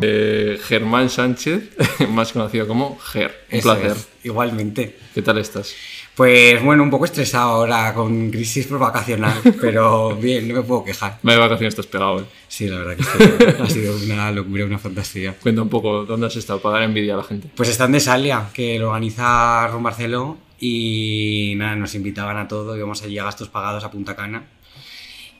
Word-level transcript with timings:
Eh, 0.00 0.60
Germán 0.62 1.10
Sánchez, 1.10 1.70
más 2.10 2.32
conocido 2.32 2.68
como 2.68 2.96
Ger. 3.00 3.34
Un 3.50 3.58
Eso 3.58 3.74
placer. 3.74 3.96
es, 3.96 4.08
igualmente. 4.22 4.96
¿Qué 5.12 5.22
tal 5.22 5.38
estás? 5.38 5.74
Pues 6.14 6.62
bueno, 6.62 6.84
un 6.84 6.90
poco 6.90 7.04
estresado 7.04 7.50
ahora 7.50 7.92
con 7.94 8.30
crisis 8.30 8.68
por 8.68 8.78
vacacional, 8.78 9.40
pero 9.60 10.14
bien, 10.14 10.46
no 10.46 10.54
me 10.54 10.62
puedo 10.62 10.84
quejar. 10.84 11.18
Me 11.22 11.32
de 11.32 11.38
vacaciones 11.38 11.72
estás 11.72 11.86
pegado, 11.86 12.20
¿eh? 12.20 12.24
Sí, 12.46 12.68
la 12.68 12.78
verdad 12.78 12.96
que 12.96 13.62
ha 13.62 13.68
sido 13.68 13.96
una 13.96 14.30
locura, 14.30 14.66
una 14.66 14.78
fantasía. 14.78 15.34
Cuenta 15.34 15.62
un 15.62 15.68
poco 15.68 16.04
dónde 16.04 16.28
has 16.28 16.36
estado 16.36 16.60
para 16.60 16.74
dar 16.74 16.84
envidia 16.84 17.14
a 17.14 17.16
la 17.16 17.24
gente. 17.24 17.50
Pues 17.56 17.68
está 17.68 17.86
en 17.86 17.92
Desalia, 17.92 18.50
que 18.54 18.78
lo 18.78 18.88
organiza 18.88 19.66
Ron 19.66 19.82
Barceló 19.82 20.38
y 20.60 21.54
nada, 21.56 21.74
nos 21.74 21.96
invitaban 21.96 22.36
a 22.36 22.46
todo, 22.46 22.76
íbamos 22.76 23.02
allí 23.02 23.18
a 23.18 23.24
gastos 23.24 23.48
pagados 23.48 23.82
a 23.82 23.90
Punta 23.90 24.14
Cana 24.14 24.44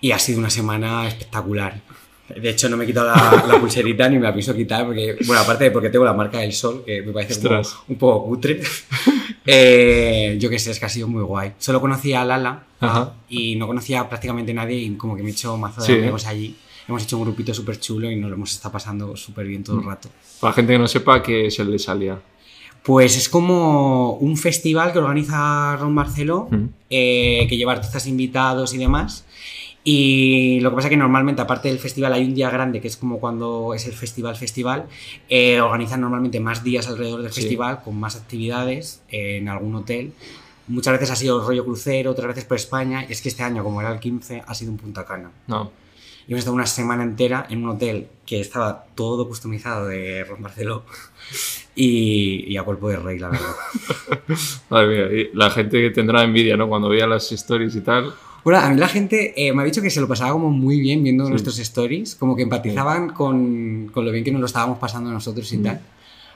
y 0.00 0.10
ha 0.12 0.18
sido 0.18 0.38
una 0.38 0.50
semana 0.50 1.06
espectacular. 1.08 1.80
De 2.28 2.50
hecho, 2.50 2.68
no 2.68 2.76
me 2.76 2.84
he 2.84 2.86
quitado 2.86 3.06
la, 3.06 3.44
la 3.48 3.58
pulserita 3.58 4.06
ni 4.08 4.16
me 4.16 4.24
la 4.24 4.32
pienso 4.34 4.54
quitar 4.54 4.84
porque, 4.84 5.16
bueno, 5.26 5.40
aparte 5.40 5.64
de 5.64 5.70
porque 5.70 5.88
tengo 5.88 6.04
la 6.04 6.12
marca 6.12 6.38
del 6.40 6.52
sol, 6.52 6.82
que 6.84 7.00
me 7.00 7.10
parece 7.12 7.40
como 7.40 7.62
un 7.88 7.96
poco 7.96 8.24
cutre. 8.26 8.60
Eh, 9.50 10.36
yo 10.38 10.50
qué 10.50 10.58
sé, 10.58 10.72
es 10.72 10.78
que 10.78 10.84
ha 10.84 10.88
sido 10.90 11.08
muy 11.08 11.22
guay. 11.22 11.52
Solo 11.58 11.80
conocía 11.80 12.20
a 12.20 12.24
Lala 12.26 12.64
Ajá. 12.80 13.14
y 13.30 13.56
no 13.56 13.66
conocía 13.66 14.06
prácticamente 14.06 14.52
nadie 14.52 14.76
y 14.76 14.90
como 14.96 15.16
que 15.16 15.22
me 15.22 15.30
he 15.30 15.32
hecho 15.32 15.56
mazo 15.56 15.80
de 15.80 15.86
Sí, 15.86 15.92
¿eh? 15.94 15.98
amigos 16.02 16.26
allí. 16.26 16.54
Hemos 16.86 17.02
hecho 17.02 17.16
un 17.16 17.24
grupito 17.24 17.54
súper 17.54 17.80
chulo 17.80 18.10
y 18.10 18.16
nos 18.16 18.28
lo 18.28 18.36
hemos 18.36 18.50
estado 18.52 18.72
pasando 18.72 19.16
súper 19.16 19.46
bien 19.46 19.62
Mm. 19.62 19.64
todo 19.64 19.80
el 19.80 19.86
rato. 19.86 20.10
Para 20.40 20.50
la 20.50 20.54
gente 20.54 20.72
que 20.74 20.78
no 20.78 20.86
sepa 20.88 21.22
qué 21.22 21.46
es 21.46 21.58
el 21.60 21.70
de 21.72 21.78
Salia. 21.78 22.20
Pues 22.82 23.16
es 23.16 23.28
como 23.30 24.14
un 24.14 24.36
festival 24.36 24.92
que 24.92 24.98
organiza 24.98 25.76
Ron 25.76 25.94
Barceló, 25.94 26.48
Mm. 26.50 26.64
eh, 26.90 27.46
que 27.48 27.56
lleva 27.56 27.72
artistas 27.72 28.06
invitados 28.06 28.74
y 28.74 28.78
demás. 28.78 29.24
Y 29.90 30.60
lo 30.60 30.68
que 30.68 30.76
pasa 30.76 30.88
es 30.88 30.90
que 30.90 30.96
normalmente, 30.98 31.40
aparte 31.40 31.68
del 31.68 31.78
festival, 31.78 32.12
hay 32.12 32.22
un 32.24 32.34
día 32.34 32.50
grande, 32.50 32.78
que 32.82 32.88
es 32.88 32.98
como 32.98 33.18
cuando 33.20 33.72
es 33.74 33.86
el 33.86 33.94
festival 33.94 34.36
festival. 34.36 34.84
eh, 35.30 35.60
organizan 35.62 36.02
normalmente 36.02 36.40
más 36.40 36.62
días 36.62 36.86
alrededor 36.88 37.22
del 37.22 37.32
Sí. 37.32 37.40
festival, 37.40 37.80
con 37.82 37.98
más 37.98 38.14
actividades 38.16 39.00
eh, 39.10 39.38
en 39.38 39.48
algún 39.48 39.74
hotel. 39.76 40.12
Muchas 40.66 40.92
veces 40.92 41.10
ha 41.10 41.16
sido 41.16 41.40
rollo 41.46 41.64
crucero, 41.64 42.10
otras 42.10 42.28
veces 42.28 42.44
por 42.44 42.58
España. 42.58 43.06
Y 43.08 43.12
es 43.12 43.22
que 43.22 43.30
este 43.30 43.42
año, 43.42 43.64
como 43.64 43.80
era 43.80 43.90
el 43.90 43.98
15, 43.98 44.42
ha 44.46 44.54
sido 44.54 44.72
en 44.72 44.76
Punta 44.76 45.06
Cana. 45.06 45.30
No. 45.46 45.72
Y 46.26 46.32
hemos 46.32 46.40
estado 46.40 46.54
una 46.56 46.66
semana 46.66 47.02
entera 47.02 47.46
en 47.48 47.64
un 47.64 47.70
hotel 47.70 48.08
que 48.26 48.40
estaba 48.40 48.84
todo 48.94 49.26
customizado 49.26 49.86
de 49.86 50.22
Ron 50.24 50.42
Barceló. 50.42 50.84
Y, 51.80 52.44
y 52.52 52.56
a 52.56 52.64
cuerpo 52.64 52.88
de 52.88 52.96
rey, 52.96 53.20
la 53.20 53.28
verdad. 53.28 53.54
Madre 54.68 54.88
mía, 54.88 55.20
y 55.22 55.36
la 55.36 55.48
gente 55.48 55.80
que 55.80 55.90
tendrá 55.90 56.24
envidia, 56.24 56.56
¿no? 56.56 56.68
Cuando 56.68 56.88
veía 56.88 57.06
las 57.06 57.30
stories 57.30 57.76
y 57.76 57.82
tal. 57.82 58.12
Bueno, 58.48 58.62
a 58.62 58.70
mí 58.70 58.80
la 58.80 58.88
gente 58.88 59.34
eh, 59.36 59.52
me 59.52 59.60
ha 59.60 59.64
dicho 59.66 59.82
que 59.82 59.90
se 59.90 60.00
lo 60.00 60.08
pasaba 60.08 60.32
como 60.32 60.48
muy 60.48 60.80
bien 60.80 61.02
viendo 61.02 61.24
Sí. 61.26 61.30
nuestros 61.32 61.58
stories, 61.58 62.14
como 62.14 62.34
que 62.34 62.44
empatizaban 62.44 63.10
con, 63.10 63.90
con 63.92 64.06
lo 64.06 64.10
bien 64.10 64.24
que 64.24 64.30
nos 64.32 64.40
lo 64.40 64.46
estábamos 64.46 64.78
pasando 64.78 65.10
nosotros 65.10 65.52
y 65.52 65.58
Mm. 65.58 65.62
tal. 65.64 65.80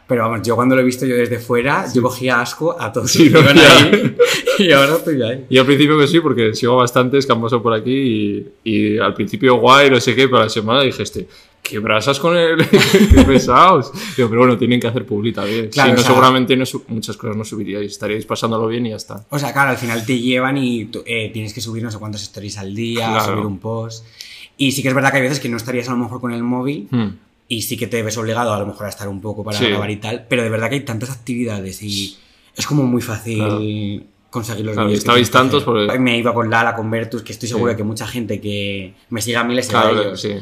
Pero 0.06 0.28
vamos, 0.28 0.46
yo 0.46 0.54
cuando 0.54 0.74
lo 0.76 0.82
he 0.82 0.84
visto 0.84 1.06
yo 1.06 1.16
desde 1.16 1.38
fuera, 1.38 1.86
yo 1.90 2.02
cogía 2.02 2.42
asco 2.42 2.76
a 2.78 2.92
todos 2.92 3.12
Sí, 3.12 3.30
los 3.30 3.42
que 3.42 3.50
iban 3.50 3.58
ahí. 3.58 4.16
Y 4.58 4.72
ahora 4.72 4.96
estoy 4.96 5.22
ahí. 5.22 5.44
Y 5.50 5.58
al 5.58 5.66
principio 5.66 5.98
que 5.98 6.06
sí, 6.06 6.20
porque 6.20 6.54
sigo 6.54 6.76
bastantes 6.76 7.26
que 7.26 7.32
han 7.32 7.40
pasado 7.40 7.62
por 7.62 7.72
aquí 7.74 7.92
y, 7.92 8.46
y 8.64 8.98
al 8.98 9.14
principio 9.14 9.56
guay, 9.56 9.90
no 9.90 10.00
sé 10.00 10.14
qué, 10.14 10.26
pero 10.28 10.38
a 10.38 10.44
la 10.44 10.48
semana 10.48 10.82
dije, 10.82 11.02
este, 11.02 11.26
qué 11.62 11.78
brasas 11.78 12.18
con 12.18 12.36
él, 12.36 12.58
qué 13.14 13.22
pesados. 13.24 13.90
Digo, 14.16 14.28
pero 14.28 14.40
bueno, 14.42 14.58
tienen 14.58 14.80
que 14.80 14.86
hacer 14.88 15.06
publita 15.06 15.44
bien. 15.44 15.68
Claro, 15.68 15.90
si 15.90 15.94
no, 15.94 16.00
o 16.00 16.02
sea- 16.02 16.10
seguramente 16.12 16.56
no 16.56 16.64
muchas 16.88 17.16
cosas 17.16 17.36
no 17.36 17.44
subiríais, 17.44 17.92
estaríais 17.92 18.26
pasándolo 18.26 18.66
bien 18.68 18.86
y 18.86 18.90
ya 18.90 18.96
está. 18.96 19.24
O 19.30 19.38
sea, 19.38 19.52
claro, 19.52 19.70
al 19.70 19.76
final 19.78 20.04
te 20.04 20.18
llevan 20.18 20.56
y 20.58 20.86
tú, 20.86 21.02
eh, 21.06 21.30
tienes 21.32 21.52
que 21.54 21.60
subir 21.60 21.82
no 21.82 21.90
sé 21.90 21.98
cuántos 21.98 22.22
stories 22.22 22.58
al 22.58 22.74
día, 22.74 23.06
Claro. 23.08 23.32
subir 23.34 23.46
un 23.46 23.58
post. 23.58 24.04
Y 24.58 24.72
sí 24.72 24.82
que 24.82 24.88
es 24.88 24.94
verdad 24.94 25.10
que 25.10 25.16
hay 25.16 25.22
veces 25.22 25.40
que 25.40 25.48
no 25.48 25.56
estarías 25.56 25.88
a 25.88 25.92
lo 25.92 25.96
mejor 25.98 26.20
con 26.20 26.32
el 26.32 26.42
móvil 26.42 26.86
Hmm. 26.90 27.08
y 27.48 27.62
sí 27.62 27.76
que 27.76 27.86
te 27.86 28.02
ves 28.02 28.16
obligado 28.18 28.52
a 28.52 28.58
lo 28.58 28.66
mejor 28.66 28.86
a 28.86 28.90
estar 28.90 29.08
un 29.08 29.20
poco 29.20 29.42
para 29.44 29.58
Sí. 29.58 29.66
grabar 29.66 29.90
y 29.90 29.96
tal, 29.96 30.26
pero 30.28 30.42
de 30.42 30.50
verdad 30.50 30.68
que 30.68 30.74
hay 30.76 30.84
tantas 30.84 31.10
actividades 31.10 31.82
y 31.82 32.16
es 32.54 32.66
como 32.66 32.82
muy 32.82 33.00
fácil 33.00 33.38
Claro. 33.38 33.60
Conseguir 34.32 34.64
los 34.64 34.74
Claro, 34.74 34.88
estabais 34.90 35.30
tantos 35.30 35.62
porque- 35.62 35.98
Me 36.00 36.16
iba 36.18 36.32
con 36.34 36.50
Lala, 36.50 36.74
con 36.74 36.90
Vertus, 36.90 37.22
que 37.22 37.32
estoy 37.32 37.48
seguro 37.48 37.70
Sí. 37.70 37.74
de 37.74 37.76
que 37.76 37.84
mucha 37.84 38.06
gente 38.06 38.40
que 38.40 38.94
me 39.10 39.20
siga 39.20 39.40
a 39.40 39.44
mí 39.44 39.54
les 39.54 39.68
Claro, 39.68 39.90
ellos. 40.00 40.20
sí. 40.20 40.32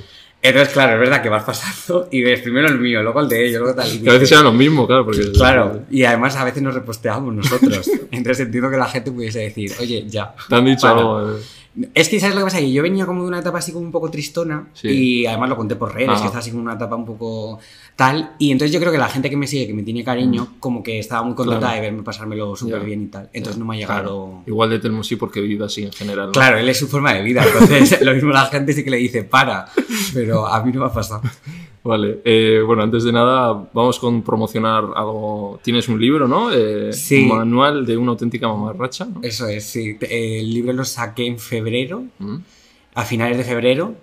Entonces, 0.43 0.73
claro, 0.73 0.95
es 0.95 1.01
verdad 1.01 1.23
que 1.23 1.29
vas 1.29 1.45
pasando 1.45 2.09
y 2.11 2.23
ves 2.23 2.41
primero 2.41 2.67
el 2.69 2.79
mío, 2.79 3.03
luego 3.03 3.21
el 3.21 3.29
de 3.29 3.47
ellos, 3.49 3.61
luego 3.61 3.75
tal. 3.75 3.89
y 4.03 4.09
a 4.09 4.13
veces 4.13 4.33
eran 4.33 4.45
lo 4.45 4.53
mismo, 4.55 4.87
claro, 4.87 5.05
porque... 5.05 5.31
Claro, 5.33 5.83
y 5.91 6.05
además 6.05 6.35
a 6.37 6.45
veces 6.45 6.63
nos 6.63 6.73
reposteamos 6.73 7.35
nosotros. 7.35 7.91
Entonces 8.11 8.47
entiendo 8.47 8.71
que 8.71 8.79
la 8.79 8.87
gente 8.87 9.11
pudiese 9.13 9.41
decir, 9.41 9.71
oye, 9.81 10.05
ya. 10.09 10.35
Te 10.49 10.55
han 10.55 10.65
dicho 10.65 10.83
para. 10.87 10.99
algo... 11.01 11.33
eh, 11.37 11.41
Es 11.95 12.09
que, 12.09 12.19
¿sabes 12.19 12.35
lo 12.35 12.41
que 12.41 12.47
pasa? 12.47 12.59
Que 12.59 12.73
yo 12.73 12.83
venía 12.83 13.07
como 13.07 13.23
de 13.23 13.29
una 13.29 13.39
etapa 13.39 13.59
así 13.59 13.71
como 13.73 13.85
un 13.87 13.93
poco 13.93 14.11
tristona 14.11 14.69
Sí. 14.75 14.89
y 14.89 15.27
además 15.27 15.51
lo 15.51 15.57
conté 15.57 15.77
por 15.77 15.95
redes, 15.95 16.09
Ajá. 16.11 16.21
que 16.21 16.27
estaba 16.27 16.41
así 16.41 16.51
como 16.51 16.63
una 16.65 16.75
etapa 16.75 16.97
un 16.97 17.07
poco 17.07 17.61
tal. 17.95 18.33
Y 18.39 18.51
entonces 18.51 18.73
yo 18.75 18.81
creo 18.81 18.91
que 18.91 18.99
la 18.99 19.09
gente 19.09 19.31
que 19.31 19.37
me 19.37 19.47
sigue, 19.47 19.69
que 19.69 19.75
me 19.75 19.85
tiene 19.85 20.03
cariño, 20.03 20.55
como 20.59 20.83
que 20.83 20.99
estaba 20.99 21.23
muy 21.23 21.35
contenta 21.37 21.59
Mm. 21.59 21.61
Claro. 21.71 21.75
de 21.77 21.81
verme 21.83 22.03
pasármelo 22.03 22.57
súper 22.57 22.83
bien 22.85 23.03
y 23.05 23.07
tal. 23.07 23.31
Entonces 23.33 23.55
Ya, 23.57 23.61
no 23.61 23.65
me 23.71 23.77
ha 23.77 23.79
llegado... 23.79 24.03
claro. 24.27 24.43
Igual 24.47 24.71
de 24.71 24.79
Telmo 24.81 25.05
sí 25.05 25.15
porque 25.17 25.41
vivido 25.41 25.65
así 25.65 25.85
en 25.85 25.93
general, 25.93 26.27
¿no? 26.27 26.33
Claro, 26.33 26.59
él 26.59 26.69
es 26.69 26.79
su 26.79 26.89
forma 26.89 27.15
de 27.15 27.23
vida, 27.23 27.45
entonces 27.45 28.01
lo 28.03 28.15
mismo 28.15 28.31
la 28.33 28.47
gente 28.47 28.73
sí 28.73 28.83
que 28.83 28.91
le 28.91 28.97
dice 28.97 29.23
para, 29.23 29.67
pero 30.13 30.47
a 30.49 30.63
mí 30.65 30.73
no 30.73 30.81
me 30.81 30.87
ha 30.87 30.93
pasado. 30.93 31.23
Vale, 31.83 32.21
eh, 32.27 32.61
bueno, 32.67 32.83
antes 32.83 33.05
de 33.05 33.13
nada, 33.13 33.53
vamos 33.73 33.99
con 33.99 34.23
promocionar 34.23 34.85
algo. 34.95 35.59
Tienes 35.63 35.89
un 35.89 35.99
libro, 36.01 36.29
¿no? 36.29 36.53
Eh, 36.53 36.93
Sí. 36.93 37.25
Manual 37.25 37.87
de 37.87 37.97
una 37.97 38.11
auténtica 38.11 38.49
mamarracha, 38.49 39.07
¿no? 39.07 39.21
Eso 39.23 39.49
es, 39.49 39.65
sí. 39.65 39.97
El 40.01 40.53
libro 40.53 40.73
lo 40.75 40.85
saqué 40.85 41.27
en 41.27 41.39
febrero, 41.39 42.05
Mm. 42.19 42.37
a 42.95 43.05
finales 43.05 43.39
de 43.39 43.45
febrero. 43.45 43.95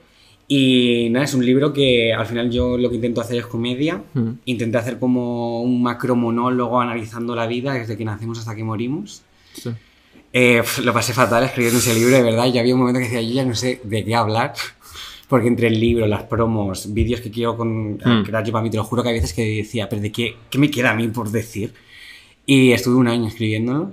Y 0.48 1.10
nada, 1.12 1.26
es 1.26 1.34
un 1.34 1.46
libro 1.46 1.74
que 1.74 2.14
al 2.14 2.26
final 2.26 2.50
yo 2.50 2.78
lo 2.78 2.90
que 2.90 2.96
intento 2.96 3.22
hacer 3.22 3.38
es 3.38 3.46
comedia. 3.46 4.02
Mm. 4.14 4.30
Intenté 4.46 4.78
hacer 4.80 4.98
como 4.98 5.62
un 5.62 5.84
macro 5.84 6.16
monólogo 6.16 6.80
analizando 6.82 7.36
la 7.36 7.46
vida 7.48 7.74
desde 7.74 7.96
que 7.98 8.06
nacemos 8.06 8.40
hasta 8.40 8.56
que 8.56 8.64
morimos. 8.64 9.22
Sí. 9.54 9.70
Eh, 10.34 10.62
lo 10.84 10.94
pasé 10.94 11.14
fatal 11.14 11.44
escribiendo 11.44 11.80
ese 11.80 11.94
libro, 11.94 12.16
de 12.16 12.24
verdad. 12.24 12.46
Ya 12.52 12.62
había 12.62 12.74
un 12.74 12.80
momento 12.80 13.00
que 13.00 13.06
decía, 13.06 13.22
yo 13.22 13.34
ya 13.34 13.46
no 13.46 13.56
sé 13.56 13.82
de 13.84 14.04
qué 14.06 14.16
hablar. 14.16 14.54
Porque 15.28 15.48
entre 15.48 15.68
el 15.68 15.80
libro, 15.80 16.08
las 16.08 16.24
promos, 16.24 16.94
vídeos 16.94 17.20
que 17.22 17.30
quiero 17.32 17.58
con, 17.58 17.96
Mm. 17.96 18.24
crear 18.26 18.44
yo 18.46 18.52
para 18.54 18.64
mí, 18.64 18.70
te 18.70 18.78
lo 18.78 18.84
juro 18.86 19.04
que 19.04 19.10
hay 19.10 19.16
veces 19.16 19.34
que 19.34 19.44
decía, 19.44 19.90
pero 19.90 20.02
¿de 20.02 20.12
qué, 20.12 20.36
qué 20.50 20.58
me 20.58 20.72
queda 20.72 20.92
a 20.92 20.96
mí 20.96 21.08
por 21.10 21.30
decir? 21.32 21.74
Y 22.46 22.72
estuve 22.72 22.96
un 22.96 23.08
año 23.08 23.28
escribiéndolo. 23.28 23.92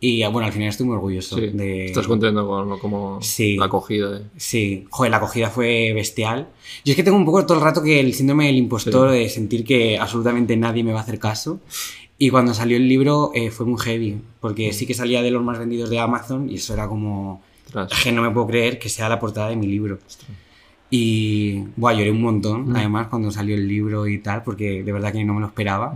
Y 0.00 0.22
ah, 0.24 0.30
bueno, 0.30 0.46
al 0.46 0.52
final 0.52 0.68
estoy 0.68 0.86
muy 0.86 0.96
orgulloso 0.96 1.36
Sí. 1.36 1.48
de... 1.52 1.84
Estás 1.84 2.08
contento 2.08 2.44
con 2.48 2.76
como 2.80 3.20
Sí. 3.22 3.56
la 3.56 3.66
acogida. 3.66 4.10
de- 4.18 4.24
Sí, 4.36 4.84
joder, 4.90 5.10
la 5.12 5.18
acogida 5.18 5.48
fue 5.50 5.92
bestial. 5.94 6.48
Yo 6.84 6.90
es 6.92 6.96
que 6.96 7.04
tengo 7.04 7.16
un 7.18 7.24
poco 7.24 7.46
todo 7.46 7.58
el 7.58 7.62
rato 7.64 7.82
que 7.84 8.00
el 8.00 8.12
síndrome 8.14 8.46
del 8.46 8.56
impostor, 8.56 9.12
Sí. 9.12 9.18
de 9.18 9.28
sentir 9.28 9.64
que 9.64 9.98
absolutamente 9.98 10.56
nadie 10.56 10.82
me 10.82 10.92
va 10.92 11.00
a 11.00 11.02
hacer 11.02 11.20
caso. 11.20 11.60
Y 12.18 12.30
cuando 12.30 12.52
salió 12.54 12.76
el 12.78 12.88
libro 12.88 13.30
eh, 13.34 13.50
fue 13.50 13.64
muy 13.66 13.78
heavy, 13.80 14.16
porque 14.40 14.72
sí 14.72 14.86
que 14.86 14.94
salía 14.94 15.22
de 15.22 15.30
los 15.30 15.42
más 15.44 15.58
vendidos 15.60 15.88
de 15.90 15.98
Amazon 16.00 16.48
y 16.50 16.54
eso 16.56 16.72
era 16.74 16.88
como... 16.88 17.42
Ostras. 17.66 18.02
Que 18.02 18.10
no 18.10 18.22
me 18.22 18.30
puedo 18.30 18.48
creer 18.48 18.78
que 18.80 18.88
sea 18.88 19.08
la 19.08 19.20
portada 19.20 19.50
de 19.50 19.56
mi 19.56 19.66
libro. 19.68 19.98
Y, 20.94 21.64
buah, 21.74 21.94
lloré 21.94 22.10
un 22.10 22.20
montón, 22.20 22.68
Mm. 22.68 22.76
además, 22.76 23.06
cuando 23.08 23.30
salió 23.30 23.54
el 23.54 23.66
libro 23.66 24.06
y 24.06 24.18
tal, 24.18 24.42
porque 24.42 24.82
de 24.82 24.92
verdad 24.92 25.10
que 25.10 25.24
no 25.24 25.32
me 25.32 25.40
lo 25.40 25.46
esperaba. 25.46 25.94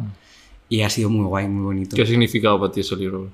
Y 0.71 0.81
ha 0.81 0.89
sido 0.89 1.11
muy 1.11 1.27
guay, 1.27 1.47
muy 1.49 1.63
bonito. 1.65 1.95
¿Qué 1.95 2.01
ha 2.03 2.07
significado 2.07 2.59
para 2.59 2.73
ti 2.73 2.81
ese 2.81 2.97
libro? 2.97 3.29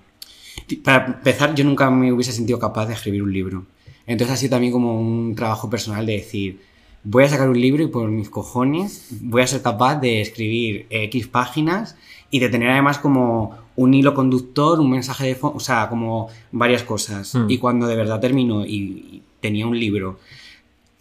Para 0.82 1.06
empezar, 1.06 1.54
yo 1.54 1.64
nunca 1.64 1.88
me 1.88 2.12
hubiese 2.12 2.32
sentido 2.32 2.58
capaz 2.58 2.86
de 2.86 2.94
escribir 2.94 3.22
un 3.22 3.32
libro. 3.32 3.64
Entonces 4.08 4.34
ha 4.34 4.36
sido 4.36 4.50
también 4.50 4.72
como 4.72 5.00
un 5.00 5.36
trabajo 5.36 5.70
personal 5.70 6.04
de 6.04 6.14
decir, 6.14 6.58
voy 7.04 7.22
a 7.24 7.28
sacar 7.28 7.48
un 7.48 7.60
libro 7.60 7.84
y 7.84 7.86
por 7.86 8.10
mis 8.10 8.28
cojones 8.28 9.06
voy 9.20 9.42
a 9.42 9.46
ser 9.46 9.62
capaz 9.62 10.00
de 10.00 10.20
escribir 10.20 10.86
X 10.90 11.28
páginas 11.28 11.96
y 12.32 12.40
de 12.40 12.48
tener 12.48 12.70
además 12.70 12.98
como 12.98 13.56
un 13.76 13.94
hilo 13.94 14.14
conductor, 14.14 14.80
un 14.80 14.90
mensaje 14.90 15.26
de 15.28 15.34
fondo, 15.36 15.56
o 15.56 15.60
sea, 15.60 15.88
como 15.88 16.28
varias 16.50 16.82
cosas. 16.82 17.34
Hmm. 17.36 17.48
Y 17.48 17.58
cuando 17.58 17.86
de 17.86 17.94
verdad 17.94 18.18
terminó 18.20 18.66
y, 18.66 18.72
y 18.74 19.22
tenía 19.40 19.66
un 19.66 19.78
libro, 19.78 20.18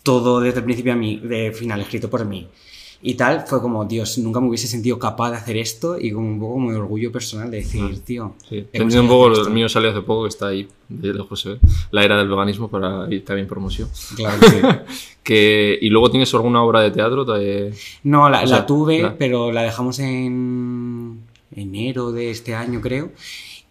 todo 0.03 0.39
desde 0.39 0.59
el 0.59 0.65
principio 0.65 0.93
a 0.93 0.95
mí, 0.95 1.17
de 1.17 1.51
final, 1.51 1.81
escrito 1.81 2.09
por 2.09 2.25
mí. 2.25 2.47
Y 3.03 3.15
tal, 3.15 3.45
fue 3.47 3.59
como, 3.63 3.83
Dios, 3.85 4.19
nunca 4.19 4.39
me 4.39 4.47
hubiese 4.47 4.67
sentido 4.67 4.99
capaz 4.99 5.31
de 5.31 5.37
hacer 5.37 5.57
esto 5.57 5.97
y 5.99 6.11
como 6.11 6.27
un 6.27 6.39
poco 6.39 6.53
como 6.53 6.69
de 6.71 6.77
orgullo 6.77 7.11
personal 7.11 7.49
de 7.49 7.57
decir, 7.57 7.99
tío. 8.01 8.35
Sí. 8.47 8.63
un 8.73 9.07
poco, 9.07 9.31
esto". 9.33 9.49
mío 9.49 9.67
salió 9.69 9.89
hace 9.89 10.01
poco, 10.01 10.23
que 10.23 10.29
está 10.29 10.47
ahí, 10.49 10.67
de 10.87 11.11
lejos. 11.11 11.49
La 11.89 12.03
era 12.03 12.15
del 12.17 12.27
veganismo 12.29 12.67
para 12.69 13.11
ir 13.11 13.25
también 13.25 13.47
promoción. 13.47 13.89
Claro 14.15 14.39
que 14.39 14.47
sí. 14.49 14.61
Que, 15.23 15.79
y 15.81 15.89
luego 15.89 16.11
tienes 16.11 16.31
alguna 16.35 16.61
obra 16.63 16.81
de 16.81 16.91
teatro. 16.91 17.25
de- 17.25 17.73
No, 18.03 18.29
la, 18.29 18.43
O 18.43 18.47
sea, 18.47 18.57
la 18.59 18.65
tuve, 18.67 19.01
la- 19.01 19.17
pero 19.17 19.51
la 19.51 19.63
dejamos 19.63 19.97
en 19.97 21.21
enero 21.55 22.11
de 22.11 22.29
este 22.29 22.53
año, 22.53 22.81
creo. 22.81 23.11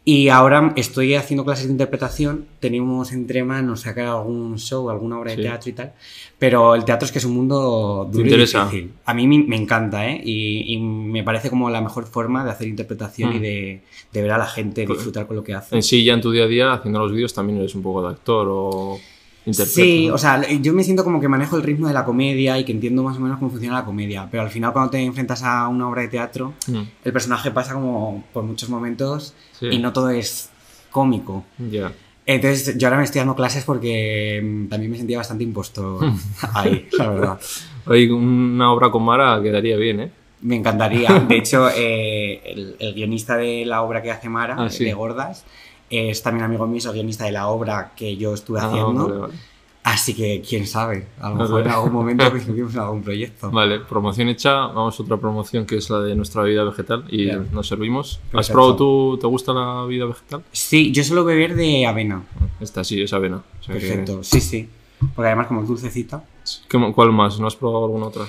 Y 0.03 0.29
ahora 0.31 0.73
estoy 0.77 1.15
haciendo 1.15 1.45
clases 1.45 1.67
de 1.67 1.73
interpretación. 1.73 2.47
Tenemos 2.59 3.13
entre 3.13 3.45
manos 3.45 3.83
sacar 3.83 4.07
algún 4.07 4.59
show, 4.59 4.89
alguna 4.89 5.19
obra 5.21 5.33
de 5.33 5.37
Sí. 5.37 5.43
teatro 5.43 5.71
y 5.71 5.73
tal. 5.75 5.93
Pero 6.39 6.75
el 6.75 6.85
teatro 6.87 7.05
es 7.05 7.13
que 7.13 7.19
es 7.19 7.25
un 7.27 7.35
mundo 7.35 8.09
¿Te 8.11 8.17
duro 8.19 8.31
y 8.35 8.39
difícil. 8.41 8.93
A 9.05 9.13
mí 9.13 9.27
me, 9.27 9.57
encanta, 9.57 10.09
¿eh? 10.09 10.21
Y, 10.25 10.73
y 10.75 10.79
me 10.79 11.23
parece 11.23 11.51
como 11.51 11.69
la 11.69 11.83
mejor 11.83 12.07
forma 12.07 12.45
de 12.45 12.51
hacer 12.51 12.67
interpretación 12.67 13.31
Mm. 13.31 13.37
y 13.37 13.39
de, 13.41 13.83
de 14.13 14.23
ver 14.23 14.31
a 14.33 14.39
la 14.39 14.47
gente 14.47 14.87
Pues- 14.87 14.99
disfrutar 15.01 15.27
con 15.27 15.37
lo 15.37 15.45
que 15.45 15.53
hace. 15.55 15.77
En 15.77 15.83
sí, 15.83 16.03
ya 16.03 16.15
en 16.15 16.23
tu 16.23 16.31
día 16.31 16.45
a 16.45 16.49
día, 16.49 16.73
haciendo 16.73 16.99
los 16.99 17.13
vídeos, 17.13 17.35
también 17.35 17.59
eres 17.59 17.75
un 17.75 17.83
poco 17.83 18.03
de 18.03 18.09
actor 18.09 18.49
o. 18.51 18.99
interpretas. 19.47 19.75
Sí, 19.75 20.11
o 20.11 20.19
sea, 20.19 20.41
yo 20.61 20.73
me 20.73 20.85
siento 20.85 21.03
como 21.05 21.21
que 21.21 21.29
manejo 21.29 21.57
el 21.57 21.63
ritmo 21.63 21.89
de 21.89 21.95
la 21.95 22.05
comedia 22.05 22.59
y 22.59 22.65
que 22.65 22.73
entiendo 22.73 23.03
más 23.03 23.17
o 23.17 23.21
menos 23.21 23.39
cómo 23.39 23.51
funciona 23.51 23.77
la 23.79 23.85
comedia, 23.85 24.29
pero 24.31 24.43
al 24.43 24.51
final 24.51 24.73
cuando 24.73 24.91
te 24.91 24.99
enfrentas 25.03 25.43
a 25.43 25.67
una 25.69 25.89
obra 25.89 26.03
de 26.03 26.09
teatro, 26.09 26.53
Mm, 26.69 26.83
el 27.05 27.13
personaje 27.13 27.51
pasa 27.51 27.73
como 27.75 28.25
por 28.33 28.43
muchos 28.45 28.69
momentos 28.69 29.35
Sí. 29.59 29.67
y 29.73 29.79
no 29.79 29.93
todo 29.93 30.11
es 30.11 30.51
cómico. 30.91 31.45
Ya. 31.71 31.93
Entonces 32.27 32.77
yo 32.79 32.87
ahora 32.87 32.99
me 32.99 33.05
estoy 33.05 33.19
dando 33.21 33.35
clases 33.35 33.65
porque 33.65 34.41
mm, 34.43 34.69
también 34.69 34.93
me 34.93 34.99
sentía 34.99 35.19
bastante 35.19 35.43
impostor 35.45 36.05
ahí, 36.55 36.87
la 36.99 37.09
verdad. 37.09 37.41
Oye, 37.87 38.13
una 38.13 38.71
obra 38.73 38.91
con 38.91 39.03
Mara 39.03 39.41
quedaría 39.43 39.77
bien, 39.77 40.01
¿eh? 40.01 40.11
Me 40.43 40.57
encantaría. 40.57 41.09
De 41.29 41.37
hecho, 41.39 41.69
eh, 41.75 42.41
el, 42.45 42.77
el 42.79 42.95
guionista 42.95 43.37
de 43.37 43.65
la 43.67 43.83
obra 43.83 44.01
que 44.03 44.11
hace 44.11 44.29
Mara, 44.29 44.57
Ah, 44.59 44.71
sí. 44.71 44.85
de 44.85 44.93
Gordas, 44.95 45.45
es 45.91 46.23
también 46.23 46.45
amigo 46.45 46.67
mío, 46.67 46.93
guionista 46.93 47.25
de 47.25 47.33
la 47.33 47.49
obra 47.49 47.93
que 47.97 48.17
yo 48.17 48.33
estuve 48.35 48.61
Ah, 48.61 48.67
haciendo. 48.69 49.09
vale, 49.09 49.21
vale. 49.21 49.35
Así 49.83 50.13
que, 50.15 50.43
quién 50.47 50.67
sabe, 50.67 51.07
a 51.19 51.31
lo 51.31 51.37
Vale. 51.37 51.45
mejor 51.49 51.63
en 51.67 51.71
algún 51.73 51.93
momento 51.93 52.25
coincidimos 52.31 52.75
en 52.75 52.81
algún 52.81 53.03
proyecto. 53.03 53.51
Vale, 53.51 53.81
promoción 53.81 54.29
hecha. 54.29 54.67
Vamos 54.67 55.01
a 55.01 55.03
otra 55.03 55.17
promoción 55.17 55.65
que 55.65 55.77
es 55.79 55.89
la 55.89 56.01
de 56.01 56.15
nuestra 56.15 56.43
bebida 56.43 56.65
vegetal 56.65 57.05
y 57.09 57.31
nos 57.51 57.67
servimos. 57.67 58.21
¿Has 58.35 58.51
probado 58.51 58.77
tú? 58.77 59.19
¿Te 59.19 59.27
gusta 59.27 59.55
la 59.55 59.83
bebida 59.85 60.05
vegetal? 60.05 60.45
Sí, 60.53 60.93
yo 60.93 61.03
suelo 61.03 61.25
beber 61.25 61.55
de 61.57 61.87
avena. 61.87 62.23
Esta 62.61 62.85
sí, 62.85 63.01
es 63.01 63.13
avena. 63.15 63.37
O 63.39 63.63
sea 63.63 63.75
que- 63.75 63.81
Perfecto, 63.81 64.23
sí, 64.23 64.41
sí. 64.43 64.69
Porque 65.15 65.29
además 65.29 65.47
como 65.47 65.63
es 65.63 65.69
dulcecita. 65.69 66.23
¿Qué- 66.69 66.93
¿Cuál 66.95 67.13
más? 67.13 67.41
¿No 67.41 67.47
has 67.47 67.57
probado 67.57 67.87
alguna 67.87 68.07
otra? 68.09 68.25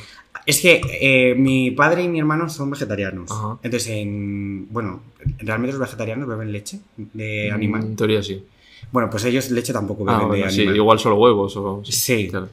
Es 0.45 0.61
que 0.61 0.81
eh, 1.01 1.35
mi 1.35 1.71
padre 1.71 2.03
y 2.03 2.07
mi 2.07 2.19
hermano 2.19 2.47
son 2.49 2.71
vegetarianos. 2.71 3.29
Ajá. 3.29 3.57
Entonces, 3.61 3.89
en, 3.89 4.67
bueno, 4.71 5.01
realmente 5.39 5.73
los 5.77 5.79
vegetarianos 5.81 6.27
beben 6.27 6.51
leche 6.51 6.79
de 6.97 7.47
En 7.47 7.53
animal. 7.53 7.95
teoría 7.95 8.21
sí. 8.23 8.43
Bueno, 8.91 9.09
pues 9.09 9.23
ellos 9.25 9.49
leche 9.51 9.71
tampoco 9.73 10.03
beben 10.05 10.15
Ah, 10.19 10.23
de 10.23 10.27
bueno, 10.27 10.49
sí, 10.51 10.59
animal. 10.61 10.75
igual 10.75 10.99
solo 10.99 11.15
huevos 11.17 11.55
o... 11.57 11.81
Sí. 11.85 12.27
claro. 12.29 12.49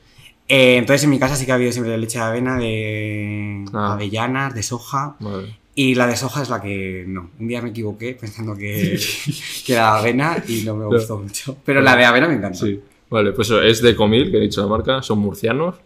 Eh, 0.51 0.77
entonces 0.77 1.05
en 1.05 1.11
mi 1.11 1.19
casa 1.19 1.37
sí 1.37 1.45
que 1.45 1.53
ha 1.53 1.57
habido 1.57 1.73
siempre 1.73 1.97
leche 1.99 2.19
de 2.19 2.25
avena, 2.25 2.57
de 2.59 3.65
Ah. 3.75 3.93
avellanas, 3.95 4.55
de 4.55 4.63
soja. 4.63 5.17
Vale. 5.21 5.57
Y 5.75 5.95
la 5.95 6.07
de 6.07 6.17
soja 6.17 6.43
es 6.43 6.49
la 6.51 6.61
que 6.61 7.05
no. 7.07 7.31
Un 7.39 7.49
día 7.49 7.63
me 7.63 7.71
equivoqué 7.71 8.15
pensando 8.21 8.57
que, 8.57 8.99
que 9.67 9.73
era 9.73 9.93
de 9.95 9.99
avena 10.01 10.43
y 10.49 10.63
no 10.63 10.75
me 10.75 10.85
Claro. 10.89 10.99
gustó 10.99 11.19
mucho. 11.19 11.57
Pero 11.65 11.81
la 11.83 11.97
de 11.97 12.05
avena 12.05 12.29
me 12.29 12.35
encanta. 12.35 12.59
Sí. 12.59 12.81
Vale, 13.11 13.33
pues 13.33 13.51
es 13.51 13.81
de 13.83 13.95
Comil, 13.97 14.31
que 14.31 14.37
he 14.39 14.41
dicho 14.41 14.61
la 14.61 14.67
marca, 14.67 15.03
son 15.03 15.19
murcianos. 15.21 15.77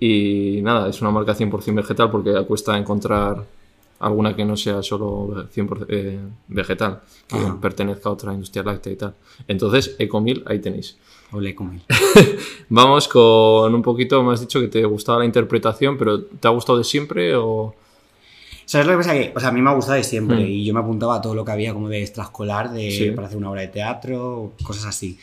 Y 0.00 0.60
nada, 0.62 0.88
es 0.90 1.00
una 1.00 1.10
marca 1.10 1.34
100% 1.34 1.74
vegetal 1.76 2.10
porque 2.10 2.32
cuesta 2.46 2.76
encontrar 2.76 3.44
alguna 3.98 4.34
que 4.36 4.44
no 4.44 4.56
sea 4.56 4.82
solo 4.82 5.48
100% 5.54 5.86
eh, 5.88 6.18
vegetal, 6.48 7.00
que 7.26 7.36
Ajá. 7.36 7.58
pertenezca 7.60 8.08
a 8.08 8.12
otra 8.12 8.32
industria 8.34 8.62
láctea 8.62 8.92
y 8.92 8.96
tal. 8.96 9.14
Entonces, 9.48 9.96
Ecomil, 9.98 10.42
ahí 10.46 10.58
tenéis. 10.60 10.96
Ole 11.32 11.54
con 11.54 11.72
él. 11.74 11.80
Vamos 12.68 13.08
con 13.08 13.74
un 13.74 13.82
poquito, 13.82 14.22
me 14.22 14.32
has 14.34 14.40
dicho 14.40 14.60
que 14.60 14.68
te 14.68 14.84
gustaba 14.84 15.20
la 15.20 15.24
interpretación, 15.24 15.96
pero 15.98 16.22
¿te 16.22 16.46
ha 16.48 16.50
gustado 16.50 16.78
de 16.78 16.84
siempre 16.84 17.34
o...? 17.36 17.74
¿Sabes 18.64 18.86
lo 18.88 18.94
que 18.94 18.98
pasa? 18.98 19.12
Que, 19.12 19.32
o 19.34 19.38
sea, 19.40 19.50
a 19.50 19.52
mí 19.52 19.60
me 19.62 19.70
ha 19.70 19.74
gustado 19.74 19.96
de 19.96 20.02
siempre 20.04 20.38
Mm. 20.38 20.46
y 20.48 20.64
yo 20.64 20.74
me 20.74 20.80
apuntaba 20.80 21.16
a 21.16 21.20
todo 21.20 21.34
lo 21.34 21.44
que 21.44 21.52
había 21.52 21.72
como 21.72 21.88
de 21.88 22.02
extraescolar 22.02 22.72
de, 22.72 22.90
Sí. 22.90 23.10
para 23.12 23.28
hacer 23.28 23.38
una 23.38 23.50
obra 23.50 23.60
de 23.60 23.68
teatro, 23.68 24.52
cosas 24.64 24.86
así. 24.86 25.18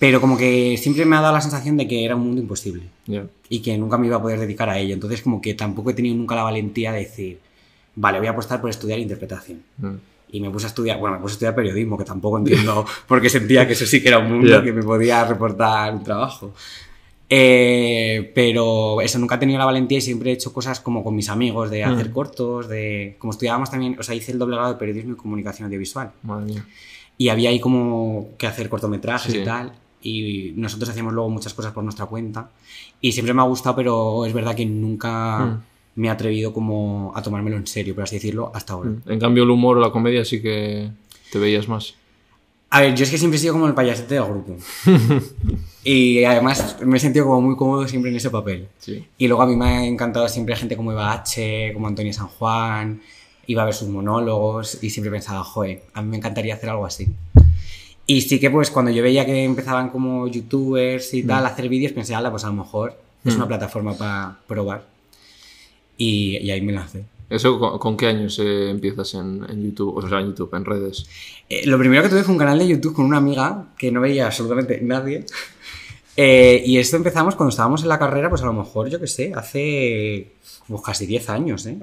Pero 0.00 0.20
como 0.20 0.36
que 0.36 0.76
siempre 0.78 1.04
me 1.04 1.14
ha 1.16 1.20
dado 1.20 1.32
la 1.34 1.40
sensación 1.40 1.76
de 1.76 1.86
que 1.86 2.04
era 2.04 2.16
un 2.16 2.22
mundo 2.22 2.40
imposible 2.40 2.82
Ya. 3.06 3.24
y 3.48 3.60
que 3.60 3.78
nunca 3.78 3.98
me 3.98 4.08
iba 4.08 4.16
a 4.16 4.22
poder 4.22 4.40
dedicar 4.40 4.68
a 4.68 4.78
ello. 4.80 4.94
Entonces 4.94 5.22
como 5.22 5.40
que 5.40 5.54
tampoco 5.54 5.90
he 5.90 5.94
tenido 5.94 6.16
nunca 6.16 6.34
la 6.34 6.42
valentía 6.42 6.90
de 6.92 6.98
decir, 7.00 7.38
vale, 7.96 8.18
voy 8.18 8.26
a 8.28 8.30
apostar 8.30 8.60
por 8.60 8.70
estudiar 8.70 8.98
interpretación. 8.98 9.62
Mm. 9.78 9.94
Y 10.34 10.40
me 10.40 10.50
puse 10.50 10.66
a 10.66 10.68
estudiar, 10.68 10.98
bueno, 10.98 11.16
me 11.16 11.22
puse 11.22 11.32
a 11.32 11.34
estudiar 11.34 11.54
periodismo, 11.54 11.98
que 11.98 12.04
tampoco 12.04 12.38
entiendo 12.38 12.86
porque 13.06 13.28
sentía 13.28 13.66
que 13.66 13.74
eso 13.74 13.84
sí 13.86 14.00
que 14.02 14.08
era 14.08 14.18
un 14.18 14.30
mundo 14.32 14.48
Ya. 14.48 14.62
que 14.62 14.72
me 14.72 14.82
podía 14.82 15.24
reportar 15.24 15.92
un 15.94 16.02
trabajo. 16.02 16.54
Eh, 17.34 18.30
pero 18.34 19.00
eso, 19.00 19.18
nunca 19.18 19.36
he 19.36 19.38
tenido 19.38 19.58
la 19.58 19.64
valentía 19.64 19.98
y 19.98 20.00
siempre 20.02 20.30
he 20.30 20.34
hecho 20.34 20.52
cosas 20.52 20.80
como 20.80 21.02
con 21.02 21.14
mis 21.16 21.28
amigos, 21.30 21.70
de 21.70 21.82
hacer 21.84 22.10
Mm. 22.10 22.12
cortos, 22.12 22.68
de... 22.68 23.16
Como 23.18 23.30
estudiábamos 23.32 23.70
también, 23.70 23.96
o 23.98 24.02
sea, 24.02 24.14
hice 24.14 24.32
el 24.32 24.38
doble 24.38 24.56
grado 24.56 24.72
de 24.72 24.78
periodismo 24.78 25.12
y 25.14 25.16
comunicación 25.16 25.66
audiovisual. 25.66 26.12
Madre 26.22 26.44
mía. 26.46 26.66
Y 27.16 27.28
había 27.30 27.48
ahí 27.50 27.58
como 27.60 28.28
que 28.36 28.46
hacer 28.46 28.68
cortometrajes 28.68 29.32
Sí. 29.32 29.38
y 29.38 29.44
tal. 29.44 29.72
Y 30.02 30.52
nosotros 30.56 30.90
hacíamos 30.90 31.12
luego 31.14 31.30
muchas 31.30 31.54
cosas 31.54 31.72
por 31.72 31.84
nuestra 31.84 32.06
cuenta. 32.06 32.50
Y 33.00 33.12
siempre 33.12 33.32
me 33.32 33.40
ha 33.40 33.44
gustado, 33.44 33.76
pero 33.76 34.26
es 34.26 34.32
verdad 34.32 34.54
que 34.54 34.66
nunca 34.66 35.38
Mm. 35.38 35.62
Me 35.94 36.08
he 36.08 36.10
atrevido 36.10 36.52
como 36.52 37.12
a 37.14 37.22
tomármelo 37.22 37.56
en 37.56 37.66
serio, 37.66 37.94
por 37.94 38.04
así 38.04 38.16
decirlo, 38.16 38.50
hasta 38.54 38.72
ahora. 38.74 38.90
En 39.06 39.20
cambio, 39.20 39.44
el 39.44 39.50
humor 39.50 39.76
o 39.78 39.80
la 39.80 39.90
comedia 39.90 40.24
sí 40.24 40.40
que 40.40 40.90
te 41.30 41.38
veías 41.38 41.68
más. 41.68 41.94
A 42.70 42.80
ver, 42.80 42.94
yo 42.94 43.04
es 43.04 43.10
que 43.10 43.18
siempre 43.18 43.36
he 43.36 43.40
sido 43.40 43.52
como 43.52 43.66
el 43.66 43.74
payasete 43.74 44.14
del 44.14 44.24
grupo. 44.24 44.56
y 45.84 46.24
además 46.24 46.76
me 46.84 46.96
he 46.96 47.00
sentido 47.00 47.26
como 47.26 47.40
muy 47.40 47.56
cómodo 47.56 47.86
siempre 47.88 48.10
en 48.10 48.16
ese 48.16 48.30
papel. 48.30 48.68
Sí. 48.78 49.04
Y 49.18 49.26
luego 49.28 49.42
a 49.42 49.46
mí 49.46 49.56
me 49.56 49.66
ha 49.66 49.84
encantado 49.86 50.28
siempre 50.28 50.56
gente 50.56 50.76
como 50.76 50.92
Eva 50.92 51.12
H., 51.12 51.72
como 51.74 51.86
Antonio 51.88 52.12
San 52.12 52.28
Juan, 52.28 53.02
iba 53.46 53.62
a 53.62 53.64
ver 53.66 53.74
sus 53.74 53.88
monólogos 53.88 54.82
y 54.82 54.90
siempre 54.90 55.10
pensaba, 55.10 55.42
joder, 55.44 55.82
a 55.92 56.00
mí 56.02 56.08
me 56.08 56.16
encantaría 56.16 56.54
hacer 56.54 56.70
algo 56.70 56.86
así. 56.86 57.08
Y 58.06 58.22
sí 58.22 58.40
que 58.40 58.50
pues 58.50 58.70
cuando 58.70 58.90
yo 58.90 59.02
veía 59.02 59.26
que 59.26 59.44
empezaban 59.44 59.90
como 59.90 60.26
youtubers 60.28 61.12
y 61.14 61.22
tal 61.24 61.44
a 61.44 61.50
hacer 61.50 61.68
vídeos, 61.68 61.92
pensé, 61.92 62.14
ala, 62.14 62.30
pues 62.30 62.44
a 62.44 62.48
lo 62.48 62.54
mejor 62.54 62.98
es 63.24 63.34
Mm. 63.34 63.36
una 63.36 63.48
plataforma 63.48 63.94
para 63.96 64.38
probar. 64.46 64.86
Y, 66.02 66.38
y 66.38 66.50
ahí 66.50 66.60
me 66.62 66.72
lancé. 66.72 67.04
¿Eso 67.30 67.58
con, 67.58 67.78
con 67.78 67.96
qué 67.96 68.06
años 68.08 68.38
eh, 68.38 68.70
empiezas 68.70 69.14
en, 69.14 69.44
en 69.48 69.62
YouTube? 69.64 69.96
O 69.96 70.08
sea, 70.08 70.20
en 70.20 70.26
YouTube, 70.28 70.52
en 70.54 70.64
redes. 70.64 71.06
Eh, 71.48 71.66
lo 71.66 71.78
primero 71.78 72.02
que 72.02 72.08
tuve 72.08 72.22
fue 72.24 72.32
un 72.32 72.38
canal 72.38 72.58
de 72.58 72.66
YouTube 72.68 72.94
con 72.94 73.04
una 73.04 73.18
amiga 73.18 73.66
que 73.78 73.90
no 73.92 74.00
veía 74.00 74.26
absolutamente 74.26 74.80
nadie. 74.82 75.24
Eh, 76.14 76.62
y 76.66 76.76
esto 76.76 76.96
empezamos 76.98 77.36
cuando 77.36 77.48
estábamos 77.48 77.80
en 77.84 77.88
la 77.88 77.98
carrera, 77.98 78.28
pues 78.28 78.42
a 78.42 78.44
lo 78.44 78.52
mejor, 78.52 78.90
yo 78.90 79.00
qué 79.00 79.06
sé, 79.06 79.32
hace 79.34 80.32
pues, 80.68 80.82
casi 80.82 81.06
10 81.06 81.30
años, 81.30 81.64
¿eh? 81.64 81.78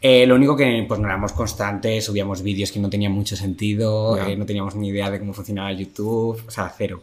Eh, 0.00 0.24
lo 0.24 0.36
único 0.36 0.54
que 0.56 0.84
pues 0.86 1.00
no 1.00 1.06
éramos 1.08 1.32
constantes, 1.32 2.04
subíamos 2.04 2.42
vídeos 2.42 2.70
que 2.70 2.78
no 2.78 2.88
tenían 2.88 3.10
mucho 3.10 3.34
sentido, 3.34 4.16
Ya. 4.16 4.28
eh, 4.30 4.36
no 4.36 4.46
teníamos 4.46 4.76
ni 4.76 4.90
idea 4.90 5.10
de 5.10 5.18
cómo 5.18 5.32
funcionaba 5.34 5.72
YouTube, 5.72 6.40
o 6.46 6.50
sea, 6.50 6.72
cero. 6.78 7.02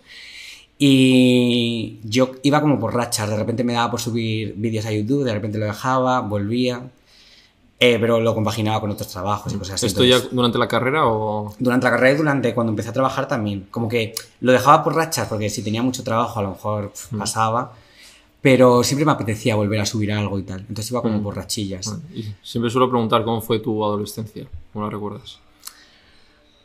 Y 0.84 2.00
yo 2.04 2.32
iba 2.42 2.60
como 2.60 2.80
por 2.80 2.96
rachas, 2.96 3.30
de 3.30 3.38
repente 3.38 3.64
me 3.64 3.74
daba 3.74 3.92
por 3.92 4.02
subir 4.02 4.56
vídeos 4.58 4.84
a 4.88 4.92
YouTube, 4.92 5.24
de 5.24 5.32
repente 5.32 5.60
lo 5.60 5.66
dejaba, 5.66 6.22
volvía, 6.22 6.90
eh, 7.80 7.98
pero 8.00 8.20
lo 8.20 8.34
compaginaba 8.34 8.82
con 8.82 8.90
otros 8.90 9.08
trabajos 9.10 9.54
y 9.54 9.58
cosas 9.58 9.76
así. 9.76 9.86
¿Esto 9.86 10.04
ya 10.04 10.20
durante 10.32 10.58
la 10.58 10.68
carrera 10.68 11.06
o...? 11.06 11.54
durante 11.60 11.84
la 11.86 11.92
carrera 11.92 12.14
y 12.14 12.18
durante 12.18 12.56
cuando 12.56 12.72
empecé 12.72 12.90
a 12.90 12.94
trabajar 12.94 13.28
también. 13.28 13.68
Como 13.70 13.88
que 13.88 14.16
lo 14.40 14.52
dejaba 14.52 14.84
por 14.84 14.96
rachas, 14.96 15.28
porque 15.28 15.52
si 15.52 15.62
tenía 15.64 15.84
mucho 15.84 16.04
trabajo 16.04 16.40
a 16.40 16.44
lo 16.44 16.50
mejor 16.50 16.92
Mm. 17.12 17.18
pasaba. 17.20 17.74
Pero 18.42 18.84
siempre 18.84 19.06
me 19.06 19.12
apetecía 19.12 19.56
volver 19.56 19.80
a 19.82 19.86
subir 19.86 20.12
algo 20.12 20.40
y 20.40 20.42
tal. 20.44 20.62
Entonces 20.62 20.90
iba 20.90 21.04
como 21.04 21.20
Mm. 21.20 21.24
por 21.24 21.36
rachillas. 21.36 21.96
Y 22.12 22.26
siempre 22.42 22.72
suelo 22.72 22.90
preguntar 22.90 23.24
cómo 23.24 23.40
fue 23.40 23.60
tu 23.60 23.84
adolescencia. 23.86 24.48
¿Cómo 24.74 24.86
la 24.86 24.90
recuerdas? 24.92 25.38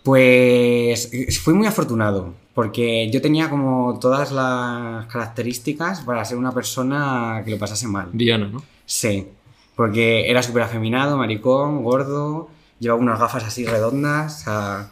Pues 0.02 1.10
eh, 1.12 1.30
fui 1.32 1.52
muy 1.52 1.66
afortunado, 1.66 2.32
porque 2.56 3.10
yo 3.10 3.20
tenía 3.20 3.50
como 3.50 3.98
todas 4.00 4.32
las 4.32 5.04
características 5.08 6.00
para 6.00 6.24
ser 6.24 6.38
una 6.38 6.52
persona 6.52 7.42
que 7.44 7.50
lo 7.50 7.58
pasase 7.58 7.86
mal. 7.86 8.08
Diana, 8.14 8.48
¿no? 8.48 8.62
Sí, 8.86 9.26
porque 9.74 10.30
era 10.30 10.42
súper 10.42 10.62
afeminado, 10.62 11.18
maricón, 11.18 11.84
gordo, 11.84 12.48
llevaba 12.80 12.98
unas 12.98 13.20
gafas 13.20 13.44
así 13.44 13.66
redondas, 13.66 14.40
o 14.40 14.44
sea, 14.44 14.90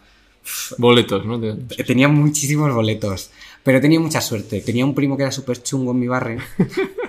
Boletos, 0.76 1.24
¿no? 1.24 1.40
Tenía 1.86 2.06
muchísimos 2.06 2.70
boletos, 2.74 3.30
pero 3.62 3.80
tenía 3.80 3.98
mucha 3.98 4.20
suerte. 4.20 4.60
Tenía 4.60 4.84
un 4.84 4.94
primo 4.94 5.16
que 5.16 5.22
era 5.22 5.32
súper 5.32 5.62
chungo 5.62 5.92
en 5.92 6.00
mi 6.00 6.06
barrio. 6.06 6.40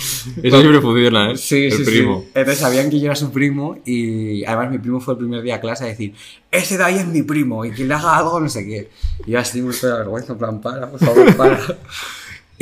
Eso 0.42 0.60
siempre 0.60 0.80
funciona, 0.80 1.32
¿eh? 1.32 1.34
El 1.50 1.84
primo. 1.84 2.24
Entonces 2.34 2.58
sabían 2.58 2.90
que 2.90 2.98
yo 2.98 3.06
era 3.06 3.14
su 3.16 3.30
primo 3.30 3.78
y 3.84 4.44
además 4.44 4.70
mi 4.70 4.78
primo 4.78 5.00
fue 5.00 5.14
el 5.14 5.18
primer 5.18 5.42
día 5.42 5.56
a 5.56 5.60
clase 5.60 5.84
a 5.84 5.86
decir, 5.88 6.14
ese 6.50 6.78
de 6.78 6.84
ahí 6.84 6.96
es 6.96 7.06
mi 7.06 7.22
primo 7.22 7.64
y 7.64 7.72
que 7.72 7.84
le 7.84 7.94
haga 7.94 8.16
algo 8.16 8.40
no 8.40 8.48
sé 8.48 8.64
qué. 8.66 8.90
Y 9.26 9.32
yo 9.32 9.38
así 9.38 9.60
me 9.62 9.72
de 9.74 9.92
vergüenza, 9.92 10.32
en 10.32 10.38
plan, 10.38 10.60
para, 10.60 10.90
por 10.90 11.00
favor, 11.00 11.36
para. 11.36 11.60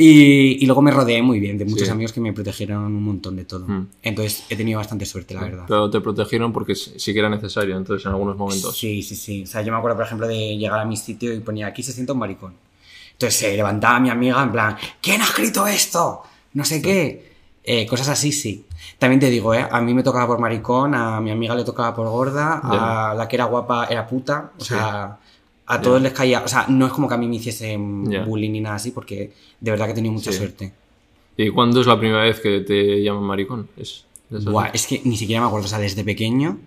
Y, 0.01 0.63
y 0.63 0.65
luego 0.65 0.81
me 0.81 0.91
rodeé 0.91 1.21
muy 1.21 1.41
bien 1.41 1.57
de 1.57 1.65
muchos 1.65 1.85
Sí. 1.87 1.91
amigos 1.91 2.13
que 2.13 2.21
me 2.21 2.31
protegieron 2.31 2.85
un 2.85 3.03
montón 3.03 3.35
de 3.35 3.43
todo. 3.43 3.67
Mm. 3.67 3.87
Entonces 4.01 4.45
he 4.47 4.55
tenido 4.55 4.77
bastante 4.79 5.05
suerte, 5.05 5.33
la 5.33 5.41
verdad. 5.41 5.65
Pero 5.67 5.89
te 5.89 5.99
protegieron 5.99 6.53
porque 6.53 6.73
sí 6.73 6.93
sí 6.95 7.11
que 7.11 7.19
era 7.19 7.29
necesario, 7.29 7.75
entonces 7.75 8.05
en 8.05 8.13
algunos 8.13 8.37
momentos. 8.37 8.77
Sí, 8.77 9.03
sí, 9.03 9.17
sí. 9.17 9.43
O 9.43 9.45
sea, 9.45 9.61
yo 9.61 9.73
me 9.73 9.77
acuerdo, 9.77 9.97
por 9.97 10.05
ejemplo, 10.05 10.25
de 10.25 10.55
llegar 10.55 10.79
a 10.79 10.85
mi 10.85 10.95
sitio 10.95 11.33
y 11.33 11.41
ponía 11.41 11.67
aquí 11.67 11.83
se 11.83 11.91
sienta 11.91 12.13
un 12.13 12.19
maricón. 12.19 12.53
Entonces 13.11 13.37
se 13.41 13.53
levantaba 13.57 13.99
mi 13.99 14.09
amiga 14.09 14.41
en 14.41 14.53
plan, 14.53 14.77
¿quién 15.01 15.19
ha 15.21 15.25
escrito 15.25 15.67
esto? 15.67 16.21
No 16.53 16.63
sé 16.63 16.81
qué. 16.81 17.28
Eh, 17.71 17.85
cosas 17.85 18.09
así, 18.09 18.31
sí. 18.31 18.65
También 18.97 19.19
te 19.19 19.29
digo, 19.29 19.53
¿eh? 19.53 19.63
A 19.69 19.79
mí 19.79 19.93
me 19.93 20.01
tocaba 20.01 20.25
por 20.25 20.39
maricón, 20.39 20.95
a 20.95 21.21
mi 21.21 21.29
amiga 21.29 21.53
le 21.53 21.63
tocaba 21.63 21.93
por 21.95 22.07
gorda, 22.09 22.59
a 22.63 23.13
la 23.13 23.27
que 23.27 23.35
era 23.35 23.45
guapa 23.45 23.85
era 23.85 24.07
puta. 24.07 24.51
O 24.57 24.61
Sí. 24.63 24.69
sea, 24.73 25.19
a 25.67 25.79
todos 25.81 26.01
les 26.01 26.11
caía. 26.11 26.41
O 26.43 26.47
sea, 26.47 26.65
no 26.67 26.87
es 26.87 26.91
como 26.91 27.07
que 27.07 27.13
a 27.13 27.17
mí 27.17 27.27
me 27.27 27.35
hiciesen 27.35 28.09
Ya. 28.09 28.23
bullying 28.23 28.49
ni 28.53 28.59
nada 28.61 28.77
así, 28.77 28.89
porque 28.89 29.33
de 29.61 29.69
verdad 29.71 29.85
que 29.85 29.91
he 29.91 29.95
tenido 29.95 30.13
mucha 30.13 30.31
Sí. 30.31 30.39
suerte. 30.39 30.73
¿Y 31.37 31.49
cuándo 31.51 31.79
es 31.81 31.85
la 31.85 31.99
primera 31.99 32.23
vez 32.23 32.39
que 32.39 32.61
te 32.61 33.03
llaman 33.03 33.23
maricón? 33.23 33.69
Es, 33.77 34.03
es 34.31 34.37
así. 34.37 34.45
Buah, 34.49 34.69
es 34.73 34.87
que 34.87 35.01
ni 35.05 35.15
siquiera 35.15 35.39
me 35.41 35.47
acuerdo. 35.47 35.67
O 35.67 35.69
sea, 35.69 35.77
desde 35.77 36.03
pequeño, 36.03 36.57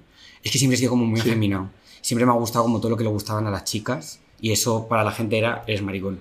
es 0.44 0.52
que 0.52 0.59
siempre 0.59 0.76
he 0.76 0.78
sido 0.78 0.90
como 0.90 1.04
muy 1.04 1.21
Sí. 1.21 1.28
afeminado. 1.30 1.68
Siempre 2.00 2.25
me 2.26 2.30
ha 2.30 2.37
gustado 2.37 2.64
como 2.64 2.78
todo 2.78 2.90
lo 2.90 2.97
que 2.97 3.02
le 3.04 3.11
gustaban 3.11 3.44
a 3.49 3.50
las 3.50 3.64
chicas. 3.64 4.21
Y 4.40 4.52
eso 4.52 4.87
para 4.88 5.02
la 5.02 5.11
gente 5.11 5.37
era, 5.37 5.64
eres 5.66 5.82
maricón. 5.82 6.21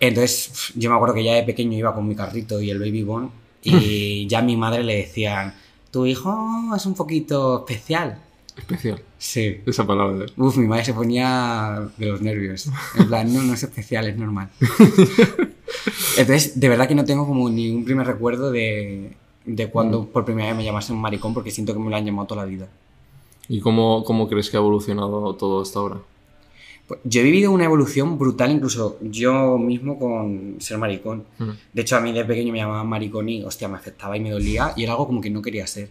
Entonces, 0.00 0.72
yo 0.74 0.88
me 0.88 0.96
acuerdo 0.96 1.14
que 1.14 1.22
ya 1.24 1.34
de 1.34 1.42
pequeño 1.42 1.76
iba 1.76 1.94
con 1.94 2.08
mi 2.08 2.14
carrito 2.14 2.60
y 2.62 2.70
el 2.70 2.78
baby 2.78 3.02
bon 3.02 3.30
y 3.62 4.26
ya 4.26 4.40
a 4.40 4.42
mi 4.42 4.56
madre 4.56 4.84
le 4.84 4.96
decían, 4.96 5.54
tu 5.90 6.06
hijo 6.06 6.74
es 6.74 6.86
un 6.86 6.94
poquito 6.94 7.58
especial. 7.58 8.18
Especial. 8.56 9.00
Sí. 9.18 9.60
Esa 9.66 9.86
palabra. 9.86 10.24
¿eh? 10.24 10.28
Uf, 10.36 10.56
mi 10.56 10.66
madre 10.66 10.84
se 10.84 10.94
ponía 10.94 11.88
de 11.96 12.06
los 12.06 12.20
nervios. 12.20 12.68
En 12.98 13.06
plan, 13.08 13.32
no, 13.32 13.42
no 13.42 13.54
es 13.54 13.62
especial, 13.62 14.06
es 14.08 14.16
normal. 14.16 14.50
Entonces, 16.16 16.58
de 16.58 16.68
verdad 16.68 16.88
que 16.88 16.94
no 16.94 17.04
tengo 17.04 17.26
como 17.26 17.48
ni 17.48 17.70
un 17.70 17.84
primer 17.84 18.06
recuerdo 18.06 18.50
de, 18.50 19.16
de 19.44 19.70
cuando 19.70 20.06
por 20.06 20.24
primera 20.24 20.48
vez 20.48 20.56
me 20.56 20.64
llamasen 20.64 20.96
un 20.96 21.02
maricón 21.02 21.34
porque 21.34 21.50
siento 21.50 21.72
que 21.72 21.80
me 21.80 21.90
lo 21.90 21.96
han 21.96 22.04
llamado 22.04 22.28
toda 22.28 22.42
la 22.42 22.48
vida. 22.48 22.68
¿Y 23.48 23.60
cómo, 23.60 24.04
cómo 24.04 24.28
crees 24.28 24.50
que 24.50 24.56
ha 24.56 24.60
evolucionado 24.60 25.34
todo 25.34 25.62
hasta 25.62 25.78
ahora? 25.78 25.96
Pues, 26.90 26.98
Yo 27.04 27.20
he 27.20 27.22
vivido 27.22 27.52
una 27.52 27.66
evolución 27.66 28.18
brutal, 28.18 28.50
incluso 28.50 28.98
yo 29.00 29.56
mismo 29.58 29.96
con 29.96 30.56
ser 30.58 30.76
maricón. 30.76 31.22
Mm. 31.38 31.50
De 31.72 31.82
hecho, 31.82 31.96
a 31.96 32.00
mí 32.00 32.10
de 32.12 32.24
pequeño 32.24 32.50
me 32.52 32.58
llamaban 32.58 32.88
maricón 32.88 33.28
y, 33.28 33.44
hostia, 33.44 33.68
me 33.68 33.76
afectaba 33.76 34.16
y 34.16 34.20
me 34.20 34.32
dolía 34.32 34.72
y 34.76 34.82
era 34.82 34.94
algo 34.94 35.06
como 35.06 35.20
que 35.20 35.30
no 35.30 35.40
quería 35.40 35.68
ser. 35.68 35.88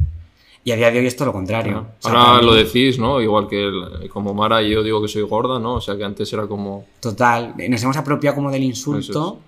Y 0.66 0.72
a 0.72 0.76
día 0.76 0.92
de 0.92 1.00
hoy 1.00 1.06
es 1.08 1.16
todo 1.16 1.28
lo 1.28 1.32
contrario. 1.32 1.88
O 2.00 2.02
sea, 2.02 2.12
Ahora 2.12 2.24
para 2.34 2.42
lo 2.42 2.54
decís, 2.54 3.00
¿no? 3.00 3.22
Igual 3.22 3.48
que 3.48 3.64
el- 3.68 4.10
como 4.10 4.34
Mara 4.34 4.62
yo 4.62 4.84
digo 4.84 5.02
que 5.02 5.08
soy 5.08 5.22
gorda, 5.22 5.58
¿no? 5.58 5.76
O 5.76 5.82
sea 5.82 5.96
que 5.96 6.04
antes 6.04 6.34
era 6.34 6.48
como... 6.48 6.86
Total, 7.00 7.56
nos 7.70 7.82
hemos 7.82 7.96
apropiado 7.96 8.36
como 8.36 8.52
del 8.52 8.64
insulto. 8.64 9.00
Eso 9.00 9.40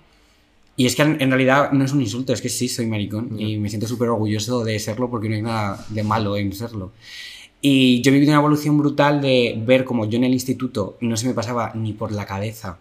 Y 0.74 0.86
es 0.86 0.96
que 0.96 1.02
en 1.02 1.20
en 1.20 1.28
realidad 1.28 1.70
no 1.72 1.84
es 1.84 1.92
un 1.92 2.00
insulto, 2.00 2.32
es 2.32 2.40
que 2.40 2.48
sí, 2.48 2.66
soy 2.66 2.86
maricón. 2.86 3.38
Y 3.38 3.58
me 3.58 3.68
siento 3.68 3.86
súper 3.86 4.08
orgulloso 4.08 4.64
de 4.64 4.78
serlo 4.78 5.10
porque 5.10 5.28
no 5.28 5.34
hay 5.34 5.42
nada 5.42 5.84
de 5.90 6.02
malo 6.02 6.34
en 6.38 6.50
serlo. 6.54 6.92
Y 7.64 8.02
yo 8.02 8.10
he 8.10 8.14
vivido 8.14 8.32
una 8.32 8.40
evolución 8.40 8.76
brutal 8.76 9.20
de 9.22 9.54
ver 9.64 9.84
como 9.84 10.04
yo 10.06 10.18
en 10.18 10.24
el 10.24 10.32
instituto 10.32 10.96
no 11.00 11.16
se 11.16 11.28
me 11.28 11.32
pasaba 11.34 11.72
ni 11.74 11.92
por 11.92 12.10
la 12.12 12.26
cabeza 12.26 12.78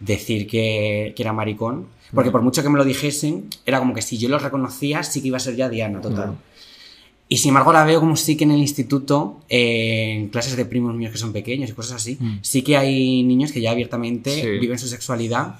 decir 0.00 0.46
que, 0.46 1.12
que 1.14 1.22
era 1.22 1.32
maricón. 1.34 1.86
Porque 2.14 2.30
por 2.30 2.42
mucho 2.42 2.62
que 2.62 2.68
me 2.70 2.78
lo 2.78 2.84
dijesen, 2.84 3.48
era 3.64 3.78
como 3.78 3.94
que 3.94 4.02
si 4.02 4.18
yo 4.18 4.28
lo 4.28 4.38
reconocía, 4.38 5.02
sí 5.02 5.20
que 5.22 5.28
iba 5.28 5.36
a 5.36 5.40
ser 5.40 5.54
ya 5.56 5.68
Diana, 5.68 6.00
total. 6.00 6.36
Y 7.28 7.38
sin 7.38 7.48
embargo, 7.50 7.72
la 7.72 7.84
veo 7.84 8.00
como 8.00 8.16
sí 8.16 8.36
que 8.36 8.44
en 8.44 8.50
el 8.50 8.58
instituto, 8.58 9.40
eh, 9.48 10.16
en 10.18 10.28
clases 10.28 10.56
de 10.56 10.66
primos 10.66 10.94
míos 10.94 11.12
que 11.12 11.18
son 11.18 11.32
pequeños 11.32 11.70
y 11.70 11.72
cosas 11.72 11.96
así, 11.96 12.18
Mm. 12.20 12.38
sí 12.42 12.60
que 12.62 12.76
hay 12.76 13.22
niños 13.22 13.52
que 13.52 13.60
ya 13.62 13.70
abiertamente 13.70 14.30
Sí. 14.42 14.48
viven 14.58 14.78
su 14.78 14.88
sexualidad. 14.88 15.56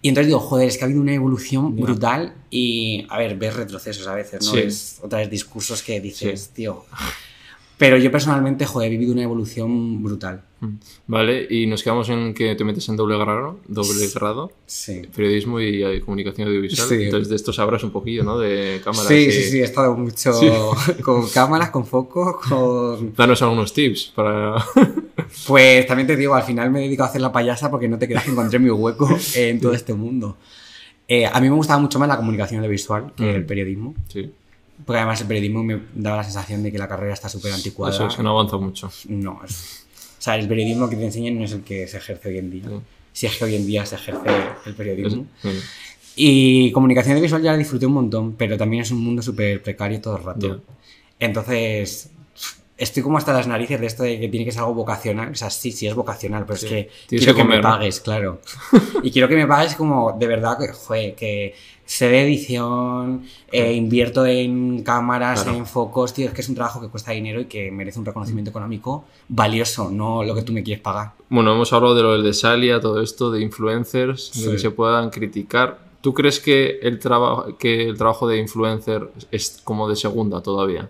Y 0.00 0.08
entonces 0.08 0.28
digo, 0.28 0.40
joder, 0.40 0.68
es 0.68 0.78
que 0.78 0.84
ha 0.84 0.86
habido 0.86 1.00
una 1.02 1.12
evolución 1.14 1.76
Ya. 1.76 1.82
brutal 1.82 2.34
y, 2.50 3.04
a 3.10 3.18
ver, 3.18 3.36
ves 3.36 3.54
retrocesos 3.54 4.06
a 4.06 4.14
veces, 4.14 4.44
¿no? 4.46 4.52
Sí. 4.52 4.58
Es 4.60 4.98
otra 5.02 5.18
vez 5.18 5.28
discursos 5.30 5.82
que 5.82 6.00
dices, 6.00 6.50
tío. 6.54 6.84
Pero 7.82 7.96
yo 7.96 8.12
personalmente, 8.12 8.64
joder, 8.64 8.86
he 8.86 8.90
vivido 8.90 9.12
una 9.12 9.24
evolución 9.24 10.00
brutal. 10.04 10.42
Mm. 10.60 10.68
Vale, 11.08 11.46
y 11.50 11.66
nos 11.66 11.82
quedamos 11.82 12.08
en 12.10 12.32
que 12.32 12.54
te 12.54 12.62
metes 12.62 12.88
en 12.88 12.94
doble 12.96 13.18
grado, 13.18 13.58
doble 13.66 14.06
grado, 14.14 14.52
Sí. 14.66 15.02
periodismo 15.14 15.58
y 15.58 15.82
eh, 15.82 16.00
comunicación 16.00 16.46
audiovisual. 16.46 16.88
Sí. 16.88 17.02
Entonces 17.02 17.28
de 17.28 17.34
esto 17.34 17.52
sabrás 17.52 17.82
un 17.82 17.90
poquillo, 17.90 18.22
¿no? 18.22 18.38
De 18.38 18.80
cámaras. 18.84 19.08
Sí, 19.08 19.14
y- 19.14 19.32
sí, 19.32 19.42
sí, 19.50 19.58
he 19.60 19.64
estado 19.64 19.96
mucho 19.96 20.30
con 21.02 21.28
cámaras, 21.30 21.70
con 21.70 21.84
foco, 21.84 22.40
con... 22.48 23.14
Danos 23.16 23.42
algunos 23.42 23.72
tips 23.72 24.12
para... 24.14 24.64
Pues 25.46 25.86
también 25.86 26.06
te 26.06 26.14
digo, 26.16 26.34
al 26.34 26.42
final 26.42 26.70
me 26.70 26.80
dedico 26.80 27.02
a 27.02 27.06
hacer 27.06 27.20
la 27.20 27.32
payasa 27.32 27.70
porque 27.70 27.88
no 27.88 27.98
te 27.98 28.06
creas 28.06 28.24
que 28.24 28.30
encontré 28.30 28.58
mi 28.58 28.70
hueco 28.70 29.08
en 29.34 29.60
todo 29.60 29.72
este 29.72 29.94
mundo. 29.94 30.36
Eh, 31.08 31.26
a 31.26 31.40
mí 31.40 31.48
me 31.48 31.56
gustaba 31.56 31.80
mucho 31.80 31.98
más 31.98 32.06
la 32.08 32.16
comunicación 32.16 32.60
audiovisual 32.60 33.12
que 33.16 33.24
Mm. 33.24 33.36
el 33.36 33.44
periodismo, 33.46 33.94
sí, 34.08 34.30
porque 34.84 34.98
además 34.98 35.20
el 35.20 35.26
periodismo 35.26 35.62
me 35.62 35.80
daba 35.94 36.18
la 36.18 36.24
sensación 36.24 36.62
de 36.62 36.70
que 36.72 36.78
la 36.78 36.88
carrera 36.88 37.12
está 37.14 37.28
súper 37.28 37.52
anticuada. 37.52 37.92
eso 37.94 38.06
es 38.06 38.16
que 38.16 38.22
no 38.22 38.30
avanza 38.30 38.56
mucho. 38.56 38.90
No, 39.08 39.40
es- 39.44 39.86
o 40.18 40.22
sea, 40.22 40.36
el 40.36 40.46
periodismo 40.46 40.88
que 40.88 40.96
te 40.96 41.04
enseñan 41.04 41.36
no 41.38 41.44
es 41.44 41.52
el 41.52 41.62
que 41.62 41.86
se 41.88 41.96
ejerce 41.96 42.28
hoy 42.28 42.38
en 42.38 42.50
día. 42.50 42.64
Sí. 42.68 42.74
Si 43.12 43.26
es 43.26 43.36
que 43.36 43.44
hoy 43.44 43.56
en 43.56 43.66
día 43.66 43.84
se 43.84 43.96
ejerce 43.96 44.20
el 44.66 44.74
periodismo. 44.74 45.26
Sí. 45.42 45.48
Y 46.14 46.70
comunicación 46.72 47.12
audiovisual 47.14 47.42
ya 47.42 47.52
la 47.52 47.58
disfruté 47.58 47.86
un 47.86 47.94
montón, 47.94 48.34
pero 48.34 48.56
también 48.56 48.82
es 48.82 48.90
un 48.92 49.02
mundo 49.02 49.20
súper 49.22 49.62
precario 49.62 50.00
todo 50.00 50.16
el 50.18 50.22
rato. 50.22 50.62
Entonces, 51.18 52.10
estoy 52.82 53.02
como 53.02 53.18
hasta 53.18 53.32
las 53.32 53.46
narices 53.46 53.80
de 53.80 53.86
esto 53.86 54.02
de 54.02 54.18
que 54.20 54.28
tiene 54.28 54.44
que 54.44 54.52
ser 54.52 54.60
algo 54.60 54.74
vocacional. 54.74 55.30
O 55.30 55.34
sea, 55.34 55.50
sí, 55.50 55.72
sí 55.72 55.86
es 55.86 55.94
vocacional, 55.94 56.44
pero 56.46 56.58
Sí. 56.58 56.66
es 56.66 56.70
que 56.72 56.90
Tienes 57.08 57.24
quiero 57.26 57.36
que 57.36 57.42
que, 57.42 57.48
me 57.56 57.62
pagues, 57.62 58.00
claro. 58.00 58.40
y 59.02 59.10
quiero 59.10 59.28
que 59.28 59.36
me 59.36 59.46
pagues 59.46 59.74
como 59.74 60.12
de 60.18 60.26
verdad 60.26 60.58
que, 60.58 60.68
joder, 60.72 61.14
que 61.14 61.54
sé 61.84 62.08
de 62.08 62.22
edición, 62.22 63.24
eh, 63.50 63.72
invierto 63.74 64.24
en 64.24 64.82
cámaras, 64.82 65.42
Claro. 65.42 65.58
en 65.58 65.66
focos, 65.66 66.14
tío, 66.14 66.28
es 66.28 66.32
que 66.34 66.40
es 66.40 66.48
un 66.48 66.54
trabajo 66.54 66.80
que 66.80 66.88
cuesta 66.88 67.12
dinero 67.12 67.40
y 67.40 67.44
que 67.46 67.70
merece 67.70 67.98
un 67.98 68.04
reconocimiento 68.06 68.50
económico 68.50 69.04
valioso, 69.28 69.90
no 69.90 70.22
lo 70.22 70.34
que 70.34 70.42
tú 70.42 70.52
me 70.52 70.62
quieres 70.62 70.82
pagar. 70.82 71.12
Bueno, 71.28 71.52
hemos 71.52 71.72
hablado 71.72 71.94
de 71.94 72.02
lo 72.02 72.12
del 72.12 72.22
de 72.22 72.32
Salia, 72.32 72.80
todo 72.80 73.00
esto, 73.02 73.30
de 73.30 73.42
influencers, 73.42 74.32
de 74.34 74.40
Sí. 74.44 74.50
que 74.50 74.58
se 74.58 74.70
puedan 74.70 75.10
criticar. 75.10 75.78
¿Tú 76.00 76.14
crees 76.14 76.40
que 76.40 76.78
el, 76.82 76.98
que 77.58 77.88
el 77.88 77.96
trabajo 77.98 78.26
de 78.26 78.38
influencer 78.38 79.08
es 79.30 79.60
como 79.62 79.88
de 79.88 79.96
segunda 79.96 80.42
todavía? 80.42 80.88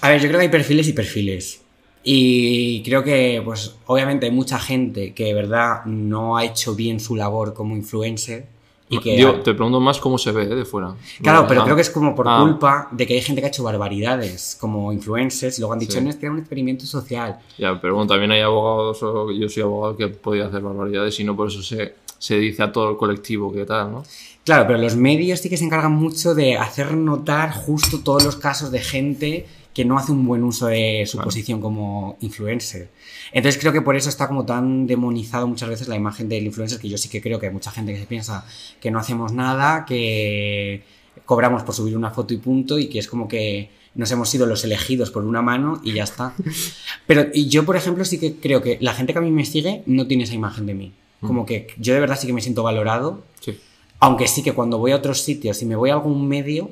A 0.00 0.08
ver, 0.10 0.20
yo 0.20 0.28
creo 0.28 0.38
que 0.38 0.46
hay 0.46 0.50
perfiles 0.50 0.88
y 0.88 0.92
perfiles. 0.92 1.60
Y 2.04 2.82
creo 2.82 3.04
que, 3.04 3.40
pues, 3.44 3.76
obviamente 3.86 4.26
hay 4.26 4.32
mucha 4.32 4.58
gente 4.58 5.14
que 5.14 5.24
de 5.26 5.34
verdad 5.34 5.84
no 5.84 6.36
ha 6.36 6.44
hecho 6.44 6.74
bien 6.74 6.98
su 7.00 7.14
labor 7.16 7.54
como 7.54 7.76
influencer. 7.76 8.46
Y 8.88 8.98
que 8.98 9.16
Digo, 9.16 9.34
te 9.36 9.54
pregunto 9.54 9.80
más 9.80 9.98
cómo 9.98 10.18
se 10.18 10.32
ve 10.32 10.42
¿eh? 10.42 10.46
de 10.54 10.64
fuera. 10.66 10.94
Claro, 11.22 11.46
pero 11.48 11.62
Ah. 11.62 11.64
creo 11.64 11.76
que 11.76 11.80
es 11.82 11.88
como 11.88 12.14
por 12.14 12.26
Ah. 12.28 12.40
culpa 12.42 12.88
de 12.90 13.06
que 13.06 13.14
hay 13.14 13.22
gente 13.22 13.40
que 13.40 13.46
ha 13.46 13.48
hecho 13.48 13.62
barbaridades 13.62 14.54
como 14.60 14.92
influencers 14.92 15.58
luego 15.60 15.72
han 15.72 15.78
dicho, 15.78 15.92
Sí. 15.98 16.00
no, 16.04 16.10
es 16.10 16.16
que 16.16 16.26
era 16.26 16.32
un 16.34 16.40
experimento 16.40 16.84
social. 16.84 17.38
Ya, 17.56 17.80
pero 17.80 17.94
bueno, 17.94 18.08
también 18.08 18.32
hay 18.32 18.42
abogados, 18.42 19.00
yo 19.00 19.48
soy 19.48 19.62
abogado 19.62 19.96
que 19.96 20.08
podía 20.08 20.46
hacer 20.46 20.60
barbaridades 20.60 21.18
y 21.20 21.24
no 21.24 21.34
por 21.34 21.48
eso 21.48 21.62
se, 21.62 21.94
se 22.18 22.36
dice 22.38 22.62
a 22.64 22.70
todo 22.70 22.90
el 22.90 22.96
colectivo 22.98 23.50
que 23.50 23.64
tal, 23.64 23.92
¿no? 23.92 24.04
Claro, 24.44 24.66
pero 24.66 24.78
los 24.78 24.94
medios 24.96 25.40
sí 25.40 25.48
que 25.48 25.56
se 25.56 25.64
encargan 25.64 25.92
mucho 25.92 26.34
de 26.34 26.56
hacer 26.56 26.92
notar 26.94 27.50
justo 27.52 28.00
todos 28.00 28.24
los 28.24 28.36
casos 28.36 28.70
de 28.72 28.80
gente 28.80 29.46
que 29.74 29.84
no 29.84 29.96
hace 29.98 30.12
un 30.12 30.26
buen 30.26 30.44
uso 30.44 30.66
de 30.66 31.04
su 31.06 31.16
Claro. 31.16 31.26
posición 31.28 31.60
como 31.60 32.16
influencer. 32.20 32.90
Entonces 33.32 33.58
creo 33.60 33.72
que 33.72 33.80
por 33.80 33.96
eso 33.96 34.08
está 34.10 34.28
como 34.28 34.44
tan 34.44 34.86
demonizado 34.86 35.46
muchas 35.46 35.68
veces 35.68 35.88
la 35.88 35.96
imagen 35.96 36.28
del 36.28 36.44
influencer, 36.44 36.78
que 36.78 36.88
yo 36.88 36.98
sí 36.98 37.08
que 37.08 37.22
creo 37.22 37.38
que 37.38 37.46
hay 37.46 37.52
mucha 37.52 37.70
gente 37.70 37.92
que 37.94 38.00
se 38.00 38.06
piensa 38.06 38.44
que 38.80 38.90
no 38.90 38.98
hacemos 38.98 39.32
nada, 39.32 39.84
que 39.86 40.82
cobramos 41.24 41.62
por 41.62 41.74
subir 41.74 41.96
una 41.96 42.10
foto 42.10 42.34
y 42.34 42.38
punto, 42.38 42.78
y 42.78 42.88
que 42.88 42.98
es 42.98 43.08
como 43.08 43.28
que 43.28 43.70
nos 43.94 44.10
hemos 44.10 44.28
sido 44.28 44.46
los 44.46 44.64
elegidos 44.64 45.10
por 45.10 45.24
una 45.24 45.42
mano 45.42 45.80
y 45.84 45.92
ya 45.94 46.04
está. 46.04 46.34
Pero 47.06 47.26
y 47.32 47.48
yo, 47.48 47.64
por 47.64 47.76
ejemplo, 47.76 48.04
sí 48.04 48.18
que 48.18 48.34
creo 48.36 48.62
que 48.62 48.78
la 48.80 48.94
gente 48.94 49.12
que 49.12 49.18
a 49.18 49.22
mí 49.22 49.30
me 49.30 49.44
sigue 49.44 49.82
no 49.86 50.06
tiene 50.06 50.24
esa 50.24 50.34
imagen 50.34 50.66
de 50.66 50.74
mí. 50.74 50.92
Como 51.20 51.46
que 51.46 51.68
yo 51.78 51.94
de 51.94 52.00
verdad 52.00 52.18
sí 52.20 52.26
que 52.26 52.32
me 52.32 52.40
siento 52.40 52.62
valorado 52.64 53.22
Sí. 53.40 53.56
aunque 54.00 54.26
sí 54.26 54.42
que 54.42 54.52
cuando 54.52 54.78
voy 54.78 54.90
a 54.92 54.96
otros 54.96 55.20
sitios, 55.20 55.56
si 55.56 55.66
me 55.66 55.76
voy 55.76 55.90
a 55.90 55.94
algún 55.94 56.26
medio, 56.26 56.68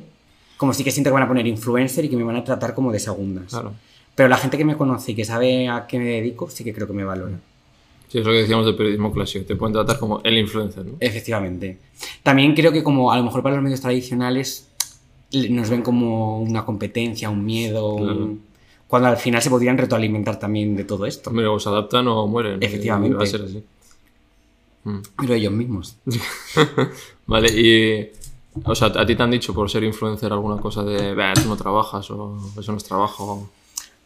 como 0.60 0.74
sí 0.74 0.84
que 0.84 0.90
siento 0.90 1.08
que 1.08 1.14
van 1.14 1.22
a 1.22 1.28
poner 1.28 1.46
influencer 1.46 2.04
y 2.04 2.10
que 2.10 2.16
me 2.18 2.22
van 2.22 2.36
a 2.36 2.44
tratar 2.44 2.74
como 2.74 2.92
de 2.92 2.98
segundas. 3.00 3.46
Claro. 3.48 3.72
Pero 4.14 4.28
la 4.28 4.36
gente 4.36 4.58
que 4.58 4.64
me 4.66 4.76
conoce 4.76 5.12
y 5.12 5.14
que 5.14 5.24
sabe 5.24 5.68
a 5.68 5.86
qué 5.86 5.98
me 5.98 6.04
dedico, 6.04 6.50
sí 6.50 6.62
que 6.64 6.74
creo 6.74 6.86
que 6.86 6.92
me 6.92 7.02
valora. 7.02 7.40
Sí, 8.08 8.18
es 8.18 8.26
lo 8.26 8.30
que 8.32 8.40
decíamos 8.40 8.66
del 8.66 8.76
periodismo 8.76 9.10
clásico. 9.10 9.46
Te 9.46 9.56
pueden 9.56 9.72
tratar 9.72 9.98
como 9.98 10.20
el 10.22 10.36
influencer, 10.36 10.84
¿no? 10.84 10.92
Efectivamente. 11.00 11.78
También 12.22 12.54
creo 12.54 12.72
que 12.72 12.82
como 12.82 13.10
a 13.10 13.16
lo 13.16 13.22
mejor 13.24 13.42
para 13.42 13.54
los 13.54 13.64
medios 13.64 13.80
tradicionales 13.80 14.68
nos 15.32 15.70
ven 15.70 15.80
como 15.80 16.40
una 16.42 16.66
competencia, 16.66 17.30
un 17.30 17.42
miedo, 17.42 17.94
un- 17.94 18.42
cuando 18.86 19.08
al 19.08 19.16
final 19.16 19.40
se 19.40 19.48
podrían 19.48 19.78
retroalimentar 19.78 20.38
también 20.38 20.76
de 20.76 20.84
todo 20.84 21.06
esto. 21.06 21.30
Hombre, 21.30 21.46
o 21.46 21.58
se 21.58 21.70
adaptan 21.70 22.06
o 22.08 22.26
mueren. 22.26 22.62
Efectivamente. 22.62 23.16
Va 23.16 23.22
a 23.22 23.26
ser 23.26 23.42
así. 23.42 23.64
Mm. 24.84 24.98
Pero 25.22 25.34
ellos 25.34 25.52
mismos. 25.54 25.96
Vale, 27.26 27.48
y. 27.48 28.10
O 28.64 28.74
sea, 28.74 28.88
¿a 28.88 29.06
ti 29.06 29.14
te 29.14 29.22
han 29.22 29.30
dicho 29.30 29.54
por 29.54 29.70
ser 29.70 29.84
influencer 29.84 30.32
alguna 30.32 30.60
cosa 30.60 30.82
de. 30.82 31.14
"Bah, 31.14 31.32
tú 31.34 31.48
no 31.48 31.56
trabajas 31.56 32.10
o 32.10 32.36
eso 32.58 32.72
no 32.72 32.78
es 32.78 32.84
trabajo? 32.84 33.48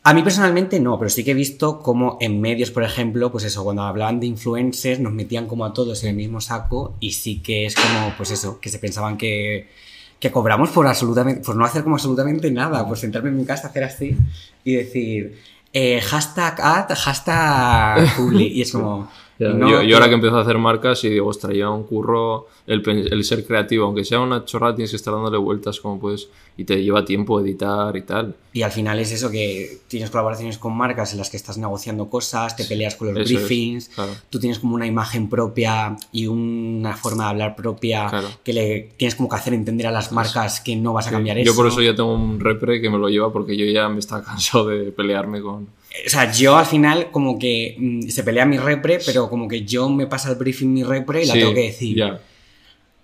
A 0.07 0.13
mí 0.13 0.23
personalmente 0.23 0.79
no, 0.81 0.99
pero 0.99 1.09
sí 1.09 1.25
que 1.25 1.31
he 1.31 1.35
visto 1.35 1.81
como 1.81 2.19
en 2.21 2.39
medios, 2.39 2.71
por 2.71 2.83
ejemplo, 2.83 3.33
pues 3.33 3.45
eso, 3.45 3.65
cuando 3.65 3.83
hablaban 3.85 4.21
de 4.21 4.27
influencers 4.27 5.01
nos 5.01 5.15
metían 5.15 5.47
como 5.47 5.65
a 5.65 5.73
todos 5.73 6.03
en 6.05 6.11
el 6.11 6.17
mismo 6.17 6.43
saco 6.43 6.95
y 7.01 7.13
sí 7.13 7.41
que 7.41 7.65
es 7.65 7.75
como, 7.75 8.13
pues 8.19 8.31
eso, 8.31 8.61
que 8.61 8.69
se 8.69 8.79
pensaban 8.79 9.17
que, 9.17 9.71
que 10.21 10.31
cobramos 10.31 10.69
por 10.69 10.87
absolutamente, 10.87 11.41
por 11.43 11.57
no 11.57 11.65
hacer 11.65 11.83
como 11.83 11.97
absolutamente 11.97 12.51
nada, 12.51 12.87
por 12.87 12.99
sentarme 12.99 13.31
en 13.31 13.39
mi 13.39 13.45
casa, 13.47 13.69
hacer 13.69 13.85
así 13.85 14.15
y 14.63 14.75
decir 14.75 15.41
eh, 15.73 16.03
hashtag 16.03 16.61
ad, 16.61 16.95
hashtag 16.95 18.15
publi, 18.17 18.49
y 18.49 18.61
es 18.61 18.73
como... 18.73 19.09
Ya, 19.39 19.49
no, 19.49 19.69
yo, 19.69 19.83
yo 19.83 19.97
ahora 19.97 20.09
que 20.09 20.15
empiezo 20.15 20.37
a 20.39 20.43
hacer 20.43 20.59
marcas 20.59 21.03
y 21.05 21.09
digo, 21.09 21.27
ostras, 21.27 21.53
lleva 21.53 21.71
un 21.71 21.83
curro 21.85 22.47
el, 22.69 22.83
el 22.89 23.25
ser 23.25 23.45
creativo, 23.45 23.85
aunque 23.87 24.05
sea 24.05 24.21
una 24.21 24.45
chorrada, 24.45 24.77
tienes 24.77 24.91
que 24.91 24.97
estar 24.97 25.13
dándole 25.13 25.39
vueltas 25.39 25.81
como 25.81 25.99
puedes 25.99 26.29
y 26.57 26.63
te 26.65 26.81
lleva 26.83 27.05
tiempo 27.05 27.41
editar 27.41 27.97
y 27.97 28.03
tal. 28.03 28.37
Y 28.53 28.63
al 28.63 28.71
final 28.71 29.01
es 29.01 29.11
eso 29.11 29.31
que 29.33 29.79
tienes 29.89 30.11
colaboraciones 30.11 30.57
con 30.59 30.77
marcas 30.77 31.11
en 31.13 31.19
las 31.19 31.31
que 31.31 31.37
estás 31.37 31.59
negociando 31.59 32.09
cosas, 32.09 32.55
te 32.57 32.65
peleas 32.65 32.95
con 32.95 33.09
los 33.09 33.17
Eso 33.17 33.23
es, 33.25 33.29
briefings, 33.49 33.89
claro. 33.89 34.13
tú 34.31 34.39
tienes 34.39 34.61
como 34.61 34.77
una 34.77 34.87
imagen 34.87 35.29
propia 35.29 35.97
y 36.13 36.29
una 36.29 36.97
forma 36.97 37.25
de 37.25 37.31
hablar 37.31 37.57
propia 37.57 38.09
Claro. 38.09 38.29
que 38.45 38.53
le 38.53 38.91
tienes 38.97 39.17
como 39.17 39.29
que 39.29 39.35
hacer 39.35 39.53
entender 39.55 39.89
a 39.89 39.91
las 39.91 40.13
marcas 40.13 40.61
que 40.61 40.77
no 40.77 40.93
vas 40.93 41.07
a 41.07 41.09
Sí, 41.09 41.15
cambiar 41.17 41.39
yo 41.39 41.43
eso. 41.43 41.57
por 41.57 41.67
eso 41.67 41.83
ya 41.83 41.95
tengo 41.97 42.15
un 42.15 42.39
repre 42.39 42.81
que 42.81 42.89
me 42.89 42.99
lo 42.99 43.09
lleva 43.09 43.33
porque 43.33 43.57
yo 43.57 43.65
ya 43.67 43.89
me 43.89 43.99
está 43.99 44.23
cansado 44.25 44.69
de 44.69 44.93
pelearme 44.93 45.43
con... 45.43 45.67
O 46.07 46.11
sea, 46.11 46.31
yo 46.33 46.57
al 46.57 46.67
final 46.67 47.11
como 47.11 47.39
que 47.39 47.77
mm, 47.79 48.09
se 48.09 48.25
pelea 48.25 48.45
mi 48.47 48.59
repre, 48.59 48.99
pero 49.05 49.31
como 49.31 49.47
que 49.49 49.65
yo 49.65 49.89
me 49.89 50.07
pasa 50.07 50.31
el 50.31 50.37
briefing 50.37 50.73
mi 50.73 50.83
repre 50.83 51.23
y 51.23 51.27
la 51.27 51.35
Sí, 51.35 51.39
tengo 51.41 51.55
que 51.55 51.63
decir. 51.63 52.05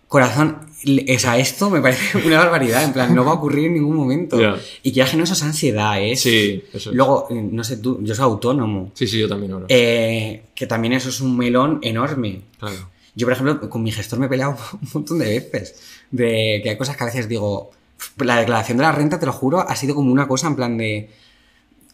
Corazón, 0.09 0.57
o 0.59 1.19
sea, 1.21 1.39
esto 1.39 1.71
me 1.71 1.81
parece 1.81 2.19
una 2.27 2.39
barbaridad, 2.39 2.83
en 2.83 2.93
plan, 2.93 3.15
no 3.15 3.25
va 3.25 3.31
a 3.31 3.35
ocurrir 3.35 3.67
en 3.67 3.75
ningún 3.75 3.95
momento. 3.95 4.41
Ya. 4.41 4.57
Y 4.83 4.91
que 4.91 5.05
no 5.17 5.23
eso 5.23 5.35
es 5.35 5.43
ansiedad, 5.45 6.03
es... 6.03 6.21
Sí, 6.21 6.65
eso 6.73 6.91
es. 6.91 6.97
Luego, 6.97 7.29
eh, 7.31 7.35
no 7.35 7.63
sé 7.63 7.77
tú, 7.77 8.01
yo 8.03 8.13
soy 8.15 8.25
autónomo, 8.25 8.91
Sí, 8.95 9.07
sí, 9.07 9.21
yo 9.21 9.29
también 9.29 9.53
ahora. 9.53 9.67
eh, 9.69 10.43
que 10.55 10.67
también 10.67 10.95
eso 10.95 11.11
es 11.11 11.21
un 11.21 11.37
melón 11.37 11.79
enorme. 11.83 12.41
Claro. 12.59 12.91
Yo, 13.15 13.27
por 13.27 13.33
ejemplo, 13.35 13.71
con 13.71 13.83
mi 13.83 13.93
gestor 13.93 14.19
me 14.19 14.27
he 14.27 14.29
peleado 14.29 14.57
un 14.73 14.89
montón 14.93 15.19
de 15.21 15.27
veces. 15.27 15.81
De 16.11 16.61
que 16.63 16.71
hay 16.71 16.77
cosas 16.77 16.97
que 16.97 17.05
a 17.05 17.07
veces 17.07 17.29
digo. 17.29 17.71
La 18.17 18.39
declaración 18.39 18.79
de 18.79 18.83
la 18.85 18.93
renta, 18.93 19.21
te 19.21 19.27
lo 19.27 19.33
juro, 19.33 19.61
ha 19.61 19.77
sido 19.77 19.95
como 19.95 20.11
una 20.11 20.27
cosa 20.27 20.47
en 20.49 20.57
plan 20.57 20.79
de. 20.79 21.11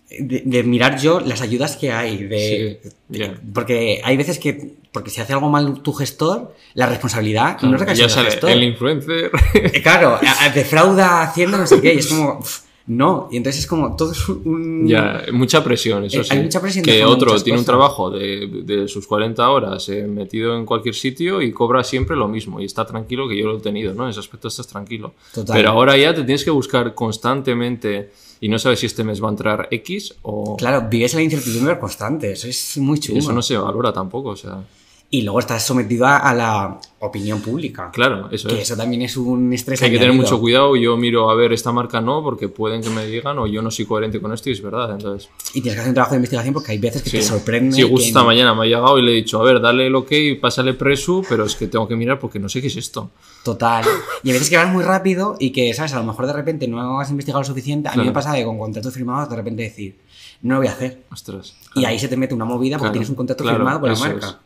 De, 0.08 0.42
de 0.44 0.62
mirar 0.62 1.00
yo 1.00 1.18
las 1.20 1.42
ayudas 1.42 1.76
que 1.76 1.90
hay. 1.92 2.24
De, 2.24 2.80
Sí. 3.12 3.22
Porque 3.54 4.00
hay 4.04 4.16
veces 4.16 4.38
que. 4.38 4.74
Porque 4.92 5.10
si 5.10 5.20
hace 5.20 5.32
algo 5.32 5.48
mal 5.50 5.80
tu 5.82 5.92
gestor, 5.92 6.54
la 6.74 6.86
responsabilidad 6.86 7.60
no 7.62 7.76
recae 7.76 7.96
sobre 8.08 8.26
el 8.26 8.30
gestor. 8.32 8.50
el 8.50 8.62
influencer. 8.62 9.30
Eh, 9.54 9.82
Claro, 9.82 10.18
defrauda 10.54 11.22
haciendo 11.22 11.58
no 11.58 11.66
sé 11.66 11.80
qué. 11.80 11.94
Y 11.94 11.98
es 11.98 12.06
como. 12.12 12.40
no. 12.86 13.28
Y 13.30 13.36
entonces 13.36 13.60
es 13.62 13.66
como 13.68 13.94
todo 13.96 14.12
es 14.12 14.28
un. 14.28 14.86
ya, 14.88 15.24
mucha 15.32 15.62
presión, 15.62 16.04
eso 16.04 16.20
Eh, 16.20 16.24
sí. 16.24 16.30
hay 16.36 16.42
mucha 16.44 16.60
presión 16.60 16.84
de 16.84 16.92
que 16.92 17.04
otro 17.04 17.40
tiene 17.42 17.58
un 17.58 17.64
trabajo 17.64 18.10
de, 18.10 18.48
de 18.64 18.88
sus 18.88 19.06
40 19.06 19.48
horas 19.50 19.88
eh, 19.88 20.02
metido 20.06 20.56
en 20.56 20.64
cualquier 20.64 20.94
sitio 20.94 21.42
y 21.42 21.52
cobra 21.52 21.84
siempre 21.84 22.16
lo 22.16 22.26
mismo. 22.28 22.60
Y 22.60 22.64
está 22.64 22.86
tranquilo 22.86 23.28
que 23.28 23.36
yo 23.38 23.46
lo 23.46 23.58
he 23.58 23.60
tenido, 23.60 23.92
¿no? 23.94 24.04
En 24.04 24.10
ese 24.10 24.20
aspecto 24.20 24.48
estás 24.48 24.66
tranquilo. 24.68 25.14
Total. 25.34 25.54
Pero 25.56 25.70
ahora 25.70 25.96
ya 25.96 26.14
te 26.14 26.22
tienes 26.24 26.44
que 26.44 26.50
buscar 26.50 26.94
constantemente 26.94 28.10
y 28.40 28.48
no 28.48 28.58
sabes 28.58 28.80
si 28.80 28.86
este 28.86 29.04
mes 29.04 29.22
va 29.22 29.28
a 29.28 29.30
entrar 29.30 29.68
X 29.70 30.14
o... 30.22 30.56
Claro, 30.56 30.86
vives 30.88 31.14
la 31.14 31.22
incertidumbre 31.22 31.78
constante. 31.78 32.32
Eso 32.32 32.48
es 32.48 32.76
muy 32.78 32.98
y 32.98 33.00
chulo. 33.00 33.18
eso 33.18 33.32
no 33.32 33.42
se 33.42 33.56
valora 33.56 33.92
tampoco, 33.92 34.30
o 34.30 34.36
sea... 34.36 34.62
Y 35.08 35.22
luego 35.22 35.38
estás 35.38 35.64
sometido 35.64 36.04
a, 36.04 36.16
a 36.16 36.34
la 36.34 36.80
opinión 36.98 37.40
pública. 37.40 37.90
Claro, 37.92 38.28
eso 38.32 38.48
Que 38.48 38.56
es. 38.56 38.62
eso 38.62 38.76
también 38.76 39.02
es 39.02 39.16
un 39.16 39.52
estrés. 39.52 39.80
Hay 39.82 39.92
que 39.92 39.98
tener 40.00 40.12
mucho 40.12 40.40
cuidado. 40.40 40.74
Yo 40.74 40.96
miro 40.96 41.30
a 41.30 41.34
ver 41.36 41.52
esta 41.52 41.70
marca 41.70 42.00
no, 42.00 42.24
porque 42.24 42.48
pueden 42.48 42.82
que 42.82 42.90
me 42.90 43.06
digan 43.06 43.38
o 43.38 43.46
yo 43.46 43.62
no 43.62 43.70
soy 43.70 43.84
coherente 43.86 44.20
con 44.20 44.32
esto 44.32 44.48
y 44.50 44.54
es 44.54 44.60
verdad. 44.62 44.90
Entonces, 44.90 45.30
Y 45.54 45.60
tienes 45.60 45.74
que 45.74 45.80
hacer 45.80 45.90
un 45.90 45.94
trabajo 45.94 46.14
de 46.14 46.16
investigación 46.16 46.52
porque 46.54 46.72
hay 46.72 46.78
veces 46.78 47.02
que 47.04 47.10
sí. 47.10 47.18
te 47.18 47.22
sorprende. 47.22 47.76
Sí, 47.76 47.82
justo 47.82 48.08
esta 48.08 48.24
mañana 48.24 48.52
me 48.54 48.62
ha 48.62 48.64
llegado 48.64 48.98
y 48.98 49.02
le 49.02 49.12
he 49.12 49.14
dicho, 49.14 49.40
a 49.40 49.44
ver, 49.44 49.60
dale 49.60 49.86
el 49.86 49.94
ok, 49.94 50.10
pásale 50.40 50.74
presu, 50.74 51.24
pero 51.28 51.44
es 51.44 51.54
que 51.54 51.68
tengo 51.68 51.86
que 51.86 51.94
mirar 51.94 52.18
porque 52.18 52.40
no 52.40 52.48
sé 52.48 52.60
qué 52.60 52.66
es 52.66 52.76
esto. 52.76 53.10
Total. 53.44 53.84
Y 54.24 54.30
a 54.30 54.32
veces 54.32 54.50
que 54.50 54.56
vas 54.56 54.72
muy 54.72 54.82
rápido 54.82 55.36
y 55.38 55.50
que, 55.52 55.72
¿sabes? 55.72 55.92
A 55.94 55.98
lo 56.00 56.04
mejor 56.04 56.26
de 56.26 56.32
repente 56.32 56.66
no 56.66 56.98
has 56.98 57.10
investigado 57.10 57.42
lo 57.42 57.46
suficiente. 57.46 57.88
A 57.88 57.92
mí 57.92 57.94
Claro. 57.98 58.08
me 58.10 58.12
pasa 58.12 58.32
de 58.32 58.44
con 58.44 58.58
contratos 58.58 58.92
firmados 58.92 59.30
de 59.30 59.36
repente 59.36 59.62
decir, 59.62 59.98
no 60.42 60.54
lo 60.54 60.60
voy 60.62 60.66
a 60.66 60.72
hacer. 60.72 61.04
Ostras. 61.12 61.54
Y 61.76 61.84
ahí 61.84 61.96
se 62.00 62.08
te 62.08 62.16
mete 62.16 62.34
una 62.34 62.44
movida 62.44 62.76
porque 62.76 62.86
Claro, 62.88 62.92
tienes 62.94 63.08
un 63.10 63.14
contrato 63.14 63.44
firmado 63.44 63.80
con 63.80 63.90
la 63.92 63.96
marca. 63.98 64.26
es. 64.26 64.36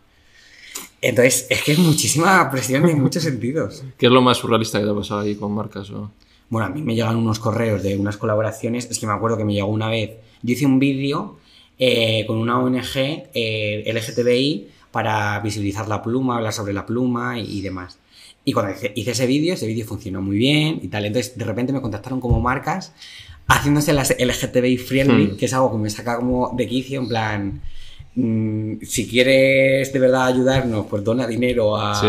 Entonces, 1.02 1.46
es 1.48 1.62
que 1.62 1.72
es 1.72 1.78
muchísima 1.78 2.50
presión 2.50 2.88
en 2.88 3.00
muchos 3.00 3.22
sentidos. 3.22 3.82
¿Qué 3.98 4.06
es 4.06 4.12
lo 4.12 4.20
más 4.22 4.38
surrealista 4.38 4.78
que 4.78 4.84
te 4.84 4.90
ha 4.90 4.94
pasado 4.94 5.20
ahí 5.20 5.34
con 5.34 5.52
marcas? 5.52 5.90
O... 5.90 6.10
Bueno, 6.48 6.66
a 6.66 6.70
mí 6.70 6.82
me 6.82 6.94
llegan 6.94 7.16
unos 7.16 7.38
correos 7.38 7.82
de 7.82 7.96
unas 7.96 8.16
colaboraciones. 8.16 8.88
Es 8.90 8.98
que 8.98 9.06
me 9.06 9.12
acuerdo 9.12 9.36
que 9.36 9.44
me 9.44 9.54
llegó 9.54 9.68
una 9.68 9.88
vez. 9.88 10.10
Yo 10.42 10.52
hice 10.52 10.66
un 10.66 10.78
vídeo 10.78 11.38
eh, 11.78 12.24
con 12.26 12.36
una 12.38 12.58
ONG 12.58 12.82
eh, 13.34 13.90
LGTBI 13.92 14.68
para 14.90 15.38
visibilizar 15.40 15.88
la 15.88 16.02
pluma, 16.02 16.36
hablar 16.36 16.52
sobre 16.52 16.72
la 16.72 16.84
pluma 16.84 17.38
y, 17.38 17.58
y 17.58 17.60
demás. 17.62 17.98
Y 18.44 18.52
cuando 18.52 18.72
hice, 18.72 18.92
hice 18.96 19.12
ese 19.12 19.26
vídeo, 19.26 19.54
ese 19.54 19.66
vídeo 19.66 19.86
funcionó 19.86 20.20
muy 20.20 20.36
bien 20.36 20.80
y 20.82 20.88
tal. 20.88 21.04
Entonces, 21.04 21.38
de 21.38 21.44
repente 21.44 21.72
me 21.72 21.80
contactaron 21.80 22.20
como 22.20 22.40
marcas 22.40 22.92
haciéndose 23.46 23.92
las 23.92 24.14
LGTBI 24.18 24.76
friendly, 24.78 25.26
Hmm. 25.28 25.36
que 25.36 25.46
es 25.46 25.54
algo 25.54 25.72
que 25.72 25.78
me 25.78 25.90
saca 25.90 26.16
como 26.16 26.52
de 26.56 26.66
quicio, 26.66 27.00
en 27.00 27.08
plan. 27.08 27.60
Mm, 28.14 28.74
si 28.82 29.08
quieres 29.08 29.92
de 29.92 29.98
verdad 29.98 30.26
ayudarnos, 30.26 30.86
pues 30.86 31.04
dona 31.04 31.26
dinero 31.26 31.76
a, 31.76 31.94
Sí. 31.94 32.06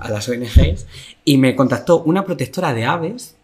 a 0.00 0.10
las 0.10 0.28
ONGs. 0.28 0.86
Y 1.24 1.36
me 1.38 1.54
contactó 1.56 2.02
una 2.02 2.24
protectora 2.24 2.74
de 2.74 2.84
aves 2.84 3.36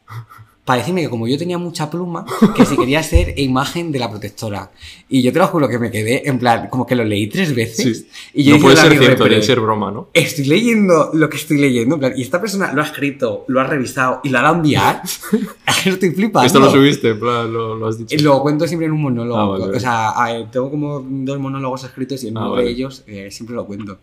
para 0.65 0.79
decirme 0.81 1.01
que 1.03 1.09
como 1.11 1.27
yo 1.27 1.37
tenía 1.39 1.59
mucha 1.59 1.91
pluma, 1.91 2.25
que 2.55 2.65
si 2.65 2.77
quería 2.77 3.03
ser 3.03 3.35
imagen 3.41 3.91
de 3.91 3.99
la 3.99 4.09
protectora. 4.11 4.71
Y 5.09 5.23
yo 5.23 5.33
te 5.33 5.39
lo 5.41 5.47
juro 5.49 5.69
que 5.69 5.79
me 5.81 5.91
quedé 5.91 6.29
en 6.29 6.39
plan, 6.39 6.69
como 6.69 6.87
que 6.87 6.95
lo 6.95 7.03
leí 7.03 7.27
tres 7.29 7.55
veces. 7.55 7.99
Sí. 8.01 8.07
Y 8.35 8.45
yo 8.45 8.57
no 8.57 8.63
puede 8.63 8.77
ser 8.77 8.97
cierto, 8.99 9.25
debe 9.25 9.43
ser 9.43 9.59
broma, 9.59 9.91
¿no? 9.91 10.11
Estoy 10.13 10.45
leyendo 10.45 11.11
lo 11.15 11.29
que 11.29 11.39
estoy 11.39 11.59
leyendo, 11.59 11.97
en 11.97 12.01
plan, 12.01 12.13
y 12.17 12.23
esta 12.23 12.41
persona 12.41 12.73
lo 12.73 12.83
ha 12.83 12.85
escrito, 12.85 13.45
lo 13.49 13.61
ha 13.61 13.65
revisado 13.65 14.21
y 14.23 14.29
lo 14.29 14.39
ha 14.39 14.43
dado 14.43 14.55
a 14.55 14.57
enviar. 14.59 15.03
Estoy 15.87 16.11
flipando. 16.11 16.47
Esto 16.47 16.61
lo 16.61 16.71
subiste, 16.71 17.09
en 17.11 17.19
plan, 17.21 17.53
lo, 17.53 17.75
lo 17.75 17.89
has 17.89 17.99
dicho. 17.99 18.17
Lo 18.23 18.41
cuento 18.43 18.67
siempre 18.69 18.87
en 18.87 18.93
un 18.93 19.03
monólogo. 19.03 19.41
Ah, 19.41 19.59
vale. 19.59 19.77
O 19.77 19.81
sea, 19.81 20.11
a- 20.11 20.51
tengo 20.51 20.71
como 20.71 21.01
dos 21.01 21.39
monólogos 21.41 21.83
escritos 21.85 22.23
y 22.23 22.29
en 22.29 22.37
Ah, 22.37 22.43
uno 22.43 22.51
vale. 22.53 22.65
de 22.65 22.71
ellos 22.71 23.03
eh, 23.09 23.29
siempre 23.33 23.57
lo 23.57 23.67
cuento. 23.67 23.99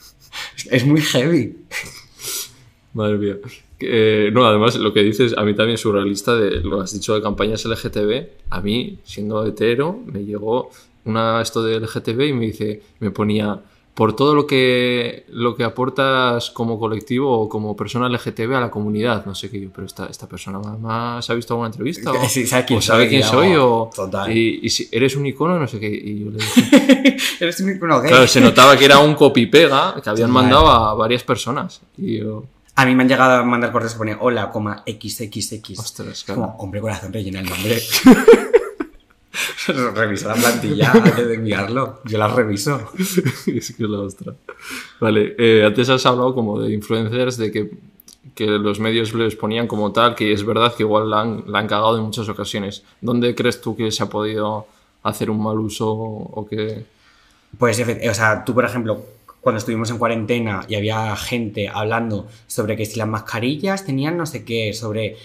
es 0.70 0.84
muy 0.86 1.00
heavy. 1.02 1.56
Madre 2.94 3.16
mía. 3.18 3.36
Eh, 3.80 4.30
no, 4.32 4.44
además, 4.46 4.76
lo 4.76 4.92
que 4.92 5.02
dices, 5.02 5.34
a 5.36 5.42
mí 5.44 5.54
también 5.54 5.74
es 5.74 5.80
surrealista, 5.80 6.36
de, 6.36 6.60
lo 6.60 6.80
has 6.80 6.92
dicho 6.92 7.14
de 7.14 7.22
campañas 7.22 7.64
LGTB. 7.64 8.26
A 8.50 8.60
mí, 8.60 8.98
siendo 9.04 9.44
hetero, 9.46 9.98
me 10.06 10.24
llegó 10.24 10.70
una 11.04 11.40
esto 11.40 11.62
de 11.64 11.80
LGTB 11.80 12.20
y 12.28 12.32
me 12.32 12.46
dice, 12.46 12.82
me 13.00 13.10
ponía, 13.10 13.58
por 13.94 14.14
todo 14.14 14.34
lo 14.34 14.46
que, 14.46 15.24
lo 15.30 15.56
que 15.56 15.64
aportas 15.64 16.50
como 16.50 16.78
colectivo 16.78 17.30
o 17.40 17.48
como 17.48 17.74
persona 17.76 18.08
LGTB 18.08 18.54
a 18.54 18.60
la 18.60 18.70
comunidad, 18.70 19.26
no 19.26 19.34
sé 19.34 19.50
qué, 19.50 19.60
yo, 19.60 19.68
pero 19.74 19.86
esta, 19.86 20.06
esta 20.06 20.28
persona 20.28 20.58
más 20.60 21.28
ha 21.28 21.34
visto 21.34 21.54
alguna 21.54 21.68
entrevista 21.68 22.12
o, 22.12 22.28
Sí, 22.28 22.46
sabe 22.46 22.64
quién 22.66 22.78
o 22.78 22.82
sabe 22.82 23.02
soy, 23.04 23.08
quién 23.08 23.20
ya, 23.22 23.28
soy 23.28 23.54
o 23.56 23.90
total. 23.94 24.36
y, 24.36 24.60
y 24.62 24.68
si 24.70 24.88
eres 24.92 25.16
un 25.16 25.26
icono, 25.26 25.58
no 25.58 25.66
sé 25.66 25.80
qué. 25.80 25.88
Y 25.88 26.24
yo 26.24 26.30
le 26.30 26.36
dije, 26.38 27.16
Eres 27.40 27.58
un 27.60 27.74
icono 27.74 28.00
gay. 28.00 28.10
claro, 28.10 28.26
se 28.28 28.40
notaba 28.40 28.76
que 28.76 28.84
era 28.84 28.98
un 28.98 29.14
copy-pega 29.14 29.94
que 30.02 30.08
habían 30.08 30.28
Total. 30.30 30.30
mandado 30.30 30.68
a 30.68 30.94
varias 30.94 31.24
personas. 31.24 31.80
Y 31.98 32.18
yo, 32.18 32.44
A 32.74 32.86
mí 32.86 32.94
me 32.94 33.02
han 33.02 33.08
llegado 33.08 33.40
a 33.40 33.44
mandar 33.44 33.70
correos 33.70 33.92
que 33.92 33.98
pone 33.98 34.16
hola, 34.18 34.50
coma, 34.50 34.82
XXX. 34.86 35.78
ostras, 35.78 36.24
claro. 36.24 36.40
como, 36.40 36.56
hombre 36.56 36.80
corazón, 36.80 37.12
rellena 37.12 37.40
el 37.40 37.46
nombre. 37.48 37.80
Revisa 39.94 40.28
la 40.28 40.34
plantilla 40.34 40.90
antes 40.92 41.28
de 41.28 41.34
enviarlo. 41.34 42.00
Yo 42.04 42.18
la 42.18 42.28
reviso. 42.28 42.90
es 42.98 43.74
que 43.76 43.84
es 43.84 43.88
la 43.88 44.00
ostra. 44.00 44.34
Vale, 45.00 45.34
eh, 45.38 45.64
antes 45.64 45.88
has 45.88 46.04
hablado 46.06 46.34
como 46.34 46.60
de 46.60 46.72
influencers, 46.72 47.36
de 47.36 47.50
que, 47.50 47.70
que 48.34 48.46
los 48.46 48.80
medios 48.80 49.14
les 49.14 49.36
ponían 49.36 49.66
como 49.66 49.92
tal, 49.92 50.14
que 50.14 50.32
es 50.32 50.44
verdad 50.44 50.74
que 50.74 50.82
igual 50.82 51.10
la 51.10 51.20
han, 51.20 51.44
la 51.46 51.60
han 51.60 51.68
cagado 51.68 51.96
en 51.96 52.04
muchas 52.04 52.28
ocasiones. 52.28 52.82
¿Dónde 53.00 53.34
crees 53.34 53.60
tú 53.60 53.76
que 53.76 53.90
se 53.90 54.02
ha 54.02 54.06
podido 54.06 54.66
hacer 55.02 55.30
un 55.30 55.42
mal 55.42 55.58
uso 55.58 55.90
o 55.90 56.46
que... 56.48 56.84
Pues, 57.58 57.80
o 57.80 58.14
sea, 58.14 58.44
tú, 58.44 58.54
por 58.54 58.64
ejemplo, 58.64 59.04
cuando 59.42 59.58
estuvimos 59.58 59.90
en 59.90 59.98
cuarentena 59.98 60.64
y 60.68 60.76
había 60.76 61.14
gente 61.16 61.68
hablando 61.68 62.28
sobre 62.46 62.76
que 62.76 62.86
si 62.86 62.98
las 62.98 63.08
mascarillas 63.08 63.84
tenían 63.84 64.16
no 64.16 64.24
sé 64.24 64.44
qué, 64.44 64.72
sobre... 64.72 65.16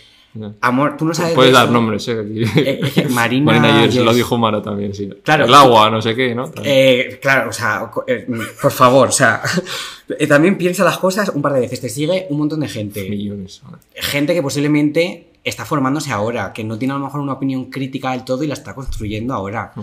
Amor, 0.62 0.98
tú 0.98 1.06
no 1.06 1.14
sabes... 1.14 1.32
de 1.32 1.36
Puedes 1.36 1.54
dar 1.54 1.70
nombres, 1.72 2.08
¿eh? 2.08 2.24
Eh, 2.58 2.80
es 2.84 2.94
que 2.94 3.10
Marina 3.10 3.46
Marina 3.46 3.80
ayer 3.80 3.92
se 3.92 4.04
lo 4.04 4.14
dijo 4.14 4.38
Mara 4.38 4.62
también, 4.62 4.94
sí. 4.94 5.10
Claro. 5.24 5.46
El 5.46 5.54
agua, 5.54 5.90
no 5.90 6.02
sé 6.02 6.16
qué, 6.16 6.36
¿no? 6.36 6.52
Eh, 6.64 7.20
claro, 7.22 7.50
o 7.50 7.54
sea, 7.54 7.92
eh, 8.06 8.28
por 8.62 8.72
favor, 8.72 9.10
o 9.10 9.12
sea, 9.12 9.42
eh, 10.10 10.28
también 10.28 10.58
piensa 10.58 10.84
las 10.84 10.98
cosas 10.98 11.30
un 11.30 11.42
par 11.42 11.54
de 11.54 11.62
veces. 11.62 11.82
Te 11.82 11.90
sigue 11.90 12.28
un 12.30 12.40
montón 12.40 12.60
de 12.60 12.68
gente. 12.68 13.08
Millones. 13.10 13.62
Gente 13.96 14.36
que 14.36 14.44
posiblemente 14.44 15.30
está 15.44 15.66
formándose 15.66 16.12
ahora, 16.12 16.54
que 16.54 16.64
no 16.64 16.78
tiene 16.78 16.94
a 16.94 16.98
lo 16.98 17.06
mejor 17.06 17.22
una 17.22 17.34
opinión 17.34 17.66
crítica 17.66 18.12
del 18.12 18.24
todo 18.24 18.44
y 18.44 18.48
la 18.48 18.54
está 18.54 18.76
construyendo 18.76 19.34
ahora. 19.34 19.72
Mm. 19.76 19.82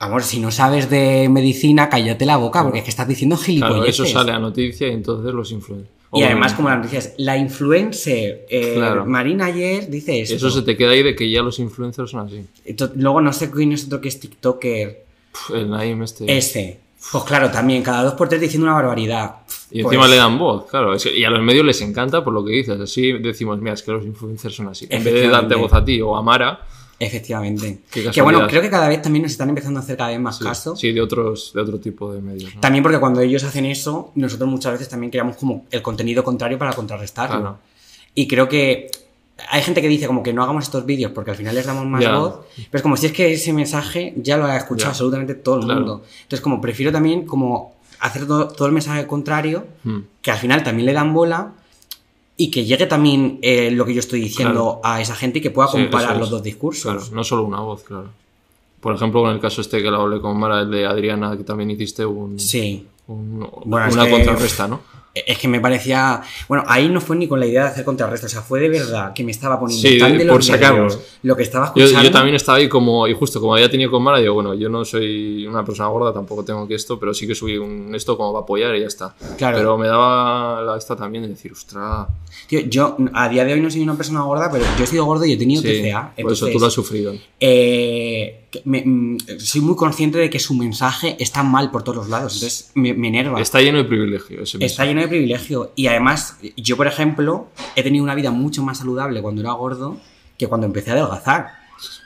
Amor, 0.00 0.22
si 0.22 0.40
no 0.40 0.50
sabes 0.50 0.88
de 0.90 1.28
medicina, 1.28 1.88
cállate 1.88 2.24
la 2.26 2.36
boca, 2.38 2.62
porque 2.62 2.78
es 2.78 2.84
que 2.84 2.90
estás 2.90 3.06
diciendo 3.06 3.36
Claro, 3.36 3.44
gilipolleces. 3.46 4.00
eso 4.06 4.18
sale 4.18 4.32
a 4.32 4.38
noticia 4.38 4.88
y 4.88 4.92
entonces 4.92 5.32
los 5.32 5.52
influencers. 5.52 5.90
Y 6.12 6.22
además, 6.24 6.54
como 6.54 6.68
la 6.70 6.76
noticia 6.78 6.98
es, 6.98 7.14
la 7.18 7.36
influencer 7.36 8.46
eh, 8.50 8.72
Claro. 8.76 9.06
Marina 9.06 9.44
ayer 9.46 9.88
dice 9.88 10.22
esto. 10.22 10.34
Eso 10.36 10.50
se 10.50 10.62
te 10.62 10.76
queda 10.76 10.90
ahí 10.90 11.02
de 11.04 11.14
que 11.14 11.30
ya 11.30 11.42
los 11.42 11.58
influencers 11.60 12.10
son 12.10 12.26
así. 12.26 12.44
Luego 12.96 13.20
no 13.20 13.32
sé 13.32 13.50
quién 13.50 13.72
es 13.72 13.84
otro 13.86 14.00
que 14.00 14.08
es 14.08 14.18
TikToker. 14.18 15.04
Pf, 15.32 15.54
El 15.54 15.70
Naim 15.70 16.02
este. 16.02 16.36
Ese. 16.36 16.80
Pues 17.12 17.24
claro, 17.24 17.50
también, 17.50 17.82
cada 17.82 18.02
dos 18.02 18.14
por 18.14 18.28
tres 18.28 18.40
diciendo 18.40 18.66
una 18.66 18.74
barbaridad. 18.74 19.36
Y 19.70 19.82
Pues- 19.82 19.94
encima 19.94 20.08
le 20.08 20.16
dan 20.16 20.36
voz, 20.38 20.66
claro. 20.68 20.94
y 20.96 21.24
a 21.24 21.30
los 21.30 21.40
medios 21.42 21.64
les 21.64 21.80
encanta 21.82 22.24
por 22.24 22.32
lo 22.32 22.44
que 22.44 22.52
dices. 22.52 22.80
Así 22.80 23.12
decimos, 23.12 23.58
mira, 23.60 23.74
es 23.74 23.82
que 23.82 23.92
los 23.92 24.04
influencers 24.04 24.54
son 24.56 24.68
así. 24.68 24.86
En 24.90 25.04
vez 25.04 25.14
de 25.14 25.28
darte 25.28 25.54
voz 25.54 25.72
a 25.74 25.84
ti 25.84 26.00
o 26.00 26.16
a 26.16 26.22
Mara, 26.22 26.60
Efectivamente. 27.02 27.80
Que 28.12 28.20
bueno, 28.22 28.46
creo 28.46 28.60
que 28.60 28.68
cada 28.70 28.86
vez 28.88 29.00
también 29.00 29.22
nos 29.22 29.32
están 29.32 29.48
empezando 29.48 29.80
a 29.80 29.82
hacer 29.82 29.96
cada 29.96 30.10
vez 30.10 30.20
más 30.20 30.36
sí, 30.38 30.44
caso. 30.44 30.76
sí, 30.76 30.92
de 30.92 31.00
otros, 31.00 31.52
de 31.54 31.62
otro 31.62 31.80
tipo 31.80 32.12
de 32.12 32.20
medios. 32.20 32.54
¿no? 32.54 32.60
También 32.60 32.82
porque 32.82 32.98
cuando 33.00 33.20
ellos 33.22 33.42
hacen 33.42 33.64
eso, 33.64 34.12
nosotros 34.14 34.48
muchas 34.50 34.72
veces 34.72 34.88
también 34.90 35.10
creamos 35.10 35.36
como 35.36 35.64
el 35.70 35.80
contenido 35.80 36.22
contrario 36.22 36.58
para 36.58 36.74
contrarrestarlo. 36.74 37.58
Y 38.14 38.28
creo 38.28 38.48
que 38.48 38.90
hay 39.50 39.62
gente 39.62 39.80
que 39.80 39.88
dice 39.88 40.06
como 40.06 40.22
que 40.22 40.34
no 40.34 40.42
hagamos 40.42 40.64
estos 40.64 40.84
vídeos 40.84 41.12
porque 41.12 41.30
al 41.30 41.36
final 41.38 41.54
les 41.54 41.64
damos 41.64 41.86
más 41.86 42.04
voz, 42.04 42.40
pero 42.70 42.76
es 42.78 42.82
como 42.82 42.98
si 42.98 43.06
es 43.06 43.12
que 43.12 43.32
ese 43.32 43.54
mensaje 43.54 44.12
ya 44.16 44.36
lo 44.36 44.44
ha 44.44 44.56
escuchado 44.58 44.90
absolutamente 44.90 45.34
todo 45.34 45.56
el 45.56 45.64
Claro. 45.64 45.80
mundo. 45.80 46.02
Entonces 46.24 46.42
como 46.42 46.60
prefiero 46.60 46.92
también 46.92 47.24
como 47.24 47.76
hacer 48.00 48.26
todo, 48.26 48.48
todo 48.48 48.68
el 48.68 48.74
mensaje 48.74 49.06
contrario, 49.06 49.64
Hmm. 49.84 50.00
que 50.20 50.30
al 50.30 50.36
final 50.38 50.62
también 50.62 50.84
le 50.84 50.92
dan 50.92 51.14
bola 51.14 51.52
y 52.42 52.50
que 52.50 52.64
llegue 52.64 52.86
también 52.86 53.38
eh, 53.42 53.70
lo 53.70 53.84
que 53.84 53.92
yo 53.92 54.00
estoy 54.00 54.20
diciendo 54.20 54.80
a 54.82 55.00
esa 55.00 55.14
gente 55.14 55.40
y 55.40 55.42
que 55.42 55.50
pueda 55.50 55.68
Sí, 55.68 55.76
comparar 55.82 56.14
es. 56.14 56.18
los 56.20 56.30
dos 56.30 56.42
discursos. 56.42 56.82
Claro, 56.94 57.14
no 57.14 57.22
solo 57.22 57.42
una 57.44 57.60
voz, 57.60 57.82
claro. 57.82 58.08
Por 58.80 58.94
ejemplo, 58.94 59.26
en 59.28 59.34
el 59.34 59.40
caso 59.40 59.60
este 59.60 59.82
que 59.82 59.90
lo 59.90 60.00
hablé 60.00 60.20
con 60.22 60.38
Mara, 60.38 60.60
el 60.62 60.70
de 60.70 60.86
Adriana, 60.86 61.36
que 61.36 61.44
también 61.44 61.70
hiciste 61.70 62.06
un, 62.06 62.38
Sí. 62.40 62.86
un- 63.08 63.46
Bueno, 63.66 63.86
es 63.88 63.94
una 63.94 64.04
que- 64.06 64.10
contrarresta, 64.12 64.66
¿no? 64.68 64.80
Es 65.12 65.38
que 65.38 65.48
me 65.48 65.58
parecía. 65.60 66.22
Bueno, 66.48 66.62
ahí 66.68 66.88
no 66.88 67.00
fue 67.00 67.16
ni 67.16 67.26
con 67.26 67.40
la 67.40 67.46
idea 67.46 67.64
de 67.64 67.68
hacer 67.70 67.84
contrarresto. 67.84 68.26
O 68.26 68.28
sea, 68.30 68.42
fue 68.42 68.60
de 68.60 68.68
verdad 68.68 69.12
que 69.12 69.24
me 69.24 69.32
estaba 69.32 69.58
poniendo 69.58 69.88
Sí, 69.88 69.98
tan 69.98 70.16
de 70.16 70.24
los 70.24 70.34
por 70.34 70.44
sacarlo. 70.44 70.82
nervios 70.84 71.00
lo 71.22 71.36
que 71.36 71.42
estaba 71.42 71.72
Yo, 71.74 71.82
escuchando. 71.84 72.08
yo 72.08 72.12
también 72.12 72.36
estaba 72.36 72.58
ahí 72.58 72.68
como, 72.68 73.08
y 73.08 73.14
justo 73.14 73.40
como 73.40 73.54
había 73.54 73.68
tenido 73.68 73.90
con 73.90 74.02
Mara, 74.04 74.18
digo, 74.20 74.34
bueno, 74.34 74.54
yo 74.54 74.68
no 74.68 74.84
soy 74.84 75.46
una 75.48 75.64
persona 75.64 75.88
gorda, 75.88 76.12
tampoco 76.12 76.44
tengo 76.44 76.68
que 76.68 76.76
esto, 76.76 76.98
pero 77.00 77.12
sí 77.12 77.26
que 77.26 77.34
subí 77.34 77.56
un 77.58 77.92
esto 77.94 78.16
como 78.16 78.32
para 78.32 78.44
apoyar 78.44 78.76
y 78.76 78.80
ya 78.82 78.86
está. 78.86 79.14
Claro. 79.36 79.56
Pero 79.58 79.76
me 79.78 79.88
daba 79.88 80.62
la 80.62 80.76
esta 80.78 80.94
también 80.94 81.22
de 81.24 81.30
decir, 81.30 81.50
ostras, 81.52 82.06
Tío, 82.46 82.60
yo 82.60 82.96
a 83.12 83.28
día 83.28 83.44
de 83.44 83.54
hoy 83.54 83.60
no 83.60 83.70
soy 83.70 83.82
una 83.82 83.96
persona 83.96 84.22
gorda, 84.22 84.48
pero 84.50 84.64
yo 84.78 84.84
he 84.84 84.86
sido 84.86 85.04
gordo 85.04 85.24
y 85.24 85.32
he 85.32 85.36
tenido 85.36 85.60
sí, 85.62 85.68
TCA. 85.82 86.12
por 86.22 86.32
eso 86.32 86.46
Entonces, 86.46 86.52
tú 86.52 86.58
lo 86.60 86.66
has 86.66 86.72
sufrido. 86.72 87.14
eh, 87.40 88.39
me- 88.64 88.82
mm, 88.84 89.18
soy 89.38 89.60
muy 89.60 89.76
consciente 89.76 90.18
de 90.18 90.28
que 90.30 90.38
su 90.38 90.54
mensaje 90.54 91.16
está 91.18 91.42
mal 91.42 91.70
por 91.70 91.82
todos 91.82 91.96
los 91.96 92.08
lados. 92.08 92.34
Entonces 92.34 92.70
me, 92.74 92.94
me 92.94 93.08
enerva. 93.08 93.40
Está 93.40 93.60
lleno 93.60 93.78
de 93.78 93.84
privilegio 93.84 94.42
ese 94.42 94.58
Está 94.64 94.84
lleno 94.84 95.00
de 95.00 95.08
privilegio. 95.08 95.72
Y 95.76 95.86
además, 95.86 96.38
yo, 96.56 96.76
por 96.76 96.86
ejemplo, 96.86 97.48
he 97.76 97.82
tenido 97.82 98.04
una 98.04 98.14
vida 98.14 98.30
mucho 98.30 98.62
más 98.62 98.78
saludable 98.78 99.22
cuando 99.22 99.40
era 99.40 99.52
gordo 99.52 99.98
que 100.38 100.46
cuando 100.46 100.66
empecé 100.66 100.90
a 100.90 100.94
adelgazar. 100.94 101.48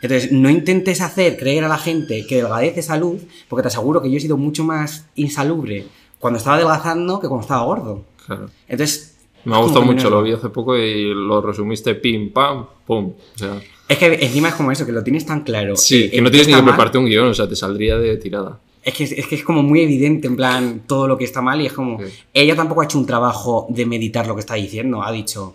Entonces, 0.02 0.30
no 0.32 0.50
intentes 0.50 1.00
hacer 1.00 1.36
creer 1.36 1.64
a 1.64 1.68
la 1.68 1.78
gente 1.78 2.26
que 2.28 2.36
delgadez 2.36 2.76
es 2.78 2.86
salud, 2.86 3.16
porque 3.48 3.62
te 3.62 3.68
aseguro 3.68 4.00
que 4.02 4.10
yo 4.10 4.16
he 4.18 4.20
sido 4.20 4.36
mucho 4.36 4.62
más 4.64 5.06
insalubre 5.16 5.86
cuando 6.18 6.38
estaba 6.38 6.56
adelgazando 6.56 7.20
que 7.20 7.28
cuando 7.28 7.42
estaba 7.42 7.64
gordo. 7.64 8.04
Claro. 8.26 8.50
Entonces. 8.68 9.16
Me 9.44 9.54
ha 9.54 9.58
gustado 9.58 9.84
mucho, 9.84 10.08
lo 10.08 10.22
vi 10.22 10.32
hace 10.32 10.48
poco 10.48 10.76
y 10.76 11.12
lo 11.12 11.42
resumiste 11.42 11.94
pim, 11.96 12.32
pam, 12.32 12.66
pum. 12.86 13.12
O 13.34 13.38
sea, 13.38 13.60
Es 13.88 13.98
que 13.98 14.06
encima 14.14 14.48
es 14.48 14.54
como 14.54 14.72
eso, 14.72 14.86
que 14.86 14.92
lo 14.92 15.02
tienes 15.04 15.26
tan 15.26 15.42
claro. 15.42 15.76
sí, 15.76 16.04
eh, 16.04 16.10
que 16.10 16.20
no 16.22 16.28
eh, 16.28 16.30
tienes 16.30 16.48
ni 16.48 16.54
que 16.54 16.62
prepararte 16.62 16.98
un 16.98 17.06
guion, 17.06 17.28
o 17.28 17.34
sea, 17.34 17.48
te 17.48 17.54
saldría 17.56 17.98
de 17.98 18.16
tirada. 18.16 18.58
Es 18.82 18.94
que, 18.94 19.04
es 19.04 19.26
que 19.26 19.34
es 19.34 19.42
como 19.44 19.62
muy 19.62 19.80
evidente, 19.80 20.26
en 20.26 20.36
plan, 20.36 20.82
todo 20.86 21.06
lo 21.08 21.16
que 21.16 21.24
está 21.24 21.40
mal 21.40 21.60
y 21.60 21.66
es 21.66 21.72
como... 21.72 21.98
Sí. 21.98 22.06
Ella 22.34 22.54
tampoco 22.54 22.82
ha 22.82 22.84
hecho 22.84 22.98
un 22.98 23.06
trabajo 23.06 23.66
de 23.70 23.86
meditar 23.86 24.26
lo 24.26 24.34
que 24.34 24.40
está 24.40 24.54
diciendo. 24.54 25.02
Ha 25.02 25.10
dicho, 25.10 25.54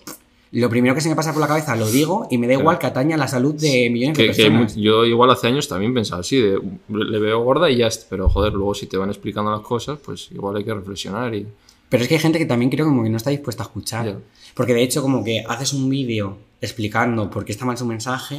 lo 0.51 0.67
primero 0.69 0.95
que 0.95 1.01
se 1.01 1.09
me 1.09 1.15
pasa 1.15 1.31
por 1.31 1.39
la 1.41 1.47
cabeza 1.47 1.75
lo 1.75 1.87
digo 1.89 2.27
y 2.31 2.39
me 2.39 2.47
da 2.47 2.51
Claro. 2.53 2.61
igual 2.61 2.79
que 2.79 2.87
atañe 2.87 3.13
a 3.13 3.17
la 3.17 3.27
salud 3.27 3.53
de 3.53 3.87
millones 3.91 4.17
de 4.17 4.25
Que, 4.27 4.31
que 4.33 4.41
hay 4.43 4.49
personas. 4.49 4.75
mu- 4.75 4.81
yo 4.81 5.05
igual 5.05 5.29
hace 5.29 5.45
años 5.47 5.67
también 5.67 5.93
pensaba 5.93 6.21
así, 6.21 6.37
de, 6.37 6.59
le 6.87 7.19
veo 7.19 7.43
gorda 7.43 7.69
y 7.69 7.77
ya, 7.77 7.85
está. 7.87 8.07
pero 8.09 8.29
joder, 8.29 8.53
luego 8.53 8.73
si 8.73 8.87
te 8.87 8.97
van 8.97 9.09
explicando 9.09 9.51
las 9.51 9.61
cosas, 9.61 9.99
pues 10.03 10.29
igual 10.31 10.55
hay 10.57 10.63
que 10.63 10.73
reflexionar 10.73 11.33
y... 11.35 11.45
Pero 11.87 12.01
es 12.03 12.09
que 12.09 12.15
hay 12.15 12.21
gente 12.21 12.37
que 12.39 12.45
también 12.47 12.69
creo 12.71 12.85
como 12.85 13.03
que 13.03 13.09
no 13.09 13.17
está 13.17 13.29
dispuesta 13.31 13.61
a 13.63 13.65
escuchar. 13.67 14.05
Ya. 14.07 14.17
Porque 14.55 14.73
de 14.73 14.81
hecho 14.83 15.01
como 15.03 15.23
que 15.23 15.43
haces 15.47 15.73
un 15.73 15.87
vídeo 15.89 16.37
explicando 16.61 17.29
por 17.29 17.45
qué 17.45 17.51
está 17.51 17.65
mal 17.65 17.77
su 17.77 17.85
mensaje 17.85 18.37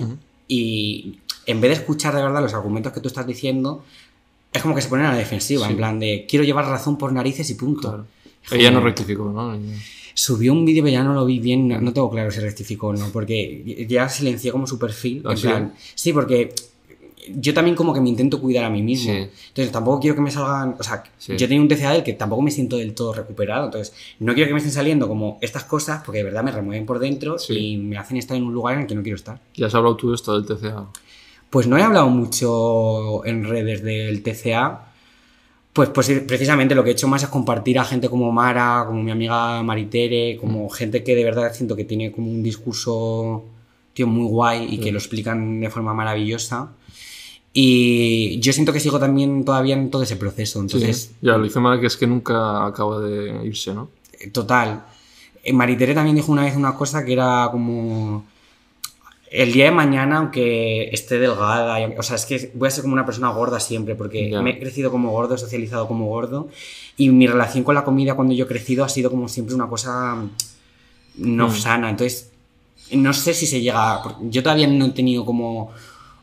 y 0.48 1.18
en 1.46 1.60
vez 1.60 1.70
de 1.70 1.76
escuchar 1.76 2.14
de 2.14 2.22
verdad 2.22 2.42
los 2.42 2.54
argumentos 2.54 2.92
que 2.92 3.00
tú 3.00 3.08
estás 3.08 3.26
diciendo, 3.26 3.84
es 4.52 4.62
como 4.62 4.74
que 4.74 4.82
se 4.82 4.88
ponen 4.88 5.06
a 5.06 5.12
la 5.12 5.18
defensiva, 5.18 5.64
Sí. 5.66 5.72
en 5.72 5.76
plan 5.76 5.98
de 6.00 6.26
quiero 6.28 6.44
llevar 6.44 6.66
razón 6.66 6.98
por 6.98 7.12
narices 7.12 7.48
y 7.50 7.54
punto. 7.54 7.88
Claro. 7.88 8.06
Ella 8.52 8.70
no 8.70 8.80
rectificó, 8.80 9.24
¿no? 9.30 9.56
Subió 10.14 10.52
un 10.52 10.64
vídeo, 10.64 10.82
pero 10.82 10.92
ya 10.92 11.04
no 11.04 11.14
lo 11.14 11.24
vi 11.24 11.38
bien, 11.38 11.68
no, 11.68 11.80
no 11.80 11.92
tengo 11.92 12.10
claro 12.10 12.30
si 12.30 12.40
rectificó 12.40 12.88
o 12.88 12.92
no, 12.94 13.08
porque 13.10 13.86
ya 13.88 14.08
silencié 14.08 14.50
como 14.50 14.66
su 14.66 14.78
perfil. 14.78 15.22
¿Ah, 15.24 15.32
en 15.32 15.36
sí? 15.38 15.46
plan, 15.46 15.74
sí, 15.94 16.12
porque 16.12 16.52
yo 17.36 17.54
también 17.54 17.76
como 17.76 17.92
que 17.94 18.00
me 18.00 18.08
intento 18.08 18.40
cuidar 18.40 18.64
a 18.64 18.70
mí 18.70 18.82
mismo. 18.82 19.12
Sí. 19.12 19.18
Entonces 19.48 19.70
tampoco 19.72 20.00
quiero 20.00 20.16
que 20.16 20.22
me 20.22 20.30
salgan, 20.30 20.76
o 20.78 20.82
sea, 20.82 21.02
Sí. 21.18 21.32
yo 21.36 21.46
tenía 21.48 21.60
un 21.60 21.68
TCA 21.68 21.92
del 21.92 22.02
que 22.02 22.12
tampoco 22.14 22.42
me 22.42 22.50
siento 22.50 22.76
del 22.76 22.94
todo 22.94 23.12
recuperado, 23.12 23.64
entonces 23.66 23.94
no 24.18 24.34
quiero 24.34 24.48
que 24.48 24.54
me 24.54 24.58
estén 24.58 24.72
saliendo 24.72 25.08
como 25.08 25.38
estas 25.40 25.64
cosas 25.64 26.02
porque 26.04 26.18
de 26.18 26.24
verdad 26.24 26.42
me 26.42 26.50
remueven 26.52 26.86
por 26.86 26.98
dentro 26.98 27.38
Sí. 27.38 27.56
y 27.58 27.76
me 27.76 27.96
hacen 27.98 28.16
estar 28.16 28.36
en 28.36 28.44
un 28.44 28.52
lugar 28.52 28.74
en 28.74 28.82
el 28.82 28.86
que 28.86 28.94
no 28.94 29.02
quiero 29.02 29.16
estar. 29.16 29.40
¿Ya 29.54 29.66
has 29.66 29.74
hablado 29.74 29.96
tú 29.96 30.10
de 30.10 30.14
esto 30.16 30.38
del 30.40 30.46
TCA? 30.46 30.86
Pues 31.50 31.66
no 31.66 31.76
he 31.76 31.82
hablado 31.82 32.08
mucho 32.10 33.24
en 33.26 33.44
redes 33.44 33.82
del 33.82 34.22
TCA. 34.22 34.86
Pues, 35.72 35.88
pues 35.90 36.10
precisamente 36.26 36.74
lo 36.74 36.82
que 36.82 36.90
he 36.90 36.92
hecho 36.92 37.06
más 37.06 37.22
es 37.22 37.28
compartir 37.28 37.78
a 37.78 37.84
gente 37.84 38.08
como 38.08 38.32
Mara, 38.32 38.84
como 38.86 39.02
mi 39.02 39.10
amiga 39.12 39.62
Maritere, 39.62 40.36
como 40.40 40.68
gente 40.68 41.04
que 41.04 41.14
de 41.14 41.22
verdad 41.24 41.52
siento 41.54 41.76
que 41.76 41.84
tiene 41.84 42.10
como 42.10 42.28
un 42.30 42.42
discurso 42.42 43.44
tío, 43.92 44.06
muy 44.06 44.26
guay 44.28 44.66
y 44.70 44.78
que 44.78 44.90
lo 44.92 44.98
explican 44.98 45.60
de 45.60 45.70
forma 45.70 45.94
maravillosa. 45.94 46.70
Y 47.52 48.38
yo 48.40 48.52
siento 48.52 48.72
que 48.72 48.80
sigo 48.80 48.98
también 49.00 49.44
todavía 49.44 49.74
en 49.74 49.90
todo 49.90 50.02
ese 50.02 50.16
proceso. 50.16 50.60
Entonces, 50.60 51.10
Sí, 51.10 51.16
ya 51.22 51.36
lo 51.36 51.44
hice 51.46 51.58
mal 51.60 51.80
que 51.80 51.86
es 51.86 51.96
que 51.96 52.06
nunca 52.06 52.64
acaba 52.66 53.00
de 53.00 53.44
irse, 53.46 53.74
¿no? 53.74 53.88
eh, 54.20 54.28
total. 54.30 54.84
Eh, 55.42 55.52
Maritere 55.52 55.94
también 55.94 56.14
dijo 56.16 56.30
una 56.30 56.42
vez 56.44 56.54
una 56.56 56.74
cosa 56.76 57.04
que 57.04 57.12
era 57.14 57.48
como 57.50 58.24
el 59.32 59.52
día 59.52 59.66
de 59.66 59.70
mañana, 59.70 60.18
aunque 60.18 60.90
esté 60.92 61.18
delgada, 61.18 61.78
o 61.96 62.02
sea, 62.02 62.16
es 62.16 62.26
que 62.26 62.50
voy 62.54 62.66
a 62.68 62.70
ser 62.70 62.82
como 62.82 62.94
una 62.94 63.06
persona 63.06 63.30
gorda 63.30 63.58
siempre, 63.60 63.94
porque 63.94 64.28
Ya. 64.30 64.42
me 64.42 64.50
he 64.50 64.58
crecido 64.58 64.90
como 64.90 65.10
gordo, 65.12 65.36
he 65.36 65.38
socializado 65.38 65.86
como 65.88 66.06
gordo, 66.06 66.48
y 66.96 67.08
mi 67.10 67.26
relación 67.28 67.62
con 67.64 67.74
la 67.76 67.84
comida 67.84 68.14
cuando 68.14 68.34
yo 68.34 68.44
he 68.44 68.48
crecido 68.48 68.84
ha 68.84 68.88
sido 68.88 69.08
como 69.10 69.28
siempre 69.28 69.54
una 69.54 69.68
cosa 69.68 70.16
no 71.16 71.48
Mm. 71.48 71.52
sana. 71.56 71.90
Entonces, 71.90 72.30
no 72.92 73.12
sé 73.12 73.32
si 73.34 73.46
se 73.46 73.60
llega. 73.60 74.02
Yo 74.22 74.42
todavía 74.42 74.66
no 74.66 74.86
he 74.86 74.90
tenido 74.90 75.24
como 75.24 75.70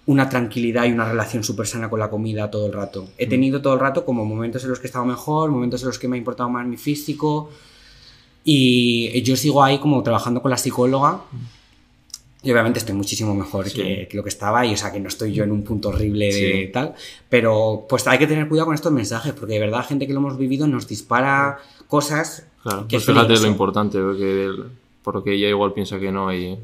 una 0.08 0.28
tranquilidad 0.30 0.86
y 0.86 0.92
una 0.92 1.06
relación 1.08 1.44
súper 1.44 1.68
sana 1.68 1.90
con 1.90 2.00
la 2.00 2.10
comida 2.10 2.50
todo 2.50 2.66
el 2.66 2.74
rato. 2.74 3.08
He 3.18 3.28
tenido 3.28 3.62
todo 3.62 3.74
el 3.76 3.80
rato 3.80 4.04
como 4.06 4.26
momentos 4.26 4.64
en 4.64 4.70
los 4.70 4.80
que 4.80 4.88
he 4.88 4.90
estado 4.90 5.06
mejor, 5.06 5.52
momentos 5.52 5.82
en 5.82 5.88
los 5.88 6.00
que 6.00 6.08
me 6.08 6.16
ha 6.16 6.20
importado 6.20 6.50
más 6.50 6.66
mi 6.66 6.78
físico. 6.78 7.50
Y 8.44 9.22
yo 9.24 9.36
sigo 9.36 9.64
ahí 9.64 9.80
como 9.80 10.02
trabajando 10.04 10.42
con 10.42 10.52
la 10.52 10.58
psicóloga. 10.58 11.22
Y 12.44 12.52
obviamente 12.52 12.80
estoy 12.80 12.96
muchísimo 12.96 13.36
mejor 13.36 13.68
Sí. 13.68 13.76
que, 13.82 14.08
que 14.10 14.16
lo 14.16 14.24
que 14.24 14.30
estaba 14.30 14.66
y 14.66 14.74
o 14.74 14.78
sea 14.78 14.92
que 14.94 15.00
no 15.02 15.10
estoy 15.10 15.34
yo 15.34 15.44
en 15.44 15.52
un 15.52 15.64
punto 15.64 15.90
horrible 15.90 16.28
de 16.28 16.32
Sí. 16.68 16.72
tal. 16.72 16.94
Pero 17.30 17.86
pues 17.90 18.08
hay 18.08 18.18
que 18.20 18.28
tener 18.28 18.48
cuidado 18.48 18.68
con 18.68 18.76
estos 18.76 18.92
mensajes 18.94 19.34
porque 19.34 19.56
de 19.56 19.60
verdad 19.60 19.86
gente 19.86 20.08
que 20.08 20.14
lo 20.14 20.20
hemos 20.20 20.38
vivido 20.38 20.68
nos 20.68 20.88
dispara 20.88 21.58
cosas 21.88 22.46
Claro, 22.64 22.82
que 22.88 22.98
pues 22.98 23.04
es 23.04 23.14
fíjate 23.14 23.34
lo 23.40 23.48
importante, 23.48 24.00
porque 24.00 24.52
porque 25.04 25.34
ella 25.34 25.50
igual 25.50 25.74
piensa 25.74 26.00
que 26.00 26.12
no 26.12 26.34
y, 26.34 26.58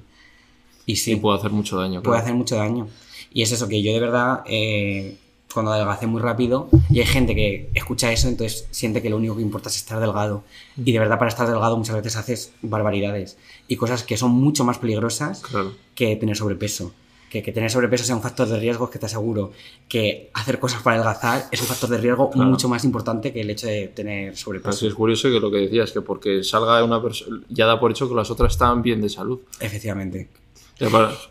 Y 0.85 0.95
sí. 0.97 1.13
y 1.13 1.15
puede 1.17 1.39
hacer 1.39 1.51
mucho 1.51 1.77
daño. 1.77 2.01
puede 2.01 2.13
claro. 2.15 2.23
hacer 2.23 2.35
mucho 2.35 2.55
daño. 2.55 2.87
Y 3.33 3.41
es 3.41 3.51
eso, 3.51 3.67
que 3.67 3.81
yo 3.81 3.91
de 3.93 3.99
verdad, 3.99 4.41
eh, 4.45 5.17
cuando 5.53 5.71
adelgacé 5.71 6.07
muy 6.07 6.21
rápido, 6.21 6.67
y 6.89 6.99
hay 6.99 7.05
gente 7.05 7.35
que 7.35 7.69
escucha 7.73 8.11
eso, 8.11 8.27
entonces 8.27 8.67
siente 8.71 9.01
que 9.01 9.09
lo 9.09 9.17
único 9.17 9.35
que 9.35 9.41
importa 9.41 9.69
es 9.69 9.75
estar 9.77 9.99
delgado. 9.99 10.43
Y 10.77 10.91
de 10.91 10.99
verdad, 10.99 11.17
para 11.19 11.29
estar 11.29 11.47
delgado 11.47 11.77
muchas 11.77 11.95
veces 11.95 12.15
haces 12.15 12.53
barbaridades 12.61 13.37
y 13.67 13.75
cosas 13.75 14.03
que 14.03 14.17
son 14.17 14.31
mucho 14.31 14.63
más 14.63 14.77
peligrosas 14.79 15.41
Claro. 15.41 15.73
que 15.95 16.15
tener 16.15 16.35
sobrepeso. 16.35 16.93
Que, 17.29 17.41
que 17.41 17.51
tener 17.51 17.71
sobrepeso 17.71 18.03
sea 18.03 18.15
un 18.15 18.21
factor 18.21 18.47
de 18.47 18.59
riesgo, 18.59 18.91
que 18.91 18.99
te 18.99 19.07
aseguro 19.07 19.51
que 19.89 20.29
hacer 20.35 20.59
cosas 20.59 20.83
para 20.83 20.97
adelgazar 20.97 21.45
es 21.51 21.59
un 21.61 21.65
factor 21.67 21.89
de 21.89 21.97
riesgo 21.97 22.29
Claro. 22.29 22.47
mucho 22.49 22.69
más 22.69 22.83
importante 22.83 23.33
que 23.33 23.41
el 23.41 23.49
hecho 23.49 23.65
de 23.65 23.87
tener 23.87 24.37
sobrepeso. 24.37 24.69
Así 24.69 24.85
es 24.85 24.93
curioso 24.93 25.29
que 25.29 25.39
lo 25.39 25.49
que 25.49 25.57
decías, 25.57 25.91
que 25.91 26.01
porque 26.01 26.43
salga 26.43 26.83
una 26.83 27.01
persona, 27.01 27.41
ya 27.49 27.65
da 27.65 27.79
por 27.79 27.89
hecho 27.89 28.07
que 28.07 28.13
las 28.13 28.29
otras 28.29 28.53
están 28.53 28.83
bien 28.83 29.01
de 29.01 29.09
salud. 29.09 29.39
Efectivamente. 29.59 30.27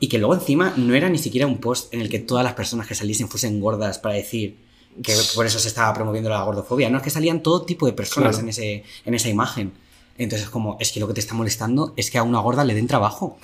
Y 0.01 0.09
que 0.09 0.19
luego 0.19 0.35
encima 0.35 0.73
no 0.77 0.95
era 0.95 1.09
ni 1.09 1.19
siquiera 1.19 1.47
un 1.47 1.59
post 1.59 1.93
en 1.93 2.01
el 2.01 2.09
que 2.09 2.19
todas 2.21 2.45
las 2.45 2.55
personas 2.55 2.87
que 2.87 2.95
saliesen 2.95 3.29
fuesen 3.29 3.61
gordas 3.61 3.99
para 3.99 4.15
decir 4.15 4.57
que 5.03 5.15
por 5.35 5.47
eso 5.47 5.59
se 5.59 5.69
estaba 5.69 5.93
promoviendo 5.95 6.31
la 6.31 6.43
gordofobia. 6.43 6.89
No, 6.91 6.99
es 6.99 7.03
que 7.03 7.11
salían 7.11 7.43
todo 7.43 7.63
tipo 7.63 7.87
de 7.87 7.93
personas 7.93 8.31
Claro. 8.37 8.45
en, 8.45 8.49
ese, 8.51 8.85
en 9.05 9.15
esa 9.15 9.29
imagen. 9.29 9.73
Entonces, 10.19 10.49
como, 10.51 10.77
es 10.81 10.93
que 10.93 11.01
lo 11.01 11.09
que 11.09 11.15
te 11.15 11.21
está 11.21 11.35
molestando 11.35 11.93
es 11.97 12.11
que 12.11 12.19
a 12.19 12.23
una 12.23 12.39
gorda 12.41 12.65
le 12.65 12.75
den 12.75 12.87
trabajo. 12.87 13.39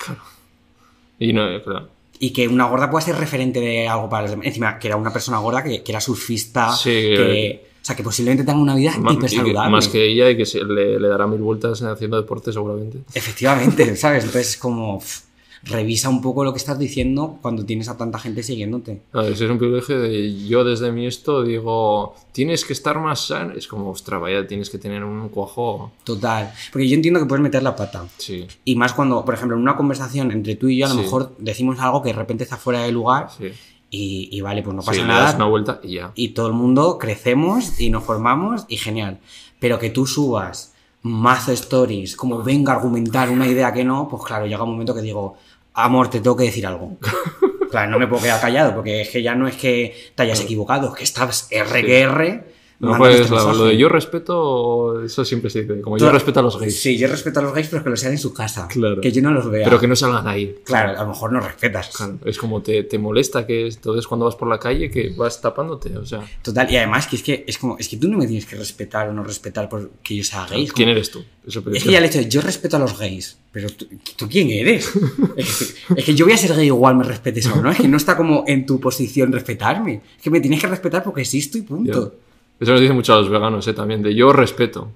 Y 1.19 1.33
no, 1.33 1.49
eh, 1.51 1.61
claro. 1.61 1.89
Y 2.19 2.31
que 2.31 2.47
una 2.47 2.65
gorda 2.65 2.89
pueda 2.89 3.05
ser 3.05 3.15
referente 3.15 3.59
de 3.59 3.87
algo 3.87 4.09
para 4.09 4.23
los 4.23 4.31
demás. 4.31 4.45
Encima, 4.47 4.77
que 4.79 4.87
era 4.87 4.95
una 4.97 5.11
persona 5.11 5.37
gorda 5.39 5.63
que, 5.63 5.83
que 5.83 5.91
era 5.91 6.01
surfista. 6.01 6.71
Sí, 6.75 6.89
que, 6.89 7.65
o 7.81 7.85
sea, 7.85 7.95
que 7.95 8.03
posiblemente 8.03 8.43
tenga 8.43 8.59
una 8.59 8.75
vida 8.75 8.93
Ma- 8.97 9.13
hiper 9.13 9.29
saludable. 9.29 9.71
más 9.71 9.87
que 9.87 10.03
ella 10.05 10.29
y 10.29 10.37
que 10.37 10.45
se- 10.45 10.63
le, 10.63 10.99
le 10.99 11.07
dará 11.07 11.27
mil 11.27 11.39
vueltas 11.39 11.81
haciendo 11.81 12.17
deporte 12.17 12.51
seguramente. 12.53 12.99
Efectivamente, 13.13 13.95
¿sabes? 13.95 14.25
Entonces, 14.25 14.57
como, 14.57 14.99
pff, 14.99 15.21
revisa 15.63 16.09
un 16.09 16.21
poco 16.21 16.43
lo 16.43 16.51
que 16.53 16.57
estás 16.57 16.79
diciendo 16.79 17.37
cuando 17.41 17.65
tienes 17.65 17.89
a 17.89 17.97
tanta 17.97 18.17
gente 18.19 18.43
siguiéndote. 18.43 19.01
A 19.13 19.21
ver, 19.23 19.35
si 19.37 19.43
es 19.43 19.49
un 19.51 19.57
privilegio 19.57 19.99
de 19.99 20.45
yo 20.47 20.63
desde 20.63 20.91
mi 20.91 21.05
esto 21.05 21.43
digo, 21.43 22.15
tienes 22.31 22.63
que 22.65 22.73
estar 22.73 22.99
más 22.99 23.27
sano. 23.27 23.53
Es 23.53 23.67
como, 23.67 23.89
ostras, 23.89 24.21
vaya, 24.21 24.47
tienes 24.47 24.69
que 24.69 24.77
tener 24.77 25.03
un 25.03 25.29
cuajo. 25.29 25.91
Total. 26.03 26.51
Porque 26.71 26.87
yo 26.87 26.95
entiendo 26.95 27.19
que 27.19 27.25
puedes 27.25 27.43
meter 27.43 27.61
la 27.63 27.75
pata. 27.75 28.05
Sí, 28.17 28.47
Y 28.65 28.75
más 28.75 28.93
cuando, 28.93 29.23
por 29.25 29.33
ejemplo, 29.33 29.55
en 29.57 29.61
una 29.63 29.75
conversación 29.75 30.31
entre 30.31 30.55
tú 30.55 30.67
y 30.69 30.77
yo, 30.77 30.85
a 30.85 30.89
lo 30.89 30.95
Sí. 30.95 31.01
mejor 31.01 31.35
decimos 31.37 31.79
algo 31.79 32.01
que 32.01 32.09
de 32.09 32.13
repente 32.15 32.43
está 32.43 32.57
fuera 32.57 32.81
de 32.83 32.91
lugar 32.91 33.27
sí. 33.37 33.47
y, 33.89 34.29
y 34.31 34.41
vale, 34.41 34.61
pues 34.63 34.75
no 34.75 34.81
Sí, 34.81 34.87
pasa 34.87 35.01
le 35.01 35.07
nada. 35.07 35.23
das 35.25 35.35
una 35.35 35.45
vuelta 35.45 35.79
y 35.83 35.95
ya. 35.95 36.11
Y 36.15 36.29
todo 36.29 36.47
el 36.47 36.53
mundo 36.53 36.97
crecemos 36.97 37.79
y 37.79 37.89
nos 37.89 38.03
formamos 38.03 38.65
y 38.69 38.77
genial. 38.77 39.19
Pero 39.59 39.77
que 39.77 39.89
tú 39.89 40.05
subas 40.07 40.73
mazo 41.01 41.51
stories, 41.51 42.15
como 42.15 42.43
venga 42.43 42.73
a 42.73 42.75
argumentar 42.75 43.29
una 43.29 43.47
idea 43.47 43.71
que 43.73 43.83
no, 43.83 44.07
pues 44.07 44.23
claro, 44.23 44.45
llega 44.45 44.63
un 44.63 44.71
momento 44.71 44.93
que 44.93 45.01
digo, 45.01 45.37
amor, 45.73 46.09
te 46.09 46.19
tengo 46.19 46.35
que 46.35 46.45
decir 46.45 46.65
algo. 46.65 46.97
Claro, 47.69 47.91
no 47.91 47.99
me 47.99 48.07
puedo 48.07 48.23
quedar 48.23 48.41
callado 48.41 48.73
porque 48.73 49.01
es 49.01 49.09
que 49.09 49.21
ya 49.21 49.35
no 49.35 49.47
es 49.47 49.55
que 49.55 49.95
te 50.15 50.23
hayas 50.23 50.41
equivocado, 50.41 50.87
es 50.87 50.95
que 50.95 51.03
estás 51.03 51.47
R 51.51 51.85
que 51.85 52.01
R 52.01 52.43
No, 52.79 52.97
pues 52.97 53.19
este 53.19 53.35
lo, 53.35 53.65
de 53.65 53.77
yo 53.77 53.89
respeto, 53.89 55.03
eso 55.03 55.25
siempre 55.25 55.49
se 55.49 55.63
dice. 55.63 55.81
Como 55.81 55.97
yo 55.97 56.09
respeto 56.11 56.39
a 56.39 56.43
los 56.43 56.57
gays. 56.57 56.79
Sí, 56.79 56.97
yo 56.97 57.09
respeto 57.09 57.41
a 57.41 57.43
los 57.43 57.53
gays, 57.53 57.67
pero 57.67 57.83
que 57.83 57.89
lo 57.89 57.97
sean 57.97 58.13
en 58.13 58.17
su 58.17 58.33
casa. 58.33 58.69
Claro. 58.69 59.01
Que 59.01 59.11
yo 59.11 59.21
no 59.21 59.31
los 59.31 59.49
vea. 59.51 59.65
Pero 59.65 59.81
que 59.81 59.87
no 59.87 59.97
salgan 59.97 60.25
ahí. 60.27 60.55
Claro, 60.63 60.97
a 60.97 61.03
lo 61.03 61.09
mejor 61.09 61.33
no 61.33 61.41
respetas. 61.41 61.89
Claro, 61.89 62.17
Es 62.23 62.37
como 62.37 62.61
te, 62.61 62.83
te 62.83 62.97
molesta 62.97 63.45
que 63.45 63.67
entonces 63.67 64.07
cuando 64.07 64.25
vas 64.25 64.35
por 64.35 64.47
la 64.47 64.57
calle 64.59 64.89
que 64.89 65.09
vas 65.09 65.41
tapándote. 65.41 65.97
O 65.97 66.05
sea, 66.05 66.21
Total, 66.41 66.71
y 66.71 66.77
además 66.77 67.07
que 67.07 67.17
es 67.17 67.23
que 67.23 67.43
es 67.45 67.57
como, 67.57 67.77
es 67.77 67.89
que 67.89 67.97
tú 67.97 68.07
no 68.07 68.17
me 68.17 68.27
tienes 68.27 68.45
que 68.45 68.55
respetar 68.55 69.09
o 69.09 69.13
no 69.13 69.23
respetar 69.25 69.67
porque 69.67 70.15
yo 70.15 70.23
sea 70.23 70.45
gay. 70.49 70.65
¿quién 70.67 70.87
como- 70.87 70.91
eres 70.91 71.11
tú? 71.11 71.23
Eso 71.45 71.63
es 71.73 71.83
que 71.83 71.91
ya 71.91 71.97
el 71.97 72.05
hecho 72.05 72.19
de 72.19 72.29
yo 72.29 72.41
respeto 72.41 72.77
a 72.77 72.79
los 72.79 72.97
gays, 72.97 73.39
pero 73.51 73.69
tú, 73.71 73.87
¿tú 74.15 74.29
quién 74.29 74.51
eres? 74.51 74.89
es, 75.35 75.75
que, 75.89 75.99
es 75.99 76.05
que 76.05 76.15
yo 76.15 76.25
voy 76.25 76.33
a 76.33 76.37
ser 76.37 76.55
gay 76.55 76.67
igual 76.67 76.95
me 76.95 77.03
respetes 77.03 77.45
o 77.47 77.61
no, 77.61 77.71
es 77.71 77.77
que 77.77 77.87
no 77.89 77.97
está 77.97 78.15
como 78.15 78.45
en 78.47 78.65
tu 78.65 78.79
posición 78.79 79.31
respetarme. 79.33 80.01
Es 80.17 80.23
que 80.23 80.29
me 80.29 80.39
tienes 80.39 80.61
que 80.61 80.67
respetar 80.67 81.03
porque 81.03 81.21
existo 81.21 81.57
y 81.57 81.63
punto. 81.63 82.15
Eso 82.59 82.71
nos 82.71 82.81
dice 82.81 82.93
mucho 82.93 83.13
a 83.13 83.17
los 83.17 83.29
veganos, 83.29 83.67
¿eh? 83.67 83.73
También, 83.73 84.01
de 84.03 84.13
yo 84.13 84.33
respeto. 84.33 84.91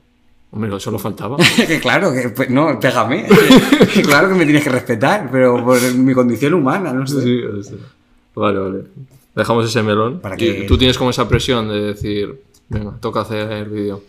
Hombre, 0.52 0.70
eso 0.70 0.80
solo 0.80 1.00
faltaba. 1.00 1.38
que 1.68 1.80
claro, 1.80 2.14
que 2.14 2.30
pues, 2.30 2.50
no, 2.50 2.80
pégame. 2.80 3.26
Claro 4.04 4.30
que 4.30 4.36
me 4.36 4.44
tienes 4.46 4.64
que 4.64 4.70
respetar, 4.70 5.30
pero 5.32 5.64
por 5.64 5.82
mi 5.96 6.14
condición 6.14 6.54
humana, 6.54 6.94
no 6.94 7.08
sé. 7.08 7.22
Sí, 7.22 7.42
sea. 7.64 7.78
Vale, 8.36 8.60
vale. 8.60 8.84
Dejamos 9.36 9.66
ese 9.66 9.82
melón. 9.82 10.20
Para 10.20 10.36
que- 10.36 10.66
Tú 10.68 10.78
tienes 10.78 10.98
como 10.98 11.10
esa 11.10 11.28
presión 11.28 11.68
de 11.70 11.82
decir, 11.82 12.40
venga, 12.70 12.92
toca 13.00 13.22
hacer 13.22 13.52
el 13.52 13.66
vídeo. 13.70 14.04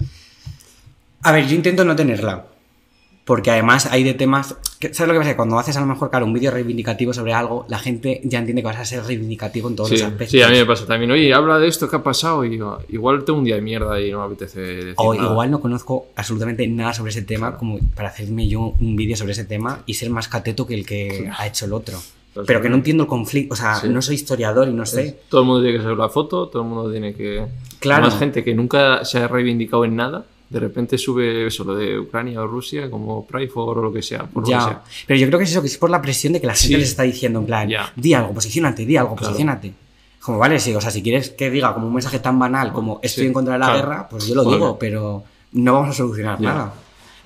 A 1.23 1.33
ver, 1.33 1.47
yo 1.47 1.55
intento 1.55 1.85
no 1.85 1.97
tenerla. 1.97 2.45
Porque 3.25 3.51
además 3.51 3.87
hay 3.87 4.05
de 4.05 4.13
temas. 4.15 4.55
que- 4.79 4.93
¿Sabes 4.93 5.09
lo 5.09 5.15
que 5.15 5.21
pasa? 5.21 5.37
Cuando 5.37 5.59
haces 5.59 5.75
a 5.79 5.81
lo 5.81 5.87
mejor, 5.87 6.11
claro, 6.11 6.27
un 6.27 6.35
vídeo 6.35 6.51
reivindicativo 6.51 7.15
sobre 7.15 7.33
algo, 7.33 7.65
la 7.71 7.79
gente 7.79 8.21
ya 8.25 8.39
entiende 8.41 8.61
que 8.61 8.67
vas 8.67 8.77
a 8.77 8.85
ser 8.85 9.03
reivindicativo 9.03 9.69
en 9.71 9.77
todos 9.77 9.89
Sí, 9.89 9.95
los 9.95 10.05
aspectos. 10.05 10.31
sí, 10.31 10.43
a 10.43 10.49
mí 10.49 10.57
me 10.59 10.67
pasa 10.67 10.85
también. 10.85 11.11
Oye, 11.11 11.33
habla 11.33 11.59
de 11.59 11.67
esto, 11.69 11.89
¿qué 11.89 11.97
ha 11.97 12.03
pasado? 12.03 12.45
Y 12.45 12.59
yo, 12.59 12.81
igual 12.91 13.25
tengo 13.25 13.39
un 13.39 13.47
día 13.47 13.55
de 13.55 13.63
mierda 13.63 13.99
y 13.99 14.11
no 14.11 14.19
me 14.19 14.27
apetece 14.27 14.61
decir 14.61 14.95
O 14.99 15.15
nada. 15.15 15.31
igual 15.31 15.51
no 15.51 15.61
conozco 15.61 16.09
absolutamente 16.17 16.67
nada 16.69 16.93
sobre 16.93 17.13
ese 17.13 17.23
tema 17.23 17.57
como 17.57 17.79
para 17.95 18.09
hacerme 18.11 18.47
yo 18.47 18.75
un 18.79 18.95
vídeo 18.95 19.17
sobre 19.17 19.33
ese 19.33 19.47
tema 19.47 19.81
y 19.87 19.95
ser 19.95 20.11
más 20.11 20.29
cateto 20.29 20.67
que 20.67 20.75
el 20.75 20.85
que 20.85 21.31
ha 21.35 21.47
hecho 21.47 21.65
el 21.65 21.73
otro. 21.73 21.99
Pero 22.47 22.61
que 22.61 22.69
no 22.69 22.75
entiendo 22.75 23.05
el 23.05 23.09
conflicto, 23.09 23.55
o 23.55 23.57
sea, 23.57 23.77
Sí. 23.77 23.89
no 23.89 24.03
soy 24.03 24.17
historiador 24.17 24.69
y 24.69 24.73
no 24.75 24.85
sé. 24.85 25.21
Todo 25.31 25.43
el 25.43 25.47
mundo 25.47 25.63
tiene 25.63 25.79
que 25.79 25.83
saber 25.85 25.97
la 25.97 26.09
foto, 26.11 26.49
todo 26.49 26.63
el 26.63 26.69
mundo 26.69 26.91
tiene 26.91 27.15
que... 27.15 27.47
Claro. 27.79 28.03
Más 28.03 28.19
gente 28.19 28.43
que 28.45 28.55
nunca 28.55 29.05
se 29.05 29.19
ha 29.19 29.29
reivindicado 29.29 29.85
en 29.85 29.95
nada, 29.97 30.25
de 30.55 30.61
repente 30.61 30.97
sube 30.97 31.49
eso, 31.49 31.65
lo 31.65 31.75
de 31.75 31.99
Ucrania 31.99 32.41
o 32.41 32.47
Rusia, 32.47 32.89
como 32.89 33.27
Pride 33.27 33.49
for 33.49 33.77
o 33.77 33.83
lo 33.83 33.93
que 33.93 34.03
sea. 34.03 34.23
Por 34.23 34.45
lo 34.45 34.49
que 34.49 34.55
sea. 34.65 34.83
Pero 35.05 35.19
yo 35.19 35.27
creo 35.27 35.39
que 35.41 35.45
es 35.45 35.51
eso, 35.51 35.61
que 35.61 35.67
es 35.67 35.77
por 35.77 35.91
la 35.91 36.01
presión 36.01 36.33
de 36.33 36.41
que 36.41 36.47
la 36.47 36.55
gente 36.55 36.75
Sí. 36.75 36.81
les 36.81 36.91
está 36.91 37.03
diciendo 37.03 37.41
en 37.41 37.47
plan, 37.47 37.69
Ya. 37.69 37.93
di 37.97 38.15
algo, 38.15 38.33
posicionate, 38.33 38.87
di 38.87 38.97
algo, 38.97 39.17
Claro. 39.17 39.33
posicionate. 39.33 39.73
Como 40.21 40.39
vale, 40.39 40.61
sí, 40.61 40.73
o 40.73 40.81
sea, 40.81 40.93
si 40.93 41.03
quieres 41.03 41.31
que 41.31 41.51
diga 41.51 41.75
como 41.75 41.89
un 41.89 41.93
mensaje 41.95 42.21
tan 42.21 42.39
banal 42.39 42.73
como 42.73 43.01
estoy 43.03 43.23
Sí, 43.25 43.27
en 43.27 43.33
contra 43.35 43.55
de 43.55 43.59
la 43.59 43.67
claro. 43.67 43.81
guerra, 43.81 44.09
pues 44.09 44.27
yo 44.29 44.35
lo 44.37 44.45
digo, 44.45 44.79
pero 44.79 45.25
no 45.53 45.73
vamos 45.75 45.91
a 45.91 45.93
solucionar 45.93 46.39
Ya. 46.41 46.49
nada. 46.49 46.75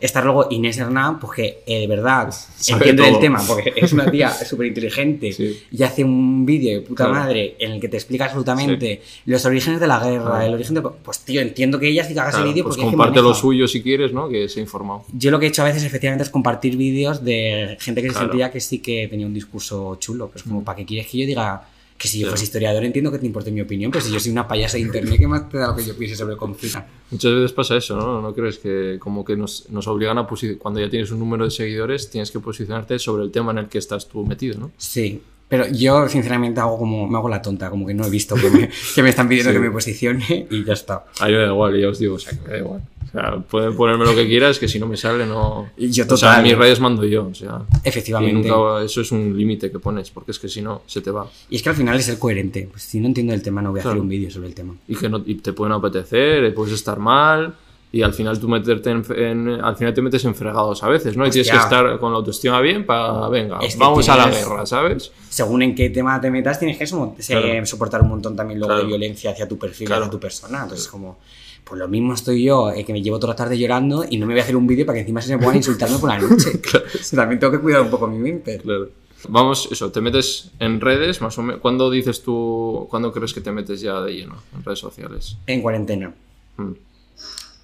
Estar 0.00 0.24
luego 0.24 0.46
Inés 0.50 0.78
Hernán, 0.78 1.18
pues 1.18 1.32
que 1.36 1.62
eh, 1.66 1.80
de 1.80 1.86
verdad 1.88 2.30
Sabe 2.30 2.78
entiende 2.90 3.02
todo. 3.02 3.14
el 3.14 3.20
tema, 3.20 3.42
porque 3.46 3.72
es 3.76 3.92
una 3.92 4.10
tía 4.10 4.30
súper 4.30 4.66
inteligente 4.68 5.32
Sí. 5.32 5.58
y 5.72 5.82
hace 5.82 6.04
un 6.04 6.46
vídeo 6.46 6.80
de 6.80 6.86
puta 6.86 7.04
Claro. 7.06 7.18
madre 7.20 7.56
en 7.58 7.72
el 7.72 7.80
que 7.80 7.88
te 7.88 7.96
explica 7.96 8.26
absolutamente 8.26 9.02
los 9.26 9.44
orígenes 9.44 9.80
de 9.80 9.86
la 9.86 9.98
guerra, 9.98 10.24
Claro. 10.24 10.46
el 10.46 10.54
origen 10.54 10.74
de... 10.76 10.82
Pues 10.82 11.18
tío, 11.20 11.40
entiendo 11.40 11.78
que 11.80 11.88
ella 11.88 12.04
sí 12.04 12.14
que 12.14 12.20
haga 12.20 12.30
Claro, 12.30 12.44
ese 12.44 12.52
vídeo 12.52 12.64
pues 12.64 12.76
porque 12.76 12.86
es 12.88 12.92
que 12.92 12.96
comparte 12.96 13.22
lo 13.22 13.34
suyo 13.34 13.66
si 13.66 13.82
quieres, 13.82 14.12
¿no? 14.12 14.28
Que 14.28 14.48
se 14.48 14.60
ha 14.60 14.62
informado. 14.62 15.04
Yo 15.12 15.30
lo 15.30 15.38
que 15.40 15.46
he 15.46 15.48
hecho 15.48 15.62
a 15.62 15.66
veces 15.66 15.82
efectivamente 15.82 16.22
es 16.24 16.30
compartir 16.30 16.76
vídeos 16.76 17.24
de 17.24 17.76
gente 17.80 18.00
que 18.02 18.10
se 18.10 18.18
sentía 18.18 18.50
que 18.52 18.60
sí 18.60 18.78
que 18.78 19.08
tenía 19.08 19.26
un 19.26 19.34
discurso 19.34 19.96
chulo. 19.96 20.28
Pues 20.28 20.42
como, 20.44 20.60
Mm. 20.60 20.64
¿para 20.64 20.76
qué 20.76 20.84
quieres 20.86 21.08
que 21.10 21.18
yo 21.18 21.26
diga 21.26 21.62
que 21.98 22.08
si 22.08 22.18
yo 22.20 22.26
Claro. 22.26 22.32
fuese 22.36 22.44
historiador 22.44 22.84
entiendo 22.84 23.10
que 23.10 23.18
te 23.18 23.26
importe 23.26 23.50
mi 23.50 23.60
opinión? 23.60 23.90
Pero 23.90 24.04
si 24.04 24.12
yo 24.12 24.20
soy 24.20 24.30
una 24.32 24.46
payasa 24.46 24.76
de 24.76 24.84
internet, 24.84 25.16
¿qué 25.18 25.26
más 25.26 25.48
te 25.48 25.58
da 25.58 25.66
lo 25.68 25.76
que 25.76 25.84
yo 25.84 25.96
piense 25.96 26.14
sobre 26.16 26.34
el 26.34 26.38
conflicto? 26.38 26.80
Muchas 27.10 27.32
veces 27.34 27.52
pasa 27.52 27.76
eso, 27.76 27.96
¿no? 27.96 28.22
¿No 28.22 28.32
crees 28.34 28.58
que 28.58 28.96
como 29.00 29.24
que 29.24 29.36
nos, 29.36 29.68
nos 29.70 29.86
obligan 29.88 30.16
a 30.16 30.26
posicionar, 30.26 30.58
cuando 30.62 30.80
ya 30.80 30.88
tienes 30.88 31.10
un 31.10 31.18
número 31.18 31.44
de 31.44 31.50
seguidores, 31.50 32.08
tienes 32.08 32.30
que 32.30 32.38
posicionarte 32.40 32.98
sobre 32.98 33.24
el 33.24 33.30
tema 33.32 33.50
en 33.52 33.58
el 33.58 33.66
que 33.68 33.78
estás 33.78 34.08
tú 34.08 34.24
metido, 34.24 34.58
¿no? 34.58 34.70
Sí. 34.76 35.20
Pero 35.48 35.66
yo, 35.66 36.06
sinceramente, 36.10 36.60
hago 36.60 36.76
como, 36.78 37.08
me 37.08 37.16
hago 37.16 37.28
la 37.30 37.40
tonta, 37.40 37.70
como 37.70 37.86
que 37.86 37.94
no 37.94 38.04
he 38.06 38.10
visto 38.10 38.34
que 38.36 38.50
me, 38.50 38.68
que 38.94 39.02
me 39.02 39.08
están 39.08 39.28
pidiendo 39.28 39.50
Sí. 39.50 39.56
que 39.56 39.60
me 39.62 39.70
posicione 39.70 40.46
y 40.50 40.62
ya 40.64 40.74
está. 40.74 41.06
A 41.20 41.26
mí 41.26 41.32
me 41.32 41.38
da 41.38 41.46
igual, 41.46 41.80
ya 41.80 41.88
os 41.88 41.98
digo, 41.98 42.16
o 42.16 42.18
sea, 42.18 42.32
que 42.38 42.44
me 42.44 42.48
da 42.50 42.58
igual. 42.58 42.82
O 43.08 43.10
sea, 43.12 43.38
pueden 43.40 43.74
ponerme 43.76 44.04
lo 44.04 44.14
que 44.14 44.26
quieras, 44.26 44.58
que 44.58 44.68
si 44.68 44.78
no 44.78 44.86
me 44.86 44.96
sale, 44.96 45.24
no... 45.26 45.70
Y 45.76 45.90
yo 45.90 46.04
O 46.04 46.16
sea, 46.16 46.30
total. 46.30 46.42
mis 46.42 46.56
redes 46.58 46.78
mando 46.80 47.04
yo, 47.04 47.28
o 47.28 47.34
sea... 47.34 47.62
Y 47.84 47.88
Efectivamente. 47.88 48.48
nunca, 48.48 48.82
eso 48.84 49.00
es 49.00 49.10
un 49.12 49.36
límite 49.36 49.70
que 49.70 49.78
pones, 49.78 50.10
porque 50.10 50.32
es 50.32 50.38
que 50.38 50.48
si 50.48 50.60
no, 50.60 50.82
se 50.86 51.00
te 51.00 51.10
va. 51.10 51.26
Y 51.48 51.56
es 51.56 51.62
que 51.62 51.70
al 51.70 51.74
final 51.74 51.96
es 51.96 52.04
ser 52.04 52.18
coherente. 52.18 52.68
Pues 52.70 52.82
si 52.82 53.00
no 53.00 53.06
entiendo 53.06 53.32
el 53.32 53.42
tema, 53.42 53.62
no 53.62 53.70
voy 53.70 53.80
a 53.80 53.82
Claro. 53.82 53.94
hacer 53.94 54.02
un 54.02 54.08
vídeo 54.08 54.30
sobre 54.30 54.48
el 54.48 54.54
tema. 54.54 54.74
Y 54.86 54.94
que 54.96 55.08
no, 55.08 55.22
y 55.24 55.36
te 55.36 55.52
pueden 55.52 55.72
apetecer, 55.72 56.44
y 56.44 56.50
puedes 56.50 56.74
estar 56.74 56.98
mal, 56.98 57.54
y 57.90 58.02
al 58.02 58.12
final 58.12 58.38
tú 58.38 58.48
meterte 58.48 58.90
en, 58.90 59.02
en- 59.16 59.48
al 59.64 59.76
final 59.76 59.94
te 59.94 60.02
metes 60.02 60.24
en 60.24 60.34
fregados 60.34 60.82
a 60.82 60.88
veces, 60.88 61.16
¿no? 61.16 61.26
Y 61.26 61.30
tienes 61.30 61.50
que 61.50 61.56
estar 61.56 61.98
con 61.98 62.12
la 62.12 62.18
autoestima 62.18 62.60
bien 62.60 62.84
para, 62.84 63.28
venga, 63.28 63.58
Es 63.60 63.74
que 63.74 63.80
vamos 63.80 64.08
a 64.08 64.16
la 64.16 64.28
guerra, 64.30 64.66
¿sabes? 64.66 65.10
según 65.28 65.62
en 65.62 65.74
qué 65.74 65.88
tema 65.90 66.20
te 66.20 66.30
metas, 66.30 66.58
tienes 66.58 66.76
que 66.76 66.84
Claro. 67.26 67.66
soportar 67.66 68.02
un 68.02 68.08
montón 68.08 68.34
también 68.36 68.58
luego 68.58 68.70
Claro. 68.74 68.82
de 68.82 68.88
violencia 68.88 69.30
hacia 69.30 69.46
tu 69.48 69.56
perfil, 69.58 69.86
Claro. 69.86 70.02
hacia 70.04 70.10
tu 70.12 70.20
persona. 70.20 70.62
Entonces, 70.64 70.86
como, 70.88 71.18
pues 71.64 71.78
lo 71.78 71.86
mismo 71.88 72.12
estoy 72.14 72.42
yo, 72.44 72.70
eh, 72.70 72.84
que 72.84 72.92
me 72.92 73.00
llevo 73.02 73.18
toda 73.18 73.32
la 73.32 73.36
tarde 73.36 73.56
llorando 73.58 74.04
y 74.08 74.16
no 74.18 74.26
me 74.26 74.34
voy 74.34 74.40
a 74.40 74.42
hacer 74.42 74.56
un 74.56 74.66
vídeo 74.66 74.84
para 74.84 74.94
que 74.96 75.00
encima 75.00 75.20
se 75.22 75.34
me 75.36 75.38
puedan 75.42 75.56
insultarme 75.56 75.98
por 75.98 76.08
la 76.10 76.18
noche. 76.18 76.60
También 77.14 77.38
tengo 77.38 77.52
que 77.52 77.60
cuidar 77.60 77.80
un 77.82 77.90
poco 77.90 78.06
mi 78.06 78.18
mente. 78.18 78.58
Claro. 78.58 78.88
Vamos, 79.28 79.68
eso, 79.72 79.90
te 79.90 80.00
metes 80.00 80.50
en 80.60 80.80
redes, 80.80 81.20
más 81.20 81.36
o 81.38 81.42
menos. 81.42 81.60
¿Cuándo 81.60 81.90
dices 81.90 82.22
tú, 82.22 82.86
cuándo 82.88 83.12
crees 83.12 83.34
que 83.34 83.40
te 83.40 83.50
metes 83.50 83.80
ya 83.80 84.00
de 84.02 84.12
lleno 84.14 84.36
en 84.56 84.62
redes 84.64 84.78
sociales? 84.78 85.36
En 85.46 85.60
cuarentena. 85.60 86.12
Hmm. 86.56 86.72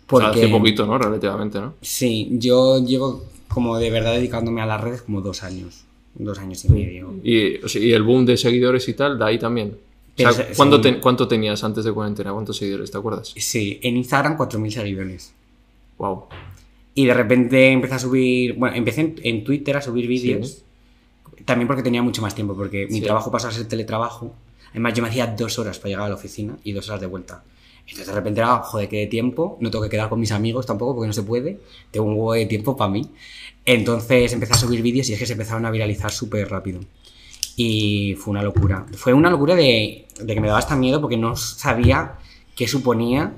Porque, 0.07 0.27
hace 0.45 0.49
poquito, 0.49 0.87
¿no? 0.87 0.99
Relativamente, 0.99 1.61
¿no? 1.61 1.75
Sí, 1.81 2.29
yo 2.33 2.85
llevo 2.85 3.25
como 3.49 3.79
de 3.79 3.91
verdad 3.91 4.15
dedicándome 4.15 4.61
a 4.61 4.67
las 4.67 4.81
redes 4.81 5.03
como 5.03 5.21
dos 5.21 5.43
años. 5.43 5.85
Dos 6.15 6.39
años 6.39 6.65
y 6.65 6.69
medio. 6.69 7.15
Y, 7.25 7.57
o 7.65 7.69
sea, 7.69 7.83
y 7.83 7.93
el 7.93 8.03
boom 8.03 8.25
de 8.27 8.37
seguidores 8.37 8.89
y 8.89 8.95
tal, 8.95 9.19
de 9.19 9.25
ahí 9.25 9.39
también. 9.39 9.77
O 10.17 10.33
sea, 10.33 10.49
¿cuánto, 10.57 10.77
según- 10.77 10.83
te- 10.83 11.01
¿Cuánto 11.01 11.27
tenías 11.27 11.65
antes 11.65 11.85
de 11.85 11.93
cuarentena? 11.93 12.33
¿Cuántos 12.33 12.57
seguidores? 12.57 12.91
¿Te 12.91 12.99
acuerdas? 12.99 13.33
Sí, 13.37 13.81
en 13.83 13.97
Instagram 13.97 14.37
4.000 14.37 14.71
seguidores. 14.71 15.33
Wow. 15.99 16.25
Y 16.95 17.07
de 17.07 17.15
repente 17.15 17.71
empecé 17.73 17.95
a 17.95 17.99
subir, 17.99 18.55
bueno, 18.55 18.77
empecé 18.77 19.01
en, 19.01 19.15
en 19.25 19.43
Twitter 19.45 19.77
a 19.77 19.81
subir 19.83 20.07
vídeos. 20.07 20.63
También 21.45 21.67
porque 21.67 21.83
tenía 21.83 22.03
mucho 22.03 22.23
más 22.23 22.35
tiempo, 22.35 22.55
porque 22.55 22.87
mi 22.87 22.99
Sí. 22.99 23.01
trabajo 23.03 23.31
pasó 23.33 23.49
a 23.49 23.53
ser 23.53 23.67
teletrabajo. 23.67 24.33
Además, 24.71 24.95
yo 24.95 25.03
me 25.03 25.09
hacía 25.09 25.27
dos 25.27 25.59
horas 25.59 25.79
para 25.79 25.89
llegar 25.91 26.07
a 26.07 26.09
la 26.11 26.15
oficina 26.15 26.57
y 26.63 26.73
dos 26.73 26.89
horas 26.89 27.01
de 27.01 27.07
vuelta. 27.09 27.43
Entonces, 27.87 28.07
de 28.07 28.13
repente 28.13 28.41
era, 28.41 28.59
joder, 28.59 28.89
qué 28.89 28.99
de 28.99 29.07
tiempo. 29.07 29.59
No 29.61 29.71
tengo 29.71 29.85
que 29.85 29.91
quedar 29.91 30.09
con 30.09 30.21
mis 30.21 30.33
amigos 30.33 30.67
tampoco, 30.67 30.95
porque 30.95 31.07
no 31.07 31.13
se 31.13 31.23
puede. 31.23 31.61
Tengo 31.91 32.07
un 32.07 32.15
huevo 32.15 32.33
de 32.33 32.47
tiempo 32.47 32.77
para 32.77 32.91
mí. 32.91 33.11
Entonces, 33.65 34.33
empecé 34.33 34.55
a 34.55 34.57
subir 34.57 34.83
vídeos 34.83 35.09
y 35.09 35.13
es 35.13 35.19
que 35.19 35.27
se 35.27 35.33
empezaron 35.33 35.65
a 35.67 35.71
viralizar 35.71 36.11
súper 36.11 36.49
rápido. 36.51 36.81
Y 37.57 38.15
fue 38.17 38.33
una 38.33 38.43
locura. 38.43 38.87
Fue 38.95 39.13
una 39.13 39.31
locura 39.31 39.55
de, 39.55 40.07
de 40.21 40.35
que 40.35 40.41
me 40.41 40.49
daba 40.49 40.59
hasta 40.59 40.77
miedo 40.77 41.01
porque 41.01 41.17
no 41.17 41.37
sabía 41.37 42.19
qué 42.57 42.67
suponía 42.67 43.35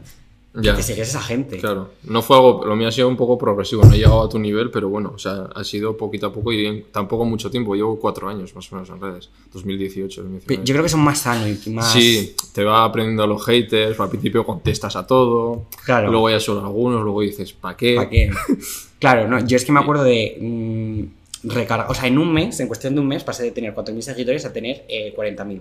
Ya. 0.58 0.74
que 0.74 0.82
siguiese 0.82 1.10
esa 1.10 1.20
gente. 1.20 1.58
Claro. 1.58 1.90
No 2.04 2.22
fue 2.22 2.36
algo, 2.36 2.64
lo 2.64 2.76
mío 2.76 2.88
ha 2.88 2.92
sido 2.92 3.08
un 3.08 3.16
poco 3.16 3.36
progresivo, 3.36 3.84
no 3.84 3.92
he 3.92 3.98
llegado 3.98 4.22
a 4.22 4.28
tu 4.28 4.38
nivel, 4.38 4.70
pero 4.70 4.88
bueno, 4.88 5.12
o 5.14 5.18
sea, 5.18 5.48
ha 5.54 5.64
sido 5.64 5.96
poquito 5.96 6.26
a 6.28 6.32
poco 6.32 6.52
y 6.52 6.64
en 6.64 6.84
tampoco 6.90 7.24
mucho 7.24 7.50
tiempo. 7.50 7.74
Llevo 7.74 7.98
cuatro 7.98 8.28
años 8.28 8.54
más 8.54 8.72
o 8.72 8.76
menos 8.76 8.88
en 8.90 9.00
redes. 9.00 9.28
2018, 9.52 10.22
2019. 10.22 10.64
Yo 10.64 10.74
creo 10.74 10.82
que 10.82 10.88
son 10.88 11.00
más 11.00 11.18
sanos 11.18 11.66
y 11.66 11.70
más... 11.70 11.92
Sí, 11.92 12.34
te 12.52 12.64
va 12.64 12.84
aprendiendo 12.84 13.22
a 13.22 13.26
los 13.26 13.44
haters, 13.44 13.98
al 14.00 14.08
principio 14.08 14.44
contestas 14.44 14.96
a 14.96 15.06
todo, 15.06 15.66
Claro. 15.84 16.10
luego 16.10 16.30
ya 16.30 16.40
solo 16.40 16.60
algunos, 16.60 17.02
luego 17.02 17.20
dices, 17.20 17.52
¿para 17.52 17.76
qué? 17.76 17.94
¿Para 17.96 18.08
qué? 18.10 18.30
Claro, 18.98 19.28
no, 19.28 19.44
yo 19.46 19.58
es 19.58 19.64
que 19.66 19.72
me 19.72 19.80
acuerdo 19.80 20.04
de 20.04 20.38
mm, 20.40 21.48
recargar, 21.50 21.90
o 21.90 21.94
sea, 21.94 22.06
en 22.08 22.16
un 22.16 22.32
mes, 22.32 22.58
en 22.60 22.66
cuestión 22.66 22.94
de 22.94 23.00
un 23.02 23.06
mes, 23.06 23.24
pasé 23.24 23.42
de 23.42 23.50
tener 23.50 23.74
4.000 23.74 24.00
seguidores 24.00 24.46
a 24.46 24.52
tener 24.54 24.86
eh, 24.88 25.12
40.000. 25.14 25.60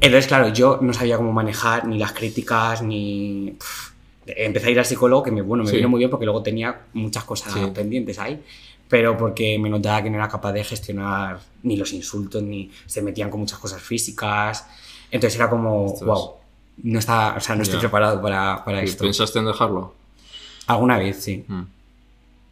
Entonces, 0.00 0.26
claro, 0.26 0.48
yo 0.48 0.78
no 0.82 0.92
sabía 0.92 1.16
cómo 1.16 1.32
manejar 1.32 1.86
ni 1.86 1.98
las 1.98 2.12
críticas, 2.12 2.82
ni... 2.82 3.54
pff, 3.58 3.90
empecé 4.26 4.68
a 4.68 4.70
ir 4.70 4.78
al 4.78 4.84
psicólogo, 4.84 5.22
que 5.22 5.30
me, 5.30 5.40
bueno, 5.42 5.64
me 5.64 5.70
Sí. 5.70 5.76
vino 5.76 5.88
muy 5.88 5.98
bien 5.98 6.10
porque 6.10 6.26
luego 6.26 6.42
tenía 6.42 6.82
muchas 6.92 7.24
cosas 7.24 7.52
Sí. 7.52 7.60
pendientes 7.74 8.18
ahí, 8.18 8.42
pero 8.88 9.16
porque 9.16 9.58
me 9.58 9.70
notaba 9.70 10.02
que 10.02 10.10
no 10.10 10.16
era 10.16 10.28
capaz 10.28 10.52
de 10.52 10.64
gestionar 10.64 11.38
ni 11.62 11.76
los 11.76 11.92
insultos, 11.92 12.42
ni 12.42 12.70
se 12.86 13.02
metían 13.02 13.30
con 13.30 13.40
muchas 13.40 13.58
cosas 13.58 13.80
físicas. 13.80 14.66
Entonces 15.10 15.38
era 15.38 15.48
como, 15.48 15.86
Ostras. 15.86 16.06
wow, 16.08 16.30
no, 16.82 16.98
está, 16.98 17.34
o 17.36 17.40
sea, 17.40 17.54
no 17.56 17.62
estoy 17.62 17.78
preparado 17.78 18.20
para, 18.20 18.64
para 18.64 18.82
¿Y 18.82 18.86
esto. 18.86 19.04
¿Pensaste 19.04 19.38
en 19.38 19.46
dejarlo? 19.46 19.94
Alguna 20.66 20.98
vez, 20.98 21.22
sí. 21.22 21.44
Mm. 21.46 21.62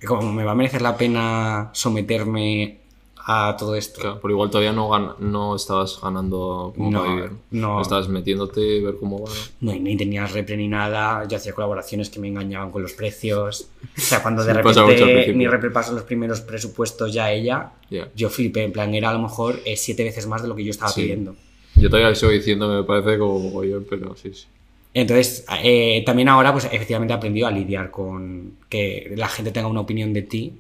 Como 0.07 0.33
me 0.33 0.45
va 0.45 0.53
a 0.53 0.55
merecer 0.55 0.81
la 0.83 0.97
pena 0.97 1.71
someterme 1.73 2.79
a 3.27 3.57
todo 3.59 3.75
esto. 3.75 4.01
Claro, 4.01 4.19
pero 4.21 4.33
igual 4.35 4.51
todavía 4.51 4.73
no, 4.73 4.91
gan- 4.91 5.17
no 5.19 5.57
estabas 5.57 5.99
ganando 6.03 6.73
como 6.77 6.91
No, 6.91 7.01
para 7.03 7.15
vivir. 7.15 7.31
no. 7.53 7.81
Estabas 7.81 8.09
metiéndote, 8.09 8.81
ver 8.81 8.97
cómo 9.01 9.25
va. 9.25 9.31
¿no? 9.61 9.73
Y 9.73 9.81
ni 9.81 9.97
tenía 9.97 10.27
repre 10.27 10.57
ni 10.57 10.69
nada. 10.69 11.27
Yo 11.27 11.37
hacía 11.39 11.53
colaboraciones 11.55 12.11
que 12.11 12.21
me 12.21 12.29
engañaban 12.29 12.71
con 12.71 12.83
los 12.83 12.93
precios. 12.93 13.69
O 13.97 14.01
sea, 14.01 14.23
cuando 14.23 14.45
de 14.45 14.53
Sí, 14.55 14.59
repente 14.59 15.33
mi 15.33 15.47
repre 15.47 15.71
pasó 15.71 15.93
los 15.95 16.03
primeros 16.03 16.43
presupuestos 16.43 17.13
ya 17.15 17.25
a 17.27 17.33
ella, 17.33 17.73
Ya. 17.91 18.09
yo 18.15 18.29
flipé. 18.29 18.65
En 18.65 18.73
plan, 18.73 18.95
era 18.95 19.11
a 19.11 19.15
lo 19.15 19.21
mejor 19.21 19.59
eh, 19.65 19.77
siete 19.77 20.05
veces 20.05 20.27
más 20.27 20.43
de 20.43 20.49
lo 20.49 20.55
que 20.55 20.65
yo 20.65 20.71
estaba 20.71 20.91
Sí. 20.91 21.03
pidiendo. 21.03 21.35
Yo 21.77 21.89
todavía 21.91 22.15
sigo 22.15 22.31
diciendo, 22.31 22.69
me 22.69 22.85
parece 22.85 23.19
como 23.19 23.39
mogollón, 23.39 23.87
pero 23.89 24.15
sí, 24.17 24.33
sí. 24.35 24.47
Entonces, 24.93 25.45
eh, 25.63 26.03
también 26.07 26.29
ahora, 26.29 26.53
pues 26.53 26.67
efectivamente 26.67 27.13
he 27.13 27.17
aprendido 27.17 27.49
a 27.49 27.51
lidiar 27.51 27.91
con 27.91 28.53
que 28.69 29.13
la 29.17 29.27
gente 29.29 29.51
tenga 29.51 29.67
una 29.67 29.81
opinión 29.81 30.13
de 30.13 30.23
ti 30.23 30.53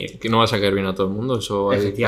que, 0.00 0.18
Que 0.18 0.28
no 0.28 0.38
vas 0.38 0.52
a 0.52 0.58
caer 0.60 0.74
bien 0.74 0.86
a 0.86 0.94
todo 0.94 1.06
el 1.08 1.12
mundo, 1.12 1.38
eso 1.38 1.70
hay 1.70 1.92
que 1.92 2.04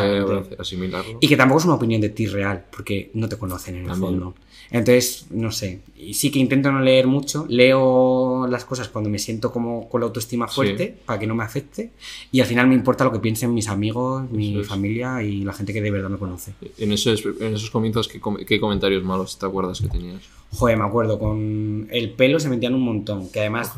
asimilarlo. 0.59 1.19
y 1.21 1.29
que 1.29 1.37
tampoco 1.37 1.61
es 1.61 1.65
una 1.67 1.75
opinión 1.75 2.01
de 2.01 2.09
ti 2.09 2.27
real, 2.27 2.65
porque 2.75 3.11
no 3.15 3.29
te 3.29 3.37
conocen 3.37 3.77
en 3.77 3.91
el 3.91 3.97
fondo. 3.97 4.35
Entonces, 4.71 5.27
no 5.31 5.53
sé, 5.53 5.81
y 5.97 6.15
sí 6.15 6.31
que 6.33 6.39
intento 6.39 6.73
no 6.73 6.81
leer 6.81 7.07
mucho, 7.07 7.45
leo 7.49 8.47
las 8.49 8.65
cosas 8.65 8.89
cuando 8.89 9.09
me 9.11 9.19
siento 9.19 9.53
como 9.53 9.89
con 9.89 10.01
la 10.01 10.07
autoestima 10.07 10.49
Sí. 10.49 10.55
fuerte, 10.55 10.97
para 11.05 11.19
que 11.19 11.27
no 11.27 11.35
me 11.35 11.45
afecte, 11.45 11.91
y 12.33 12.41
al 12.41 12.47
final 12.47 12.67
me 12.67 12.75
importa 12.75 13.05
lo 13.05 13.13
que 13.13 13.19
piensen 13.21 13.53
mis 13.55 13.69
amigos, 13.69 14.29
mi 14.31 14.61
es. 14.61 14.67
familia 14.67 15.23
y 15.23 15.45
la 15.45 15.53
gente 15.53 15.73
que 15.73 15.81
de 15.83 15.91
verdad 15.91 16.09
me 16.09 16.17
conoce. 16.19 16.55
En 16.79 16.91
esos, 16.93 17.23
en 17.41 17.55
esos 17.55 17.71
comienzos, 17.71 18.09
¿qué, 18.09 18.19
com- 18.19 18.39
qué 18.39 18.59
comentarios 18.59 19.05
malos 19.05 19.39
te 19.39 19.47
acuerdas 19.47 19.81
que 19.81 19.89
tenías? 19.89 20.23
Joder, 20.53 20.77
me 20.79 20.85
acuerdo, 20.85 21.19
con 21.19 21.87
el 21.91 22.11
pelo 22.13 22.41
se 22.41 22.49
metían 22.49 22.75
un 22.75 22.83
montón, 22.83 23.29
que 23.31 23.41
además... 23.41 23.71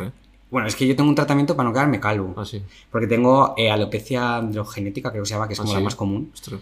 Bueno, 0.57 0.69
es 0.69 0.75
que 0.75 0.87
yo 0.87 0.97
tengo 0.97 1.11
un 1.11 1.15
tratamiento 1.15 1.55
para 1.55 1.69
no 1.69 1.75
quedarme 1.75 2.01
calvo. 2.01 2.33
Ah, 2.35 2.47
sí. 2.47 2.63
Porque 2.91 3.07
tengo 3.07 3.53
eh, 3.59 3.71
alopecia 3.71 4.37
androgenética, 4.39 5.11
creo 5.11 5.23
que 5.23 5.29
se 5.29 5.35
llama, 5.35 5.47
que 5.47 5.53
es 5.53 5.61
Ah, 5.61 5.65
como 5.65 5.73
¿sí? 5.75 5.79
la 5.79 5.85
más 5.85 5.95
común. 5.95 6.31
Ostras. 6.33 6.61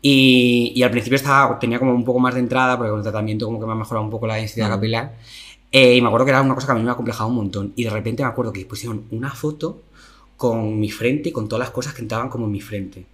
Y, 0.00 0.72
y 0.76 0.82
al 0.84 0.92
principio 0.92 1.16
estaba, 1.16 1.58
tenía 1.58 1.80
como 1.80 1.92
un 1.92 2.04
poco 2.04 2.20
más 2.20 2.34
de 2.34 2.38
entrada, 2.40 2.76
porque 2.76 2.90
con 2.90 3.00
el 3.00 3.02
tratamiento 3.02 3.46
como 3.46 3.58
que 3.58 3.66
me 3.66 3.72
ha 3.72 3.74
mejorado 3.74 4.04
un 4.04 4.10
poco 4.12 4.28
la 4.28 4.36
densidad 4.36 4.68
capilar. 4.68 5.16
Eh, 5.72 5.96
y 5.96 6.00
me 6.00 6.06
acuerdo 6.06 6.24
que 6.26 6.30
era 6.30 6.40
una 6.40 6.54
cosa 6.54 6.68
que 6.68 6.72
a 6.72 6.76
mí 6.76 6.84
me 6.84 6.92
ha 6.92 6.94
complejado 6.94 7.30
un 7.30 7.34
montón. 7.34 7.72
Y 7.74 7.82
de 7.82 7.90
repente 7.90 8.22
me 8.22 8.28
acuerdo 8.28 8.52
que 8.52 8.64
pusieron 8.64 9.06
una 9.10 9.32
foto 9.32 9.82
con 10.36 10.78
mi 10.78 10.92
frente 10.92 11.30
y 11.30 11.32
con 11.32 11.48
todas 11.48 11.66
las 11.66 11.70
cosas 11.70 11.94
que 11.94 12.02
entraban 12.02 12.28
como 12.28 12.44
en 12.46 12.52
mi 12.52 12.60
frente. 12.60 13.06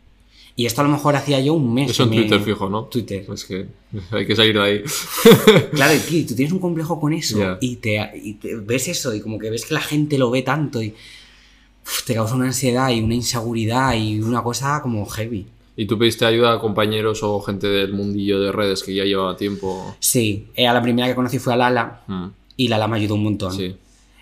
Y 0.58 0.66
esto 0.66 0.80
a 0.80 0.84
lo 0.84 0.90
mejor 0.90 1.14
hacía 1.14 1.38
yo 1.40 1.54
un 1.54 1.72
mes. 1.72 1.92
Eso 1.92 2.02
en 2.02 2.10
me- 2.10 2.16
Twitter 2.16 2.40
fijo, 2.40 2.68
¿no? 2.68 2.86
Twitter. 2.86 3.24
Es 3.32 3.44
que 3.44 3.66
hay 4.10 4.26
que 4.26 4.34
salir 4.34 4.54
de 4.56 4.60
ahí. 4.62 4.82
Claro, 5.72 5.94
y 5.94 5.98
tío, 6.00 6.26
tú 6.26 6.34
tienes 6.34 6.52
un 6.52 6.58
complejo 6.58 6.98
con 6.98 7.12
eso 7.12 7.38
Ya. 7.38 7.58
y, 7.60 7.76
te, 7.76 8.10
y 8.20 8.34
te 8.34 8.56
ves 8.56 8.88
eso 8.88 9.14
y 9.14 9.20
como 9.20 9.38
que 9.38 9.50
ves 9.50 9.64
que 9.66 9.74
la 9.74 9.80
gente 9.80 10.18
lo 10.18 10.30
ve 10.32 10.42
tanto 10.42 10.82
y 10.82 10.94
uf, 11.86 12.04
te 12.04 12.14
causa 12.14 12.34
una 12.34 12.46
ansiedad 12.46 12.90
y 12.90 13.00
una 13.00 13.14
inseguridad 13.14 13.94
y 13.94 14.20
una 14.20 14.42
cosa 14.42 14.80
como 14.82 15.06
heavy. 15.06 15.46
¿Y 15.76 15.86
tú 15.86 15.96
pediste 15.96 16.26
ayuda 16.26 16.54
a 16.54 16.58
compañeros 16.58 17.22
o 17.22 17.40
gente 17.40 17.68
del 17.68 17.92
mundillo 17.92 18.40
de 18.40 18.50
redes 18.50 18.82
que 18.82 18.92
ya 18.92 19.04
llevaba 19.04 19.36
tiempo? 19.36 19.94
Sí, 20.00 20.48
eh, 20.56 20.66
a 20.66 20.72
la 20.74 20.82
primera 20.82 21.06
que 21.06 21.14
conocí 21.14 21.38
fue 21.38 21.52
a 21.52 21.56
Lala 21.56 22.00
Mm, 22.08 22.26
y 22.56 22.66
Lala 22.66 22.88
me 22.88 22.96
ayudó 22.96 23.14
un 23.14 23.22
montón. 23.22 23.52
Sí. 23.52 23.76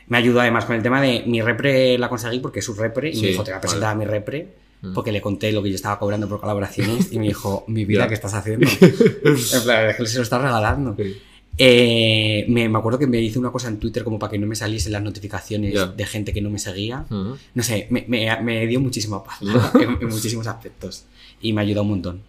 Me 0.08 0.18
ayudó 0.18 0.42
además 0.42 0.66
con 0.66 0.76
el 0.76 0.82
tema 0.82 1.00
de 1.00 1.22
mi 1.26 1.40
repre 1.40 1.96
la 1.96 2.10
conseguí 2.10 2.40
porque 2.40 2.58
es 2.58 2.64
su 2.66 2.74
repre 2.74 3.08
y 3.08 3.14
Sí, 3.14 3.22
me 3.22 3.28
dijo 3.28 3.42
te 3.42 3.52
voy 3.52 3.56
a 3.56 3.60
presentar 3.62 3.94
vale. 3.96 4.04
a 4.04 4.06
mi 4.06 4.12
repre. 4.12 4.65
Porque 4.94 5.12
le 5.12 5.20
conté 5.20 5.52
lo 5.52 5.62
que 5.62 5.68
yo 5.70 5.74
estaba 5.76 5.98
cobrando 5.98 6.28
por 6.28 6.40
colaboraciones 6.40 7.12
y 7.12 7.18
me 7.18 7.26
dijo 7.28 7.64
mi 7.68 7.84
vida. 7.84 8.06
¿qué 8.08 8.14
estás 8.14 8.34
haciendo? 8.34 8.66
en 8.80 9.62
plan, 9.64 9.90
es 9.90 9.96
que 9.96 10.06
se 10.06 10.16
lo 10.18 10.22
estás 10.22 10.40
regalando. 10.42 10.94
Sí. 10.98 11.16
Eh, 11.58 12.44
me, 12.48 12.68
me 12.68 12.78
acuerdo 12.78 12.98
que 12.98 13.06
me 13.06 13.18
hice 13.20 13.38
una 13.38 13.50
cosa 13.50 13.68
en 13.68 13.78
Twitter 13.78 14.04
como 14.04 14.18
para 14.18 14.30
que 14.30 14.38
no 14.38 14.46
me 14.46 14.54
saliesen 14.54 14.92
las 14.92 15.02
notificaciones 15.02 15.72
Ya. 15.72 15.86
de 15.86 16.04
gente 16.06 16.32
que 16.32 16.42
no 16.42 16.50
me 16.50 16.58
seguía. 16.58 17.06
Mm. 17.08 17.32
No 17.54 17.62
sé, 17.62 17.86
me, 17.90 18.04
me- 18.08 18.40
me 18.42 18.66
dio 18.66 18.78
muchísima 18.80 19.24
paz 19.24 19.38
en, 19.74 19.98
en 20.00 20.08
muchísimos 20.08 20.46
aspectos 20.46 21.04
y 21.40 21.52
me 21.52 21.62
ayudó 21.62 21.82
un 21.82 21.88
montón. 21.90 22.20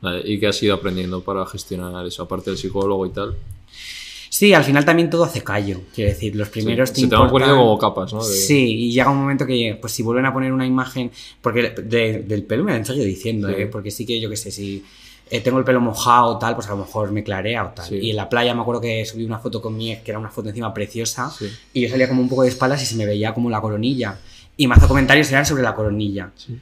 Vale, 0.00 0.22
¿Y 0.24 0.38
qué 0.38 0.46
has 0.46 0.62
ido 0.62 0.74
aprendiendo 0.74 1.22
para 1.22 1.44
gestionar 1.46 2.06
eso? 2.06 2.22
Aparte 2.22 2.50
del 2.50 2.58
psicólogo 2.58 3.04
y 3.06 3.10
tal. 3.10 3.34
Sí, 4.38 4.52
al 4.52 4.64
final 4.64 4.84
también 4.84 5.08
todo 5.08 5.24
hace 5.24 5.42
callo. 5.42 5.80
Quiero 5.94 6.10
decir, 6.10 6.36
los 6.36 6.50
primeros 6.50 6.90
Sí, 6.90 7.00
se 7.02 7.06
te 7.08 7.16
van 7.16 7.30
poniendo 7.30 7.56
como 7.56 7.78
capas, 7.78 8.12
¿no? 8.12 8.22
De- 8.22 8.34
Sí, 8.34 8.66
y 8.88 8.92
llega 8.92 9.08
un 9.10 9.16
momento 9.16 9.46
que, 9.46 9.78
pues 9.80 9.94
si 9.94 10.02
vuelven 10.02 10.26
a 10.26 10.32
poner 10.34 10.52
una 10.52 10.66
imagen, 10.66 11.10
porque 11.40 11.70
de- 11.70 12.18
del 12.22 12.42
pelo 12.44 12.62
me 12.62 12.74
han 12.74 12.84
seguido 12.84 13.06
diciendo, 13.06 13.48
Sí. 13.48 13.54
¿eh? 13.62 13.66
porque 13.66 13.90
sí 13.90 14.04
que 14.04 14.20
yo 14.20 14.28
qué 14.28 14.36
sé, 14.36 14.50
si 14.50 14.84
eh, 15.30 15.40
tengo 15.40 15.58
el 15.58 15.64
pelo 15.64 15.80
mojado 15.80 16.26
o 16.34 16.38
tal, 16.38 16.54
pues 16.54 16.66
a 16.66 16.72
lo 16.72 16.76
mejor 16.76 17.12
me 17.12 17.24
clarea 17.24 17.64
o 17.64 17.68
tal. 17.70 17.86
Sí. 17.88 17.96
Y 17.96 18.10
en 18.10 18.16
la 18.16 18.28
playa 18.28 18.54
me 18.54 18.60
acuerdo 18.60 18.82
que 18.82 19.06
subí 19.06 19.24
una 19.24 19.38
foto 19.38 19.62
con 19.62 19.74
mi 19.74 19.90
ex, 19.90 20.02
que 20.02 20.10
era 20.10 20.18
una 20.20 20.28
foto 20.30 20.50
encima 20.50 20.74
preciosa, 20.74 21.30
Sí. 21.30 21.46
y 21.72 21.80
yo 21.80 21.88
salía 21.88 22.06
como 22.06 22.20
un 22.20 22.28
poco 22.28 22.42
de 22.42 22.48
espaldas 22.50 22.82
y 22.82 22.86
se 22.86 22.94
me 22.96 23.06
veía 23.06 23.32
como 23.32 23.48
la 23.48 23.60
coronilla. 23.62 24.18
Y 24.58 24.66
más 24.66 24.84
comentarios 24.86 25.30
eran 25.32 25.46
sobre 25.46 25.62
la 25.62 25.74
coronilla. 25.74 26.30
Sí. 26.36 26.58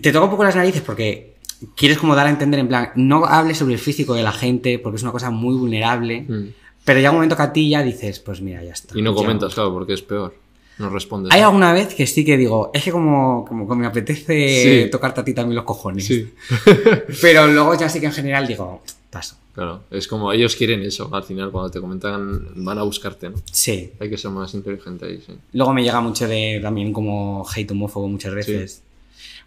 Te 0.00 0.12
toca 0.12 0.24
un 0.26 0.30
poco 0.30 0.44
las 0.44 0.54
narices 0.56 0.82
porque 0.82 1.34
quieres 1.76 1.98
como 1.98 2.14
dar 2.14 2.26
a 2.26 2.30
entender 2.30 2.60
en 2.60 2.68
plan, 2.68 2.90
no 2.96 3.24
hables 3.26 3.58
sobre 3.58 3.74
el 3.74 3.80
físico 3.80 4.14
de 4.14 4.22
la 4.22 4.32
gente 4.32 4.78
porque 4.78 4.96
es 4.96 5.02
una 5.02 5.12
cosa 5.12 5.30
muy 5.30 5.54
vulnerable, 5.56 6.22
Mm. 6.28 6.48
pero 6.84 6.98
llega 6.98 7.10
un 7.10 7.16
momento 7.16 7.36
que 7.36 7.42
a 7.42 7.52
ti 7.52 7.68
ya 7.70 7.82
dices, 7.82 8.18
pues 8.20 8.40
mira, 8.40 8.62
ya 8.64 8.72
está. 8.72 8.98
Y 8.98 9.02
no 9.02 9.10
Ya. 9.14 9.16
comentas, 9.16 9.54
claro, 9.54 9.72
porque 9.72 9.94
es 9.94 10.02
peor. 10.02 10.34
No 10.78 10.88
respondes. 10.88 11.30
Hay 11.34 11.42
alguna 11.42 11.74
vez 11.74 11.94
que 11.94 12.06
sí 12.06 12.24
que 12.24 12.38
digo, 12.38 12.70
es 12.72 12.82
que 12.82 12.90
como, 12.90 13.44
como 13.44 13.74
me 13.74 13.86
apetece 13.86 14.84
Sí. 14.84 14.90
tocarte 14.90 15.20
a 15.20 15.24
ti 15.24 15.34
también 15.34 15.56
los 15.56 15.64
cojones. 15.66 16.06
Sí, 16.06 16.32
Pero 17.20 17.46
luego 17.46 17.74
ya 17.78 17.88
sí 17.88 18.00
que 18.00 18.06
en 18.06 18.12
general 18.12 18.46
digo, 18.46 18.82
paso. 19.10 19.36
claro. 19.54 19.82
Es 19.90 20.08
como 20.08 20.32
ellos 20.32 20.56
quieren 20.56 20.82
eso. 20.82 21.10
Al 21.12 21.22
final, 21.24 21.50
cuando 21.50 21.70
te 21.70 21.80
comentan, 21.80 22.64
van 22.64 22.78
a 22.78 22.82
buscarte, 22.82 23.28
¿no? 23.28 23.36
Sí. 23.52 23.92
Hay 24.00 24.08
que 24.08 24.16
ser 24.16 24.30
más 24.30 24.54
inteligente 24.54 25.04
ahí, 25.04 25.22
sí. 25.26 25.34
Luego 25.52 25.74
me 25.74 25.82
llega 25.82 26.00
mucho 26.00 26.26
de 26.26 26.60
también 26.62 26.92
como 26.94 27.46
hate 27.54 27.70
homófobo 27.72 28.08
muchas 28.08 28.32
veces. 28.34 28.82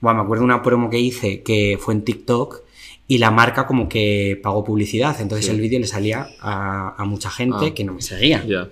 Bueno, 0.03 0.17
me 0.19 0.23
acuerdo 0.25 0.41
de 0.41 0.45
una 0.45 0.61
promo 0.61 0.89
que 0.89 0.99
hice 0.99 1.43
que 1.43 1.77
fue 1.79 1.93
en 1.93 2.03
TikTok 2.03 2.61
y 3.07 3.19
la 3.19 3.31
marca 3.31 3.65
como 3.65 3.87
que 3.87 4.37
pagó 4.43 4.61
publicidad. 4.65 5.15
Entonces 5.21 5.45
Sí. 5.45 5.51
el 5.53 5.61
vídeo 5.61 5.79
le 5.79 5.87
salía 5.87 6.27
a, 6.41 6.93
a 7.01 7.05
mucha 7.05 7.29
gente 7.29 7.67
Ah. 7.67 7.73
que 7.73 7.85
no 7.85 7.93
me 7.93 8.01
seguía. 8.01 8.43
Ya. 8.45 8.67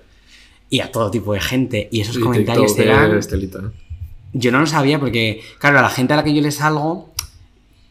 Y 0.70 0.82
a 0.82 0.92
todo 0.92 1.10
tipo 1.10 1.34
de 1.34 1.40
gente. 1.40 1.88
Y 1.90 2.02
esos 2.02 2.18
Y 2.18 2.20
comentarios 2.20 2.78
eran... 2.78 3.18
es 3.18 3.30
telita, 3.30 3.60
¿eh? 3.60 3.72
Yo 4.34 4.52
no 4.52 4.60
lo 4.60 4.68
sabía 4.68 5.00
porque, 5.00 5.42
claro, 5.58 5.80
a 5.80 5.82
la 5.82 5.90
gente 5.90 6.12
a 6.12 6.18
la 6.18 6.24
que 6.26 6.34
yo 6.34 6.42
le 6.42 6.52
salgo, 6.52 7.14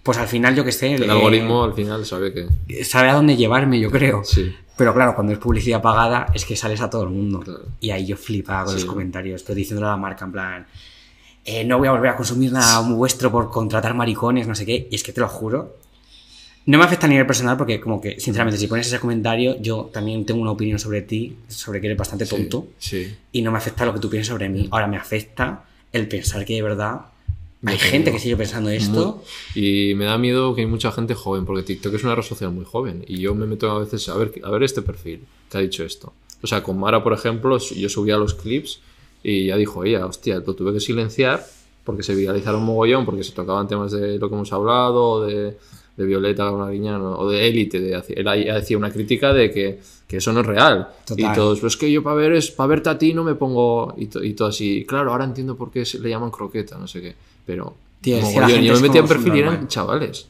pues 0.02 0.18
al 0.18 0.26
final 0.28 0.54
yo 0.54 0.62
que 0.62 0.72
sé... 0.72 0.94
El 0.96 1.04
eh, 1.04 1.10
algoritmo 1.10 1.64
al 1.64 1.72
final 1.72 2.04
sabe 2.04 2.34
que. 2.34 2.84
sabe 2.84 3.08
a 3.08 3.14
dónde 3.14 3.36
llevarme, 3.36 3.80
yo 3.80 3.90
creo. 3.90 4.22
Sí. 4.22 4.52
Pero 4.76 4.92
claro, 4.92 5.14
cuando 5.14 5.32
es 5.32 5.38
publicidad 5.38 5.80
pagada, 5.80 6.26
es 6.34 6.44
que 6.44 6.56
sales 6.56 6.82
a 6.82 6.90
todo 6.90 7.04
el 7.04 7.10
mundo. 7.10 7.40
Claro. 7.40 7.64
Y 7.80 7.90
ahí 7.90 8.06
yo 8.06 8.16
flipaba 8.18 8.64
con 8.64 8.74
Sí. 8.74 8.80
los 8.80 8.84
comentarios, 8.90 9.42
pero 9.44 9.54
diciéndole 9.56 9.86
a 9.88 9.90
la 9.92 9.96
marca 9.96 10.26
en 10.26 10.32
plan, 10.32 10.66
eh, 11.50 11.64
no 11.64 11.78
voy 11.78 11.88
a 11.88 11.92
volver 11.92 12.10
a 12.10 12.16
consumir 12.16 12.52
nada 12.52 12.80
vuestro 12.80 13.30
por 13.30 13.50
contratar 13.50 13.94
maricones, 13.94 14.46
no 14.46 14.54
sé 14.54 14.64
qué. 14.66 14.88
Y 14.90 14.94
es 14.94 15.02
que 15.02 15.12
te 15.12 15.20
lo 15.20 15.28
juro. 15.28 15.76
No 16.66 16.78
me 16.78 16.84
afecta 16.84 17.06
a 17.06 17.08
nivel 17.08 17.26
personal 17.26 17.56
porque 17.56 17.80
como 17.80 18.00
que, 18.00 18.20
sinceramente, 18.20 18.58
si 18.58 18.66
pones 18.66 18.86
ese 18.86 19.00
comentario, 19.00 19.60
yo 19.60 19.90
también 19.92 20.24
tengo 20.26 20.40
una 20.40 20.50
opinión 20.52 20.78
sobre 20.78 21.02
ti, 21.02 21.36
sobre 21.48 21.80
que 21.80 21.86
eres 21.88 21.98
bastante 21.98 22.26
Sí, 22.26 22.36
tonto. 22.36 22.68
Sí. 22.78 23.14
Y 23.32 23.42
no 23.42 23.50
me 23.50 23.58
afecta 23.58 23.84
lo 23.86 23.94
que 23.94 24.00
tú 24.00 24.10
piensas 24.10 24.28
sobre 24.32 24.48
mí. 24.48 24.68
Ahora 24.70 24.86
me 24.86 24.96
afecta 24.96 25.64
el 25.92 26.06
pensar 26.06 26.44
que 26.44 26.54
de 26.54 26.62
verdad 26.62 27.00
hay 27.64 27.76
Yo 27.78 27.84
gente 27.84 28.12
que 28.12 28.18
sigue 28.18 28.36
pensando 28.36 28.70
esto. 28.70 29.22
Muy- 29.54 29.90
Y 29.90 29.94
me 29.94 30.04
da 30.04 30.18
miedo 30.18 30.54
que 30.54 30.60
hay 30.60 30.66
mucha 30.66 30.92
gente 30.92 31.14
joven, 31.14 31.44
porque 31.46 31.62
TikTok 31.62 31.94
es 31.94 32.04
una 32.04 32.14
red 32.14 32.22
social 32.22 32.52
muy 32.52 32.64
joven. 32.66 33.04
Y 33.08 33.18
yo 33.20 33.34
me 33.34 33.46
meto 33.46 33.70
a 33.70 33.78
veces 33.80 34.08
a 34.10 34.16
ver, 34.16 34.32
a 34.44 34.50
ver 34.50 34.62
este 34.62 34.82
perfil 34.82 35.24
que 35.50 35.58
ha 35.58 35.60
dicho 35.62 35.82
esto. 35.82 36.12
O 36.42 36.46
sea, 36.46 36.62
con 36.62 36.78
Mara, 36.78 37.02
por 37.02 37.12
ejemplo, 37.14 37.58
yo 37.58 37.88
subía 37.88 38.16
los 38.16 38.34
clips 38.34 38.80
y 39.22 39.46
ya 39.46 39.56
dijo 39.56 39.84
ella, 39.84 40.06
hostia, 40.06 40.36
lo 40.44 40.54
tuve 40.54 40.72
que 40.72 40.80
silenciar 40.80 41.44
porque 41.84 42.02
se 42.02 42.14
viralizaron 42.14 42.62
mogollón, 42.62 43.04
porque 43.04 43.24
se 43.24 43.32
tocaban 43.32 43.66
temas 43.66 43.90
de 43.92 44.18
lo 44.18 44.28
que 44.28 44.34
hemos 44.34 44.52
hablado, 44.52 45.26
de, 45.26 45.56
de 45.96 46.04
Violeta 46.04 46.50
Mariñano, 46.52 47.18
o 47.18 47.28
de 47.28 47.48
Élite. 47.48 47.80
De, 47.80 48.02
él 48.16 48.50
hacía 48.50 48.76
una 48.78 48.92
crítica 48.92 49.32
de 49.32 49.50
que, 49.50 49.80
que 50.06 50.18
eso 50.18 50.32
no 50.32 50.40
es 50.40 50.46
real. 50.46 50.88
Total. 51.04 51.32
Y 51.32 51.34
todos, 51.34 51.58
pues 51.60 51.72
es 51.72 51.76
que 51.80 51.90
yo 51.90 52.02
para 52.02 52.16
ver 52.16 52.32
es, 52.34 52.50
para 52.50 52.68
verte 52.68 52.90
a 52.90 52.98
ti 52.98 53.12
no 53.12 53.24
me 53.24 53.34
pongo. 53.34 53.94
Y, 53.96 54.06
to- 54.06 54.22
y 54.22 54.34
todo 54.34 54.48
así. 54.48 54.84
Claro, 54.86 55.10
ahora 55.10 55.24
entiendo 55.24 55.56
por 55.56 55.70
qué 55.70 55.84
se 55.84 55.98
le 55.98 56.10
llaman 56.10 56.30
croqueta, 56.30 56.78
no 56.78 56.86
sé 56.86 57.00
qué. 57.00 57.14
Pero. 57.44 57.74
Tío, 58.00 58.16
es 58.18 58.24
que 58.24 58.40
gente 58.40 58.64
yo 58.64 58.72
me 58.72 58.76
es 58.76 58.82
metí 58.82 58.98
en 58.98 59.06
perfil 59.06 59.34
y 59.36 59.38
eran 59.40 59.68
chavales. 59.68 60.28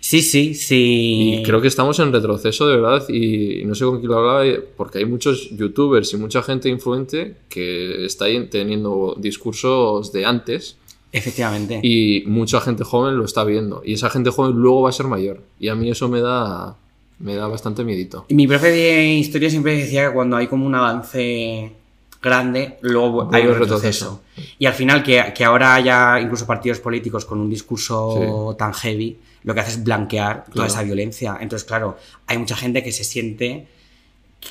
Sí, 0.00 0.22
sí, 0.22 0.54
sí. 0.54 1.40
Y 1.40 1.42
creo 1.42 1.60
que 1.60 1.68
estamos 1.68 1.98
en 1.98 2.12
retroceso 2.12 2.68
de 2.68 2.76
verdad 2.76 3.08
y 3.08 3.64
no 3.64 3.74
sé 3.74 3.84
con 3.84 3.98
quién 3.98 4.10
lo 4.10 4.18
hablaba 4.18 4.44
porque 4.76 4.98
hay 4.98 5.04
muchos 5.04 5.50
youtubers 5.56 6.12
y 6.12 6.16
mucha 6.16 6.42
gente 6.42 6.68
influente 6.68 7.36
que 7.48 8.04
está 8.04 8.26
teniendo 8.50 9.16
discursos 9.18 10.12
de 10.12 10.24
antes 10.26 10.76
Efectivamente. 11.12 11.80
y 11.82 12.24
mucha 12.26 12.60
gente 12.60 12.84
joven 12.84 13.16
lo 13.16 13.24
está 13.24 13.44
viendo 13.44 13.82
y 13.84 13.94
esa 13.94 14.10
gente 14.10 14.30
joven 14.30 14.52
luego 14.52 14.82
va 14.82 14.90
a 14.90 14.92
ser 14.92 15.06
mayor 15.06 15.42
y 15.58 15.68
a 15.68 15.74
mí 15.74 15.90
eso 15.90 16.08
me 16.08 16.20
da 16.20 16.76
me 17.18 17.34
da 17.34 17.46
bastante 17.48 17.84
miedito. 17.84 18.24
Mi 18.30 18.46
profe 18.46 18.70
de 18.70 19.14
historia 19.14 19.50
siempre 19.50 19.76
decía 19.76 20.08
que 20.08 20.14
cuando 20.14 20.36
hay 20.36 20.46
como 20.46 20.64
un 20.66 20.74
avance 20.74 21.70
grande, 22.22 22.78
luego 22.82 23.28
hay 23.32 23.46
un 23.46 23.58
retroceso. 23.58 24.22
Y 24.58 24.66
al 24.66 24.74
final, 24.74 25.02
que, 25.02 25.32
que 25.34 25.44
ahora 25.44 25.74
haya 25.74 26.20
incluso 26.20 26.46
partidos 26.46 26.80
políticos 26.80 27.24
con 27.24 27.40
un 27.40 27.48
discurso 27.48 28.54
tan 28.58 28.74
heavy, 28.74 29.18
lo 29.42 29.54
que 29.54 29.60
hace 29.60 29.72
es 29.72 29.82
blanquear 29.84 30.44
toda 30.52 30.66
esa 30.66 30.82
violencia. 30.82 31.38
Entonces, 31.40 31.66
claro, 31.66 31.96
hay 32.26 32.38
mucha 32.38 32.56
gente 32.56 32.82
que 32.82 32.92
se 32.92 33.04
siente 33.04 33.68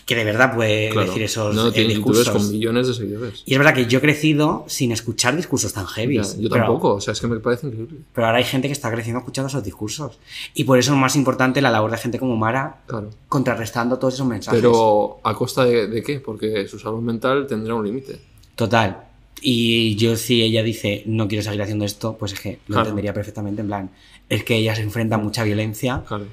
que 0.06 0.16
de 0.16 0.24
verdad 0.24 0.54
puede 0.56 0.90
Claro. 0.90 1.08
decir 1.08 1.24
esos 1.24 1.56
no 1.56 1.68
eh, 1.68 1.72
tiene 1.72 1.90
discursos. 1.96 2.30
con 2.30 2.52
millones 2.52 2.88
de 2.88 2.94
seguidores. 2.94 3.44
Y 3.46 3.54
es 3.54 3.58
verdad 3.60 3.74
que 3.74 3.86
yo 3.88 3.98
he 3.98 4.02
crecido 4.02 4.66
sin 4.68 4.92
escuchar 4.92 5.36
discursos 5.36 5.74
tan 5.74 5.86
heavy. 5.88 6.20
Yo 6.40 6.50
tampoco, 6.50 6.96
o 6.96 7.02
sea, 7.02 7.14
es 7.14 7.20
que 7.22 7.28
me 7.28 7.40
parece 7.40 7.68
increíble. 7.68 7.98
Pero 8.14 8.28
ahora 8.28 8.38
hay 8.40 8.44
gente 8.44 8.68
que 8.68 8.74
está 8.74 8.92
creciendo 8.92 9.20
escuchando 9.20 9.48
esos 9.48 9.64
discursos. 9.64 10.20
Y 10.54 10.64
por 10.64 10.78
eso 10.78 10.94
es 10.94 10.98
más 11.00 11.16
importante 11.16 11.62
la 11.62 11.72
labor 11.72 11.90
de 11.92 11.98
gente 11.98 12.20
como 12.20 12.36
Mara 12.36 12.82
Claro. 12.88 13.10
contrarrestando 13.28 13.98
todos 13.98 14.14
esos 14.16 14.28
mensajes. 14.28 14.60
Pero 14.60 15.20
¿a 15.24 15.34
costa 15.34 15.66
de, 15.66 15.88
de 15.88 16.04
qué? 16.04 16.20
Porque 16.20 16.68
su 16.68 16.78
salud 16.80 17.02
mental 17.02 17.48
tendrá 17.48 17.74
un 17.74 17.86
límite. 17.86 18.20
Total. 18.56 19.06
Y 19.42 19.96
yo 19.96 20.18
si 20.18 20.44
ella 20.44 20.62
dice 20.64 21.04
no 21.06 21.28
quiero 21.28 21.44
seguir 21.44 21.62
haciendo 21.62 21.86
esto, 21.86 22.16
pues 22.18 22.34
es 22.34 22.40
que 22.42 22.52
lo 22.68 22.74
Claro. 22.74 22.82
entendería 22.82 23.14
perfectamente. 23.14 23.62
En 23.62 23.68
plan, 23.68 23.90
es 24.28 24.44
que 24.44 24.56
ella 24.56 24.76
se 24.76 24.82
enfrenta 24.82 25.16
a 25.16 25.18
mucha 25.20 25.44
violencia. 25.44 26.04
Claro. 26.08 26.26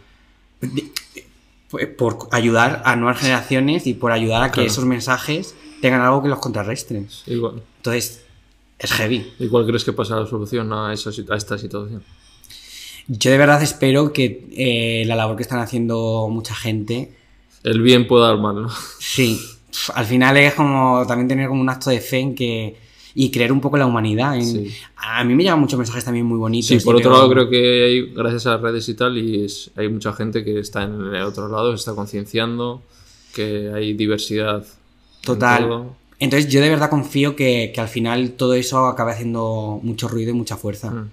Pues, 1.76 1.88
por 2.16 2.28
ayudar 2.32 2.82
a 2.84 2.96
nuevas 2.96 3.20
generaciones 3.20 3.86
y 3.86 3.94
por 3.94 4.12
ayudar 4.12 4.42
a 4.42 4.48
que 4.48 4.54
Claro. 4.54 4.68
esos 4.68 4.84
mensajes 4.84 5.54
tengan 5.80 6.00
algo 6.00 6.22
que 6.22 6.28
los 6.28 6.38
contrarrestre. 6.38 7.04
Igual. 7.26 7.62
Entonces, 7.78 8.22
es 8.78 8.92
heavy. 8.92 9.32
¿Y 9.38 9.48
cuál 9.48 9.66
crees 9.66 9.84
que 9.84 9.92
pasa 9.92 10.16
la 10.20 10.26
solución 10.26 10.72
a, 10.72 10.92
esa, 10.92 11.10
a 11.10 11.36
esta 11.36 11.56
situación? 11.58 12.02
Yo 13.08 13.30
de 13.30 13.38
verdad 13.38 13.62
espero 13.62 14.12
que 14.12 14.48
eh, 14.56 15.04
la 15.06 15.14
labor 15.14 15.36
que 15.36 15.42
están 15.42 15.60
haciendo 15.60 16.28
mucha 16.30 16.54
gente, 16.54 17.14
El 17.62 17.80
bien 17.80 18.06
pueda 18.08 18.28
dar 18.28 18.38
mal, 18.38 18.62
¿no? 18.62 18.68
sí, 18.98 19.40
al 19.94 20.06
final 20.06 20.36
es 20.38 20.54
como 20.54 21.04
también 21.06 21.28
tener 21.28 21.48
como 21.48 21.60
un 21.60 21.68
acto 21.68 21.90
de 21.90 22.00
fe 22.00 22.18
en 22.18 22.34
que 22.34 22.76
y 23.18 23.30
creer 23.30 23.50
un 23.50 23.60
poco 23.62 23.76
en 23.76 23.80
la 23.80 23.86
humanidad. 23.86 24.36
en- 24.36 24.44
Sí. 24.44 24.70
A 24.96 25.24
mí 25.24 25.34
me 25.34 25.42
llegan 25.42 25.58
muchos 25.58 25.78
mensajes 25.78 26.04
también 26.04 26.26
muy 26.26 26.36
bonitos. 26.38 26.68
Sí, 26.68 26.78
por 26.84 26.94
otro 26.96 27.10
veo- 27.10 27.18
lado 27.18 27.30
creo 27.32 27.48
que 27.48 27.84
hay, 27.84 28.12
gracias 28.14 28.46
a 28.46 28.50
las 28.52 28.60
redes 28.60 28.86
y 28.90 28.94
tal, 28.94 29.16
y 29.16 29.44
es- 29.46 29.70
hay 29.74 29.88
mucha 29.88 30.12
gente 30.12 30.44
que 30.44 30.58
está 30.60 30.82
en 30.82 31.14
el 31.14 31.22
otro 31.22 31.48
lado, 31.48 31.70
se 31.70 31.80
está 31.80 31.94
concienciando, 31.94 32.82
que 33.34 33.70
hay 33.74 33.94
diversidad. 33.94 34.64
en 34.64 35.22
Total. 35.22 35.62
todo. 35.64 35.96
Entonces 36.20 36.50
yo 36.52 36.60
de 36.60 36.68
verdad 36.70 36.88
confío 36.88 37.34
que, 37.34 37.72
que 37.74 37.80
al 37.80 37.88
final 37.88 38.30
todo 38.32 38.54
eso 38.54 38.86
acabe 38.86 39.12
haciendo 39.12 39.80
mucho 39.82 40.06
ruido 40.08 40.30
y 40.30 40.34
mucha 40.34 40.56
fuerza. 40.56 40.90
Mm. 40.90 41.10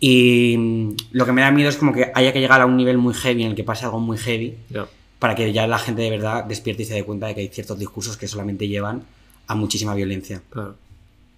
Y 0.00 0.56
mm, 0.56 0.90
lo 1.12 1.26
que 1.26 1.32
me 1.32 1.40
da 1.40 1.50
miedo 1.50 1.68
es 1.68 1.76
como 1.76 1.92
que 1.92 2.10
haya 2.14 2.32
que 2.32 2.40
llegar 2.40 2.60
a 2.60 2.66
un 2.66 2.76
nivel 2.76 2.98
muy 2.98 3.14
heavy 3.14 3.42
en 3.42 3.48
el 3.50 3.54
que 3.56 3.64
pase 3.64 3.84
algo 3.84 3.98
muy 3.98 4.16
heavy 4.16 4.54
Ya. 4.70 4.86
para 5.18 5.34
que 5.34 5.52
ya 5.52 5.66
la 5.66 5.78
gente 5.78 6.02
de 6.02 6.10
verdad 6.10 6.44
despierte 6.44 6.82
y 6.84 6.86
se 6.86 6.94
dé 6.94 7.04
cuenta 7.04 7.26
de 7.26 7.34
que 7.34 7.40
hay 7.40 7.48
ciertos 7.48 7.78
discursos 7.78 8.16
que 8.16 8.28
solamente 8.28 8.68
llevan 8.68 9.02
a 9.48 9.54
muchísima 9.56 9.94
violencia. 9.94 10.40
Claro. 10.50 10.76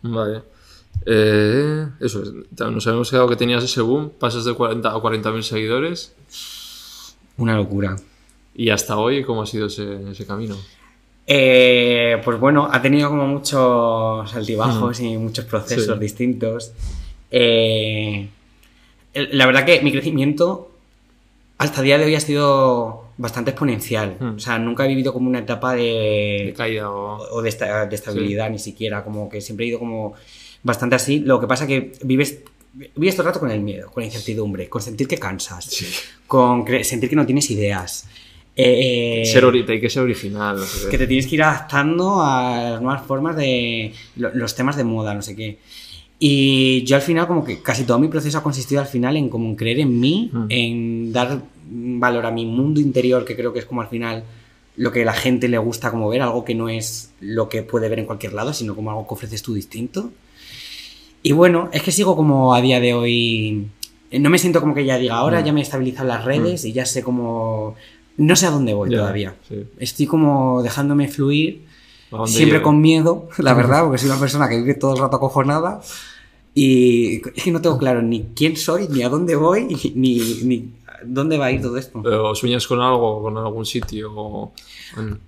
Vale. 0.03 0.43
Eh, 1.07 1.87
eso 2.01 2.23
es. 2.23 2.33
Nos 2.59 2.87
habíamos 2.87 3.11
quedado 3.11 3.29
que 3.29 3.37
tenías 3.37 3.65
ese 3.65 3.81
boom, 3.81 4.11
pasas 4.19 4.45
de 4.45 4.55
40 4.55 4.91
a 4.91 4.95
40.000 4.97 5.43
seguidores. 5.43 6.15
Una 7.39 7.57
locura. 7.57 7.97
Y 8.55 8.71
hasta 8.71 8.97
hoy, 8.99 9.25
¿cómo 9.25 9.43
ha 9.43 9.47
sido 9.47 9.67
ese, 9.69 10.11
ese 10.11 10.27
camino? 10.27 10.57
Eh, 11.27 12.21
pues 12.25 12.39
bueno, 12.41 12.69
ha 12.71 12.83
tenido 12.83 13.09
como 13.09 13.27
muchos 13.27 14.35
altibajos 14.35 15.01
y 15.01 15.17
muchos 15.17 15.45
procesos 15.45 15.95
Sí. 15.95 16.01
distintos. 16.01 16.73
Eh, 17.31 18.29
la 19.15 19.47
verdad 19.47 19.65
que 19.65 19.81
mi 19.83 19.93
crecimiento 19.93 20.71
hasta 21.59 21.81
el 21.81 21.85
día 21.87 21.99
de 21.99 22.07
hoy 22.07 22.15
ha 22.17 22.21
sido 22.21 23.05
bastante 23.21 23.51
exponencial. 23.51 24.17
Mm. 24.19 24.37
O 24.37 24.39
sea, 24.39 24.59
nunca 24.59 24.85
he 24.85 24.89
vivido 24.89 25.13
como 25.13 25.29
una 25.29 25.41
etapa 25.41 25.75
de, 25.75 26.43
De 26.47 26.55
caída 26.57 26.91
o. 26.91 27.19
o 27.37 27.43
de, 27.43 27.49
esta- 27.49 27.87
de 27.87 27.95
estabilidad 27.95 28.49
ni 28.51 28.59
siquiera, 28.59 29.05
como 29.05 29.29
que 29.29 29.41
siempre 29.41 29.67
he 29.67 29.69
ido 29.69 29.79
como 29.79 30.15
bastante 30.63 30.97
así. 30.97 31.21
Lo 31.21 31.39
que 31.41 31.47
pasa 31.47 31.67
que 31.67 31.93
vives, 32.03 32.39
vives 32.97 33.15
todo 33.15 33.23
el 33.25 33.27
rato 33.29 33.41
con 33.41 33.51
el 33.51 33.61
miedo, 33.61 33.91
con 33.91 34.03
la 34.03 34.07
incertidumbre, 34.07 34.69
con 34.69 34.81
sentir 34.83 35.07
que 35.07 35.19
cansas, 35.19 35.65
Sí. 35.67 35.87
con 36.27 36.65
sentir 36.83 37.09
que 37.11 37.17
no 37.17 37.27
tienes 37.27 37.51
ideas. 37.51 38.09
Eh, 38.57 39.23
Ser 39.27 39.45
ori- 39.45 39.69
hay 39.69 39.81
que 39.81 39.89
ser 39.89 40.03
original. 40.03 40.57
no 40.57 40.65
sé 40.65 40.89
que 40.91 40.99
te 40.99 41.07
tienes 41.07 41.27
que 41.27 41.35
ir 41.37 41.43
adaptando 41.43 42.21
a 42.21 42.71
las 42.73 42.83
nuevas 42.83 43.07
formas 43.07 43.37
de 43.37 43.93
lo- 44.17 44.35
los 44.35 44.55
temas 44.55 44.77
de 44.77 44.85
moda, 44.85 45.15
no 45.15 45.23
sé 45.23 45.37
qué. 45.37 45.59
Y 46.19 46.85
yo 46.85 46.97
al 46.97 47.03
final 47.03 47.27
como 47.27 47.45
que 47.45 47.63
casi 47.63 47.85
todo 47.85 47.99
mi 47.99 48.09
proceso 48.09 48.37
ha 48.39 48.43
consistido 48.43 48.81
al 48.83 48.87
final 48.87 49.17
en 49.17 49.29
como 49.31 49.47
en 49.49 49.57
creer 49.57 49.81
en 49.81 49.99
mí, 49.99 50.31
Mm. 50.33 50.47
en 50.51 51.13
dar 51.13 51.41
valor 51.71 52.27
a 52.27 52.31
mi 52.31 52.45
mundo 52.47 52.81
interior, 52.81 53.25
que 53.25 53.37
creo 53.37 53.53
que 53.53 53.61
es 53.61 53.65
como 53.67 53.81
al 53.83 53.89
final 53.89 54.25
lo 54.77 54.93
que 54.93 55.03
a 55.03 55.05
la 55.05 55.13
gente 55.13 55.49
le 55.49 55.59
gusta 55.59 55.91
como 55.91 56.09
ver, 56.09 56.23
algo 56.23 56.45
que 56.45 56.55
no 56.55 56.69
es 56.69 57.13
lo 57.21 57.49
que 57.49 57.63
puede 57.63 57.89
ver 57.89 57.99
en 57.99 58.07
cualquier 58.07 58.33
lado, 58.33 58.53
sino 58.53 58.75
como 58.75 58.91
algo 58.91 59.07
que 59.07 59.15
ofreces 59.15 59.43
tú 59.43 59.55
distinto. 59.55 60.11
Y 61.23 61.33
bueno, 61.33 61.69
es 61.73 61.83
que 61.83 61.93
sigo 61.93 62.17
como 62.17 62.55
a 62.55 62.61
día 62.63 62.81
de 62.81 62.95
hoy, 62.95 63.67
no 64.13 64.31
me 64.31 64.39
siento 64.39 64.61
como 64.61 64.75
que 64.75 64.85
ya 64.85 64.97
diga, 64.99 65.17
ahora 65.17 65.41
Mm. 65.41 65.45
ya 65.45 65.53
me 65.53 65.61
he 65.61 65.63
estabilizado 65.63 66.09
las 66.09 66.25
redes 66.25 66.65
y 66.65 66.73
ya 66.73 66.87
sé 66.87 67.03
cómo... 67.03 67.75
No 68.17 68.37
sé 68.37 68.47
a 68.47 68.51
dónde 68.51 68.75
voy 68.75 68.91
todavía. 68.91 69.35
sí. 69.49 69.65
Estoy 69.79 70.07
como 70.07 70.63
dejándome 70.63 71.09
fluir, 71.09 71.63
¿A 72.13 72.17
dónde 72.17 72.33
siempre 72.33 72.53
lleve? 72.55 72.63
con 72.65 72.81
miedo, 72.81 73.29
la 73.39 73.55
verdad, 73.61 73.85
porque 73.85 73.99
soy 73.99 74.09
una 74.11 74.19
persona 74.21 74.49
que 74.49 74.57
vive 74.57 74.75
todo 74.75 74.95
el 74.95 75.01
rato 75.01 75.17
acojonada. 75.17 75.81
Y 76.55 77.17
es 77.37 77.45
que 77.45 77.53
no 77.53 77.61
tengo 77.61 77.79
claro 77.79 78.03
ni 78.03 78.25
quién 78.35 78.57
soy, 78.57 78.89
ni 78.89 79.03
a 79.03 79.09
dónde 79.09 79.37
voy, 79.37 79.65
ni, 79.95 80.19
ni 80.45 80.71
dónde 81.05 81.39
va 81.39 81.47
a 81.47 81.51
ir 81.53 81.61
todo 81.63 81.77
esto. 81.77 82.01
¿O 82.01 82.35
sueñas 82.35 82.67
con 82.67 82.81
algo, 82.81 83.23
con 83.23 83.37
algún 83.39 83.65
sitio? 83.67 84.13
o- 84.15 84.53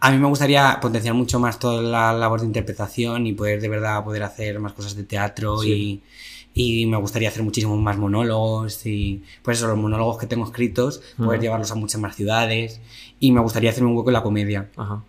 A 0.00 0.10
mí 0.10 0.18
me 0.18 0.26
gustaría 0.28 0.78
potenciar 0.80 1.14
mucho 1.14 1.38
más 1.40 1.58
toda 1.58 1.80
la 1.82 2.12
labor 2.12 2.40
de 2.40 2.46
interpretación 2.46 3.26
y 3.26 3.32
poder 3.32 3.60
de 3.60 3.68
verdad 3.68 4.04
poder 4.04 4.22
hacer 4.22 4.58
más 4.60 4.72
cosas 4.72 4.96
de 4.96 5.04
teatro 5.04 5.58
Sí. 5.58 6.02
y, 6.54 6.82
y 6.82 6.86
me 6.86 6.96
gustaría 6.98 7.28
hacer 7.28 7.42
muchísimos 7.42 7.78
más 7.78 7.96
monólogos 7.96 8.84
y 8.86 9.22
pues 9.42 9.58
eso, 9.58 9.68
los 9.68 9.78
monólogos 9.78 10.18
que 10.18 10.26
tengo 10.26 10.44
escritos, 10.44 11.00
poder 11.16 11.40
llevarlos 11.40 11.70
a 11.70 11.74
muchas 11.76 12.00
más 12.00 12.14
ciudades 12.16 12.80
y 13.20 13.32
me 13.32 13.40
gustaría 13.40 13.70
hacerme 13.70 13.90
un 13.90 13.96
hueco 13.96 14.10
en 14.10 14.14
la 14.14 14.22
comedia. 14.22 14.68
Ajá. 14.76 15.02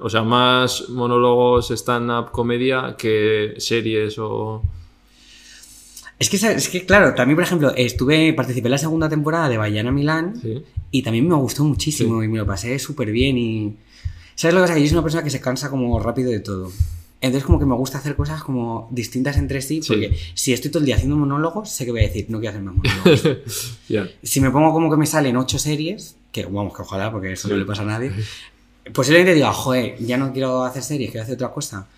O 0.00 0.08
sea, 0.08 0.22
más 0.22 0.88
monólogos 0.90 1.70
stand-up 1.72 2.30
comedia 2.30 2.94
que 2.96 3.54
series 3.58 4.16
o. 4.18 4.62
Es 6.22 6.30
que, 6.30 6.36
es 6.36 6.68
que, 6.68 6.86
claro, 6.86 7.14
también, 7.14 7.34
por 7.36 7.42
ejemplo, 7.44 7.74
estuve, 7.74 8.32
participé 8.32 8.68
en 8.68 8.72
la 8.72 8.78
segunda 8.78 9.08
temporada 9.08 9.48
de 9.48 9.56
Bayana 9.58 9.90
Milán 9.90 10.34
Sí. 10.40 10.62
y 10.92 11.02
también 11.02 11.26
me 11.26 11.34
gustó 11.34 11.64
muchísimo 11.64 12.20
Sí. 12.20 12.26
y 12.26 12.28
me 12.28 12.38
lo 12.38 12.46
pasé 12.46 12.78
súper 12.78 13.10
bien 13.10 13.36
y... 13.38 13.76
¿Sabes 14.36 14.54
lo 14.54 14.60
que 14.62 14.68
pasa? 14.68 14.78
Yo 14.78 14.86
soy 14.86 14.92
una 14.94 15.02
persona 15.02 15.24
que 15.24 15.30
se 15.30 15.40
cansa 15.40 15.68
como 15.68 15.98
rápido 15.98 16.30
de 16.30 16.40
todo. 16.40 16.70
Entonces 17.20 17.44
como 17.44 17.58
que 17.58 17.66
me 17.66 17.74
gusta 17.74 17.98
hacer 17.98 18.14
cosas 18.16 18.42
como 18.42 18.88
distintas 18.92 19.36
entre 19.36 19.62
sí, 19.62 19.82
Sí. 19.82 19.88
porque 19.88 20.16
si 20.34 20.52
estoy 20.52 20.70
todo 20.70 20.80
el 20.80 20.86
día 20.86 20.94
haciendo 20.96 21.16
monólogos, 21.16 21.68
sé 21.70 21.84
que 21.84 21.90
voy 21.90 22.00
a 22.00 22.06
decir, 22.08 22.26
no 22.28 22.38
quiero 22.40 22.50
hacer 22.56 22.62
más 22.62 22.74
monólogos. 22.76 23.38
Si 24.22 24.40
me 24.40 24.50
pongo 24.50 24.72
como 24.72 24.90
que 24.90 24.96
me 24.96 25.06
salen 25.06 25.36
ocho 25.36 25.58
series, 25.58 26.16
que 26.30 26.44
vamos, 26.44 26.74
que 26.74 26.82
ojalá, 26.82 27.10
porque 27.10 27.32
eso 27.32 27.48
no 27.48 27.56
le 27.56 27.64
pasa 27.64 27.82
a 27.82 27.86
nadie, 27.86 28.12
posiblemente 28.92 29.34
diga, 29.34 29.52
joder, 29.52 29.96
ya 29.98 30.16
no 30.16 30.32
quiero 30.32 30.62
hacer 30.64 30.82
series, 30.82 31.10
quiero 31.10 31.22
hacer 31.24 31.34
otra 31.34 31.50
cosa. 31.52 31.88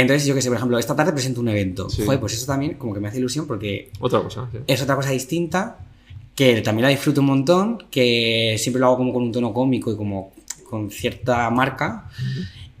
Entonces, 0.00 0.26
yo 0.26 0.34
que 0.34 0.40
sé, 0.42 0.48
por 0.48 0.56
ejemplo, 0.56 0.78
esta 0.78 0.94
tarde 0.96 1.12
presento 1.12 1.40
un 1.40 1.48
evento. 1.48 1.90
Sí. 1.90 2.02
Joder, 2.04 2.20
pues 2.20 2.32
eso 2.34 2.46
también 2.46 2.74
como 2.74 2.94
que 2.94 3.00
me 3.00 3.08
hace 3.08 3.18
ilusión 3.18 3.46
porque 3.46 3.90
Otra 4.00 4.20
cosa. 4.22 4.48
sí. 4.52 4.58
es 4.66 4.80
otra 4.82 4.94
cosa 4.96 5.10
distinta, 5.10 5.78
que 6.34 6.60
también 6.62 6.84
la 6.84 6.88
disfruto 6.90 7.20
un 7.20 7.26
montón, 7.26 7.84
que 7.90 8.54
siempre 8.58 8.78
lo 8.80 8.86
hago 8.86 8.96
como 8.98 9.12
con 9.12 9.24
un 9.24 9.32
tono 9.32 9.52
cómico 9.52 9.90
y 9.92 9.96
como 9.96 10.32
con 10.70 10.90
cierta 10.90 11.50
marca. 11.50 12.08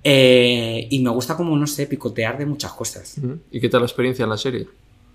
Eh, 0.04 0.86
y 0.90 1.00
me 1.00 1.10
gusta 1.10 1.36
como, 1.36 1.56
no 1.56 1.66
sé, 1.66 1.86
picotear 1.86 2.38
de 2.38 2.46
muchas 2.46 2.72
cosas. 2.72 3.16
Ujú. 3.18 3.38
¿Y 3.50 3.60
qué 3.60 3.68
tal 3.68 3.80
la 3.80 3.86
experiencia 3.86 4.22
en 4.22 4.30
la 4.30 4.38
serie? 4.38 4.66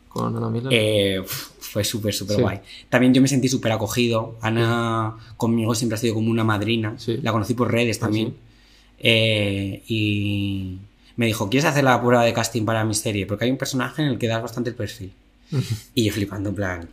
Con 0.09 0.35
Ana 0.35 0.49
Milán. 0.49 0.69
Eh, 0.71 1.23
fue 1.25 1.83
súper, 1.83 2.13
súper 2.13 2.35
Sí. 2.35 2.41
guay. 2.41 2.59
También 2.89 3.13
yo 3.13 3.21
me 3.21 3.27
sentí 3.27 3.47
súper 3.47 3.71
acogido. 3.71 4.35
Ana 4.41 5.15
conmigo 5.37 5.73
siempre 5.73 5.95
ha 5.95 5.99
sido 5.99 6.13
como 6.15 6.29
una 6.29 6.43
madrina. 6.43 6.95
Sí. 6.97 7.17
La 7.23 7.31
conocí 7.31 7.53
por 7.55 7.71
redes 7.71 7.97
Ah, 7.97 8.01
también. 8.01 8.27
sí. 8.29 8.33
Eh, 8.99 9.83
y 9.87 10.77
me 11.15 11.25
dijo, 11.27 11.49
¿quieres 11.49 11.65
hacer 11.69 11.83
la 11.83 11.99
prueba 12.01 12.23
de 12.23 12.33
casting 12.33 12.65
para 12.65 12.83
mi 12.85 12.93
serie? 12.93 13.25
Porque 13.25 13.45
hay 13.45 13.51
un 13.51 13.57
personaje 13.57 14.01
en 14.01 14.07
el 14.09 14.17
que 14.17 14.27
das 14.27 14.41
bastante 14.41 14.69
el 14.71 14.75
perfil. 14.75 15.11
y 15.93 16.05
yo 16.05 16.13
flipando, 16.13 16.49
en 16.49 16.55
plan, 16.55 16.89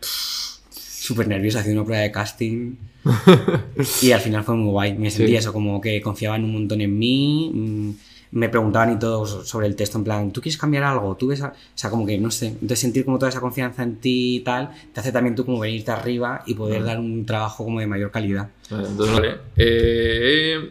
súper 0.71 1.27
nervioso 1.29 1.59
haciendo 1.59 1.81
una 1.83 1.87
prueba 1.87 2.03
de 2.03 2.11
casting. 2.13 2.75
y 4.03 4.13
al 4.13 4.21
final 4.21 4.45
fue 4.45 4.55
muy 4.57 4.71
guay. 4.71 4.95
Me 4.99 5.11
sentí 5.11 5.33
Sí. 5.33 5.37
eso, 5.37 5.53
como 5.53 5.81
que 5.81 6.01
confiaban 6.03 6.45
un 6.45 6.53
montón 6.53 6.81
en 6.81 6.99
mí. 6.99 7.51
mm, 7.55 7.91
Me 8.33 8.49
preguntaban 8.49 8.93
y 8.93 8.99
todo 8.99 9.27
so- 9.27 9.45
sobre 9.45 9.67
el 9.67 9.75
texto, 9.75 9.99
en 9.99 10.05
plan, 10.05 10.31
¿tú 10.31 10.41
quieres 10.41 10.57
cambiar 10.57 10.85
algo? 10.85 11.17
¿Tú 11.17 11.27
ves 11.27 11.41
a-?" 11.43 11.49
O 11.49 11.53
sea, 11.75 11.91
como 11.91 12.07
que, 12.07 12.17
no 12.17 12.31
sé. 12.31 12.47
Entonces 12.49 12.79
sentir 12.79 13.05
como 13.05 13.19
toda 13.19 13.29
esa 13.31 13.41
confianza 13.41 13.83
en 13.83 13.97
ti 13.97 14.37
y 14.37 14.41
tal, 14.41 14.71
te 14.93 15.01
hace 15.01 15.11
también 15.11 15.35
tú 15.35 15.45
como 15.45 15.59
venirte 15.59 15.91
arriba 15.91 16.45
y 16.47 16.55
poder 16.55 16.85
dar 16.85 17.01
un 17.01 17.27
trabajo 17.27 17.65
como 17.65 17.81
de 17.81 17.89
mayor 17.89 18.13
calidad. 18.13 18.49
Vale, 18.71 18.87
entonces, 18.89 19.15
vale. 19.17 19.35
Eh, 19.57 20.69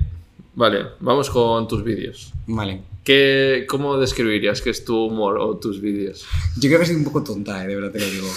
vale, 0.56 0.80
vamos 1.02 1.30
con 1.30 1.68
tus 1.68 1.84
vídeos. 1.84 2.32
Vale. 2.48 2.80
¿Qué, 3.10 3.66
¿Cómo 3.68 3.98
describirías 3.98 4.62
que 4.62 4.70
es 4.70 4.86
tu 4.86 5.06
humor 5.06 5.40
o 5.40 5.58
tus 5.58 5.82
vídeos? 5.82 6.28
Yo 6.58 6.70
creo 6.70 6.80
que 6.80 6.86
soy 6.86 6.96
un 6.96 7.04
poco 7.04 7.24
tonta, 7.24 7.64
eh, 7.64 7.68
de 7.68 7.76
verdad 7.76 7.92
te 7.92 7.98
lo 8.02 8.06
digo. 8.06 8.28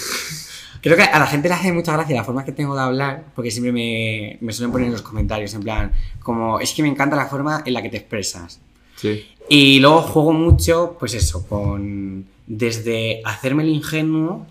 Creo 0.80 0.96
que 0.96 1.02
a 1.02 1.18
la 1.18 1.26
gente 1.26 1.48
le 1.48 1.54
hace 1.56 1.70
mucha 1.74 1.92
gracia 1.92 2.16
la 2.16 2.24
forma 2.24 2.42
que 2.42 2.52
tengo 2.52 2.74
de 2.74 2.80
hablar, 2.80 3.26
porque 3.34 3.50
siempre 3.50 3.70
me, 3.70 4.38
me 4.40 4.50
suelen 4.50 4.72
poner 4.72 4.86
en 4.86 4.92
los 4.92 5.02
comentarios, 5.02 5.52
en 5.52 5.60
plan, 5.60 5.92
como, 6.20 6.58
es 6.58 6.72
que 6.72 6.80
me 6.80 6.88
encanta 6.88 7.16
la 7.16 7.26
forma 7.26 7.62
en 7.66 7.74
la 7.74 7.82
que 7.82 7.90
te 7.90 7.98
expresas. 7.98 8.62
Sí. 8.96 9.26
Y 9.46 9.78
luego 9.80 10.00
juego 10.00 10.32
mucho, 10.32 10.96
pues 10.98 11.12
eso, 11.12 11.46
con, 11.46 12.24
desde 12.46 13.20
hacerme 13.26 13.64
el 13.64 13.68
ingenuo, 13.68 14.46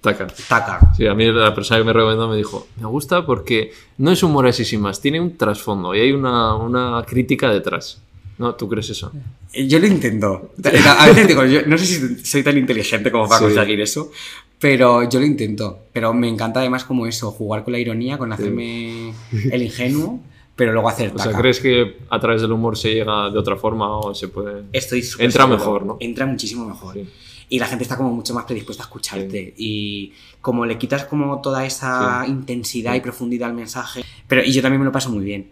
Taca. 0.00 0.26
taca. 0.48 0.94
Sí, 0.96 1.06
a 1.06 1.12
mí 1.12 1.30
la 1.30 1.54
persona 1.54 1.80
que 1.80 1.84
me 1.84 1.92
recomendó 1.92 2.28
me 2.28 2.36
dijo, 2.36 2.66
me 2.80 2.86
gusta 2.86 3.26
porque 3.26 3.72
no 3.98 4.10
es 4.10 4.22
humor 4.22 4.46
así 4.46 4.64
sin 4.64 4.80
más, 4.80 5.02
tiene 5.02 5.20
un 5.20 5.36
trasfondo 5.36 5.94
y 5.94 6.00
hay 6.00 6.12
una, 6.12 6.54
una 6.54 7.04
crítica 7.06 7.50
detrás. 7.50 8.00
¿No? 8.40 8.54
¿Tú 8.54 8.68
crees 8.68 8.88
eso? 8.90 9.12
Eh, 9.52 9.68
Yo 9.68 9.78
lo 9.78 9.86
intento. 9.86 10.52
A 10.98 11.06
veces 11.08 11.28
digo, 11.28 11.44
yo 11.44 11.60
no 11.66 11.76
sé 11.76 11.84
si 11.86 12.16
soy 12.24 12.42
tan 12.42 12.56
inteligente 12.56 13.12
como 13.12 13.28
para 13.28 13.38
Sí. 13.38 13.44
conseguir 13.54 13.80
eso, 13.82 14.10
pero 14.58 15.08
yo 15.08 15.20
lo 15.20 15.26
intento. 15.26 15.80
Pero 15.92 16.12
me 16.14 16.26
encanta 16.28 16.60
además 16.60 16.84
como 16.84 17.06
eso, 17.06 17.30
jugar 17.30 17.62
con 17.64 17.72
la 17.74 17.78
ironía, 17.78 18.16
con 18.16 18.32
hacerme 18.32 19.12
el 19.52 19.62
ingenuo, 19.62 20.20
pero 20.56 20.72
luego 20.72 20.88
hacer 20.88 21.10
O 21.10 21.16
taca. 21.16 21.30
sea, 21.32 21.38
¿crees 21.38 21.60
que 21.60 21.98
a 22.08 22.18
través 22.18 22.40
del 22.40 22.52
humor 22.52 22.78
se 22.78 22.94
llega 22.94 23.28
de 23.30 23.38
otra 23.38 23.56
forma 23.56 23.98
o 23.98 24.14
se 24.14 24.28
puede...? 24.28 24.62
Estoy 24.72 25.04
Entra 25.18 25.42
seguro. 25.44 25.58
mejor, 25.58 25.84
¿no? 25.86 25.96
Entra 26.00 26.24
muchísimo 26.24 26.66
mejor. 26.66 26.94
Sí. 26.94 27.06
Y 27.50 27.58
la 27.58 27.66
gente 27.66 27.82
está 27.84 27.96
como 27.98 28.10
mucho 28.14 28.32
más 28.32 28.44
predispuesta 28.44 28.84
a 28.84 28.86
escucharte. 28.86 29.52
Y 29.58 30.12
como 30.40 30.64
le 30.64 30.78
quitas 30.78 31.04
como 31.04 31.40
toda 31.42 31.66
esa 31.66 32.24
intensidad 32.26 32.94
y 32.94 33.00
profundidad 33.00 33.50
al 33.50 33.56
mensaje. 33.56 34.02
Pero, 34.28 34.42
y 34.44 34.52
yo 34.52 34.62
también 34.62 34.80
me 34.80 34.84
lo 34.86 34.92
paso 34.92 35.10
muy 35.10 35.24
bien. 35.24 35.48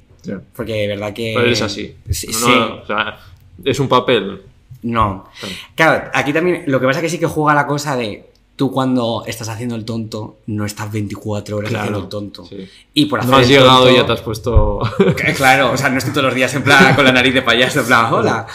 Porque 0.54 0.72
de 0.74 0.86
verdad 0.88 1.12
que... 1.12 1.32
Pero 1.34 1.46
eres 1.46 1.62
así. 1.62 1.94
Sí, 2.10 2.26
No, 2.28 2.32
sí. 2.38 2.52
o 2.82 2.86
sea, 2.86 3.18
es 3.64 3.80
un 3.80 3.88
papel. 3.88 4.42
No. 4.82 5.24
Claro. 5.40 5.54
Claro, 5.74 6.10
aquí 6.14 6.32
también 6.32 6.64
lo 6.66 6.78
que 6.80 6.86
pasa 6.86 6.98
es 7.00 7.02
que 7.04 7.08
sí 7.10 7.18
que 7.18 7.26
juega 7.26 7.54
la 7.54 7.66
cosa 7.66 7.96
de 7.96 8.30
tú 8.56 8.72
cuando 8.72 9.22
estás 9.26 9.48
haciendo 9.48 9.76
el 9.76 9.84
tonto 9.84 10.38
no 10.46 10.64
estás 10.66 10.90
24 10.90 11.56
horas 11.56 11.70
Claro, 11.70 11.82
haciendo 11.84 12.02
el 12.04 12.08
tonto. 12.08 12.44
sí. 12.44 12.68
Y 12.94 13.06
por 13.06 13.20
hacer 13.20 13.30
No 13.30 13.36
has 13.36 13.44
el 13.44 13.48
llegado 13.50 13.84
tonto- 13.84 13.90
y 13.92 13.96
ya 13.96 14.06
te 14.06 14.12
has 14.12 14.20
puesto. 14.20 14.80
Que, 15.16 15.32
Claro, 15.36 15.72
o 15.72 15.76
sea, 15.76 15.88
no 15.90 15.98
estoy 15.98 16.12
todos 16.12 16.26
los 16.26 16.34
días 16.34 16.52
en 16.54 16.62
plan 16.64 16.94
con 16.94 17.04
la 17.04 17.12
nariz 17.12 17.34
de 17.34 17.42
payaso, 17.42 17.80
en 17.80 17.86
plan, 17.86 18.12
hola. 18.12 18.46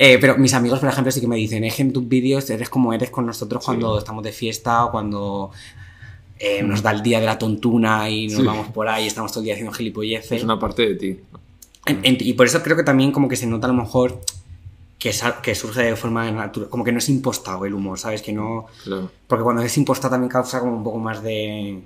Eh, 0.00 0.18
pero 0.20 0.38
mis 0.38 0.54
amigos, 0.54 0.78
por 0.78 0.88
ejemplo, 0.88 1.10
sí 1.10 1.20
que 1.20 1.26
me 1.26 1.34
dicen, 1.34 1.64
es 1.64 1.74
que 1.74 1.82
en 1.82 1.92
tus 1.92 2.06
vídeos 2.06 2.48
eres 2.50 2.68
como 2.68 2.92
eres 2.92 3.10
con 3.10 3.26
nosotros 3.26 3.64
cuando 3.64 3.98
estamos 3.98 4.22
de 4.22 4.30
fiesta 4.30 4.84
o 4.84 4.92
cuando 4.92 5.50
eh, 6.38 6.62
nos 6.62 6.82
da 6.82 6.92
el 6.92 7.02
día 7.02 7.20
de 7.20 7.26
la 7.26 7.38
tontuna 7.38 8.08
y 8.08 8.28
nos 8.28 8.40
Sí. 8.40 8.46
vamos 8.46 8.68
por 8.68 8.88
ahí 8.88 9.06
estamos 9.06 9.32
todo 9.32 9.40
el 9.40 9.44
día 9.46 9.54
haciendo 9.54 9.72
gilipolleces. 9.72 10.32
es 10.32 10.44
una 10.44 10.58
parte 10.58 10.86
de 10.88 10.94
ti. 10.94 11.20
En- 11.86 12.00
en- 12.04 12.18
y 12.20 12.32
por 12.34 12.46
eso 12.46 12.62
creo 12.62 12.76
que 12.76 12.82
también 12.84 13.12
como 13.12 13.28
que 13.28 13.36
se 13.36 13.46
nota 13.46 13.66
a 13.66 13.70
lo 13.70 13.76
mejor 13.82 14.20
que, 14.98 15.12
que 15.42 15.54
surge 15.54 15.82
de 15.82 15.96
forma 15.96 16.30
natural, 16.30 16.68
como 16.68 16.84
que 16.84 16.92
no 16.92 16.98
es 16.98 17.08
impostado 17.08 17.64
el 17.64 17.72
humor, 17.74 17.98
¿sabes? 17.98 18.20
Que 18.20 18.32
no... 18.32 18.66
Claro. 18.84 19.10
Porque 19.26 19.44
cuando 19.44 19.62
es 19.62 19.76
impostado 19.78 20.10
también 20.12 20.28
causa 20.30 20.60
como 20.60 20.76
un 20.76 20.82
poco 20.84 20.98
más 20.98 21.22
de 21.22 21.80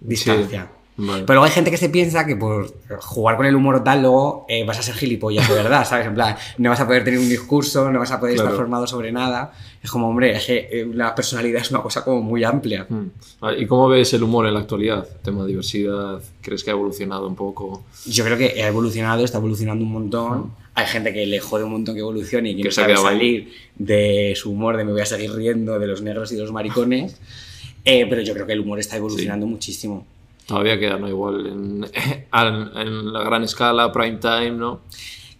distancia. 0.00 0.68
Vale. 0.96 1.24
Pero 1.26 1.34
luego 1.34 1.44
hay 1.46 1.50
gente 1.50 1.70
que 1.72 1.76
se 1.76 1.88
piensa 1.88 2.24
que 2.24 2.36
por 2.36 2.72
jugar 3.00 3.36
con 3.36 3.46
el 3.46 3.56
humor 3.56 3.82
tal, 3.82 4.02
luego 4.02 4.46
eh, 4.48 4.64
vas 4.64 4.78
a 4.78 4.82
ser 4.82 4.94
gilipollas 4.94 5.48
de 5.48 5.54
verdad, 5.54 5.84
¿sabes? 5.88 6.06
En 6.06 6.14
plan, 6.14 6.36
no 6.58 6.70
vas 6.70 6.78
a 6.80 6.86
poder 6.86 7.02
tener 7.02 7.18
un 7.18 7.28
discurso, 7.28 7.90
no 7.90 7.98
vas 7.98 8.12
a 8.12 8.20
poder 8.20 8.34
estar 8.34 8.46
Claro. 8.46 8.58
formado 8.58 8.86
sobre 8.86 9.10
nada. 9.10 9.52
Es 9.82 9.90
como, 9.90 10.08
hombre, 10.08 10.36
es 10.36 10.46
que 10.46 10.68
eh, 10.70 10.86
la 10.94 11.14
personalidad 11.14 11.60
es 11.62 11.70
una 11.70 11.82
cosa 11.82 12.04
como 12.04 12.22
muy 12.22 12.44
amplia. 12.44 12.86
Mm. 12.88 13.06
Vale, 13.40 13.60
¿Y 13.60 13.66
cómo 13.66 13.88
ves 13.88 14.12
el 14.14 14.22
humor 14.22 14.46
en 14.46 14.54
la 14.54 14.60
actualidad? 14.60 15.06
Tema 15.22 15.42
de 15.42 15.48
diversidad, 15.48 16.22
¿crees 16.40 16.62
que 16.62 16.70
ha 16.70 16.74
evolucionado 16.74 17.26
un 17.26 17.34
poco? 17.34 17.84
Yo 18.06 18.24
creo 18.24 18.38
que 18.38 18.62
ha 18.62 18.68
evolucionado, 18.68 19.24
está 19.24 19.38
evolucionando 19.38 19.84
un 19.84 19.92
montón. 19.92 20.52
Hay 20.76 20.86
gente 20.86 21.12
que 21.12 21.26
le 21.26 21.40
jode 21.40 21.64
un 21.64 21.72
montón 21.72 21.94
que 21.94 22.00
evolucione 22.00 22.50
y 22.50 22.56
que, 22.56 22.62
Que 22.62 22.68
no 22.68 22.72
sabe 22.72 22.96
salir 22.96 23.52
de 23.76 24.32
su 24.36 24.50
humor 24.52 24.76
de 24.76 24.84
me 24.84 24.92
voy 24.92 25.00
a 25.02 25.06
seguir 25.06 25.32
riendo 25.32 25.78
de 25.78 25.86
los 25.86 26.02
negros 26.02 26.30
y 26.32 26.36
de 26.36 26.42
los 26.42 26.52
maricones. 26.52 27.20
Eh, 27.84 28.06
pero 28.08 28.22
yo 28.22 28.32
creo 28.32 28.46
que 28.46 28.54
el 28.54 28.60
humor 28.60 28.78
está 28.78 28.96
evolucionando 28.96 29.46
muchísimo. 29.46 30.06
Todavía 30.46 30.78
queda, 30.78 30.98
¿no? 30.98 31.08
Igual 31.08 31.46
en, 31.46 31.86
en- 32.76 33.12
la 33.12 33.22
gran 33.24 33.44
escala, 33.44 33.90
prime 33.92 34.18
time, 34.18 34.52
¿no? 34.52 34.82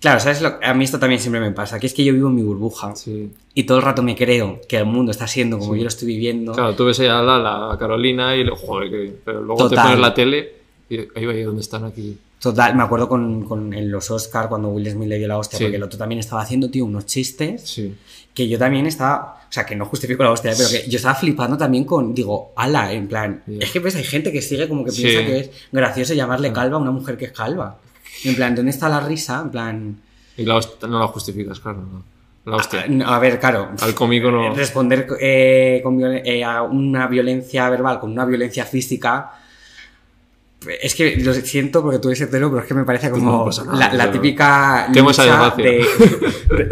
Claro, 0.01 0.21
¿sabes? 0.21 0.43
Lo? 0.43 0.59
A 0.63 0.75
mí 0.75 0.85
esto 0.85 0.99
también 0.99 1.21
siempre 1.21 1.41
me 1.41 1.51
pasa, 1.53 1.81
que 1.81 1.87
es 1.87 1.95
que 1.95 2.05
yo 2.05 2.13
vivo 2.13 2.29
en 2.29 2.35
mi 2.35 2.43
burbuja 2.43 2.95
Sí. 2.95 3.31
y 3.55 3.65
todo 3.65 3.79
el 3.79 3.85
rato 3.85 4.03
me 4.03 4.15
creo 4.15 4.61
que 4.69 4.77
el 4.77 4.85
mundo 4.85 5.11
está 5.11 5.27
siendo 5.27 5.59
como 5.59 5.73
Sí. 5.73 5.79
yo 5.79 5.85
lo 5.85 5.89
estoy 5.89 6.09
viviendo. 6.09 6.53
Claro, 6.53 6.75
tú 6.75 6.85
ves 6.85 7.01
a 7.01 7.23
Lala, 7.23 7.73
a 7.73 7.79
Carolina 7.79 8.37
y 8.37 8.45
lo, 8.45 8.55
joder, 8.55 8.91
que- 8.91 9.15
pero 9.25 9.41
luego 9.43 9.69
te 9.69 9.77
pones 9.77 9.99
la 9.99 10.13
tele 10.13 10.53
y 10.91 10.99
ahí 10.99 11.25
va 11.27 11.33
ahí 11.33 11.43
donde 11.43 11.63
están 11.63 11.85
aquí. 11.85 12.19
Total, 12.45 12.77
me 12.77 12.83
acuerdo 12.83 13.09
con, 13.09 13.45
con- 13.45 13.73
en 13.75 13.91
los 13.91 14.11
Oscar 14.11 14.49
cuando 14.49 14.69
Will 14.69 14.89
Smith 14.91 15.09
le 15.09 15.19
dio 15.19 15.27
la 15.27 15.39
hostia, 15.39 15.59
Sí. 15.59 15.65
porque 15.65 15.77
el 15.79 15.83
otro 15.83 15.99
también 15.99 16.19
estaba 16.21 16.43
haciendo, 16.43 16.71
tío, 16.71 16.85
unos 16.85 17.07
chistes 17.07 17.63
Sí. 17.63 17.95
que 18.35 18.49
yo 18.49 18.59
también 18.59 18.87
estaba, 18.87 19.41
o 19.49 19.53
sea, 19.53 19.65
que 19.65 19.75
no 19.75 19.87
justifico 19.87 20.23
la 20.23 20.31
hostia, 20.31 20.53
pero 20.57 20.69
que 20.69 20.89
yo 20.89 20.97
estaba 20.97 21.15
flipando 21.15 21.57
también 21.57 21.85
con, 21.85 22.15
digo, 22.15 22.53
ala, 22.57 22.93
en 22.93 23.09
plan, 23.09 23.43
Ya. 23.47 23.65
es 23.65 23.71
que 23.73 23.79
ves, 23.81 23.97
hay 23.97 24.05
gente 24.05 24.31
que 24.31 24.43
sigue 24.43 24.69
como 24.69 24.85
que 24.85 24.91
Sí. 24.91 25.03
piensa 25.03 25.25
que 25.27 25.39
es 25.41 25.51
gracioso 25.73 26.13
llamarle 26.15 26.53
calva 26.53 26.77
a 26.77 26.81
una 26.81 26.91
mujer 26.91 27.17
que 27.17 27.25
es 27.25 27.33
calva. 27.33 27.79
En 28.25 28.35
plan, 28.37 28.55
¿dónde 28.55 28.71
está 28.71 28.89
la 28.89 29.01
risa? 29.01 29.41
En 29.43 29.51
plan, 29.51 30.01
Y 30.37 30.45
la 30.45 30.57
hostia, 30.57 30.87
no 30.89 30.99
la 30.99 31.07
justificas, 31.09 31.61
claro. 31.61 31.79
no. 31.81 32.03
La 32.51 32.57
hostia. 32.57 32.85
a, 33.07 33.17
a 33.17 33.19
ver, 33.21 33.41
claro. 33.41 33.71
Al 33.81 33.95
cómico 33.95 34.31
no. 34.31 34.55
Responder 34.55 35.07
eh, 35.19 35.81
con 35.83 35.99
eh, 36.05 36.45
a 36.45 36.61
una 36.63 37.07
violencia 37.07 37.71
verbal 37.71 37.99
con 38.01 38.11
una 38.13 38.27
violencia 38.27 38.67
física. 38.67 39.33
Es 40.83 40.95
que 40.95 41.17
lo 41.17 41.33
siento 41.35 41.83
porque 41.83 41.99
tú 41.99 42.09
eres 42.09 42.21
hetero, 42.23 42.49
pero 42.51 42.63
es 42.63 42.69
que 42.69 42.75
me 42.75 42.85
parece 42.85 43.11
como 43.11 43.31
No 43.39 43.45
pasa 43.45 43.65
nada, 43.65 43.93
la, 43.93 44.11
típica. 44.11 44.89
lucha 44.89 45.51
de- 45.57 45.81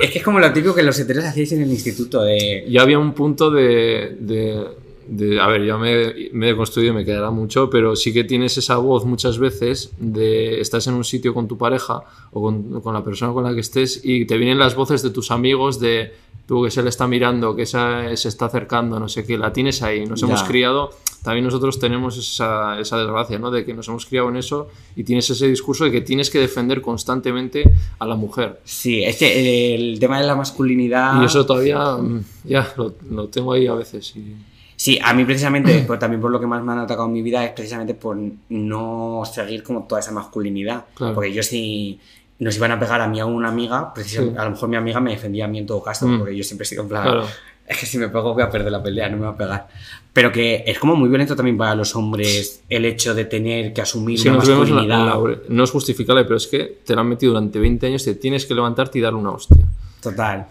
es 0.00 0.10
que 0.10 0.18
es 0.18 0.24
como 0.24 0.38
lo 0.40 0.52
típico 0.52 0.74
que 0.74 0.82
los 0.82 0.98
heteros 0.98 1.24
hacíais 1.24 1.52
en 1.52 1.62
el 1.62 1.70
instituto. 1.70 2.22
de 2.22 2.64
Ya 2.68 2.82
había 2.82 2.98
un 2.98 3.12
punto 3.12 3.50
de. 3.50 4.16
de- 4.20 4.64
de- 5.04 5.40
a 5.40 5.48
ver, 5.48 5.64
yo 5.64 5.78
me, 5.78 6.14
me 6.32 6.46
he 6.46 6.50
deconstruido 6.50 6.92
y 6.92 6.96
me 6.96 7.04
quedará 7.04 7.30
mucho, 7.30 7.68
pero 7.68 7.96
sí 7.96 8.12
que 8.12 8.22
tienes 8.24 8.56
esa 8.56 8.76
voz 8.76 9.04
muchas 9.04 9.36
veces 9.38 9.90
de 9.98 10.60
estás 10.60 10.86
en 10.86 10.94
un 10.94 11.04
sitio 11.04 11.34
con 11.34 11.48
tu 11.48 11.58
pareja 11.58 12.02
o 12.30 12.40
con, 12.40 12.80
con 12.80 12.94
la 12.94 13.02
persona 13.04 13.32
con 13.32 13.42
la 13.44 13.52
que 13.52 13.60
estés 13.60 14.00
y 14.04 14.24
te 14.26 14.36
vienen 14.38 14.58
las 14.58 14.74
voces 14.76 15.02
de 15.02 15.10
tus 15.10 15.30
amigos 15.32 15.80
de 15.80 16.12
tú 16.46 16.62
que 16.64 16.70
se 16.70 16.82
le 16.82 16.88
está 16.88 17.06
mirando, 17.08 17.54
que 17.56 17.62
esa- 17.62 18.14
se 18.16 18.28
está 18.28 18.46
acercando, 18.46 18.98
no 19.00 19.08
sé 19.08 19.24
qué, 19.24 19.36
la 19.36 19.52
tienes 19.52 19.82
ahí. 19.82 20.06
Nos 20.06 20.20
Ya. 20.20 20.26
hemos 20.28 20.44
criado, 20.44 20.90
también 21.22 21.44
nosotros 21.44 21.78
tenemos 21.78 22.16
esa, 22.18 22.78
esa 22.80 22.96
desgracia, 22.98 23.38
¿no? 23.38 23.50
De 23.50 23.64
que 23.64 23.74
nos 23.74 23.86
hemos 23.88 24.06
criado 24.06 24.28
en 24.28 24.36
eso 24.36 24.68
y 24.96 25.04
tienes 25.04 25.28
ese 25.30 25.46
discurso 25.48 25.84
de 25.84 25.92
que 25.92 26.00
tienes 26.00 26.30
que 26.30 26.38
defender 26.40 26.80
constantemente 26.82 27.64
a 27.98 28.06
la 28.06 28.16
mujer. 28.16 28.60
Sí, 28.64 29.04
es 29.04 29.16
que 29.16 29.74
el 29.74 29.98
tema 30.00 30.20
de 30.20 30.26
la 30.26 30.34
masculinidad. 30.34 31.20
Y 31.22 31.24
eso 31.26 31.46
todavía, 31.46 31.78
mm, 31.96 32.24
ya, 32.44 32.72
lo, 32.76 32.94
lo 33.10 33.28
tengo 33.28 33.52
ahí 33.52 33.66
a 33.66 33.74
veces. 33.74 34.14
Y... 34.16 34.34
Sí, 34.74 34.98
a 35.00 35.14
mí 35.14 35.24
precisamente, 35.24 35.84
pues, 35.86 36.00
también 36.00 36.20
por 36.20 36.30
lo 36.32 36.40
que 36.40 36.46
más 36.48 36.60
me 36.64 36.72
han 36.72 36.78
atacado 36.80 37.06
en 37.06 37.12
mi 37.12 37.22
vida 37.22 37.44
es 37.44 37.52
precisamente 37.52 37.94
por 37.94 38.16
no 38.48 39.22
seguir 39.32 39.62
como 39.62 39.84
toda 39.84 40.00
esa 40.00 40.10
masculinidad. 40.12 40.86
Claro. 40.94 41.14
Porque 41.14 41.32
yo 41.32 41.42
si 41.44 42.00
nos 42.40 42.56
iban 42.56 42.72
a 42.72 42.80
pegar 42.80 43.00
a 43.00 43.06
mí 43.06 43.20
a 43.20 43.26
una 43.26 43.48
amiga, 43.48 43.94
precisamente, 43.94 44.34
Sí. 44.34 44.40
a 44.40 44.44
lo 44.46 44.50
mejor 44.50 44.68
mi 44.68 44.76
amiga 44.76 44.98
me 45.00 45.12
defendía 45.12 45.44
a 45.44 45.48
mí 45.48 45.58
en 45.58 45.66
todo 45.66 45.80
caso, 45.82 46.08
Mm. 46.08 46.18
porque 46.18 46.36
yo 46.36 46.42
siempre 46.42 46.64
he 46.64 46.66
sido 46.66 46.82
en 46.82 46.88
plan, 46.88 47.02
Claro. 47.04 47.26
es 47.64 47.78
que 47.78 47.86
si 47.86 47.96
me 47.98 48.08
pego 48.08 48.34
voy 48.34 48.42
a 48.42 48.50
perder 48.50 48.72
la 48.72 48.82
pelea, 48.82 49.08
no 49.08 49.18
me 49.18 49.22
va 49.26 49.30
a 49.30 49.36
pegar. 49.36 49.68
Pero 50.12 50.30
que 50.30 50.62
es 50.66 50.78
como 50.78 50.94
muy 50.94 51.08
violento 51.08 51.34
también 51.34 51.56
para 51.56 51.74
los 51.74 51.96
hombres 51.96 52.60
el 52.68 52.84
hecho 52.84 53.14
de 53.14 53.24
tener 53.24 53.72
que 53.72 53.80
asumir 53.80 54.20
una 54.20 54.30
en 54.30 54.36
la- 54.36 54.44
masculinidad. 54.56 54.98
la- 55.06 55.38
no 55.48 55.64
es 55.64 55.70
justificable, 55.70 56.24
pero 56.24 56.36
es 56.36 56.46
que 56.46 56.80
te 56.84 56.94
la 56.94 57.00
han 57.00 57.08
metido 57.08 57.32
durante 57.32 57.58
20 57.58 57.86
años, 57.86 58.04
te 58.04 58.14
tienes 58.16 58.44
que 58.44 58.54
levantarte 58.54 58.98
y 58.98 59.02
darle 59.02 59.18
una 59.20 59.30
hostia. 59.30 59.56
Total. 60.02 60.46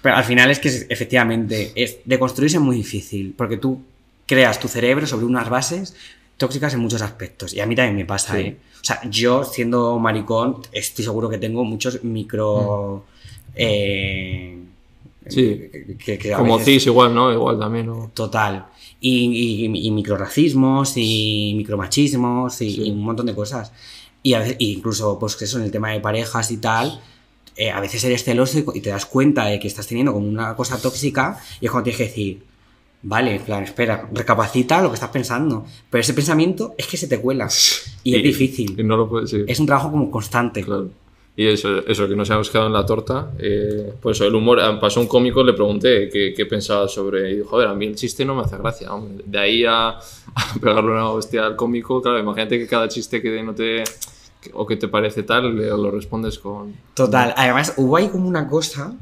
Pero 0.00 0.16
al 0.16 0.24
final 0.24 0.50
es 0.50 0.58
que 0.58 0.68
efectivamente 0.88 1.72
es, 1.74 1.98
de 2.04 2.18
construirse 2.18 2.56
es 2.56 2.62
muy 2.62 2.76
difícil, 2.76 3.34
porque 3.36 3.58
tú 3.58 3.82
creas 4.26 4.58
tu 4.58 4.66
cerebro 4.66 5.06
sobre 5.06 5.26
unas 5.26 5.50
bases 5.50 5.94
tóxicas 6.38 6.72
en 6.74 6.80
muchos 6.80 7.02
aspectos. 7.02 7.52
Y 7.52 7.60
a 7.60 7.66
mí 7.66 7.76
también 7.76 7.96
me 7.96 8.06
pasa, 8.06 8.34
Sí. 8.36 8.40
¿eh? 8.42 8.56
O 8.80 8.84
sea, 8.84 8.98
yo 9.10 9.44
siendo 9.44 9.98
maricón, 9.98 10.56
estoy 10.72 11.04
seguro 11.04 11.28
que 11.28 11.36
tengo 11.38 11.64
muchos 11.64 12.02
micro... 12.02 13.04
eh. 13.54 14.58
Sí. 15.28 15.70
que- 16.04 16.32
Como 16.36 16.58
veces- 16.58 16.74
cis 16.74 16.86
igual, 16.86 17.14
¿no? 17.14 17.32
Igual 17.32 17.58
también. 17.58 17.86
¿no? 17.86 18.10
Total. 18.12 18.66
Y, 19.04 19.66
y, 19.66 19.86
y 19.86 19.90
microracismos 19.90 20.92
y 20.96 21.54
micromachismos 21.56 22.62
y, 22.62 22.70
Sí. 22.70 22.82
y 22.84 22.90
un 22.92 23.00
montón 23.02 23.26
de 23.26 23.34
cosas. 23.34 23.72
Y 24.22 24.34
a 24.34 24.38
veces, 24.38 24.56
incluso, 24.60 25.18
pues 25.18 25.34
que 25.34 25.44
eso 25.46 25.58
en 25.58 25.64
el 25.64 25.72
tema 25.72 25.90
de 25.90 25.98
parejas 25.98 26.52
y 26.52 26.58
tal, 26.58 27.00
eh, 27.56 27.70
a 27.70 27.80
veces 27.80 28.04
eres 28.04 28.22
celoso 28.22 28.60
y, 28.74 28.80
te 28.80 28.90
das 28.90 29.04
cuenta 29.04 29.46
de 29.46 29.58
que 29.58 29.66
estás 29.66 29.86
teniendo 29.88 30.12
como 30.12 30.26
una 30.28 30.54
cosa 30.54 30.80
tóxica 30.80 31.38
y 31.60 31.66
es 31.66 31.70
cuando 31.72 31.84
tienes 31.84 31.98
que 31.98 32.04
decir, 32.04 32.44
vale, 33.02 33.40
plan, 33.40 33.64
espera, 33.64 34.08
recapacita 34.12 34.80
lo 34.80 34.88
que 34.90 34.94
estás 34.94 35.10
pensando. 35.10 35.66
Pero 35.90 36.00
ese 36.00 36.14
pensamiento 36.14 36.74
es 36.78 36.86
que 36.86 36.96
se 36.96 37.08
te 37.08 37.20
cuela. 37.20 37.48
Y, 38.04 38.14
es 38.14 38.22
difícil. 38.22 38.86
No 38.86 38.96
lo 38.96 39.08
puedes 39.08 39.30
sí. 39.30 39.42
Es 39.46 39.58
un 39.58 39.66
trabajo 39.66 39.90
como 39.90 40.10
constante. 40.10 40.62
Claro. 40.62 40.90
Y 41.34 41.46
eso, 41.46 41.78
eso 41.86 42.06
que 42.06 42.14
nos 42.14 42.28
hemos 42.28 42.50
quedado 42.50 42.66
en 42.66 42.74
la 42.74 42.84
torta, 42.84 43.30
eh, 43.38 43.94
pues 44.02 44.20
el 44.20 44.34
humor, 44.34 44.60
ah, 44.60 44.78
pasó 44.78 45.00
un 45.00 45.06
cómico, 45.06 45.42
le 45.42 45.54
pregunté 45.54 46.10
qué, 46.12 46.34
qué 46.36 46.44
pensaba 46.44 46.86
sobre, 46.88 47.30
y 47.32 47.36
dijo, 47.36 47.48
joder, 47.48 47.68
a 47.68 47.74
mí 47.74 47.86
el 47.86 47.94
chiste 47.96 48.22
no 48.26 48.34
me 48.34 48.42
hace 48.42 48.58
gracia, 48.58 48.92
hombre. 48.92 49.24
De 49.26 49.38
ahí 49.38 49.64
a, 49.64 49.88
a 50.34 50.54
pegarle 50.60 50.90
una 50.90 51.08
hostia 51.08 51.46
al 51.46 51.56
cómico, 51.56 52.02
claro, 52.02 52.18
imagínate 52.18 52.58
que 52.58 52.66
cada 52.66 52.86
chiste 52.88 53.22
que 53.22 53.42
no 53.42 53.54
te, 53.54 53.82
que- 54.42 54.50
o 54.52 54.66
que 54.66 54.76
te 54.76 54.88
parece 54.88 55.22
tal, 55.22 55.56
le- 55.56 55.68
lo 55.68 55.90
respondes 55.90 56.38
con... 56.38 56.74
Total. 56.92 57.32
Además, 57.34 57.72
hubo 57.78 57.96
ahí 57.96 58.08
como 58.08 58.28
una 58.28 58.46
cosa 58.46 58.94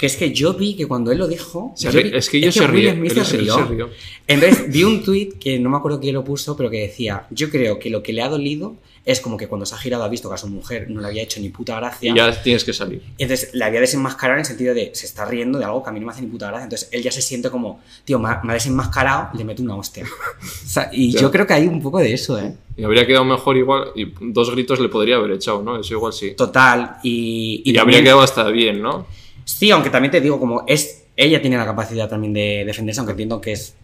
que 0.00 0.06
es 0.06 0.16
que 0.16 0.32
yo 0.32 0.54
vi 0.54 0.74
que 0.76 0.86
cuando 0.86 1.10
él 1.12 1.18
lo 1.18 1.26
dijo. 1.28 1.72
Se 1.76 1.90
yo 1.92 2.02
vi- 2.02 2.10
es 2.12 2.28
que 2.30 2.40
yo 2.40 2.50
se 2.52 2.60
Will 2.60 2.70
ríe, 2.70 2.92
Smith 2.94 3.12
él 3.12 3.24
se 3.24 3.30
se- 3.32 3.36
rió. 3.38 3.54
se 3.54 3.64
rió. 3.64 3.90
Entonces 4.26 4.72
vi 4.72 4.82
un 4.84 5.02
tuit 5.04 5.38
que 5.38 5.58
no 5.60 5.70
me 5.70 5.76
acuerdo 5.76 5.98
quién 6.00 6.14
lo 6.14 6.22
puso, 6.24 6.56
pero 6.56 6.70
que 6.70 6.80
decía: 6.80 7.26
Yo 7.30 7.50
creo 7.50 7.78
que 7.80 7.90
lo 7.90 8.00
que 8.02 8.12
le 8.12 8.22
ha 8.22 8.28
dolido 8.28 8.76
es 9.10 9.20
como 9.20 9.36
que 9.38 9.48
cuando 9.48 9.64
se 9.64 9.74
ha 9.74 9.78
girado 9.78 10.04
ha 10.04 10.08
visto 10.08 10.28
que 10.28 10.34
a 10.34 10.38
su 10.38 10.48
mujer 10.48 10.90
no 10.90 11.00
le 11.00 11.06
había 11.08 11.22
hecho 11.22 11.40
ni 11.40 11.48
puta 11.48 11.76
gracia. 11.76 12.12
Y 12.12 12.14
ya 12.16 12.42
tienes 12.42 12.62
que 12.62 12.72
salir. 12.74 13.02
Entonces 13.16 13.54
le 13.54 13.64
había 13.64 13.80
desenmascarado 13.80 14.36
en 14.36 14.40
el 14.40 14.44
sentido 14.46 14.74
de 14.74 14.90
se 14.94 15.06
está 15.06 15.24
riendo 15.24 15.58
de 15.58 15.64
algo 15.64 15.82
que 15.82 15.88
a 15.88 15.92
mí 15.92 15.98
no 16.00 16.06
me 16.06 16.12
hace 16.12 16.20
ni 16.20 16.26
puta 16.28 16.48
gracia. 16.48 16.64
Entonces 16.64 16.88
él 16.92 17.02
ya 17.02 17.10
se 17.10 17.22
siente 17.22 17.50
como, 17.50 17.80
tío, 18.04 18.18
me 18.18 18.28
ha, 18.28 18.40
me 18.44 18.52
ha 18.52 18.54
desenmascarado, 18.54 19.30
le 19.36 19.44
meto 19.44 19.62
una 19.62 19.76
hostia. 19.76 20.04
O 20.04 20.68
sea, 20.68 20.90
y 20.92 21.12
Ya. 21.12 21.20
yo 21.22 21.30
creo 21.30 21.46
que 21.46 21.54
hay 21.54 21.66
un 21.66 21.80
poco 21.80 21.98
de 21.98 22.12
eso, 22.12 22.38
¿eh? 22.38 22.54
Y 22.76 22.84
habría 22.84 23.06
quedado 23.06 23.24
mejor 23.24 23.56
igual, 23.56 23.88
y 23.96 24.12
dos 24.20 24.50
gritos 24.52 24.78
le 24.78 24.88
podría 24.88 25.16
haber 25.16 25.32
echado, 25.32 25.62
¿no? 25.62 25.80
Eso 25.80 25.94
igual 25.94 26.12
sí. 26.12 26.32
Total. 26.36 26.98
Y, 27.02 27.62
Y, 27.64 27.72
y 27.74 27.78
habría 27.78 28.02
quedado 28.02 28.20
hasta 28.20 28.44
bien, 28.50 28.80
¿no? 28.82 29.06
Sí, 29.44 29.70
aunque 29.70 29.90
también 29.90 30.12
te 30.12 30.20
digo, 30.20 30.38
como 30.38 30.64
es. 30.66 31.04
Ella 31.16 31.40
tiene 31.40 31.56
la 31.56 31.64
capacidad 31.64 32.08
también 32.08 32.32
de 32.34 32.62
defenderse, 32.66 33.00
aunque 33.00 33.12
entiendo 33.12 33.40
que 33.40 33.52
es. 33.52 33.74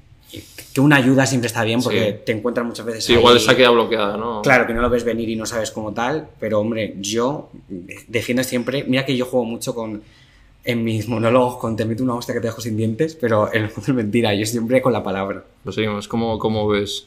Que 0.73 0.81
una 0.81 0.97
ayuda 0.97 1.25
siempre 1.27 1.47
está 1.47 1.63
bien 1.63 1.81
porque 1.83 2.11
Sí. 2.11 2.17
te 2.27 2.33
encuentras 2.33 2.67
muchas 2.67 2.85
veces. 2.87 3.05
Sí, 3.05 3.13
ahí- 3.13 3.19
igual 3.19 3.39
se 3.39 3.51
ha 3.51 3.57
quedado 3.57 3.75
bloqueada, 3.75 4.17
¿no? 4.17 4.43
Claro 4.43 4.67
que 4.67 4.75
no 4.75 4.83
lo 4.83 4.91
ves 4.91 5.05
venir 5.05 5.29
y 5.29 5.37
no 5.37 5.47
sabes 5.47 5.71
cómo 5.71 5.93
tal, 5.93 6.29
pero 6.41 6.59
hombre, 6.61 6.95
yo 7.01 7.51
defiendo 8.09 8.43
siempre. 8.43 8.85
Mira 8.85 9.05
que 9.07 9.17
yo 9.17 9.27
juego 9.27 9.45
mucho 9.47 9.75
con. 9.75 10.03
En 10.67 10.83
mis 10.83 11.07
monólogos 11.09 11.59
con 11.59 11.77
te 11.77 11.85
meto 11.85 12.03
una 12.03 12.15
hostia 12.15 12.35
que 12.35 12.41
te 12.41 12.47
dejo 12.47 12.63
sin 12.63 12.75
dientes, 12.75 13.15
pero 13.15 13.53
en 13.53 13.65
el 13.65 13.69
fondo 13.69 13.91
es 13.91 13.97
mentira, 13.97 14.35
yo 14.35 14.47
siempre 14.47 14.81
con 14.81 14.95
la 14.95 15.03
palabra. 15.03 15.45
Lo 15.63 15.71
seguimos. 15.73 16.09
¿Cómo, 16.09 16.39
cómo 16.39 16.67
ves? 16.67 17.07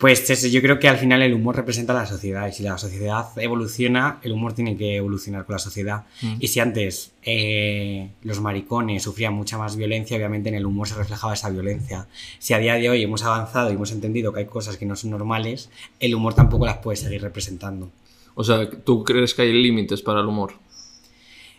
Pues 0.00 0.50
yo 0.50 0.62
creo 0.62 0.78
que 0.78 0.88
al 0.88 0.96
final 0.96 1.20
el 1.20 1.34
humor 1.34 1.56
representa 1.56 1.92
a 1.92 1.96
la 1.96 2.06
sociedad 2.06 2.48
y 2.48 2.52
si 2.52 2.62
la 2.62 2.78
sociedad 2.78 3.26
evoluciona, 3.36 4.18
el 4.22 4.32
humor 4.32 4.54
tiene 4.54 4.74
que 4.74 4.96
evolucionar 4.96 5.44
con 5.44 5.52
la 5.52 5.58
sociedad. 5.58 6.06
Mm. 6.22 6.36
Y 6.40 6.48
si 6.48 6.58
antes 6.58 7.12
eh, 7.22 8.08
los 8.22 8.40
maricones 8.40 9.02
sufrían 9.02 9.34
mucha 9.34 9.58
más 9.58 9.76
violencia, 9.76 10.16
obviamente 10.16 10.48
en 10.48 10.54
el 10.54 10.64
humor 10.64 10.88
se 10.88 10.94
reflejaba 10.94 11.34
esa 11.34 11.50
violencia. 11.50 12.08
Si 12.38 12.54
a 12.54 12.58
día 12.58 12.76
de 12.76 12.88
hoy 12.88 13.02
hemos 13.02 13.22
avanzado 13.24 13.70
y 13.70 13.74
hemos 13.74 13.92
entendido 13.92 14.32
que 14.32 14.40
hay 14.40 14.46
cosas 14.46 14.78
que 14.78 14.86
no 14.86 14.96
son 14.96 15.10
normales, 15.10 15.68
el 15.98 16.14
humor 16.14 16.32
tampoco 16.32 16.64
las 16.64 16.78
puede 16.78 16.96
seguir 16.96 17.20
representando. 17.20 17.90
O 18.34 18.42
sea, 18.42 18.70
¿tú 18.70 19.04
crees 19.04 19.34
que 19.34 19.42
hay 19.42 19.52
límites 19.52 20.00
para 20.00 20.20
el 20.20 20.26
humor? 20.28 20.54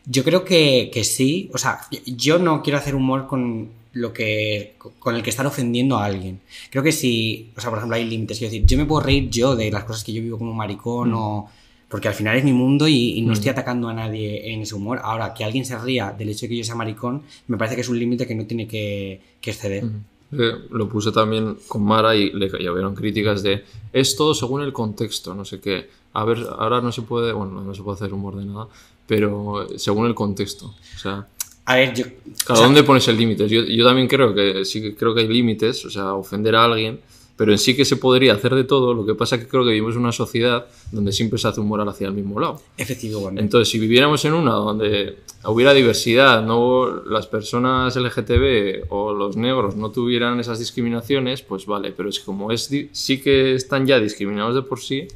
Yo 0.06 0.24
creo 0.24 0.46
que, 0.46 0.90
que 0.92 1.04
sí. 1.04 1.52
O 1.54 1.60
sea, 1.60 1.82
yo 2.08 2.40
no 2.40 2.64
quiero 2.64 2.80
hacer 2.80 2.96
humor 2.96 3.28
con 3.28 3.70
lo 3.94 4.14
que 4.14 4.76
con 5.00 5.16
el 5.16 5.24
que 5.24 5.30
están 5.32 5.46
ofendiendo 5.48 5.98
a 5.98 6.06
alguien. 6.06 6.40
Creo 6.70 6.82
que 6.84 6.92
si, 6.92 7.52
o 7.58 7.62
sea, 7.62 7.70
por 7.70 7.80
ejemplo, 7.80 7.96
hay 7.98 8.06
límites. 8.06 8.38
Quiero 8.38 8.52
decir, 8.52 8.66
yo 8.66 8.78
me 8.78 8.86
puedo 8.86 9.02
reír 9.02 9.30
yo 9.30 9.56
de 9.56 9.70
las 9.72 9.84
cosas 9.84 10.04
que 10.04 10.14
yo 10.14 10.22
vivo 10.22 10.38
como 10.38 10.54
maricón 10.54 11.14
o 11.14 11.50
porque 11.90 12.08
al 12.08 12.14
final 12.14 12.38
es 12.38 12.46
mi 12.46 12.54
mundo 12.54 12.88
y, 12.88 13.18
y 13.18 13.22
no 13.22 13.30
Mm. 13.32 13.34
estoy 13.34 13.50
atacando 13.50 13.90
a 13.90 13.94
nadie 13.94 14.54
en 14.54 14.62
ese 14.62 14.76
humor. 14.76 15.02
Ahora, 15.04 15.34
que 15.34 15.44
alguien 15.44 15.66
se 15.66 15.78
ría 15.78 16.16
del 16.18 16.30
hecho 16.30 16.42
de 16.46 16.50
que 16.50 16.58
yo 16.58 16.64
sea 16.64 16.76
maricón, 16.76 17.24
me 17.48 17.58
parece 17.58 17.76
que 17.76 17.82
es 17.82 17.90
un 17.90 18.00
límite 18.00 18.26
que 18.26 18.34
no 18.34 18.46
tiene 18.46 18.66
que, 18.66 19.20
que 19.42 19.52
exceder. 19.52 19.84
Eh, 20.32 20.52
lo 20.70 20.88
puse 20.88 21.12
también 21.12 21.58
con 21.68 21.84
Mara 21.84 22.16
y 22.16 22.32
le 22.32 22.48
llovieron 22.48 22.96
críticas 22.96 23.44
de 23.44 23.66
es 23.92 24.16
todo 24.16 24.34
según 24.34 24.62
el 24.62 24.72
contexto, 24.72 25.36
no 25.36 25.44
sé 25.44 25.60
qué. 25.60 25.90
A 26.14 26.24
ver, 26.24 26.38
ahora 26.58 26.80
no 26.80 26.94
se 26.94 27.02
puede, 27.02 27.34
bueno, 27.34 27.60
no 27.60 27.76
se 27.76 27.84
puede 27.84 27.96
hacer 27.96 28.14
humor 28.14 28.38
de 28.38 28.46
nada, 28.46 28.68
pero 29.06 29.68
según 29.78 30.08
el 30.08 30.16
contexto. 30.16 30.68
O 30.96 30.98
sea, 30.98 31.28
A 31.66 31.76
ver, 31.76 31.94
yo... 31.94 32.06
¿a 32.06 32.54
o 32.54 32.56
sea, 32.56 32.66
dónde 32.66 32.84
pones 32.84 33.08
el 33.08 33.18
límite? 33.18 33.48
Yo, 33.48 33.62
yo 33.64 33.86
también 33.86 34.08
creo 34.08 34.34
que 34.34 34.66
sí 34.66 34.82
que 34.82 34.96
creo 34.96 35.14
que 35.14 35.22
hay 35.22 35.28
límites, 35.28 35.86
o 35.86 35.90
sea, 35.90 36.14
ofender 36.14 36.56
a 36.56 36.66
alguien, 36.66 37.00
pero 37.42 37.52
en 37.52 37.58
sí 37.58 37.76
que 37.76 37.86
se 37.86 37.98
podría 37.98 38.34
hacer 38.34 38.54
de 38.54 38.64
todo. 38.64 38.94
Lo 38.94 39.06
que 39.06 39.16
pasa 39.16 39.36
es 39.36 39.44
que 39.44 39.48
creo 39.48 39.64
que 39.64 39.72
vivimos 39.72 39.96
en 39.96 40.02
una 40.02 40.12
sociedad 40.12 40.68
donde 40.92 41.12
siempre 41.12 41.40
se 41.40 41.48
hace 41.48 41.60
humor 41.60 41.82
hacia 41.88 42.08
el 42.08 42.14
mismo 42.14 42.40
lado. 42.40 42.62
Efectivamente. 42.78 43.42
Entonces, 43.42 43.70
si 43.70 43.80
viviéramos 43.80 44.24
en 44.26 44.34
una 44.34 44.52
donde 44.52 45.18
hubiera 45.46 45.74
diversidad, 45.74 46.44
no 46.44 47.04
las 47.04 47.26
personas 47.28 47.96
LGTB 47.96 48.86
o 48.90 49.14
los 49.14 49.38
negros 49.38 49.76
no 49.76 49.90
tuvieran 49.92 50.40
esas 50.40 50.60
discriminaciones, 50.60 51.42
pues 51.42 51.66
vale, 51.66 51.92
pero 51.92 52.10
es 52.10 52.20
como 52.20 52.52
es 52.52 52.70
sí 52.92 53.22
que 53.22 53.56
están 53.56 53.88
ya 53.88 54.00
discriminados 54.00 54.54
de 54.54 54.62
por 54.62 54.80
sí, 54.80 55.08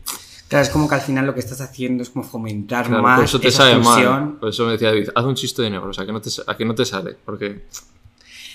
Claro, 0.47 0.63
es 0.63 0.69
como 0.69 0.87
que 0.87 0.95
al 0.95 1.01
final 1.01 1.25
lo 1.25 1.33
que 1.33 1.39
estás 1.39 1.59
haciendo 1.61 2.03
es 2.03 2.09
como 2.11 2.23
fomentar 2.23 2.85
claro, 2.85 3.01
más 3.01 3.15
por 3.17 3.25
eso 3.25 3.39
te 3.39 3.47
esa 3.47 3.77
mal. 3.79 4.33
Por 4.39 4.49
eso 4.49 4.65
me 4.65 4.73
decía 4.73 4.89
David, 4.89 5.09
haz 5.15 5.25
un 5.25 5.35
chiste 5.35 5.61
de 5.63 5.69
negros, 5.71 5.97
a 5.99 6.05
que 6.05 6.11
no 6.11 6.21
te, 6.21 6.29
a 6.45 6.55
que 6.55 6.65
no 6.65 6.75
te 6.75 6.85
sale, 6.85 7.15
porque 7.25 7.61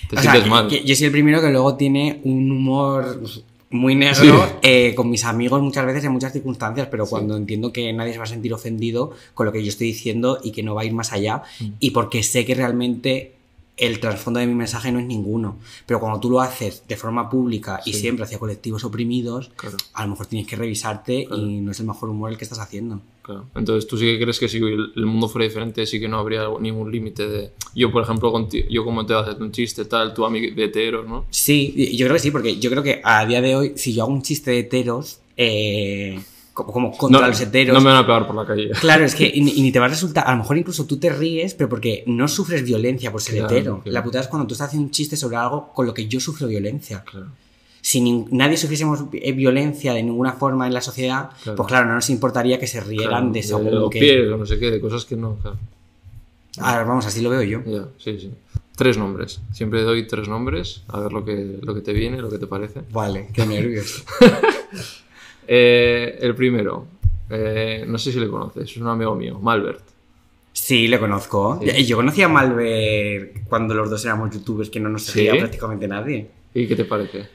te 0.08 0.16
O 0.16 0.22
sea, 0.22 0.32
sientes 0.32 0.50
mal. 0.50 0.68
que 0.68 0.84
yo 0.84 0.94
soy 0.94 1.06
el 1.06 1.12
primero 1.12 1.40
que 1.40 1.50
luego 1.50 1.74
tiene 1.76 2.20
un 2.24 2.50
humor 2.52 3.20
muy 3.70 3.94
negro 3.94 4.58
eh, 4.62 4.94
con 4.96 5.08
mis 5.10 5.24
amigos 5.24 5.62
muchas 5.62 5.84
veces 5.86 6.04
en 6.04 6.12
muchas 6.12 6.32
circunstancias, 6.32 6.88
pero 6.90 7.06
cuando 7.06 7.36
entiendo 7.36 7.72
que 7.72 7.92
nadie 7.92 8.12
se 8.12 8.18
va 8.18 8.24
a 8.24 8.28
sentir 8.28 8.52
ofendido 8.54 9.12
con 9.34 9.46
lo 9.46 9.52
que 9.52 9.62
yo 9.62 9.68
estoy 9.68 9.88
diciendo 9.88 10.38
y 10.42 10.50
que 10.52 10.62
no 10.62 10.74
va 10.74 10.82
a 10.82 10.84
ir 10.84 10.92
más 10.92 11.12
allá 11.12 11.42
Mm. 11.60 11.64
y 11.80 11.90
porque 11.90 12.22
sé 12.22 12.44
que 12.44 12.54
realmente 12.54 13.34
el 13.80 13.98
trasfondo 13.98 14.38
de 14.40 14.46
mi 14.46 14.54
mensaje 14.54 14.92
no 14.92 14.98
es 15.00 15.06
ninguno. 15.06 15.56
Pero 15.86 15.98
cuando 16.00 16.20
tú 16.20 16.30
lo 16.30 16.40
haces 16.40 16.84
de 16.86 16.96
forma 16.96 17.28
pública 17.28 17.80
y 17.84 17.92
Sí. 17.94 18.00
siempre 18.00 18.24
hacia 18.24 18.38
colectivos 18.38 18.84
oprimidos, 18.84 19.50
Claro. 19.56 19.76
a 19.94 20.04
lo 20.04 20.10
mejor 20.10 20.26
tienes 20.26 20.46
que 20.46 20.54
revisarte 20.56 21.24
Claro. 21.26 21.42
y 21.42 21.60
no 21.60 21.72
es 21.72 21.80
el 21.80 21.86
mejor 21.86 22.10
humor 22.10 22.30
el 22.30 22.36
que 22.38 22.44
estás 22.44 22.58
haciendo. 22.60 23.00
Claro. 23.22 23.46
Entonces, 23.54 23.86
¿tú 23.88 23.96
sí 23.96 24.04
que 24.06 24.20
crees 24.20 24.38
que 24.38 24.48
si 24.48 24.58
el 24.58 25.06
mundo 25.06 25.28
fuera 25.28 25.46
diferente, 25.46 25.86
sí 25.86 25.98
que 26.00 26.08
no 26.08 26.18
habría 26.18 26.44
ningún 26.60 26.90
límite 26.92 27.28
de... 27.28 27.52
Yo, 27.74 27.90
por 27.92 28.02
ejemplo, 28.02 28.32
conti- 28.32 28.66
yo 28.70 28.84
como 28.84 29.04
te 29.06 29.12
voy 29.14 29.22
a 29.22 29.26
hacer 29.26 29.42
un 29.42 29.52
chiste, 29.52 29.84
tal, 29.84 30.12
tú 30.14 30.24
a 30.24 30.30
mí 30.30 30.50
de 30.50 30.64
heteros, 30.64 31.06
¿no? 31.08 31.24
Sí, 31.30 31.94
yo 31.96 32.06
creo 32.06 32.16
que 32.16 32.22
sí, 32.22 32.30
porque 32.30 32.58
yo 32.58 32.70
creo 32.70 32.82
que 32.82 33.00
a 33.04 33.24
día 33.26 33.40
de 33.40 33.56
hoy, 33.56 33.72
si 33.76 33.94
yo 33.94 34.02
hago 34.02 34.12
un 34.12 34.22
chiste 34.22 34.50
de 34.50 34.58
heteros, 34.60 35.20
eh, 35.36 36.20
como, 36.52 36.96
contra 36.96 37.20
no, 37.20 37.26
los 37.28 37.40
heteros. 37.40 37.74
no 37.74 37.80
me 37.80 37.90
van 37.90 37.98
a 37.98 38.06
pegar 38.06 38.26
por 38.26 38.36
la 38.36 38.44
calle. 38.46 38.70
Claro, 38.80 39.04
es 39.04 39.14
que 39.14 39.30
y, 39.32 39.40
ni- 39.40 39.52
y 39.52 39.62
ni 39.62 39.72
te 39.72 39.78
va 39.78 39.86
a 39.86 39.88
resultar. 39.88 40.24
A 40.26 40.32
lo 40.32 40.38
mejor 40.38 40.58
incluso 40.58 40.84
tú 40.86 40.98
te 40.98 41.10
ríes, 41.10 41.54
pero 41.54 41.68
porque 41.68 42.02
no 42.06 42.28
sufres 42.28 42.62
violencia 42.64 43.10
por 43.12 43.20
ser 43.22 43.36
Claro, 43.36 43.54
hetero. 43.56 43.80
claro. 43.82 43.92
La 43.92 44.02
putada 44.02 44.22
es 44.24 44.28
cuando 44.28 44.46
tú 44.46 44.54
estás 44.54 44.68
haciendo 44.68 44.86
un 44.86 44.90
chiste 44.90 45.16
sobre 45.16 45.36
algo 45.36 45.72
con 45.72 45.86
lo 45.86 45.94
que 45.94 46.06
yo 46.06 46.20
sufro 46.20 46.46
violencia. 46.48 47.02
Claro. 47.04 47.26
Si 47.82 48.00
nin- 48.02 48.26
nadie 48.30 48.56
sufriésemos 48.58 49.04
eh, 49.12 49.32
violencia 49.32 49.94
de 49.94 50.02
ninguna 50.02 50.32
forma 50.34 50.66
en 50.66 50.74
la 50.74 50.82
sociedad, 50.82 51.30
pues 51.56 51.66
claro, 51.68 51.86
no 51.86 51.94
nos 51.94 52.10
importaría 52.10 52.58
que 52.60 52.66
se 52.66 52.80
rieran 52.80 53.32
de 53.32 53.42
según 53.42 53.70
los 53.74 53.90
que. 53.90 54.00
pies 54.00 54.28
o 54.30 54.36
no 54.36 54.44
sé 54.44 54.58
qué, 54.58 54.70
de 54.70 54.80
cosas 54.80 55.04
que 55.06 55.16
no, 55.16 55.36
claro. 55.36 55.56
A 56.58 56.76
ver, 56.78 56.86
vamos, 56.86 57.06
así 57.06 57.22
lo 57.22 57.30
veo 57.30 57.42
yo. 57.42 57.62
Ya, 57.64 57.84
sí, 57.96 58.18
sí. 58.20 58.30
Tres 58.76 58.98
nombres. 58.98 59.40
Siempre 59.52 59.82
doy 59.82 60.06
tres 60.06 60.26
nombres, 60.28 60.82
a 60.88 61.00
ver 61.00 61.12
lo 61.12 61.24
que, 61.24 61.58
lo 61.62 61.74
que 61.74 61.80
te 61.80 61.92
viene, 61.92 62.20
lo 62.20 62.28
que 62.28 62.38
te 62.38 62.46
parece. 62.46 62.80
Vale, 62.92 63.28
qué 63.32 63.46
nervios. 63.46 64.04
Eh, 65.46 66.18
el 66.20 66.34
primero, 66.34 66.86
eh, 67.28 67.84
no 67.86 67.98
sé 67.98 68.12
si 68.12 68.20
le 68.20 68.28
conoces, 68.28 68.64
es 68.70 68.76
un 68.76 68.88
amigo 68.88 69.14
mío, 69.14 69.38
Malbert. 69.40 69.82
Sí, 70.52 70.88
le 70.88 70.98
conozco. 70.98 71.60
Sí. 71.64 71.86
Yo 71.86 71.96
conocía 71.96 72.26
a 72.26 72.28
Malver 72.28 73.32
cuando 73.48 73.72
los 73.74 73.88
dos 73.88 74.04
éramos 74.04 74.30
youtubers 74.32 74.68
que 74.68 74.80
no 74.80 74.88
nos 74.88 75.04
¿Sí? 75.04 75.12
seguía 75.12 75.36
prácticamente 75.38 75.86
nadie. 75.88 76.28
¿Y 76.54 76.66
qué 76.66 76.74
te 76.76 76.84
parece? 76.84 77.26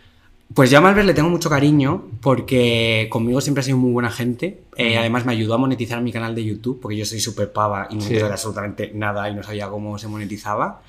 Pues 0.54 0.70
yo 0.70 0.78
a 0.78 0.82
Malver 0.82 1.06
le 1.06 1.14
tengo 1.14 1.30
mucho 1.30 1.50
cariño 1.50 2.06
porque 2.22 3.08
conmigo 3.10 3.42
siempre 3.42 3.62
ha 3.62 3.64
sido 3.64 3.78
muy 3.78 3.92
buena 3.92 4.12
gente. 4.12 4.62
Eh, 4.78 4.98
además 4.98 5.26
me 5.26 5.32
ayudó 5.32 5.56
a 5.56 5.58
monetizar 5.58 6.02
mi 6.02 6.12
canal 6.12 6.36
de 6.36 6.44
YouTube 6.44 6.80
porque 6.82 6.98
yo 6.98 7.06
soy 7.06 7.20
súper 7.20 7.52
pava 7.52 7.88
y 7.90 7.96
no 7.96 8.02
Sí. 8.02 8.14
de 8.14 8.24
absolutamente 8.24 8.92
nada 8.94 9.28
y 9.30 9.34
no 9.34 9.42
sabía 9.44 9.70
cómo 9.70 9.98
se 9.98 10.08
monetizaba. 10.08 10.84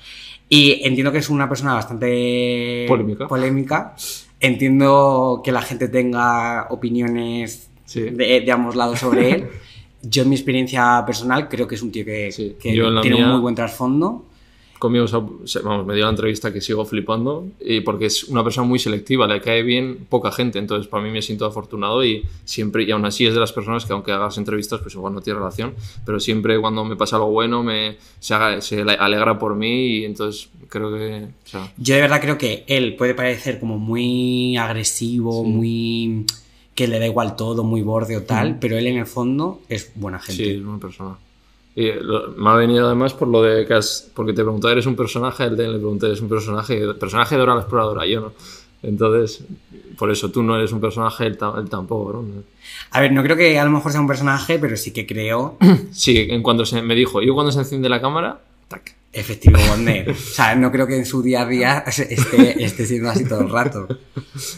Y 0.49 0.81
entiendo 0.85 1.11
que 1.11 1.17
es 1.17 1.29
una 1.29 1.49
persona 1.49 1.73
bastante 1.73 2.85
Polémica. 2.87 3.27
polémica. 3.27 3.95
Entiendo 4.39 5.41
que 5.43 5.51
la 5.51 5.61
gente 5.61 5.87
tenga 5.87 6.67
opiniones 6.69 7.69
Sí. 7.85 8.01
de, 8.01 8.41
de 8.41 8.51
ambos 8.51 8.75
lados 8.75 8.99
sobre 8.99 9.31
él. 9.33 9.47
Yo 10.03 10.23
en 10.23 10.29
mi 10.29 10.35
experiencia 10.35 11.03
personal 11.05 11.47
creo 11.49 11.67
que 11.67 11.75
es 11.75 11.81
un 11.81 11.91
tío 11.91 12.05
que, 12.05 12.31
Sí. 12.31 12.55
que 12.59 12.71
tiene 12.73 13.15
mía- 13.17 13.25
un 13.25 13.31
muy 13.31 13.39
buen 13.41 13.55
trasfondo. 13.55 14.25
Conmigo, 14.79 15.05
vamos, 15.11 15.85
me 15.87 15.95
dio 15.95 16.03
la 16.03 16.11
entrevista 16.11 16.53
que 16.53 16.61
sigo 16.61 16.85
flipando 16.85 17.47
y 17.59 17.81
porque 17.81 18.05
es 18.05 18.25
una 18.25 18.43
persona 18.43 18.67
muy 18.67 18.77
selectiva, 18.77 19.25
le 19.27 19.41
cae 19.41 19.63
bien 19.63 20.05
poca 20.09 20.31
gente, 20.31 20.59
entonces 20.59 20.87
para 20.87 21.03
mí 21.03 21.09
me 21.09 21.21
siento 21.21 21.45
afortunado 21.45 22.05
y 22.05 22.23
siempre, 22.45 22.83
y 22.83 22.91
aún 22.91 23.03
así 23.05 23.25
es 23.25 23.33
de 23.33 23.39
las 23.39 23.53
personas 23.53 23.85
que 23.85 23.93
aunque 23.93 24.11
hagas 24.11 24.37
entrevistas, 24.37 24.79
pues 24.81 24.93
igual 24.93 25.13
no 25.13 25.21
tiene 25.21 25.39
relación, 25.39 25.73
pero 26.05 26.19
siempre 26.19 26.59
cuando 26.61 26.85
me 26.85 26.95
pasa 26.95 27.15
algo 27.15 27.31
bueno 27.31 27.63
me, 27.63 27.97
se, 28.19 28.33
haga- 28.35 28.61
se 28.61 28.85
le- 28.85 28.93
alegra 28.93 29.39
por 29.39 29.55
mí 29.55 29.97
y 29.97 30.05
entonces 30.05 30.49
creo 30.69 30.93
que... 30.93 31.23
o 31.45 31.47
sea, 31.49 31.73
Yo 31.77 31.95
de 31.95 32.01
verdad 32.01 32.21
creo 32.21 32.37
que 32.37 32.63
él 32.67 32.95
puede 32.95 33.15
parecer 33.15 33.59
como 33.59 33.77
muy 33.79 34.57
agresivo, 34.57 35.43
Sí. 35.43 35.49
muy 35.49 36.25
que 36.75 36.87
le 36.87 36.99
da 36.99 37.07
igual 37.07 37.35
todo, 37.35 37.63
muy 37.63 37.81
borde 37.81 38.15
o 38.17 38.21
tal, 38.21 38.59
pero 38.59 38.77
él 38.77 38.85
en 38.85 38.97
el 38.97 39.07
fondo 39.07 39.61
es 39.67 39.91
buena 39.95 40.19
gente. 40.19 40.43
Sí, 40.43 40.49
es 40.51 40.61
una 40.61 40.77
persona. 40.77 41.17
Y 41.79 41.91
lo- 41.91 42.29
me 42.31 42.49
ha 42.49 42.53
venido 42.55 42.87
además 42.87 43.13
por 43.13 43.27
lo 43.27 43.43
de 43.43 43.63
que 43.67 43.75
has, 43.75 44.09
porque 44.15 44.33
te 44.33 44.41
preguntaba, 44.41 44.71
¿eres 44.71 44.87
un 44.87 44.95
personaje? 44.95 45.43
Él 45.43 45.55
te- 45.55 45.67
le 45.67 45.77
pregunté, 45.77 46.07
¿eres 46.07 46.21
un 46.21 46.27
personaje? 46.29 46.81
Personaje 46.95 47.35
de 47.35 47.39
Dora 47.39 47.53
la 47.53 47.61
Exploradora, 47.61 48.05
yo 48.07 48.19
no. 48.21 48.33
Entonces, 48.81 49.43
por 49.97 50.09
eso 50.11 50.31
tú 50.31 50.41
no 50.41 50.55
eres 50.57 50.71
un 50.71 50.79
personaje, 50.81 51.25
él, 51.27 51.37
él 51.57 51.69
tampoco, 51.69 52.13
¿no? 52.13 52.43
A 52.91 52.99
ver, 53.01 53.11
no 53.11 53.21
creo 53.21 53.35
que 53.37 53.59
a 53.59 53.63
lo 53.65 53.69
mejor 53.71 53.91
sea 53.91 54.01
un 54.01 54.07
personaje, 54.07 54.57
pero 54.59 54.75
sí 54.75 54.91
que 54.91 55.05
creo, 55.05 55.57
Sí, 55.91 56.27
en 56.29 56.41
cuanto 56.41 56.65
se 56.65 56.81
me 56.81 56.95
dijo, 56.95 57.21
yo 57.21 57.33
cuando 57.35 57.51
se 57.51 57.59
enciende 57.59 57.89
la 57.89 58.01
cámara, 58.01 58.39
tac. 58.67 58.95
efectivo 59.13 59.57
Wonder. 59.69 60.09
O 60.09 60.15
sea, 60.15 60.55
no 60.55 60.71
creo 60.71 60.87
que 60.87 60.97
en 60.97 61.05
su 61.05 61.21
día 61.21 61.41
a 61.43 61.45
día 61.47 61.79
esté, 61.87 62.63
esté 62.63 62.85
siendo 62.87 63.09
así 63.11 63.23
todo 63.27 63.41
el 63.41 63.49
rato. 63.51 63.87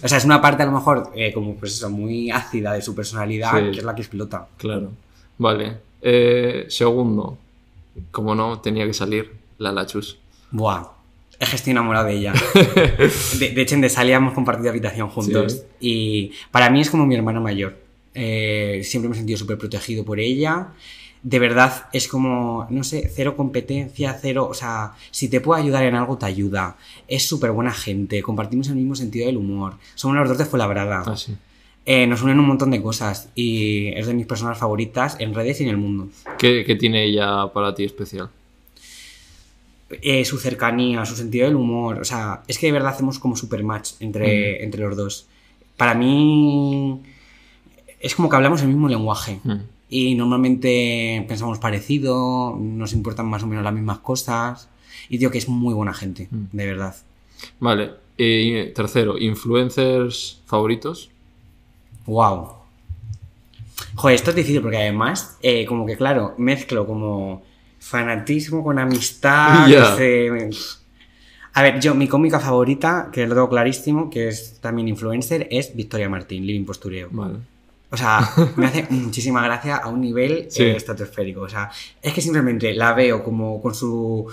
O 0.04 0.08
sea, 0.08 0.18
es 0.18 0.26
una 0.26 0.42
parte 0.42 0.64
a 0.64 0.68
lo 0.68 0.72
mejor 0.74 1.12
eh, 1.16 1.32
como 1.34 1.56
pues 1.56 1.74
eso, 1.74 1.90
muy 1.90 2.30
ácida 2.32 2.74
de 2.74 2.82
su 2.82 2.94
personalidad, 2.96 3.52
Sí. 3.58 3.72
que 3.72 3.80
es 3.80 3.84
la 3.86 3.94
que 3.96 4.02
explota. 4.02 4.48
Claro. 4.58 4.92
Vale. 5.38 5.89
Eh, 6.02 6.66
segundo, 6.70 7.38
como 8.12 8.36
no, 8.36 8.60
tenía 8.60 8.86
que 8.86 8.94
salir 8.94 9.34
la 9.58 9.72
Lachus. 9.72 10.18
Buah, 10.52 11.00
es 11.40 11.50
que 11.50 11.56
estoy 11.56 11.72
enamorado 11.72 12.08
de 12.08 12.14
ella. 12.16 12.34
De, 13.40 13.52
de 13.52 13.62
hecho, 13.62 13.76
en 13.76 13.82
Desalia 13.82 14.18
hemos 14.18 14.34
compartido 14.34 14.70
habitación 14.70 15.10
juntos. 15.10 15.54
Sí. 15.54 15.62
Y 15.80 16.32
para 16.52 16.70
mí 16.70 16.82
es 16.82 16.90
como 16.90 17.06
mi 17.06 17.16
hermana 17.16 17.40
mayor. 17.40 17.78
Eh, 18.14 18.82
siempre 18.84 19.10
me 19.10 19.16
he 19.16 19.18
sentido 19.18 19.38
súper 19.38 19.58
protegido 19.58 20.04
por 20.04 20.20
ella. 20.20 20.70
De 21.22 21.40
verdad, 21.40 21.88
es 21.94 22.08
como, 22.08 22.66
no 22.70 22.84
sé, 22.84 23.10
cero 23.14 23.36
competencia, 23.38 24.18
cero. 24.22 24.48
O 24.50 24.54
sea, 24.54 24.94
si 25.12 25.30
te 25.30 25.40
puedo 25.40 25.62
ayudar 25.62 25.84
en 25.84 25.96
algo, 25.96 26.18
te 26.18 26.26
ayuda. 26.26 26.76
Es 27.08 27.26
súper 27.26 27.52
buena 27.52 27.72
gente. 27.72 28.22
Compartimos 28.22 28.68
el 28.68 28.76
mismo 28.76 28.96
sentido 28.96 29.26
del 29.26 29.38
humor. 29.38 29.76
Somos 29.96 30.18
los 30.18 30.28
dos 30.28 30.38
de 30.38 30.46
Fuenlabrada. 30.46 31.04
Ah, 31.06 31.16
sí. 31.16 31.36
Eh, 31.86 32.06
nos 32.08 32.22
unen 32.22 32.40
un 32.40 32.48
montón 32.48 32.72
de 32.72 32.82
cosas. 32.82 33.30
Y 33.36 33.88
es 33.96 34.06
de 34.08 34.14
mis 34.14 34.26
personas 34.28 34.58
favoritas 34.58 35.16
en 35.20 35.34
redes 35.34 35.60
y 35.60 35.64
en 35.64 35.70
el 35.70 35.78
mundo. 35.78 36.10
¿Qué, 36.38 36.64
qué 36.66 36.76
tiene 36.76 37.04
ella 37.06 37.48
para 37.54 37.74
ti 37.76 37.84
especial? 37.84 38.30
eh, 40.04 40.24
su 40.24 40.38
cercanía, 40.38 41.04
su 41.06 41.16
sentido 41.16 41.48
del 41.48 41.56
humor. 41.56 42.00
O 42.00 42.06
sea, 42.06 42.44
es 42.48 42.60
que 42.60 42.68
de 42.68 42.72
verdad 42.74 42.92
hacemos 42.94 43.18
como 43.18 43.36
super 43.36 43.64
match 43.64 43.94
entre, 44.00 44.64
entre 44.64 44.82
los 44.84 44.96
dos. 44.96 45.26
Para 45.78 45.96
mí 45.96 47.02
es 48.00 48.14
como 48.16 48.30
que 48.30 48.36
hablamos 48.36 48.62
el 48.62 48.68
mismo 48.68 48.88
lenguaje. 48.88 49.40
Mm. 49.44 49.56
Y 49.90 50.14
normalmente 50.14 51.26
pensamos 51.28 51.58
parecido, 51.58 52.56
nos 52.62 52.94
importan 52.94 53.26
más 53.26 53.42
o 53.42 53.48
menos 53.48 53.64
las 53.64 53.74
mismas 53.74 53.98
cosas. 54.00 54.70
Y 55.10 55.18
digo 55.18 55.32
que 55.32 55.40
es 55.40 55.50
muy 55.50 55.74
buena 55.74 55.94
gente, 55.96 56.28
Mm. 56.30 56.46
de 56.56 56.66
verdad. 56.68 56.96
Vale. 57.60 57.92
Y 58.16 58.66
tercero, 58.74 59.18
influencers 59.18 60.42
favoritos. 60.46 61.10
Wow. 62.10 62.54
Joder, 63.96 64.16
esto 64.16 64.32
es 64.32 64.36
difícil 64.36 64.62
porque 64.62 64.78
además, 64.78 65.38
eh, 65.42 65.66
como 65.66 65.86
que 65.86 65.96
claro, 65.96 66.34
mezclo 66.38 66.86
como 66.86 67.44
fanatismo 67.80 68.64
con 68.64 68.80
amistad. 68.80 69.68
A 71.54 71.62
ver, 71.64 71.80
yo, 71.80 71.96
mi 71.96 72.08
cómica 72.08 72.40
favorita, 72.40 73.10
que 73.12 73.26
lo 73.26 73.34
tengo 73.34 73.50
clarísimo, 73.50 74.10
que 74.10 74.28
es 74.28 74.60
también 74.62 74.88
influencer, 74.88 75.48
es 75.52 75.76
Victoria 75.76 76.08
Martín, 76.08 76.46
Living 76.46 76.66
Postureo. 76.66 77.10
Vale. 77.12 77.40
O 77.92 77.98
sea, 77.98 78.20
me 78.56 78.68
hace 78.68 78.86
muchísima 78.90 79.44
gracia 79.44 79.78
a 79.78 79.88
un 79.90 80.02
nivel 80.02 80.46
Sí. 80.50 80.64
eh, 80.64 80.76
estratosférico. 80.76 81.42
O 81.42 81.50
sea, 81.50 81.72
es 82.02 82.14
que 82.14 82.22
simplemente 82.22 82.74
la 82.74 82.94
veo 82.94 83.24
como 83.24 83.62
con 83.62 83.74
su 83.74 84.28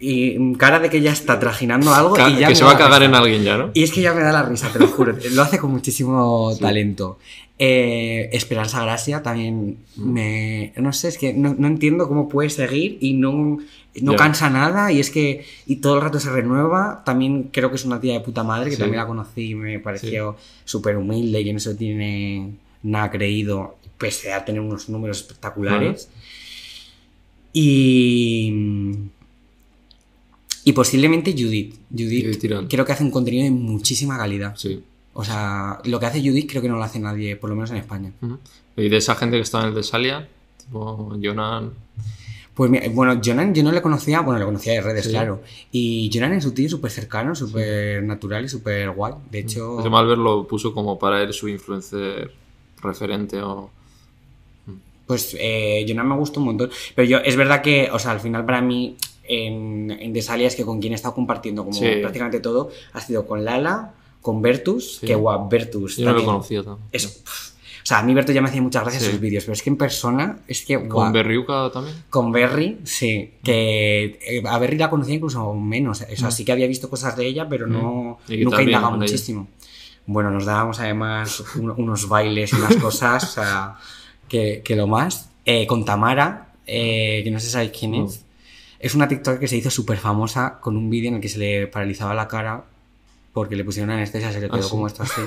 y, 0.00 0.54
cara 0.56 0.78
de 0.78 0.88
que 0.88 1.02
ya 1.02 1.12
está 1.12 1.38
trajinando 1.38 1.92
algo 1.92 2.14
Ca- 2.14 2.30
y 2.30 2.38
ya 2.38 2.48
que 2.48 2.54
se 2.54 2.64
va 2.64 2.72
a 2.72 2.78
cagar 2.78 3.00
risa. 3.00 3.10
en 3.10 3.14
alguien 3.14 3.42
ya, 3.44 3.58
¿no? 3.58 3.70
Y 3.74 3.82
es 3.82 3.92
que 3.92 4.00
ya 4.00 4.14
me 4.14 4.22
da 4.22 4.32
la 4.32 4.42
risa, 4.44 4.70
te 4.72 4.78
lo 4.78 4.86
juro. 4.86 5.14
Lo 5.32 5.42
hace 5.42 5.58
con 5.58 5.70
muchísimo 5.70 6.56
talento. 6.58 7.18
Eh, 7.58 8.30
Esperanza 8.32 8.82
Gracia 8.82 9.22
también 9.22 9.78
me. 9.96 10.72
No 10.76 10.92
sé, 10.92 11.08
es 11.08 11.18
que 11.18 11.32
no, 11.34 11.54
no 11.56 11.66
entiendo 11.68 12.08
cómo 12.08 12.28
puede 12.28 12.50
seguir 12.50 12.98
y 13.00 13.12
no, 13.14 13.58
no 14.00 14.16
cansa 14.16 14.48
nada. 14.50 14.90
Y 14.90 14.98
es 15.00 15.10
que. 15.10 15.44
Y 15.66 15.76
todo 15.76 15.96
el 15.96 16.00
rato 16.00 16.18
se 16.18 16.30
renueva. 16.30 17.02
También 17.04 17.50
creo 17.52 17.68
que 17.70 17.76
es 17.76 17.84
una 17.84 18.00
tía 18.00 18.14
de 18.14 18.20
puta 18.20 18.42
madre, 18.42 18.70
que 18.70 18.76
Sí. 18.76 18.80
también 18.82 19.00
la 19.02 19.06
conocí 19.06 19.50
y 19.50 19.54
me 19.54 19.78
pareció 19.78 20.36
súper 20.64 20.96
humilde 20.96 21.42
y 21.42 21.52
no 21.52 21.60
se 21.60 21.74
tiene 21.76 22.54
nada 22.84 23.10
creído, 23.10 23.76
pese 23.98 24.32
a 24.32 24.44
tener 24.44 24.60
unos 24.60 24.88
números 24.88 25.18
espectaculares. 25.18 26.08
Y. 27.52 28.52
Y 30.66 30.72
posiblemente 30.72 31.32
Judith. 31.32 31.74
Judith, 31.90 32.40
Judith 32.40 32.68
creo 32.70 32.84
que 32.84 32.92
hace 32.92 33.04
un 33.04 33.10
contenido 33.10 33.44
de 33.44 33.50
muchísima 33.50 34.16
calidad. 34.16 34.54
Sí. 34.56 34.82
O 35.12 35.22
sea, 35.24 35.78
lo 35.84 36.00
que 36.00 36.06
hace 36.06 36.20
Judith 36.20 36.48
creo 36.48 36.62
que 36.62 36.68
no 36.68 36.76
lo 36.76 36.82
hace 36.82 36.98
nadie, 36.98 37.36
por 37.36 37.50
lo 37.50 37.56
menos 37.56 37.70
en 37.70 37.76
España. 37.76 38.12
Y 38.76 38.88
de 38.88 38.96
esa 38.96 39.14
gente 39.14 39.36
que 39.36 39.42
está 39.42 39.60
en 39.60 39.66
el 39.68 39.74
de 39.74 39.82
Salia, 39.82 40.26
tipo 40.58 41.16
Jonan. 41.22 41.70
Pues 42.54 42.70
mira, 42.70 42.88
bueno, 42.90 43.20
Jonan 43.24 43.54
yo 43.54 43.62
no 43.62 43.72
le 43.72 43.82
conocía, 43.82 44.20
bueno, 44.20 44.38
le 44.38 44.44
conocía 44.46 44.72
de 44.74 44.80
redes, 44.80 45.04
Sí. 45.04 45.10
claro. 45.10 45.42
Y 45.70 46.10
Jonan 46.12 46.32
es 46.32 46.44
un 46.46 46.54
tío 46.54 46.68
súper 46.68 46.90
cercano, 46.90 47.34
súper 47.34 48.02
natural 48.02 48.44
y 48.44 48.48
súper 48.48 48.90
guay. 48.90 49.14
De 49.30 49.40
hecho, 49.40 49.80
Ese 49.80 49.90
Malver 49.90 50.18
lo 50.18 50.46
puso 50.48 50.72
como 50.72 50.98
para 50.98 51.22
él 51.22 51.32
su 51.32 51.46
influencer 51.48 52.32
referente 52.84 53.40
o. 53.42 53.70
pues 55.06 55.36
eh, 55.38 55.84
Jonan 55.88 56.08
me 56.08 56.16
gusta 56.16 56.40
un 56.40 56.46
montón. 56.46 56.70
Pero 56.94 57.06
yo, 57.08 57.18
es 57.18 57.36
verdad 57.36 57.60
que, 57.62 57.90
o 57.92 57.98
sea, 57.98 58.12
al 58.12 58.20
final 58.20 58.44
para 58.46 58.60
mí, 58.62 58.96
en, 59.26 59.90
en 59.90 60.12
Desalia 60.12 60.46
es 60.46 60.56
que 60.56 60.64
con 60.64 60.80
quien 60.80 60.92
he 60.92 60.96
estado 60.96 61.14
compartiendo 61.14 61.62
como 61.64 61.76
Sí. 61.78 61.86
prácticamente 62.00 62.40
todo, 62.40 62.70
ha 62.92 63.00
sido 63.00 63.26
con 63.26 63.44
Lala, 63.44 63.92
con 64.22 64.40
Bertus, 64.40 64.96
Sí. 65.00 65.06
que 65.06 65.14
guau, 65.14 65.48
Bertus. 65.48 65.96
Yo 65.98 66.04
no 66.06 66.12
lo 66.12 66.16
también 66.18 66.34
conocía 66.34 66.62
también. 66.62 66.88
es- 66.92 67.22
o 67.26 67.86
sea, 67.86 67.98
a 67.98 68.02
mí 68.02 68.14
Bertus 68.14 68.34
ya 68.34 68.40
me 68.40 68.48
hacía 68.48 68.62
muchas 68.62 68.82
gracias 68.82 69.02
Sí. 69.04 69.10
sus 69.10 69.20
vídeos, 69.20 69.44
pero 69.44 69.52
es 69.52 69.62
que 69.62 69.68
en 69.68 69.76
persona, 69.76 70.38
es 70.48 70.64
que 70.64 70.88
Con. 70.88 71.12
Berriuca 71.12 71.70
también. 71.70 71.94
Con 72.08 72.32
Berry, 72.32 72.78
sí. 72.84 73.32
Que 73.44 74.18
eh, 74.26 74.42
a 74.46 74.58
Berry 74.58 74.78
la 74.78 74.88
conocía 74.88 75.16
incluso 75.16 75.52
menos. 75.52 76.00
O 76.00 76.16
sea, 76.16 76.30
sí 76.30 76.46
que 76.46 76.52
había 76.52 76.66
visto 76.66 76.88
cosas 76.88 77.14
de 77.14 77.26
ella, 77.26 77.46
pero 77.46 77.66
no, 77.66 78.18
Mm. 78.26 78.32
¿Y 78.32 78.38
qué 78.38 78.44
nunca 78.44 78.62
indagaba 78.62 78.96
ella? 79.04 79.44
Bueno, 80.06 80.30
nos 80.30 80.44
dábamos 80.44 80.80
además 80.80 81.42
un- 81.56 81.70
unos 81.70 82.08
bailes 82.08 82.52
y 82.52 82.56
unas 82.56 82.76
cosas, 82.76 83.24
o 83.24 83.26
sea, 83.26 83.76
que, 84.28 84.62
que 84.64 84.76
lo 84.76 84.86
más. 84.86 85.30
Eh, 85.46 85.66
con 85.66 85.84
Tamara, 85.84 86.52
eh, 86.66 87.20
que 87.24 87.30
no 87.30 87.38
sé 87.40 87.46
si 87.46 87.52
sabéis 87.52 87.72
quién 87.78 87.92
No. 87.92 88.06
es. 88.06 88.24
Es 88.80 88.94
una 88.94 89.08
TikTok 89.08 89.38
que 89.38 89.48
se 89.48 89.56
hizo 89.56 89.70
súper 89.70 89.96
famosa 89.98 90.58
con 90.60 90.76
un 90.76 90.90
vídeo 90.90 91.08
en 91.08 91.16
el 91.16 91.20
que 91.20 91.28
se 91.28 91.38
le 91.38 91.66
paralizaba 91.68 92.14
la 92.14 92.28
cara 92.28 92.64
porque 93.32 93.56
le 93.56 93.64
pusieron 93.64 93.90
anestesia, 93.90 94.30
se 94.30 94.40
le 94.40 94.46
Ah, 94.46 94.50
quedó 94.50 94.62
sí. 94.62 94.70
como 94.70 94.86
esto 94.86 95.02
así. 95.02 95.20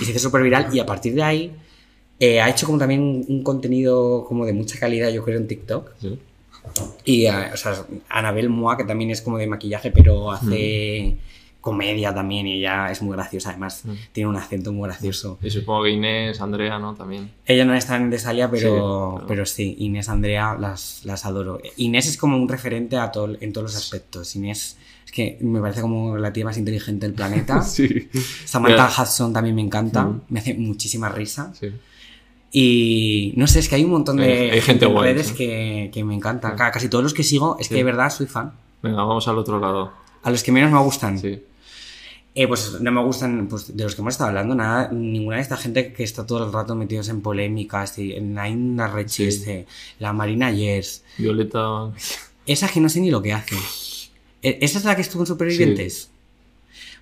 Y 0.00 0.04
se 0.04 0.10
hizo 0.10 0.18
súper 0.20 0.42
viral 0.42 0.68
y 0.74 0.80
a 0.80 0.86
partir 0.86 1.14
de 1.14 1.22
ahí 1.22 1.52
eh, 2.20 2.40
ha 2.40 2.48
hecho 2.50 2.66
como 2.66 2.78
también 2.78 3.00
un, 3.02 3.24
un 3.28 3.42
contenido 3.44 4.24
como 4.26 4.44
de 4.44 4.52
mucha 4.52 4.78
calidad, 4.78 5.10
yo 5.10 5.22
creo, 5.24 5.38
en 5.38 5.46
TikTok. 5.46 5.90
Sí. 6.00 6.18
Y, 7.04 7.26
o 7.26 7.56
sea, 7.56 7.84
Anabel 8.08 8.48
Moa, 8.48 8.76
que 8.76 8.84
también 8.84 9.10
es 9.10 9.20
como 9.22 9.38
de 9.38 9.46
maquillaje, 9.46 9.90
pero 9.92 10.32
hace 10.32 11.16
comedia 11.64 12.14
también 12.14 12.46
y 12.46 12.58
ella 12.58 12.90
es 12.90 13.00
muy 13.00 13.16
graciosa. 13.16 13.48
Además, 13.50 13.82
Mm. 13.84 13.90
tiene 14.12 14.28
un 14.28 14.36
acento 14.36 14.70
muy 14.72 14.86
gracioso. 14.86 15.38
Y 15.42 15.48
supongo 15.50 15.84
que 15.84 15.90
Inés, 15.90 16.40
Andrea, 16.40 16.78
¿no? 16.78 16.94
También. 16.94 17.30
Ella 17.46 17.64
no 17.64 17.74
está 17.74 17.96
en 17.96 18.10
Desalia, 18.10 18.50
pero, 18.50 18.60
Sí, 18.60 18.66
pero- 18.66 19.24
pero 19.26 19.46
sí, 19.46 19.74
Inés, 19.78 20.08
Andrea, 20.10 20.56
las, 20.60 21.00
las 21.04 21.24
adoro. 21.24 21.58
Inés 21.78 22.06
es 22.06 22.16
como 22.18 22.36
un 22.36 22.48
referente 22.48 22.98
a 22.98 23.10
todo, 23.10 23.34
en 23.40 23.52
todos 23.52 23.72
los 23.72 23.76
aspectos. 23.76 24.36
Inés 24.36 24.76
es 25.06 25.10
que 25.12 25.38
me 25.40 25.60
parece 25.60 25.80
como 25.80 26.16
la 26.18 26.32
tía 26.32 26.44
más 26.44 26.58
inteligente 26.58 27.06
del 27.06 27.14
planeta. 27.14 27.62
Sí. 27.62 28.08
Samantha. 28.44 28.90
Hudson 29.02 29.32
también 29.32 29.56
me 29.56 29.62
encanta, 29.62 30.04
Mm. 30.04 30.20
me 30.28 30.40
hace 30.40 30.52
muchísima 30.54 31.08
risa. 31.08 31.52
Sí. 31.58 31.68
Y 32.52 33.32
no 33.36 33.46
sé, 33.46 33.58
es 33.60 33.68
que 33.68 33.74
hay 33.74 33.84
un 33.84 33.90
montón 33.90 34.16
de 34.18 34.24
Hay- 34.24 34.50
hay 34.50 34.60
gente 34.60 34.84
en 34.84 34.92
guay, 34.92 35.12
redes 35.12 35.28
sí. 35.28 35.34
que, 35.34 35.90
que 35.92 36.04
me 36.04 36.14
encantan. 36.14 36.56
Ca- 36.56 36.70
Casi 36.70 36.88
todos 36.88 37.02
los 37.02 37.14
que 37.14 37.24
sigo, 37.24 37.56
es 37.58 37.66
Sí. 37.66 37.70
que 37.70 37.76
de 37.78 37.84
verdad 37.84 38.10
soy 38.10 38.26
fan. 38.26 38.52
Venga, 38.82 38.98
vamos 39.02 39.26
al 39.28 39.38
otro 39.38 39.58
lado. 39.58 39.92
A 40.22 40.30
los 40.30 40.42
que 40.42 40.52
menos 40.52 40.70
me 40.70 40.78
gustan. 40.78 41.18
Sí. 41.18 41.42
Eh, 42.36 42.48
pues 42.48 42.80
no 42.80 42.90
me 42.90 43.00
gustan, 43.04 43.46
pues 43.48 43.76
de 43.76 43.84
los 43.84 43.94
que 43.94 44.00
hemos 44.00 44.14
estado 44.14 44.28
hablando, 44.30 44.56
nada, 44.56 44.90
ninguna 44.90 45.36
de 45.36 45.42
esta 45.42 45.56
gente 45.56 45.92
que 45.92 46.02
está 46.02 46.26
todo 46.26 46.44
el 46.46 46.52
rato 46.52 46.74
metidos 46.74 47.08
en 47.08 47.20
polémicas, 47.20 47.96
y 47.98 48.12
en 48.12 48.34
la 48.34 48.48
Inda 48.48 48.88
Rechiste, 48.88 49.66
la 50.00 50.12
Marina 50.12 50.50
Yers, 50.50 51.04
Violeta. 51.16 51.92
esa 52.44 52.68
que 52.68 52.80
no 52.80 52.88
sé 52.88 53.00
ni 53.00 53.10
lo 53.12 53.22
que 53.22 53.32
hace. 53.32 53.54
¿E- 54.42 54.58
¿Esa 54.62 54.78
es 54.78 54.84
la 54.84 54.96
que 54.96 55.02
estuvo 55.02 55.22
en 55.22 55.26
Supervivientes? 55.26 56.10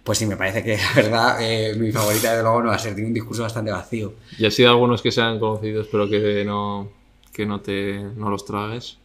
Pues 0.05 0.19
sí, 0.19 0.27
me 0.27 0.37
parece 0.37 0.63
que 0.63 0.77
la 0.77 0.93
verdad 0.95 1.37
eh, 1.41 1.75
mi 1.77 1.91
favorita 1.93 2.37
de 2.37 2.43
luego 2.43 2.61
no 2.63 2.69
va 2.69 2.75
a 2.75 2.79
ser, 2.79 2.95
tiene 2.95 3.09
un 3.09 3.15
discurso 3.15 3.43
bastante 3.43 3.71
vacío. 3.71 4.13
Y 4.37 4.45
así 4.45 4.63
de 4.63 4.69
algunos 4.69 5.01
que 5.01 5.13
sean 5.13 5.39
conocidos, 5.39 5.89
pero 5.91 6.11
que 6.11 6.45
no, 6.45 6.91
que 7.33 7.47
no 7.47 7.61
te 7.61 8.03
no 8.17 8.29
los 8.29 8.45
tragues. 8.45 8.99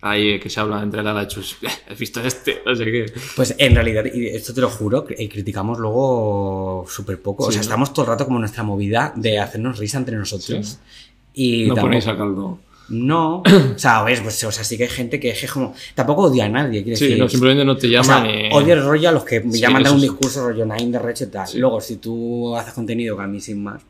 Ahí 0.00 0.28
eh, 0.30 0.40
que 0.40 0.48
se 0.48 0.60
habla 0.60 0.80
entre 0.82 1.02
la 1.02 1.26
Chus. 1.26 1.56
¿Has 1.90 1.98
visto 1.98 2.20
este? 2.20 2.62
No 2.64 2.74
sé 2.76 2.84
qué. 2.84 3.12
Pues 3.34 3.54
en 3.58 3.74
realidad, 3.74 4.04
y 4.12 4.26
esto 4.28 4.54
te 4.54 4.60
lo 4.60 4.70
juro, 4.70 5.04
eh, 5.08 5.28
criticamos 5.28 5.78
luego 5.78 6.84
súper 6.88 7.20
poco. 7.20 7.44
o 7.44 7.46
Sí, 7.46 7.54
sea, 7.54 7.60
¿no? 7.60 7.62
estamos 7.62 7.92
todo 7.92 8.04
el 8.04 8.10
rato 8.12 8.24
como 8.26 8.38
nuestra 8.38 8.62
movida 8.62 9.12
de 9.16 9.38
hacernos 9.40 9.78
risa 9.78 9.98
entre 9.98 10.16
nosotros. 10.16 10.78
Y 11.34 11.62
No 11.66 11.74
tampoco- 11.74 11.86
ponéis 11.88 12.06
a 12.06 12.16
caldo. 12.16 12.58
No, 12.90 13.42
o 13.74 13.78
sea, 13.78 13.98
a 13.98 14.04
ver, 14.04 14.22
pues, 14.22 14.42
o 14.44 14.50
sea, 14.52 14.64
sí 14.64 14.78
que 14.78 14.84
hay 14.84 14.88
gente 14.88 15.20
que 15.20 15.30
es 15.30 15.52
como. 15.52 15.74
Tampoco 15.94 16.22
odia 16.22 16.46
a 16.46 16.48
nadie, 16.48 16.82
quiero 16.82 16.96
Sí, 16.96 17.04
decir. 17.06 17.18
no, 17.18 17.28
simplemente 17.28 17.64
no 17.64 17.76
te 17.76 17.86
o 17.98 18.02
sea, 18.04 18.18
llaman 18.24 18.30
y... 18.30 18.48
odio 18.54 18.74
el 18.74 18.82
rollo 18.84 19.08
a 19.10 19.12
los 19.12 19.24
que 19.24 19.42
Sí, 19.42 19.58
ya 19.60 19.68
mandan 19.68 19.92
un 19.94 20.00
sí. 20.00 20.06
discurso 20.06 20.46
rollo 20.48 20.64
Nine 20.64 20.92
de 20.92 20.98
Reche 21.00 21.24
y 21.24 21.28
tal. 21.28 21.46
Sí. 21.46 21.58
Luego, 21.58 21.80
si 21.82 21.96
tú 21.96 22.56
haces 22.56 22.72
contenido 22.72 23.14
que 23.16 23.22
a 23.24 23.26
mí 23.26 23.40
sin 23.40 23.62
más. 23.62 23.82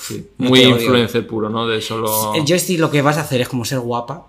Sí, 0.00 0.26
no 0.38 0.48
Muy 0.48 0.60
odio. 0.64 0.76
influencer 0.80 1.26
puro, 1.26 1.48
¿no? 1.48 1.66
De 1.66 1.80
solo... 1.80 2.34
Yo 2.44 2.58
sí 2.58 2.76
lo 2.76 2.90
que 2.90 3.02
vas 3.02 3.16
a 3.18 3.22
hacer 3.22 3.40
es 3.40 3.48
como 3.48 3.64
ser 3.64 3.78
guapa, 3.80 4.26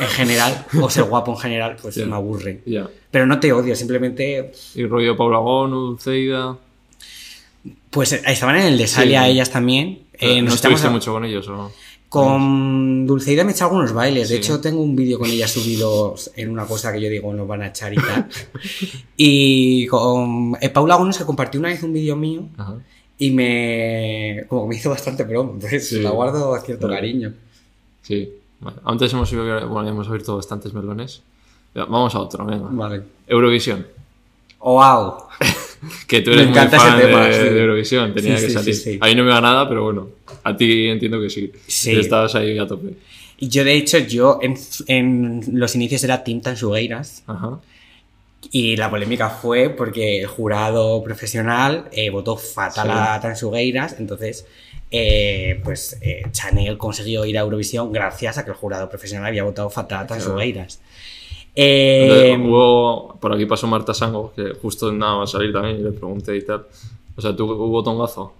en 0.00 0.08
general, 0.08 0.66
o 0.80 0.90
ser 0.90 1.04
guapo 1.04 1.32
en 1.32 1.38
general, 1.38 1.76
pues 1.80 1.94
Ya. 1.94 2.06
me 2.06 2.14
aburre. 2.14 2.60
Pero 3.10 3.26
no 3.26 3.40
te 3.40 3.52
odio, 3.52 3.74
simplemente. 3.76 4.52
Y 4.74 4.84
rollo 4.86 5.16
Paula 5.16 5.38
Gonu, 5.38 5.76
Dulceida... 5.88 6.56
Pues 7.90 8.12
eh, 8.12 8.22
estaban 8.26 8.56
en 8.56 8.66
el 8.66 8.78
de 8.78 8.86
Salia 8.86 9.24
Sí. 9.24 9.30
ellas 9.30 9.50
también. 9.50 10.00
Eh, 10.14 10.36
¿No 10.42 10.46
nos 10.50 10.54
estamos- 10.54 10.84
mucho 10.90 11.12
con 11.12 11.24
ellos 11.24 11.48
o 11.48 11.52
no? 11.56 11.72
Con 12.08 13.06
Dulceida 13.06 13.42
me 13.42 13.50
he 13.50 13.54
echado 13.54 13.70
algunos 13.72 13.92
bailes. 13.92 14.28
De 14.28 14.36
hecho, 14.36 14.60
tengo 14.60 14.80
un 14.80 14.94
vídeo 14.94 15.18
con 15.18 15.28
ella 15.28 15.48
subido 15.48 16.14
en 16.36 16.50
una 16.50 16.64
cosa 16.64 16.92
que 16.92 17.00
yo 17.00 17.08
digo 17.08 17.32
nos 17.34 17.48
van 17.48 17.62
a 17.62 17.68
echar 17.68 17.92
y 17.92 17.96
tal. 17.96 18.28
y 19.16 19.86
con 19.86 20.56
eh, 20.60 20.68
Paula 20.70 20.94
Gómez 20.96 21.18
que 21.18 21.24
compartió 21.24 21.58
una 21.58 21.70
vez 21.70 21.82
un 21.82 21.92
vídeo 21.92 22.14
mío 22.16 22.48
Ajá. 22.56 22.76
y 23.18 23.30
me. 23.32 24.44
como 24.48 24.62
que 24.62 24.68
me 24.68 24.76
hizo 24.76 24.90
bastante 24.90 25.24
promo. 25.24 25.54
Entonces 25.54 25.88
Sí. 25.88 26.00
la 26.00 26.10
guardo 26.10 26.54
a 26.54 26.60
cierto 26.60 26.88
cariño. 26.88 27.34
Sí. 28.02 28.30
Vale. 28.66 28.76
Antes 28.84 29.12
hemos, 29.12 29.32
bueno, 29.32 29.88
hemos 29.88 30.08
abierto 30.08 30.36
bastantes 30.36 30.72
melones. 30.74 31.22
Vamos 31.74 32.14
a 32.14 32.20
otro, 32.20 32.44
venga. 32.44 32.68
Vale. 32.70 33.02
Eurovisión. 33.26 33.86
¡Wow! 34.60 35.14
Que 36.08 36.22
tú 36.22 36.30
Me 36.30 36.36
eres 36.36 36.48
muy 36.48 36.56
encanta 36.56 36.76
ese 36.78 36.86
fan 36.86 37.00
tema, 37.00 37.26
de, 37.26 37.32
sí. 37.34 37.38
de 37.54 37.60
Eurovisión, 37.60 38.14
tenía 38.14 38.38
Sí, 38.38 38.46
que 38.46 38.52
salir. 38.52 38.74
sí, 38.74 38.92
sí. 38.92 38.98
A 39.00 39.06
mí 39.06 39.14
no 39.14 39.24
me 39.24 39.30
va 39.30 39.40
nada, 39.42 39.68
pero 39.68 39.84
bueno, 39.84 40.08
a 40.42 40.56
ti 40.56 40.88
entiendo 40.88 41.20
que 41.20 41.28
sí. 41.28 41.52
Sí. 41.66 41.92
Estabas 41.92 42.34
ahí 42.34 42.58
a 42.58 42.66
tope. 42.66 42.94
Yo, 43.38 43.62
de 43.62 43.74
hecho, 43.74 43.98
yo 43.98 44.38
en, 44.40 44.56
en 44.88 45.42
los 45.52 45.74
inicios 45.76 46.02
era 46.02 46.24
Team 46.24 46.40
Tansugueiras. 46.40 47.22
Ajá. 47.26 47.60
Y 48.50 48.74
la 48.76 48.88
polémica 48.90 49.28
fue 49.28 49.68
porque 49.68 50.20
el 50.20 50.26
jurado 50.26 51.02
profesional 51.04 51.88
eh, 51.92 52.08
votó 52.10 52.36
fatal 52.38 52.90
a 52.90 53.20
Tansugueiras, 53.20 53.96
entonces 54.00 54.46
eh, 54.90 55.60
pues 55.64 55.98
eh, 56.00 56.22
Chanel 56.30 56.78
consiguió 56.78 57.24
ir 57.24 57.38
a 57.38 57.42
Eurovisión 57.42 57.92
gracias 57.92 58.38
a 58.38 58.44
que 58.44 58.50
el 58.50 58.56
jurado 58.56 58.88
profesional 58.88 59.26
había 59.26 59.44
votado 59.44 59.68
fatal 59.70 60.04
a 60.04 60.06
Tansugueiras. 60.06 60.80
Eh, 61.54 62.36
hubo, 62.38 63.16
por 63.18 63.32
aquí 63.32 63.46
pasó 63.46 63.66
Marta 63.66 63.94
Sango, 63.94 64.32
que 64.36 64.52
justo 64.60 64.92
nada 64.92 65.18
más 65.18 65.30
salir 65.30 65.52
también 65.52 65.80
y 65.80 65.82
le 65.82 65.90
pregunté 65.90 66.36
y 66.36 66.42
tal. 66.44 66.66
O 67.16 67.20
sea, 67.20 67.34
¿tú 67.34 67.50
hubo 67.50 67.82
tongazo? 67.82 68.32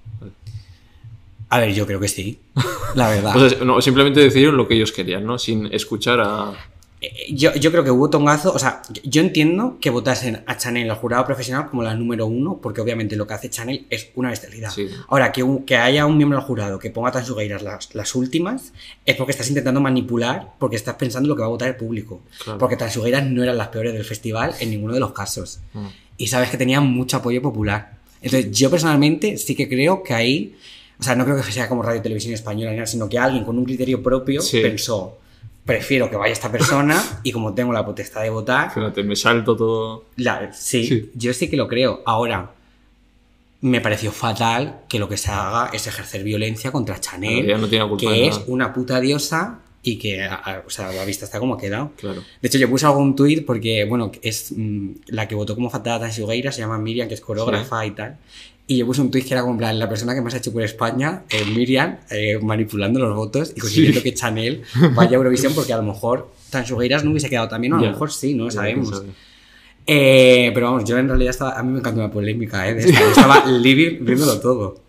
a 1.49 1.61
ver, 1.61 1.73
yo 1.73 1.87
creo 1.87 2.01
que 2.01 2.09
sí, 2.09 2.39
la 2.95 3.09
verdad. 3.09 3.37
O 3.37 3.49
sea, 3.49 3.65
no, 3.65 3.81
simplemente 3.81 4.21
decidieron 4.21 4.57
lo 4.57 4.69
que 4.69 4.75
ellos 4.75 4.93
querían, 4.93 5.25
¿no? 5.25 5.39
Sin 5.39 5.73
escuchar 5.73 6.21
a... 6.21 6.53
Yo, 7.31 7.55
yo 7.55 7.71
creo 7.71 7.85
que 7.85 7.91
hubo 7.91 8.09
tongazo, 8.11 8.53
o 8.53 8.59
sea, 8.59 8.83
yo 9.05 9.21
entiendo 9.21 9.79
que 9.81 9.91
votasen 9.91 10.43
a 10.47 10.57
Chanel, 10.57 10.91
al 10.91 10.97
jurado 10.97 11.25
profesional, 11.27 11.69
como 11.69 11.83
la 11.83 11.95
número 11.95 12.27
uno, 12.27 12.59
porque 12.63 12.81
obviamente 12.81 13.17
lo 13.17 13.27
que 13.27 13.35
hace 13.35 13.51
Chanel 13.51 13.87
es 13.91 14.09
una 14.15 14.31
bestialidad. 14.31 14.71
Sí. 14.71 14.89
Ahora, 15.09 15.33
que, 15.33 15.43
un- 15.43 15.65
que 15.65 15.77
haya 15.77 16.07
un 16.07 16.17
miembro 16.17 16.39
del 16.39 16.47
jurado 16.47 16.79
que 16.79 16.91
ponga 16.91 17.09
a 17.11 17.13
Tansugueiras 17.13 17.63
las, 17.63 17.95
las 17.95 18.15
últimas, 18.15 18.73
es 19.05 19.17
porque 19.17 19.33
estás 19.33 19.49
intentando 19.49 19.81
manipular, 19.81 20.53
porque 20.59 20.77
estás 20.77 20.95
pensando 20.97 21.29
lo 21.29 21.37
que 21.37 21.41
va 21.41 21.47
a 21.47 21.51
votar 21.51 21.69
el 21.69 21.77
público. 21.77 22.21
Claro. 22.45 22.59
Porque 22.59 22.77
Tansugueiras 22.77 23.25
no 23.27 23.43
eran 23.43 23.57
las 23.57 23.69
peores 23.69 23.93
del 23.93 24.05
festival 24.05 24.55
en 24.61 24.71
ninguno 24.71 24.95
de 24.95 25.01
los 25.01 25.13
casos. 25.13 25.61
Mm. 25.75 25.87
Y 26.19 26.27
sabes 26.29 26.51
que 26.51 26.57
tenían 26.57 26.87
mucho 26.87 27.19
apoyo 27.19 27.43
popular. 27.43 27.97
Entonces, 28.23 28.51
yo 28.57 28.71
personalmente 28.71 29.37
sí 29.37 29.55
que 29.55 29.69
creo 29.69 30.03
que 30.03 30.15
ahí, 30.15 30.57
o 30.99 31.03
sea, 31.03 31.15
no 31.15 31.25
creo 31.25 31.37
que 31.37 31.53
sea 31.53 31.69
como 31.69 31.83
Radio 31.83 32.01
Televisión 32.01 32.33
Española, 32.33 32.87
sino 32.87 33.09
que 33.09 33.19
alguien 33.19 33.45
con 33.45 33.59
un 33.59 33.65
criterio 33.65 34.03
propio 34.03 34.41
Sí. 34.41 34.61
pensó, 34.63 35.19
prefiero 35.67 36.09
que 36.09 36.17
vaya 36.17 36.33
esta 36.33 36.51
persona 36.51 37.03
y 37.23 37.33
como 37.33 37.53
tengo 37.53 37.73
la 37.73 37.85
potestad 37.85 38.23
de 38.23 38.31
votar, 38.31 38.73
Fíjate, 38.73 39.03
me 39.03 39.17
salto 39.17 39.55
todo. 39.57 40.05
la- 40.17 40.53
sí, 40.53 40.87
Sí. 40.87 41.11
yo 41.15 41.35
sí 41.35 41.51
que 41.51 41.57
lo 41.57 41.69
creo. 41.69 42.03
Ahora, 42.07 42.53
me 43.63 43.81
pareció 43.81 44.13
fatal 44.13 44.81
que 44.89 44.99
lo 44.99 45.09
que 45.09 45.17
se 45.17 45.31
haga 45.31 45.71
es 45.73 45.87
ejercer 45.87 46.23
violencia 46.23 46.71
contra 46.71 47.01
Chanel, 47.01 47.45
Ella 47.47 47.59
no 47.59 47.69
tiene 47.69 47.89
culpa 47.89 48.11
de 48.11 48.17
que 48.17 48.27
es 48.29 48.41
una 48.47 48.73
puta 48.73 49.01
diosa 49.01 49.59
y 49.83 49.97
que, 49.99 50.23
a- 50.25 50.35
a- 50.35 50.63
o 50.67 50.71
sea, 50.71 50.93
la 50.93 51.05
vista 51.05 51.25
está 51.25 51.39
como 51.39 51.55
ha 51.55 51.59
quedado. 51.59 51.91
Claro. 51.97 52.23
De 52.43 52.49
hecho, 52.49 52.59
yo 52.59 52.69
puse 52.69 52.87
algún 52.87 53.17
tuit 53.17 53.45
porque, 53.47 53.85
bueno, 53.85 54.13
es 54.23 54.53
mm, 54.57 54.89
la 55.09 55.27
que 55.27 55.35
votó 55.35 55.55
como 55.55 55.71
fatal 55.71 55.95
a 55.95 56.01
Tansi 56.01 56.23
Ugueira, 56.23 56.53
se 56.53 56.61
llama 56.61 56.79
Miriam, 56.79 57.09
que 57.09 57.15
es 57.15 57.21
coreógrafa 57.21 57.87
y 57.87 57.91
tal. 57.93 58.19
Y 58.69 58.79
yo 58.79 58.87
puse 58.87 59.01
un 59.01 59.11
tuit 59.13 59.25
que 59.25 59.33
era 59.35 59.43
como 59.43 59.57
plan, 59.57 59.79
la 59.79 59.89
persona 59.89 60.13
que 60.15 60.21
más 60.21 60.35
ha 60.35 60.39
hecho 60.39 60.53
por 60.53 60.63
España, 60.63 61.23
eh, 61.31 61.45
Miriam, 61.55 61.99
eh, 62.11 62.39
manipulando 62.43 62.99
los 62.99 63.15
votos 63.15 63.53
y 63.55 63.61
consiguiendo 63.61 64.03
que 64.03 64.13
Chanel 64.13 64.63
vaya 64.95 65.13
a 65.13 65.15
Eurovisión 65.15 65.53
porque 65.55 65.73
a 65.73 65.77
lo 65.77 65.85
mejor 65.85 66.31
Tansi 66.51 66.73
Ugueiras 66.73 67.05
no 67.05 67.11
hubiese 67.13 67.29
quedado 67.31 67.47
también, 67.49 67.73
o 67.75 67.77
a 67.77 67.83
lo 67.83 67.91
mejor 67.91 68.11
sí, 68.13 68.35
no 68.35 68.51
sabemos. 68.51 68.89
quién 68.91 69.01
sabe. 69.03 69.13
Eh, 69.87 70.51
pero 70.53 70.67
vamos, 70.73 70.85
yo 70.85 70.99
en 70.99 71.07
realidad 71.09 71.31
estaba, 71.31 71.57
a 71.59 71.63
mí 71.63 71.71
me 71.73 71.79
encantó 71.79 72.01
la 72.01 72.11
polémica, 72.11 72.69
¿eh? 72.69 72.75
de 72.75 72.81
esta. 72.91 73.01
Yo 73.01 73.07
estaba 73.09 73.47
living 73.51 73.99
viéndolo 74.05 74.41
todo. 74.41 74.81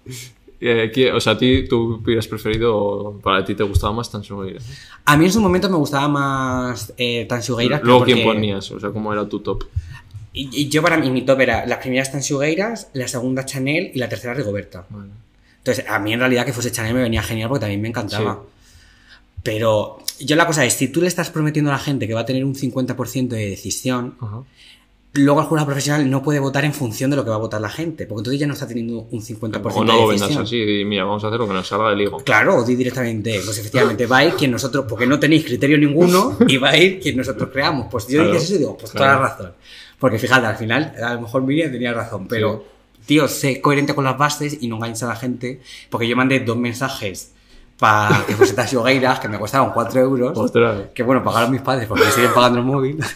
Eh, 0.59 0.89
¿qué- 0.91 1.11
o 1.11 1.19
sea, 1.19 1.33
a 1.33 1.37
ti 1.37 1.67
tú 1.69 1.99
hubieras 2.03 2.27
preferido, 2.27 2.75
o 2.75 3.19
para 3.19 3.45
ti 3.45 3.53
te 3.53 3.61
gustaba 3.61 3.93
más 3.93 4.09
Tansugueira. 4.09 4.59
A 5.05 5.15
mí 5.15 5.25
en 5.25 5.31
su 5.31 5.39
momento 5.39 5.69
me 5.69 5.77
gustaba 5.77 6.07
más 6.07 6.93
eh, 6.97 7.25
Tansi 7.29 7.51
Ugueiras, 7.51 7.79
pero 7.81 7.89
Luego, 7.91 8.05
¿quién 8.05 8.23
porque- 8.23 8.37
ponías? 8.39 8.71
O 8.71 8.79
sea, 8.79 8.89
¿cómo 8.89 9.13
era 9.13 9.29
tu 9.29 9.39
top? 9.41 9.65
Y, 10.37 10.49
y 10.61 10.69
yo 10.69 10.81
para 10.81 10.97
mí, 10.97 11.09
mi 11.11 11.23
top 11.23 11.41
era 11.41 11.65
las 11.65 11.79
primeras 11.79 12.11
Tansugueiras, 12.11 12.89
la 12.93 13.07
segunda 13.07 13.45
Chanel 13.45 13.91
y 13.93 13.99
la 13.99 14.07
tercera 14.09 14.33
Rigoberta. 14.33 14.85
Vale. 14.89 15.09
Entonces, 15.59 15.85
a 15.87 15.99
mí 15.99 16.13
en 16.13 16.19
realidad 16.19 16.45
que 16.45 16.53
fuese 16.53 16.71
Chanel 16.71 16.93
me 16.93 17.01
venía 17.01 17.21
genial 17.23 17.49
porque 17.49 17.61
también 17.61 17.81
me 17.81 17.89
encantaba. 17.89 18.41
Pero 19.43 19.99
yo 20.19 20.35
la 20.35 20.45
cosa 20.45 20.65
es, 20.65 20.73
si 20.73 20.87
tú 20.89 21.01
le 21.01 21.07
estás 21.07 21.29
prometiendo 21.29 21.71
a 21.71 21.73
la 21.73 21.79
gente 21.79 22.07
que 22.07 22.13
va 22.13 22.21
a 22.21 22.25
tener 22.25 22.43
un 22.43 22.55
50% 22.55 23.27
de 23.29 23.49
decisión, 23.49 24.15
Ajá. 24.19 24.41
luego 25.13 25.41
el 25.41 25.45
jurado 25.47 25.65
profesional 25.67 26.09
no 26.09 26.21
puede 26.23 26.39
votar 26.39 26.65
en 26.65 26.73
función 26.73 27.09
de 27.11 27.15
lo 27.17 27.23
que 27.23 27.29
va 27.29 27.35
a 27.37 27.39
votar 27.39 27.61
la 27.61 27.69
gente, 27.69 28.05
porque 28.05 28.21
entonces 28.21 28.39
ya 28.39 28.47
no 28.47 28.53
está 28.53 28.67
teniendo 28.67 29.07
un 29.09 29.21
50% 29.21 29.61
O 29.73 29.83
no 29.85 30.07
de 30.07 30.13
decisión. 30.13 30.43
así 30.43 30.57
y 30.81 30.85
mira, 30.85 31.03
vamos 31.05 31.23
a 31.23 31.27
hacer 31.27 31.39
lo 31.39 31.47
que 31.47 31.53
nos 31.53 31.67
salga 31.67 31.89
del 31.91 32.01
higo. 32.01 32.17
Claro, 32.19 32.57
o 32.57 32.63
di 32.63 32.75
directamente, 32.75 33.39
pues 33.45 33.57
efectivamente 33.57 34.05
va 34.05 34.17
a 34.17 34.25
ir 34.25 34.33
quien 34.33 34.51
nosotros, 34.51 34.85
porque 34.87 35.05
no 35.07 35.19
tenéis 35.19 35.45
criterio 35.45 35.77
ninguno, 35.77 36.37
y 36.47 36.57
va 36.57 36.69
a 36.69 36.77
ir 36.77 36.99
quien 36.99 37.15
nosotros 37.17 37.49
creamos. 37.51 37.87
Pues 37.89 38.07
yo 38.07 38.19
Claro, 38.19 38.33
dices 38.33 38.43
eso 38.49 38.55
y 38.55 38.57
digo, 38.59 38.77
pues 38.77 38.91
claro. 38.91 39.05
toda 39.17 39.21
la 39.21 39.29
razón. 39.35 39.53
Porque 39.99 40.19
fíjate, 40.19 40.45
al 40.45 40.55
final, 40.57 40.93
a 41.03 41.13
lo 41.15 41.21
mejor 41.21 41.41
Miriam 41.43 41.71
tenía 41.71 41.93
razón, 41.93 42.27
pero, 42.27 42.63
tío, 43.05 43.27
sé 43.27 43.61
coherente 43.61 43.95
con 43.95 44.03
las 44.03 44.17
bases 44.17 44.57
y 44.61 44.67
no 44.67 44.75
engañes 44.75 45.01
a 45.03 45.07
la 45.07 45.15
gente, 45.15 45.61
porque 45.89 46.07
yo 46.07 46.15
mandé 46.15 46.39
dos 46.41 46.57
mensajes 46.57 47.31
para 47.79 48.23
que 48.25 48.33
fuese 48.35 48.53
Tasio 48.53 48.83
Gueiras, 48.83 49.19
que 49.19 49.27
me 49.27 49.37
costaron 49.39 49.71
4 49.71 50.01
euros, 50.01 50.37
Ostras. 50.37 50.85
que 50.93 51.03
bueno, 51.03 51.23
pagaron 51.23 51.51
mis 51.51 51.61
padres 51.61 51.87
porque 51.87 52.05
me 52.05 52.11
siguen 52.11 52.31
pagando 52.33 52.59
el 52.59 52.65
móvil. 52.65 52.97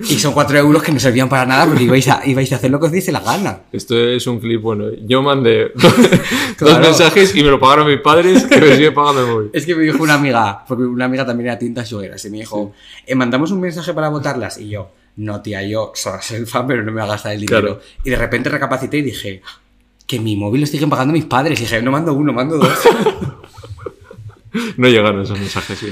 Y 0.00 0.18
son 0.18 0.32
4 0.34 0.58
euros 0.58 0.82
que 0.82 0.90
no 0.90 0.98
servían 0.98 1.28
para 1.28 1.46
nada 1.46 1.66
porque 1.66 1.84
ibais 1.84 2.08
a, 2.08 2.20
ibais 2.26 2.52
a 2.52 2.56
hacer 2.56 2.68
lo 2.68 2.80
que 2.80 2.86
os 2.86 2.92
dice 2.92 3.12
la 3.12 3.20
gana. 3.20 3.60
Esto 3.70 3.96
es 3.96 4.26
un 4.26 4.40
clip 4.40 4.60
bueno. 4.60 4.86
Yo 5.06 5.22
mandé 5.22 5.70
dos 5.76 5.94
Claro. 6.56 6.80
mensajes 6.80 7.32
y 7.36 7.44
me 7.44 7.50
lo 7.50 7.60
pagaron 7.60 7.86
mis 7.86 8.00
padres 8.00 8.42
que 8.44 8.60
me 8.60 8.74
siguen 8.74 8.92
pagando 8.92 9.20
el 9.24 9.26
móvil. 9.32 9.50
Es 9.52 9.64
que 9.64 9.76
me 9.76 9.84
dijo 9.84 10.02
una 10.02 10.14
amiga, 10.14 10.64
porque 10.66 10.82
una 10.82 11.04
amiga 11.04 11.24
también 11.24 11.46
era 11.50 11.58
tinta 11.60 11.84
sueras, 11.84 12.24
y 12.24 12.30
me 12.30 12.38
dijo, 12.38 12.72
"Eh, 13.06 13.14
mandamos 13.14 13.52
un 13.52 13.60
mensaje 13.60 13.94
para 13.94 14.08
votarlas. 14.08 14.58
Y 14.58 14.68
yo, 14.70 14.90
no, 15.16 15.40
tía, 15.42 15.62
yo 15.66 15.92
so- 15.94 16.20
soy 16.20 16.44
fan, 16.46 16.66
pero 16.66 16.80
no 16.82 16.86
me 16.92 17.00
voy 17.00 17.08
a 17.08 17.12
gastar 17.12 17.32
el 17.32 17.40
dinero. 17.40 17.60
Claro. 17.60 17.80
Y 18.04 18.10
de 18.10 18.16
repente 18.16 18.48
recapacité 18.48 18.98
y 18.98 19.02
dije, 19.02 19.42
que 20.06 20.20
mi 20.20 20.36
móvil 20.36 20.60
lo 20.62 20.66
siguen 20.66 20.90
pagando 20.90 21.12
mis 21.12 21.24
padres. 21.24 21.58
Y 21.60 21.62
dije, 21.62 21.80
no 21.82 21.90
mando 21.90 22.12
uno, 22.14 22.32
mando 22.32 22.58
dos. 22.58 22.68
No 24.76 24.88
llegaron 24.88 25.20
esos 25.22 25.38
mensajes, 25.38 25.78
sí. 25.78 25.88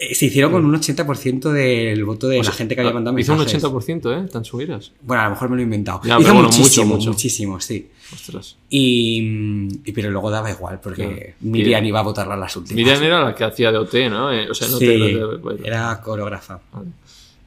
Eh, 0.00 0.14
Se 0.14 0.26
hicieron 0.26 0.50
con 0.52 0.64
un 0.64 0.74
80% 0.74 1.50
del 1.52 2.04
voto 2.04 2.26
de 2.28 2.42
la 2.42 2.50
gente 2.52 2.74
que 2.74 2.80
había 2.80 2.92
mandado 2.92 3.16
Hizo 3.18 3.32
un 3.34 3.38
mensajes. 3.38 3.62
80%, 3.64 4.24
¿eh? 4.26 4.28
Tan 4.28 4.44
subidas. 4.44 4.92
Bueno, 5.02 5.22
a 5.22 5.24
lo 5.26 5.30
mejor 5.32 5.48
me 5.50 5.56
lo 5.56 5.60
he 5.60 5.64
inventado. 5.64 6.00
Ya, 6.04 6.18
Hizo 6.18 6.32
bueno, 6.34 6.48
muchísimo, 6.48 6.86
mucho. 6.96 7.10
muchísimo, 7.10 7.60
sí. 7.60 7.88
Ostras. 8.12 8.56
Y, 8.68 9.68
y- 9.84 9.92
pero 9.92 10.10
luego 10.10 10.30
daba 10.30 10.50
igual, 10.50 10.80
porque 10.80 11.04
Claro. 11.06 11.32
Miriam 11.40 11.84
iba 11.84 12.00
a 12.00 12.02
votarla 12.02 12.34
a 12.34 12.36
las 12.36 12.56
últimas. 12.56 12.76
Miriam 12.76 13.02
era 13.02 13.20
la 13.22 13.34
que 13.34 13.44
hacía 13.44 13.70
de 13.70 13.78
OT, 13.78 13.94
¿no? 14.10 14.32
Eh, 14.32 14.50
o 14.50 14.54
sea, 14.54 14.66
no 14.68 14.78
sí, 14.78 14.86
te, 14.86 14.98
no 14.98 15.06
te- 15.30 15.36
bueno. 15.36 15.60
era 15.64 16.00
coreógrafa. 16.00 16.60
Vale. 16.72 16.88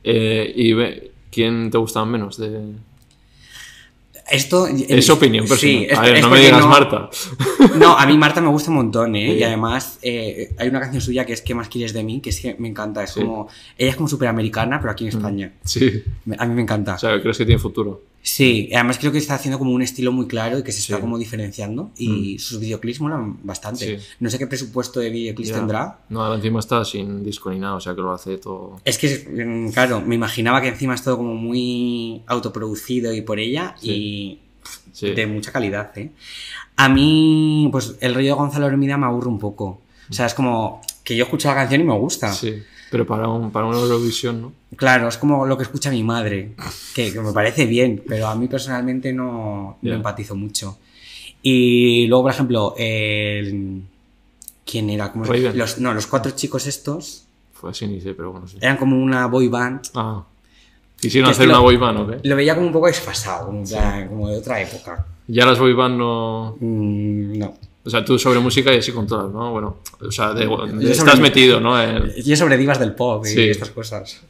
Eh, 0.03 0.51
y 0.55 0.73
ve, 0.73 1.11
¿quién 1.31 1.69
te 1.71 1.77
gustaba 1.77 2.05
menos? 2.05 2.37
De... 2.37 2.59
Esto 4.29 4.65
Es 4.67 5.09
opinión 5.09 5.45
personal. 5.45 5.75
Sí, 5.75 5.87
a 5.93 6.01
ver, 6.01 6.21
no 6.21 6.29
me 6.29 6.39
digas 6.39 6.61
no- 6.61 6.67
Marta. 6.69 7.09
No, 7.77 7.97
a 7.97 8.05
mí 8.05 8.17
Marta 8.17 8.39
me 8.39 8.47
gusta 8.47 8.69
un 8.69 8.77
montón, 8.77 9.15
¿eh? 9.15 9.31
Sí. 9.33 9.37
Y 9.39 9.43
además 9.43 9.99
eh, 10.03 10.53
hay 10.57 10.69
una 10.69 10.79
canción 10.79 11.01
suya 11.01 11.25
que 11.25 11.33
es 11.33 11.41
¿Qué 11.41 11.53
más 11.53 11.67
quieres 11.67 11.91
de 11.93 12.03
mí? 12.03 12.21
Que 12.21 12.29
es 12.29 12.39
que 12.39 12.55
me 12.57 12.69
encanta. 12.69 13.03
Es 13.03 13.11
Sí. 13.11 13.19
Mm. 13.21 13.25
como... 13.25 13.47
Ella 13.77 13.89
es 13.89 13.95
como 13.97 14.07
súper 14.07 14.29
americana, 14.29 14.79
pero 14.79 14.91
aquí 14.91 15.03
en 15.03 15.09
España. 15.09 15.51
Sí. 15.65 16.03
A 16.37 16.45
mí 16.45 16.55
me 16.55 16.61
encanta. 16.61 16.95
O 16.95 16.99
sea, 16.99 17.21
¿crees 17.21 17.37
que 17.37 17.45
tiene 17.45 17.59
futuro? 17.59 18.01
Sí, 18.23 18.69
además 18.73 18.99
creo 18.99 19.11
que 19.11 19.17
está 19.17 19.33
haciendo 19.33 19.57
como 19.57 19.71
un 19.71 19.81
estilo 19.81 20.11
muy 20.11 20.27
claro 20.27 20.59
y 20.59 20.63
que 20.63 20.71
se 20.71 20.79
está 20.79 20.95
Sí. 20.95 20.99
Mm. 20.99 21.01
como 21.01 21.17
diferenciando. 21.17 21.91
Y 21.97 22.37
sus 22.37 22.59
videoclips 22.59 23.01
molan 23.01 23.39
bastante. 23.43 23.97
Sí. 23.99 24.05
No 24.19 24.29
sé 24.29 24.37
qué 24.37 24.45
presupuesto 24.45 24.99
de 24.99 25.09
videoclips 25.09 25.49
Ya. 25.49 25.55
tendrá. 25.55 25.99
No, 26.09 26.33
encima 26.35 26.59
está 26.59 26.85
sin 26.85 27.23
disco 27.23 27.49
ni 27.49 27.57
nada, 27.59 27.75
o 27.75 27.79
sea 27.81 27.95
que 27.95 28.01
lo 28.01 28.11
hace 28.13 28.37
todo. 28.37 28.79
Es 28.85 28.97
que, 28.99 29.07
mm, 29.27 29.71
claro, 29.71 30.01
me 30.01 30.13
imaginaba 30.15 30.61
que 30.61 30.67
encima 30.67 30.93
es 30.93 31.03
todo 31.03 31.17
como 31.17 31.33
muy 31.33 32.21
autoproducido 32.27 33.11
y 33.13 33.21
por 33.21 33.39
ella 33.39 33.75
y 33.81 34.39
de 35.01 35.25
mucha 35.25 35.51
calidad, 35.51 35.91
¿eh? 35.97 36.11
A 36.75 36.89
mí, 36.89 37.69
pues 37.71 37.95
el 38.01 38.13
rollo 38.13 38.27
de 38.27 38.33
Gonzalo 38.33 38.67
Hermida 38.67 38.97
me 38.97 39.07
aburre 39.07 39.29
un 39.29 39.39
poco. 39.39 39.81
O 40.09 40.13
sea, 40.13 40.25
es 40.27 40.33
como 40.35 40.81
que 41.03 41.15
yo 41.15 41.23
escucho 41.23 41.47
la 41.47 41.55
canción 41.55 41.81
y 41.81 41.83
me 41.85 41.97
gusta. 41.97 42.31
Sí. 42.33 42.61
Pero 42.91 43.05
para, 43.07 43.27
un, 43.27 43.51
para 43.51 43.65
una 43.65 43.79
Eurovisión, 43.79 44.41
¿no? 44.41 44.53
Claro, 44.75 45.07
es 45.07 45.17
como 45.17 45.45
lo 45.45 45.57
que 45.57 45.63
escucha 45.63 45.89
mi 45.89 46.03
madre, 46.03 46.51
que, 46.93 47.11
que 47.13 47.19
me 47.21 47.31
parece 47.31 47.65
bien, 47.65 48.03
pero 48.07 48.27
a 48.27 48.35
mí 48.35 48.47
personalmente 48.47 49.13
no, 49.13 49.77
no 49.81 49.89
Ya. 49.89 49.95
empatizo 49.95 50.35
mucho. 50.35 50.77
Y 51.41 52.05
luego, 52.07 52.23
por 52.23 52.31
ejemplo, 52.31 52.75
el... 52.77 53.81
¿Quién 54.65 54.89
era? 54.89 55.11
¿Cómo 55.11 55.25
los, 55.25 55.79
no, 55.79 55.93
los 55.93 56.05
cuatro 56.07 56.31
chicos 56.31 56.67
estos 56.67 57.25
Fue 57.53 57.71
así, 57.71 57.87
ni 57.87 57.99
sé, 57.99 58.13
pero 58.13 58.31
bueno, 58.31 58.47
sí. 58.47 58.57
eran 58.61 58.77
como 58.77 58.95
una 59.01 59.25
boy 59.27 59.47
band. 59.47 59.81
Ah. 59.95 60.23
¿Quisieron 60.99 61.31
hacer 61.31 61.47
una 61.49 61.59
boy 61.59 61.77
band 61.77 61.99
o 61.99 62.07
qué? 62.07 62.19
Lo 62.27 62.35
veía 62.35 62.53
como 62.53 62.67
un 62.67 62.73
poco 62.73 62.87
desfasado, 62.87 63.47
como 64.09 64.29
de 64.29 64.37
otra 64.37 64.61
época. 64.61 65.05
Ya 65.27 65.45
las 65.45 65.57
boy 65.57 65.73
band 65.73 65.97
no. 65.97 66.57
Mm, 66.59 67.37
no. 67.39 67.53
O 67.83 67.89
sea, 67.89 68.05
tú 68.05 68.19
sobre 68.19 68.39
música 68.39 68.73
y 68.73 68.77
así 68.77 68.91
controlas, 68.91 69.31
¿no? 69.31 69.51
Bueno, 69.51 69.77
o 69.99 70.11
sea, 70.11 70.33
de- 70.33 70.45
Yo 70.45 70.65
estás 70.89 70.97
sobre- 71.09 71.21
metido, 71.21 71.59
¿no? 71.59 71.81
En- 71.81 72.11
Y 72.15 72.31
es 72.31 72.37
sobre 72.39 72.57
divas 72.57 72.79
del 72.79 72.93
pop 72.93 73.25
y 73.25 73.29
Sí. 73.29 73.49
estas 73.49 73.71
cosas. 73.71 74.21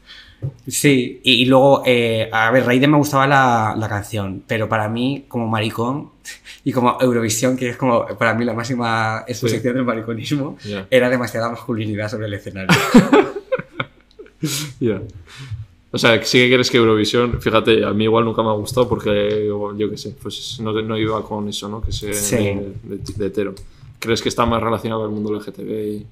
Sí, 0.67 1.19
y, 1.23 1.33
y 1.43 1.45
luego, 1.45 1.83
eh, 1.85 2.27
a 2.31 2.49
ver, 2.49 2.65
Raiden 2.65 2.89
me 2.89 2.97
gustaba 2.97 3.27
la, 3.27 3.75
la 3.77 3.87
canción, 3.87 4.43
pero 4.47 4.67
para 4.67 4.89
mí, 4.89 5.25
como 5.27 5.47
maricón 5.47 6.09
y 6.63 6.71
como 6.71 6.97
Eurovisión, 6.99 7.55
que 7.57 7.69
es 7.69 7.77
como 7.77 8.07
para 8.17 8.33
mí 8.33 8.43
la 8.45 8.53
máxima 8.53 9.23
exposición 9.27 9.75
del 9.75 9.83
mariconismo, 9.85 10.57
era 10.89 11.09
demasiada 11.09 11.49
masculinidad 11.49 12.09
sobre 12.09 12.27
el 12.27 12.33
escenario. 12.33 12.69
Ya. 14.79 14.99
O 15.93 15.97
sea, 15.97 16.23
sí 16.23 16.37
que 16.39 16.47
quieres 16.47 16.69
que 16.71 16.77
Eurovisión, 16.77 17.41
fíjate, 17.41 17.83
a 17.83 17.91
mí 17.91 18.05
igual 18.05 18.23
nunca 18.23 18.41
me 18.41 18.49
ha 18.49 18.53
gustado 18.53 18.87
porque 18.87 19.45
yo, 19.77 19.89
qué 19.89 19.97
sé, 19.97 20.15
pues 20.21 20.57
no, 20.61 20.71
no 20.81 20.97
iba 20.97 21.21
con 21.23 21.49
eso, 21.49 21.67
¿no? 21.67 21.81
Que 21.81 21.91
se 21.91 22.13
Sí. 22.13 22.35
de, 22.37 22.73
de- 22.83 23.13
de 23.15 23.25
hetero. 23.27 23.53
¿Crees 23.99 24.21
que 24.21 24.29
está 24.29 24.45
más 24.45 24.63
relacionado 24.63 25.03
el 25.05 25.11
mundo 25.11 25.33
LGTB? 25.33 25.69
Y... 25.69 26.05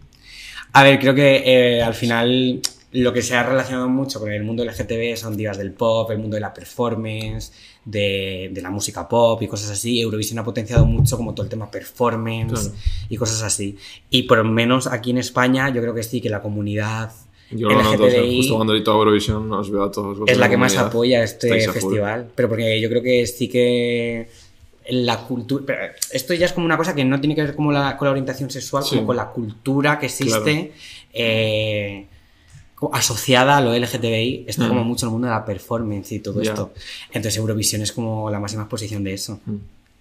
A 0.73 0.83
ver, 0.83 0.99
creo 0.99 1.15
que 1.15 1.43
eh, 1.45 1.81
al 1.81 1.93
final 1.93 2.59
lo 2.91 3.13
que 3.13 3.21
se 3.21 3.35
ha 3.35 3.43
relacionado 3.43 3.87
mucho 3.87 4.19
con 4.19 4.31
el 4.31 4.43
mundo 4.43 4.65
LGTB 4.65 5.15
son 5.15 5.37
divas 5.37 5.57
del 5.57 5.71
pop, 5.71 6.11
el 6.11 6.17
mundo 6.19 6.35
de 6.35 6.41
la 6.41 6.53
performance, 6.53 7.53
de, 7.85 8.49
de 8.51 8.61
la 8.61 8.69
música 8.69 9.07
pop 9.07 9.41
y 9.41 9.47
cosas 9.47 9.69
así. 9.71 10.01
Eurovisión 10.01 10.39
ha 10.39 10.43
potenciado 10.43 10.85
mucho 10.85 11.15
como 11.15 11.33
todo 11.33 11.43
el 11.45 11.49
tema 11.49 11.71
performance 11.71 12.51
Claro. 12.69 12.75
y 13.09 13.15
cosas 13.17 13.41
así. 13.43 13.77
Y 14.09 14.23
por 14.23 14.39
lo 14.39 14.43
menos 14.43 14.87
aquí 14.87 15.11
en 15.11 15.19
España 15.19 15.69
yo 15.73 15.81
creo 15.81 15.93
que 15.95 16.03
sí 16.03 16.19
que 16.19 16.29
la 16.29 16.41
comunidad 16.41 17.11
Yo 17.51 17.67
lo 17.69 17.81
noto, 17.81 18.03
o 18.05 18.09
sea, 18.09 18.21
justo 18.23 18.55
cuando 18.55 18.75
edito 18.75 18.91
Eurovisión 18.93 19.51
os 19.53 19.71
veo 19.71 19.83
a 19.83 19.91
todos. 19.91 20.17
es 20.27 20.37
la 20.37 20.49
que 20.49 20.57
más 20.57 20.77
apoya 20.77 21.23
este 21.23 21.49
festival. 21.71 22.29
Pero 22.35 22.47
porque 22.49 22.79
yo 22.79 22.89
creo 22.89 23.01
que 23.01 23.25
sí 23.27 23.47
que 23.49 24.29
la 24.91 25.17
cultura. 25.25 25.63
pero 25.65 25.79
Esto 26.11 26.33
ya 26.33 26.45
es 26.47 26.53
como 26.53 26.65
una 26.65 26.77
cosa 26.77 26.93
que 26.95 27.03
no 27.05 27.19
tiene 27.19 27.35
que 27.35 27.41
ver 27.43 27.55
como 27.55 27.71
la- 27.71 27.95
con 27.97 28.05
la 28.07 28.11
orientación 28.11 28.49
sexual, 28.49 28.83
Sí. 28.83 28.95
como 28.95 29.07
con 29.07 29.15
la 29.17 29.29
cultura 29.29 29.97
que 29.99 30.05
existe. 30.07 30.71
eh, 31.11 32.05
como 32.75 32.93
asociada 32.95 33.57
a 33.57 33.61
lo 33.61 33.73
LGTBI, 33.73 34.45
está 34.47 34.67
como 34.67 34.83
Mm. 34.83 34.87
mucho 34.87 35.05
el 35.07 35.11
mundo 35.11 35.27
de 35.27 35.33
la 35.33 35.43
performance 35.43 36.11
y 36.13 36.19
todo 36.19 36.39
esto. 36.41 36.71
Entonces 37.07 37.35
Eurovisión 37.37 37.81
es 37.81 37.91
como 37.91 38.29
la 38.29 38.39
máxima 38.39 38.61
exposición 38.63 39.03
de 39.03 39.13
eso. 39.15 39.39
Mm. 39.45 39.55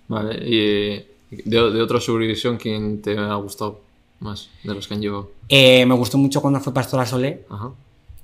Vale, 0.09 0.39
y 0.47 0.59
eh, 0.61 1.07
de, 1.31 1.71
de 1.73 1.83
otra 1.83 1.99
Eurovisión, 2.07 2.57
¿quién 2.59 3.01
te 3.03 3.17
ha 3.19 3.35
gustado 3.37 3.81
más 4.21 4.51
de 4.65 4.75
los 4.75 4.87
que 4.89 4.95
han 4.95 5.01
llevado? 5.03 5.31
Eh, 5.49 5.85
me 5.87 5.95
gustó 5.95 6.19
mucho 6.19 6.41
cuando 6.41 6.61
fue 6.61 6.73
Pastora 6.75 7.07
Solé, 7.07 7.45
Ajá. 7.49 7.71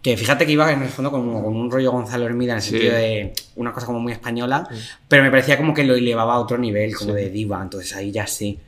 que 0.03 0.16
fíjate 0.16 0.45
que 0.47 0.53
iba 0.53 0.70
en 0.72 0.82
el 0.82 0.88
fondo 0.88 1.11
como 1.11 1.42
con 1.42 1.55
un 1.57 1.70
rollo 1.70 1.92
Gonzalo 1.92 2.26
Hermida 2.26 2.53
en 2.53 2.57
el 2.59 2.62
Sí. 2.62 2.70
sentido 2.70 2.95
de 2.95 3.32
una 3.57 3.72
cosa 3.72 3.86
como 3.86 4.01
muy 4.01 4.12
española, 4.12 4.68
pero 5.09 5.22
me 5.22 5.30
parecía 5.30 5.57
como 5.57 5.72
que 5.74 5.84
lo 5.84 5.95
elevaba 5.95 6.34
a 6.34 6.38
otro 6.40 6.59
nivel, 6.59 6.95
como 6.95 7.11
Sí. 7.14 7.16
de 7.16 7.30
diva, 7.30 7.62
entonces 7.62 7.95
ahí 7.95 8.11
ya 8.12 8.26
sí. 8.26 8.59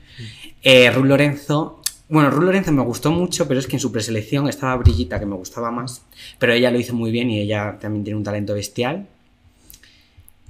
Eh, 0.62 0.90
Ruth 0.90 1.04
Lorenzo, 1.06 1.80
bueno, 2.08 2.30
Ruth 2.30 2.44
Lorenzo 2.44 2.72
me 2.72 2.82
gustó 2.82 3.10
mucho, 3.10 3.46
pero 3.48 3.60
es 3.60 3.66
que 3.66 3.76
en 3.76 3.80
su 3.80 3.92
preselección 3.92 4.48
estaba 4.48 4.76
Brillita, 4.76 5.18
que 5.20 5.26
me 5.26 5.34
gustaba 5.36 5.70
más, 5.70 6.02
pero 6.38 6.52
ella 6.52 6.70
lo 6.70 6.78
hizo 6.78 6.94
muy 6.94 7.10
bien 7.10 7.28
y 7.30 7.40
ella 7.40 7.78
también 7.80 8.04
tiene 8.04 8.16
un 8.16 8.24
talento 8.24 8.54
bestial. 8.54 9.06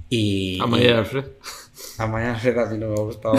Y... 0.09 0.57
Y 0.57 0.87
Alfred. 0.87 1.25
Amaya 1.97 2.33
Alfred 2.33 2.57
a 2.57 2.65
mí 2.67 2.77
no 2.77 2.87
me 2.89 2.93
ha 2.93 3.03
gustado. 3.03 3.35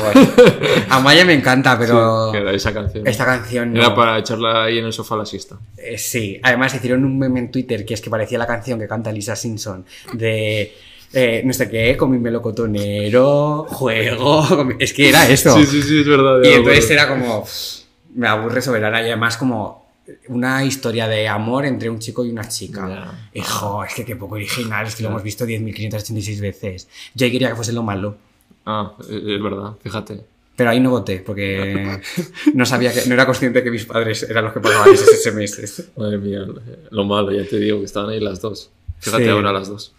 Amaya 0.90 1.24
me 1.24 1.34
encanta, 1.34 1.78
pero 1.78 2.30
Que 2.32 2.38
era 2.38 2.52
esa 2.52 2.72
canción. 2.72 3.06
esta 3.06 3.24
canción 3.24 3.72
no. 3.72 3.80
Era 3.80 3.94
para 3.94 4.18
echarla 4.18 4.64
ahí 4.64 4.78
en 4.78 4.86
el 4.86 4.92
sofá 4.92 5.14
a 5.14 5.18
la 5.18 5.26
siesta. 5.26 5.59
Eh, 5.76 5.98
sí, 5.98 6.40
además 6.42 6.74
hicieron 6.74 7.04
un 7.04 7.18
meme 7.18 7.40
en 7.40 7.50
Twitter 7.50 7.84
que 7.84 7.94
es 7.94 8.00
que 8.00 8.11
parecía 8.11 8.38
la 8.38 8.46
canción 8.46 8.78
que 8.78 8.88
canta 8.88 9.12
Lisa 9.12 9.36
Simpson 9.36 9.84
de 10.12 10.74
eh, 11.12 11.42
no 11.44 11.52
sé 11.52 11.70
qué, 11.70 11.96
con 11.96 12.11
mi 12.11 12.18
melocotonero, 12.18 13.66
juego. 13.68 14.46
con 14.48 14.76
Es 14.78 14.92
que 14.92 15.09
era 15.09 15.28
eso. 15.28 15.56
Sí, 15.56 15.66
sí, 15.66 15.82
sí, 15.82 16.00
es 16.00 16.06
verdad. 16.06 16.40
Y 16.42 16.48
entonces 16.48 16.90
era 16.90 17.09
como. 17.09 17.44
Me 18.14 18.26
aburre 18.26 18.61
soberana 18.62 19.00
y 19.02 19.06
además 19.06 19.36
como 19.36 19.86
una 20.28 20.64
historia 20.64 21.06
de 21.06 21.28
amor 21.28 21.66
entre 21.66 21.90
un 21.90 21.98
chico 21.98 22.24
y 22.24 22.30
una 22.30 22.48
chica. 22.48 23.12
Hijo, 23.34 23.84
es 23.84 23.94
que 23.94 24.04
qué 24.04 24.16
poco 24.16 24.34
original, 24.36 24.86
es 24.86 24.96
que 24.96 25.02
lo 25.02 25.11
hemos 25.11 25.22
visto 25.22 25.46
10.586 25.46 26.40
veces. 26.40 26.88
Yo 27.14 27.26
ahí 27.26 27.32
quería 27.32 27.50
que 27.50 27.56
fuese 27.56 27.72
lo 27.72 27.82
malo. 27.82 28.16
Ah, 28.71 28.93
es 29.01 29.43
verdad, 29.43 29.73
fíjate. 29.83 30.21
Pero 30.57 30.71
ahí 30.71 30.81
no 30.81 30.91
voté 30.91 31.21
porque 31.25 32.01
no 32.55 32.66
sabía 32.66 32.93
que 32.93 33.07
no 33.07 33.14
era 33.14 33.25
consciente 33.25 33.62
que 33.62 33.71
mis 33.71 33.87
padres 33.87 34.25
eran 34.25 34.45
los 34.45 34.53
que 34.53 34.61
pagaban 34.61 34.93
esos 34.93 35.09
SMS. 35.23 35.91
Madre 35.97 36.19
mía, 36.19 36.45
lo 36.91 37.05
malo, 37.05 37.33
ya 37.33 37.49
te 37.49 37.59
digo 37.59 37.79
que 37.79 37.85
estaban 37.87 38.11
ahí 38.11 38.21
las 38.21 38.41
dos. 38.41 38.71
Fíjate 38.99 39.25
Sí. 39.25 39.31
ahora 39.31 39.53
las 39.53 39.69
dos. 39.69 39.93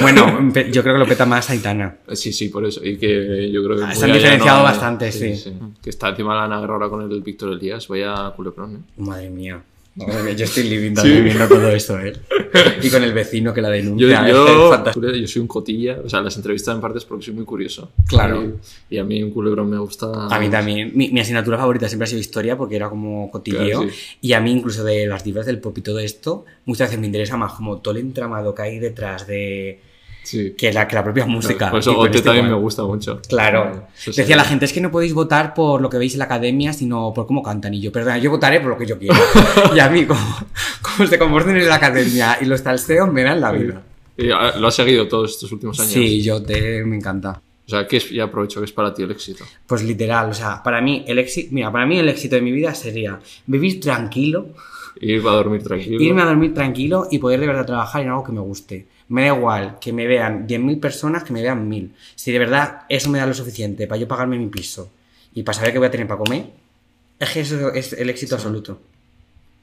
Bueno, 0.00 0.50
pe- 0.54 0.70
yo 0.70 0.82
creo 0.82 0.94
que 0.94 1.00
lo 1.00 1.06
peta 1.08 1.26
más 1.26 1.50
Aitana. 1.50 1.96
Eh, 2.06 2.14
Sí, 2.14 2.32
sí, 2.32 2.50
por 2.50 2.64
eso. 2.64 2.84
Y 2.84 2.98
que 2.98 3.50
yo 3.50 3.64
creo 3.64 3.76
que. 3.78 3.82
Ah, 3.84 3.94
se 3.96 4.04
han 4.04 4.12
diferenciado 4.12 4.58
no- 4.58 4.64
bastante, 4.64 5.10
sí. 5.10 5.42
Que 5.82 5.90
está 5.90 6.10
encima 6.10 6.36
la 6.36 6.44
Ana 6.44 6.56
ahora 6.58 6.88
con 6.88 7.02
el 7.10 7.20
Víctor 7.22 7.52
Elías. 7.54 7.88
Vaya 7.88 8.30
culebrón, 8.36 8.76
¿eh? 8.76 8.78
Madre 8.98 9.28
mía. 9.30 9.60
Yo 10.36 10.44
estoy 10.44 10.64
living 10.64 10.90
Sí. 10.90 10.94
también 10.94 11.24
viendo 11.24 11.48
todo 11.48 11.68
esto, 11.70 11.98
¿eh? 11.98 12.12
Y 12.82 12.90
con 12.90 13.02
el 13.02 13.12
vecino 13.14 13.52
que 13.54 13.60
la 13.62 13.70
denuncia. 13.70 14.28
yo, 14.28 14.84
yo 14.94 15.26
soy 15.26 15.40
un 15.42 15.48
cotilla, 15.48 15.98
o 16.04 16.08
sea, 16.08 16.20
las 16.20 16.36
entrevistas 16.36 16.74
en 16.74 16.80
parte 16.80 16.98
es 16.98 17.04
porque 17.04 17.24
soy 17.24 17.34
muy 17.34 17.44
curioso. 17.44 17.92
Claro. 18.06 18.44
Y, 18.90 18.96
y 18.96 18.98
a 18.98 19.04
mí 19.04 19.22
un 19.22 19.30
culebrón 19.30 19.70
me 19.70 19.78
gusta. 19.78 20.26
A 20.26 20.38
mí 20.38 20.48
también. 20.50 20.92
Mi, 20.94 21.10
mi 21.10 21.20
asignatura 21.20 21.56
favorita 21.58 21.88
siempre 21.88 22.04
ha 22.04 22.08
sido 22.08 22.20
historia 22.20 22.56
porque 22.56 22.76
era 22.76 22.88
como 22.90 23.30
cotilleo. 23.30 23.78
Claro, 23.80 23.90
sí. 23.92 24.16
Y 24.20 24.32
a 24.34 24.40
mí, 24.40 24.52
incluso 24.52 24.84
de 24.84 25.06
las 25.06 25.24
divas 25.24 25.46
del 25.46 25.60
pop 25.60 25.76
y 25.78 25.82
todo 25.82 25.98
esto, 25.98 26.44
muchas 26.66 26.88
veces 26.88 27.00
me 27.00 27.06
interesa 27.06 27.36
más 27.36 27.52
como 27.52 27.78
todo 27.78 27.94
el 27.94 28.00
entramado 28.00 28.54
que 28.54 28.62
hay 28.62 28.78
detrás 28.78 29.26
de. 29.26 29.80
Sí. 30.26 30.54
que 30.58 30.72
la, 30.72 30.88
que 30.88 30.96
la 30.96 31.04
propia 31.04 31.24
música. 31.24 31.70
Por 31.70 31.78
eso 31.78 31.94
Gote 31.94 32.16
esto 32.16 32.30
también 32.30 32.48
me 32.48 32.56
gusta 32.56 32.82
mucho. 32.82 33.20
Claro. 33.28 33.86
Eso 33.96 34.12
sí. 34.12 34.20
Decía 34.20 34.34
la 34.34 34.42
gente, 34.42 34.64
es 34.64 34.72
que 34.72 34.80
no 34.80 34.90
podéis 34.90 35.14
votar 35.14 35.54
por 35.54 35.80
lo 35.80 35.88
que 35.88 35.98
veis 35.98 36.14
en 36.14 36.18
la 36.18 36.24
academia, 36.24 36.72
sino 36.72 37.14
por 37.14 37.28
cómo 37.28 37.44
cantan. 37.44 37.74
Y 37.74 37.80
yo, 37.80 37.92
perdona, 37.92 38.18
yo 38.18 38.30
votaré 38.30 38.58
por 38.58 38.70
lo 38.70 38.76
que 38.76 38.86
yo 38.86 38.98
quiero. 38.98 39.14
y 39.76 39.78
a 39.78 39.88
mí, 39.88 40.04
como, 40.04 40.20
como 40.82 41.06
se 41.08 41.16
comporten 41.16 41.56
en 41.56 41.68
la 41.68 41.76
academia 41.76 42.38
y 42.40 42.46
los 42.46 42.60
talseos 42.60 43.12
me 43.12 43.22
dan 43.22 43.40
la 43.40 43.52
vida. 43.52 43.82
Y, 44.16 44.26
lo 44.26 44.66
has 44.66 44.74
seguido 44.74 45.06
todos 45.06 45.30
estos 45.30 45.52
últimos 45.52 45.78
años. 45.78 45.92
Sí, 45.92 46.20
yo 46.22 46.42
te, 46.42 46.84
me 46.84 46.96
encanta. 46.96 47.40
O 47.66 47.68
sea, 47.68 47.86
¿qué 47.86 47.98
es, 47.98 48.10
ya 48.10 48.24
aprovecho 48.24 48.60
que 48.60 48.64
es 48.64 48.72
para 48.72 48.92
ti 48.92 49.02
el 49.02 49.10
éxito? 49.12 49.44
Pues 49.66 49.84
literal, 49.84 50.30
o 50.30 50.34
sea, 50.34 50.62
para 50.62 50.80
mí 50.80 51.04
el 51.06 51.18
éxito, 51.18 51.48
mira, 51.52 51.70
para 51.70 51.86
mí 51.86 51.98
el 51.98 52.08
éxito 52.08 52.36
de 52.36 52.42
mi 52.42 52.52
vida 52.52 52.74
sería 52.74 53.18
vivir 53.46 53.80
tranquilo, 53.80 54.48
Ir 55.00 55.20
a 55.20 55.32
dormir 55.32 55.62
tranquilo. 55.62 56.00
irme 56.00 56.22
a 56.22 56.24
dormir 56.24 56.54
tranquilo 56.54 57.06
y 57.10 57.18
poder 57.18 57.40
de 57.40 57.46
verdad 57.46 57.66
trabajar 57.66 58.02
en 58.02 58.08
algo 58.08 58.24
que 58.24 58.32
me 58.32 58.40
guste. 58.40 58.86
Me 59.08 59.22
da 59.22 59.36
igual 59.36 59.78
que 59.80 59.92
me 59.92 60.06
vean 60.06 60.46
10.000 60.48 60.80
personas, 60.80 61.24
que 61.24 61.32
me 61.32 61.42
vean 61.42 61.70
1.000. 61.70 61.90
Si 62.14 62.32
de 62.32 62.38
verdad 62.38 62.82
eso 62.88 63.10
me 63.10 63.18
da 63.18 63.26
lo 63.26 63.34
suficiente 63.34 63.86
para 63.86 64.00
yo 64.00 64.08
pagarme 64.08 64.38
mi 64.38 64.48
piso 64.48 64.90
y 65.34 65.42
para 65.42 65.56
saber 65.56 65.72
qué 65.72 65.78
voy 65.78 65.88
a 65.88 65.90
tener 65.90 66.06
para 66.06 66.18
comer, 66.18 66.50
es 67.18 67.30
que 67.30 67.40
eso 67.40 67.72
es 67.72 67.92
el 67.92 68.10
éxito 68.10 68.34
absoluto. 68.34 68.80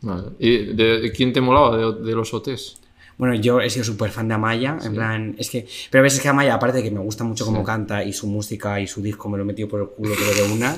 Vale. 0.01 0.29
¿Y 0.39 0.73
de, 0.73 0.99
de 1.01 1.11
quién 1.11 1.33
te 1.33 1.41
molaba 1.41 1.77
de, 1.77 2.01
de 2.03 2.13
los 2.13 2.33
OTs? 2.33 2.77
Bueno, 3.17 3.35
yo 3.35 3.61
he 3.61 3.69
sido 3.69 3.85
súper 3.85 4.09
fan 4.09 4.27
de 4.27 4.33
Amaya, 4.33 4.71
en 4.73 4.81
Sí. 4.81 4.89
plan, 4.89 5.35
es 5.37 5.49
que, 5.49 5.67
pero 5.91 6.01
a 6.01 6.03
veces 6.03 6.19
que 6.19 6.29
Amaya, 6.29 6.55
aparte 6.55 6.77
de 6.77 6.83
que 6.83 6.91
me 6.91 6.99
gusta 6.99 7.23
mucho 7.23 7.45
cómo 7.45 7.59
Sí. 7.59 7.65
canta 7.65 8.03
y 8.03 8.11
su 8.11 8.25
música 8.27 8.79
y 8.79 8.87
su 8.87 9.01
disco 9.03 9.29
me 9.29 9.37
lo 9.37 9.43
he 9.43 9.45
metido 9.45 9.67
por 9.69 9.81
el 9.81 9.87
culo, 9.87 10.13
pero 10.17 10.47
de 10.47 10.53
una, 10.53 10.75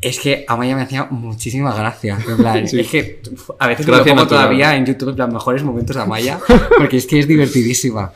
es 0.00 0.18
que 0.18 0.44
Amaya 0.48 0.74
me 0.74 0.82
hacía 0.82 1.04
muchísimas 1.10 1.76
gracias, 1.76 2.26
en 2.26 2.36
plan, 2.38 2.66
Sí. 2.66 2.80
es 2.80 2.88
que 2.88 3.20
a 3.58 3.66
veces 3.68 3.86
me 3.86 3.92
lo 3.92 3.98
pongo 4.04 4.16
natural. 4.16 4.28
todavía 4.44 4.74
en 4.76 4.86
YouTube, 4.86 5.10
en 5.10 5.16
plan, 5.16 5.32
mejores 5.32 5.62
momentos 5.62 5.94
de 5.96 6.02
Amaya, 6.02 6.38
porque 6.78 6.96
es 6.96 7.06
que 7.06 7.18
es 7.18 7.28
divertidísima. 7.28 8.12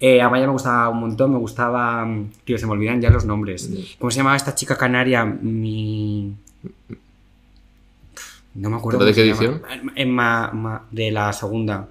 Eh, 0.00 0.20
Amaya 0.22 0.46
me 0.46 0.52
gustaba 0.52 0.88
un 0.90 1.00
montón, 1.00 1.32
me 1.32 1.38
gustaba, 1.38 2.06
tío, 2.44 2.56
se 2.58 2.66
me 2.66 2.72
olvidan 2.72 3.00
ya 3.00 3.10
los 3.10 3.24
nombres. 3.24 3.68
¿Cómo 3.98 4.10
se 4.10 4.18
llamaba 4.18 4.36
esta 4.36 4.54
chica 4.54 4.76
canaria? 4.76 5.24
Mi... 5.24 6.34
No 8.54 8.70
me 8.70 8.76
acuerdo. 8.76 8.98
¿Pero 9.00 9.12
de 9.12 9.36
qué. 9.36 9.54
Eh, 9.96 10.06
ma- 10.06 10.50
ma- 10.52 10.84
de 10.90 11.10
la 11.10 11.32
segunda. 11.32 11.88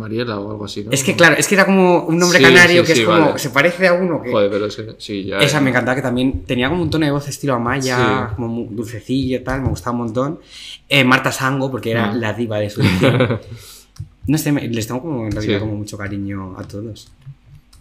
Mariela 0.00 0.40
o 0.40 0.50
algo 0.50 0.64
así, 0.64 0.82
¿no? 0.84 0.90
Es 0.90 1.04
que 1.04 1.14
claro, 1.14 1.36
es 1.38 1.46
que 1.46 1.54
era 1.54 1.64
como 1.66 2.04
un 2.04 2.18
nombre 2.18 2.38
Sí, 2.38 2.44
canario 2.44 2.82
sí, 2.82 2.86
que 2.88 2.94
sí, 2.94 3.00
es 3.02 3.06
como, 3.06 3.20
vale. 3.26 3.38
se 3.38 3.50
parece 3.50 3.86
a 3.86 3.92
uno 3.92 4.20
que... 4.22 4.32
Joder, 4.32 4.50
pero 4.50 4.66
es 4.66 4.74
que 4.76 4.94
sí, 4.98 5.24
ya. 5.24 5.38
Esa 5.38 5.60
me 5.60 5.70
encantaba 5.70 5.94
que 5.96 6.02
también 6.02 6.42
tenía 6.44 6.68
como 6.68 6.82
un 6.82 6.90
tono 6.90 7.06
de 7.06 7.12
voz 7.12 7.28
estilo 7.28 7.54
Amaya, 7.54 8.32
como 8.34 8.48
muy 8.48 8.66
dulcecillo 8.74 9.36
y 9.36 9.40
tal, 9.44 9.62
me 9.62 9.68
gustaba 9.68 9.92
un 9.96 10.02
montón. 10.04 10.40
Eh, 10.88 11.04
Marta 11.04 11.30
Sango, 11.30 11.70
porque 11.70 11.90
era 11.92 12.10
Mm. 12.12 12.20
la 12.20 12.32
diva 12.32 12.58
de 12.58 12.70
su. 12.70 12.82
No 14.26 14.38
sé, 14.38 14.52
les 14.52 14.86
tengo 14.86 15.00
como 15.00 15.24
en 15.26 15.32
realidad 15.32 15.60
como 15.60 15.74
mucho 15.74 15.96
cariño 15.98 16.54
a 16.58 16.62
todos. 16.64 17.10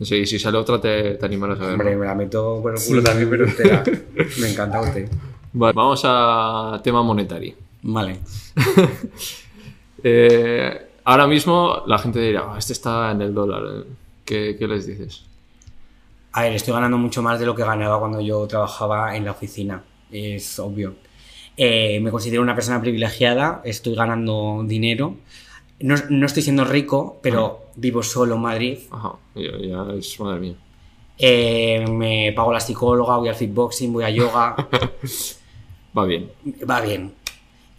Sí, 0.02 0.26
si 0.26 0.40
sale 0.40 0.58
otra 0.58 0.80
te, 0.80 1.16
te 1.16 1.26
animarás 1.26 1.60
a 1.60 1.64
ver. 1.64 1.72
Hombre, 1.74 1.96
me 1.98 2.06
la 2.06 2.16
meto 2.16 2.60
por 2.62 2.74
el 2.76 2.82
culo 2.82 3.04
también, 3.04 3.30
pero. 3.30 3.46
Me 4.40 4.50
encanta 4.50 4.82
usted. 4.82 5.10
Vale, 5.52 5.74
vamos 5.74 6.02
a 6.06 6.80
tema 6.84 7.04
monetario. 7.04 7.54
Vale. 7.84 8.20
Eh, 10.04 10.89
ahora 11.10 11.28
mismo 11.28 11.84
la 11.88 11.98
gente 11.98 12.20
dirá, 12.20 12.54
"Ah, 12.54 12.58
este 12.58 12.74
está 12.74 13.12
en 13.12 13.22
el 13.22 13.34
dólar. 13.34 13.86
¿Qué, 14.26 14.56
qué 14.58 14.68
les 14.68 14.86
dices? 14.86 15.24
A 16.32 16.44
ver, 16.44 16.54
estoy 16.54 16.74
ganando 16.74 16.98
mucho 16.98 17.22
más 17.22 17.40
de 17.40 17.46
lo 17.46 17.56
que 17.56 17.64
ganaba 17.64 18.00
cuando 18.00 18.22
yo 18.22 18.46
trabajaba 18.48 19.16
en 19.16 19.26
la 19.26 19.32
oficina. 19.32 19.84
Es 20.12 20.60
obvio. 20.60 20.94
Eh, 21.58 22.00
me 22.00 22.12
considero 22.12 22.42
una 22.42 22.54
persona 22.56 22.80
privilegiada, 22.80 23.62
estoy 23.66 23.96
ganando 23.96 24.64
dinero. 24.66 25.16
No, 25.82 25.96
no 26.10 26.26
estoy 26.26 26.44
siendo 26.44 26.64
rico, 26.66 27.20
pero 27.22 27.66
vivo 27.76 28.04
solo 28.04 28.36
en 28.36 28.42
Madrid. 28.42 28.78
Ajá, 28.92 29.14
ya, 29.36 29.58
ya 29.60 29.94
es 29.98 30.20
madre 30.20 30.40
mía. 30.40 30.56
Eh, 31.18 31.86
me 31.90 32.32
pago 32.34 32.54
la 32.54 32.60
psicóloga, 32.60 33.18
voy 33.18 33.30
al 33.30 33.36
fitboxing, 33.36 33.92
voy 33.92 34.04
a 34.04 34.10
yoga. 34.10 34.56
Va 35.98 36.06
bien. 36.06 36.30
va 36.70 36.82
bien. 36.82 37.14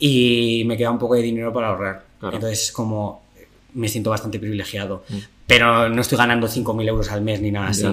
Y 0.01 0.65
me 0.67 0.77
queda 0.77 0.91
un 0.91 0.99
poco 0.99 1.15
de 1.15 1.23
dinero 1.23 1.53
para 1.53 1.69
ahorrar. 1.69 2.10
Claro. 2.21 2.37
Entonces, 2.37 2.71
como 2.73 3.23
me 3.75 3.89
siento 3.89 4.11
bastante 4.11 4.39
privilegiado. 4.39 5.03
Mm. 5.09 5.17
Pero 5.47 5.89
no 5.89 6.01
estoy 6.01 6.19
ganando 6.19 6.47
5.000 6.47 6.87
euros 6.89 7.11
al 7.11 7.23
mes 7.23 7.41
ni 7.41 7.51
nada 7.51 7.69
así. 7.69 7.87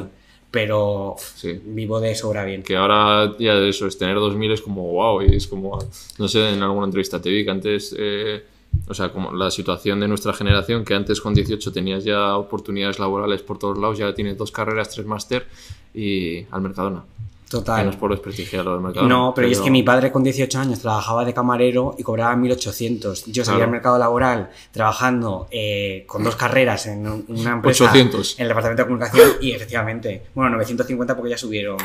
Pero 0.52 1.16
Sí. 1.36 1.60
vivo 1.66 2.00
de 2.00 2.16
sobra 2.16 2.46
bien. 2.46 2.64
Que 2.64 2.76
ahora 2.76 3.36
ya 3.38 3.54
eso 3.56 3.88
es 3.88 3.98
tener 3.98 4.16
2000 4.16 4.52
es 4.52 4.62
como 4.62 4.84
wow, 4.92 5.22
y 5.22 5.36
es 5.36 5.48
como, 5.48 5.78
no 6.20 6.28
sé, 6.28 6.54
en 6.54 6.62
alguna 6.64 6.86
entrevista 6.86 7.22
te 7.22 7.30
vi 7.30 7.44
que 7.44 7.52
antes, 7.52 7.96
eh, 7.98 8.44
o 8.88 8.94
sea, 8.94 9.10
como 9.10 9.34
la 9.34 9.52
situación 9.52 10.00
de 10.00 10.08
nuestra 10.08 10.34
generación, 10.34 10.86
que 10.86 10.94
antes 10.94 11.20
con 11.20 11.34
18 11.34 11.72
tenías 11.72 12.04
ya 12.06 12.38
oportunidades 12.38 12.98
laborales 13.00 13.42
por 13.42 13.60
todos 13.60 13.78
lados, 13.78 13.98
ya 13.98 14.14
tienes 14.14 14.38
dos 14.38 14.52
carreras, 14.52 14.90
tres 14.90 15.06
máster 15.06 15.46
y 15.94 16.44
al 16.52 16.62
Mercadona. 16.62 17.04
Que 17.50 17.56
no 17.56 17.60
Total. 17.64 17.88
es 17.90 17.96
por 17.96 18.12
desprestigiarlo 18.12 18.74
del 18.74 18.82
Mercadona. 18.82 19.08
No, 19.16 19.34
pero 19.34 19.48
es 19.48 19.62
que 19.62 19.72
mi 19.72 19.82
padre 19.82 20.12
con 20.12 20.22
18 20.22 20.60
años 20.60 20.80
trabajaba 20.80 21.24
de 21.24 21.34
camarero 21.34 21.96
y 21.98 22.04
cobraba 22.04 22.36
1.800. 22.36 23.24
Yo 23.28 23.46
salía 23.46 23.60
Claro. 23.60 23.64
al 23.64 23.72
mercado 23.72 23.98
laboral 23.98 24.50
trabajando 24.72 25.48
eh, 25.50 26.04
con 26.08 26.24
dos 26.26 26.36
carreras 26.36 26.88
en 26.88 27.08
un- 27.08 27.26
una 27.30 27.54
empresa 27.54 27.86
800. 27.86 28.36
en 28.38 28.42
el 28.44 28.48
departamento 28.50 28.84
de 28.84 28.88
comunicación 28.88 29.30
y 29.40 29.52
efectivamente, 29.52 30.24
bueno, 30.36 30.52
950 30.58 31.16
porque 31.16 31.30
ya 31.32 31.38
subieron. 31.38 31.78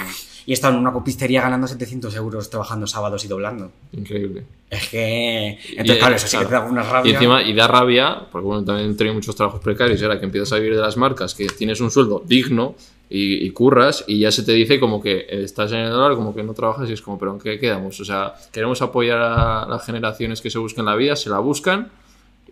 Y 0.46 0.50
he 0.50 0.54
estado 0.54 0.74
en 0.74 0.80
una 0.80 0.92
copistería 0.92 1.40
ganando 1.42 1.68
700 1.68 2.14
euros 2.16 2.50
trabajando 2.50 2.86
sábados 2.88 3.24
y 3.24 3.28
doblando. 3.28 3.70
Increíble. 3.92 4.42
Es 4.68 4.88
que... 4.88 5.58
Y- 5.64 5.70
Entonces, 5.72 5.98
claro, 5.98 6.16
eso 6.16 6.26
sí 6.26 6.36
que 6.38 6.44
te 6.46 6.50
da 6.52 6.60
una 6.62 6.82
rabia. 6.82 7.10
Y 7.10 7.14
encima, 7.14 7.40
y 7.42 7.54
da 7.54 7.68
rabia, 7.68 8.26
porque 8.32 8.46
bueno, 8.46 8.64
también 8.64 8.90
he 8.90 8.94
tenido 8.94 9.14
muchos 9.14 9.36
trabajos 9.36 9.60
precarios 9.60 10.00
y 10.00 10.04
ahora 10.04 10.18
que 10.18 10.24
empiezas 10.26 10.52
a 10.52 10.56
vivir 10.56 10.74
de 10.74 10.82
las 10.82 10.96
marcas, 10.96 11.34
que 11.36 11.46
tienes 11.46 11.80
un 11.80 11.90
sueldo 11.92 12.22
digno 12.26 12.74
y, 13.12 13.44
y 13.46 13.50
curras 13.50 14.04
y 14.06 14.20
ya 14.20 14.30
se 14.32 14.42
te 14.42 14.52
dice 14.52 14.80
como 14.80 15.00
que 15.02 15.26
estás 15.28 15.70
en 15.72 15.78
el 15.80 15.90
dólar, 15.90 16.16
como 16.16 16.34
que 16.34 16.42
no 16.42 16.54
trabajas 16.54 16.88
y 16.88 16.92
es 16.94 17.02
como, 17.02 17.18
pero 17.18 17.32
¿en 17.32 17.38
qué 17.38 17.58
quedamos? 17.58 18.00
O 18.00 18.04
sea, 18.04 18.34
queremos 18.50 18.80
apoyar 18.82 19.18
a 19.20 19.66
las 19.68 19.84
generaciones 19.84 20.40
que 20.40 20.50
se 20.50 20.58
busquen 20.58 20.84
la 20.84 20.96
vida, 20.96 21.14
se 21.16 21.28
la 21.30 21.38
buscan 21.38 21.90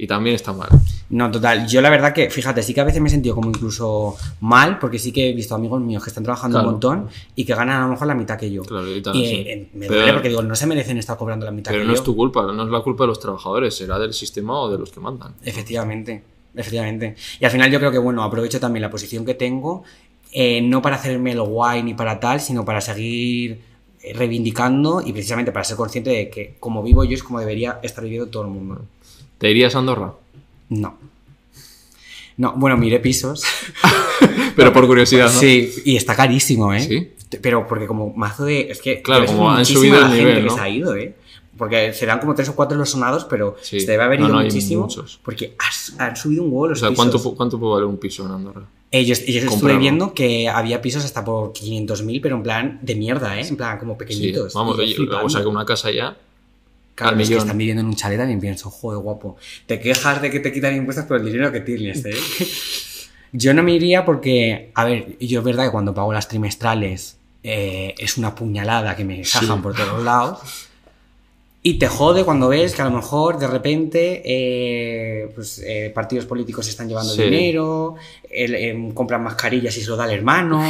Y 0.02 0.06
también 0.06 0.34
está 0.34 0.54
mal. 0.54 0.68
No, 1.10 1.30
total. 1.30 1.66
Yo 1.68 1.82
la 1.82 1.90
verdad 1.90 2.14
que, 2.14 2.30
fíjate, 2.30 2.62
sí 2.62 2.72
que 2.72 2.80
a 2.80 2.84
veces 2.84 3.02
me 3.02 3.08
he 3.08 3.10
sentido 3.10 3.34
como 3.34 3.50
incluso 3.50 4.16
mal, 4.40 4.78
porque 4.78 4.98
sí 4.98 5.12
que 5.12 5.28
he 5.28 5.32
visto 5.34 5.54
amigos 5.54 5.78
míos 5.82 6.02
que 6.02 6.08
están 6.08 6.24
trabajando 6.24 6.54
Claro. 6.56 6.68
un 6.68 6.72
montón 6.74 7.08
y 7.36 7.44
que 7.44 7.54
ganan 7.54 7.82
a 7.82 7.84
lo 7.84 7.90
mejor 7.90 8.06
la 8.06 8.14
mitad 8.14 8.38
que 8.38 8.50
yo. 8.50 8.62
Claro, 8.62 8.88
y 8.96 9.02
tal, 9.02 9.14
y 9.14 9.26
sí. 9.26 9.34
eh, 9.46 9.68
me 9.74 9.88
Pero- 9.88 10.00
duele 10.00 10.12
porque 10.14 10.28
digo, 10.30 10.42
no 10.42 10.54
se 10.56 10.66
merecen 10.66 10.96
estar 10.96 11.18
cobrando 11.18 11.44
la 11.44 11.52
mitad 11.52 11.70
Pero 11.72 11.82
que 11.82 11.88
no 11.88 11.92
yo. 11.92 11.98
es 11.98 12.04
tu 12.04 12.16
culpa, 12.16 12.50
no 12.50 12.62
es 12.64 12.70
la 12.70 12.80
culpa 12.80 13.04
de 13.04 13.08
los 13.08 13.20
trabajadores, 13.20 13.74
será 13.76 13.98
del 13.98 14.14
sistema 14.14 14.58
o 14.58 14.70
de 14.70 14.78
los 14.78 14.90
que 14.90 15.00
mandan. 15.00 15.34
Efectivamente, 15.44 16.22
efectivamente. 16.54 17.16
Y 17.38 17.44
al 17.44 17.50
final 17.50 17.70
yo 17.70 17.78
creo 17.78 17.90
que, 17.92 17.98
bueno, 17.98 18.22
aprovecho 18.22 18.58
también 18.58 18.80
la 18.80 18.90
posición 18.90 19.26
que 19.26 19.34
tengo, 19.34 19.82
eh, 20.32 20.60
no 20.62 20.80
para 20.82 20.96
hacerme 20.96 21.32
el 21.32 21.40
guay 21.42 21.82
ni 21.82 21.94
para 21.94 22.20
tal, 22.20 22.40
sino 22.40 22.64
para 22.64 22.80
seguir 22.80 23.60
reivindicando 24.14 25.02
y 25.04 25.12
precisamente 25.12 25.52
para 25.52 25.64
ser 25.64 25.76
consciente 25.76 26.10
de 26.10 26.30
que 26.30 26.56
como 26.58 26.82
vivo 26.82 27.04
yo 27.04 27.14
es 27.14 27.22
como 27.22 27.38
debería 27.40 27.80
estar 27.82 28.02
viviendo 28.02 28.28
todo 28.28 28.44
el 28.44 28.48
mundo. 28.50 28.82
¿Te 29.38 29.50
irías 29.50 29.74
a 29.74 29.78
Andorra? 29.78 30.12
No. 30.68 30.96
No, 32.36 32.54
bueno, 32.56 32.76
miré 32.78 32.98
pisos. 33.00 33.42
Pero 34.56 34.72
por 34.72 34.86
curiosidad, 34.86 35.30
¿no? 35.32 35.38
Sí, 35.38 35.70
y 35.84 35.96
está 35.96 36.14
carísimo, 36.16 36.72
¿eh? 36.72 36.80
¿Sí? 36.80 37.12
Pero 37.42 37.66
porque 37.66 37.86
como 37.86 38.12
mazo 38.14 38.44
de... 38.46 38.70
Es 38.70 38.80
que... 38.80 39.02
Claro, 39.02 39.26
como 39.26 39.50
han 39.50 39.64
subido 39.64 39.96
el 39.96 40.00
la 40.02 40.08
gente 40.08 40.24
nivel, 40.24 40.44
que 40.44 40.50
se 40.50 40.60
ha 40.60 40.68
ido, 40.68 40.96
¿eh? 40.96 41.14
Porque 41.56 41.92
serán 41.92 42.18
como 42.20 42.34
tres 42.34 42.48
o 42.48 42.54
cuatro 42.56 42.78
los 42.78 42.90
sonados, 42.90 43.26
pero 43.26 43.56
Sí. 43.60 43.80
se 43.80 43.90
debe 43.90 44.02
haber 44.04 44.20
ido 44.20 44.28
no, 44.30 44.40
muchísimo. 44.42 44.88
Porque 45.22 45.54
has- 45.58 45.94
han 45.98 46.16
subido 46.16 46.42
un 46.42 46.48
huevo 46.50 46.64
O 46.64 46.68
los 46.68 46.80
sea, 46.80 46.88
pisos. 46.88 47.10
¿cuánto, 47.10 47.34
¿cuánto 47.36 47.60
puede 47.60 47.72
valer 47.74 47.86
un 47.86 47.98
piso 47.98 48.24
en 48.24 48.32
Andorra? 48.32 48.62
Eh, 48.92 49.04
yo, 49.04 49.14
yo 49.14 49.40
estuve 49.48 49.76
viendo 49.78 50.14
que 50.14 50.48
había 50.48 50.82
pisos 50.82 51.04
hasta 51.04 51.24
por 51.24 51.52
500.000, 51.52 52.20
pero 52.20 52.36
en 52.36 52.42
plan 52.42 52.78
de 52.82 52.94
mierda, 52.96 53.38
¿eh? 53.40 53.46
En 53.46 53.56
plan 53.56 53.78
como 53.78 53.92
Sí, 53.94 53.98
pequeñitos. 53.98 54.52
vamos, 54.54 54.78
Y 54.82 54.94
yo 54.94 55.02
oye, 55.04 55.14
o 55.24 55.28
sea, 55.30 55.42
que 55.42 55.46
una 55.46 55.64
casa 55.64 55.90
ya. 55.92 56.16
Claro, 56.96 57.14
al 57.14 57.20
es 57.22 57.28
que 57.28 57.36
están 57.36 57.56
viviendo 57.56 57.80
en 57.82 57.86
un 57.86 57.94
chalet 57.96 58.18
también 58.18 58.40
pienso, 58.40 58.68
joder, 58.70 58.98
guapo. 59.00 59.36
Te 59.66 59.78
quejas 59.80 60.20
de 60.20 60.30
que 60.30 60.40
te 60.40 60.52
quitan 60.52 60.74
impuestos 60.76 61.04
por 61.06 61.18
el 61.18 61.24
dinero 61.26 61.50
que 61.52 61.60
tienes, 61.60 62.04
¿eh? 62.04 62.10
yo 63.32 63.54
no 63.54 63.62
me 63.62 63.72
iría 63.72 64.04
porque, 64.04 64.70
a 64.74 64.84
ver, 64.84 65.16
yo 65.20 65.38
es 65.38 65.44
verdad 65.44 65.66
que 65.66 65.70
cuando 65.70 65.94
pago 65.94 66.12
las 66.12 66.26
trimestrales 66.28 67.16
eh, 67.44 67.94
es 67.96 68.18
una 68.18 68.34
puñalada 68.34 68.96
que 68.96 69.04
me 69.04 69.24
sajan 69.24 69.56
Sí. 69.58 69.62
por 69.62 69.74
todos 69.76 70.02
lados. 70.02 70.40
Y 71.62 71.74
te 71.74 71.88
jode 71.88 72.24
cuando 72.24 72.48
ves 72.48 72.74
que 72.74 72.80
a 72.80 72.86
lo 72.86 72.90
mejor 72.90 73.38
de 73.38 73.46
repente 73.46 74.22
eh, 74.24 75.30
pues, 75.34 75.62
eh, 75.66 75.90
partidos 75.94 76.24
políticos 76.24 76.66
están 76.68 76.88
llevando 76.88 77.12
Sí. 77.12 77.22
dinero, 77.22 77.96
el- 78.30 78.54
em, 78.54 78.92
compran 78.92 79.22
mascarillas 79.22 79.76
y 79.76 79.82
se 79.82 79.90
lo 79.90 79.96
da 79.96 80.04
al 80.04 80.10
hermano. 80.12 80.62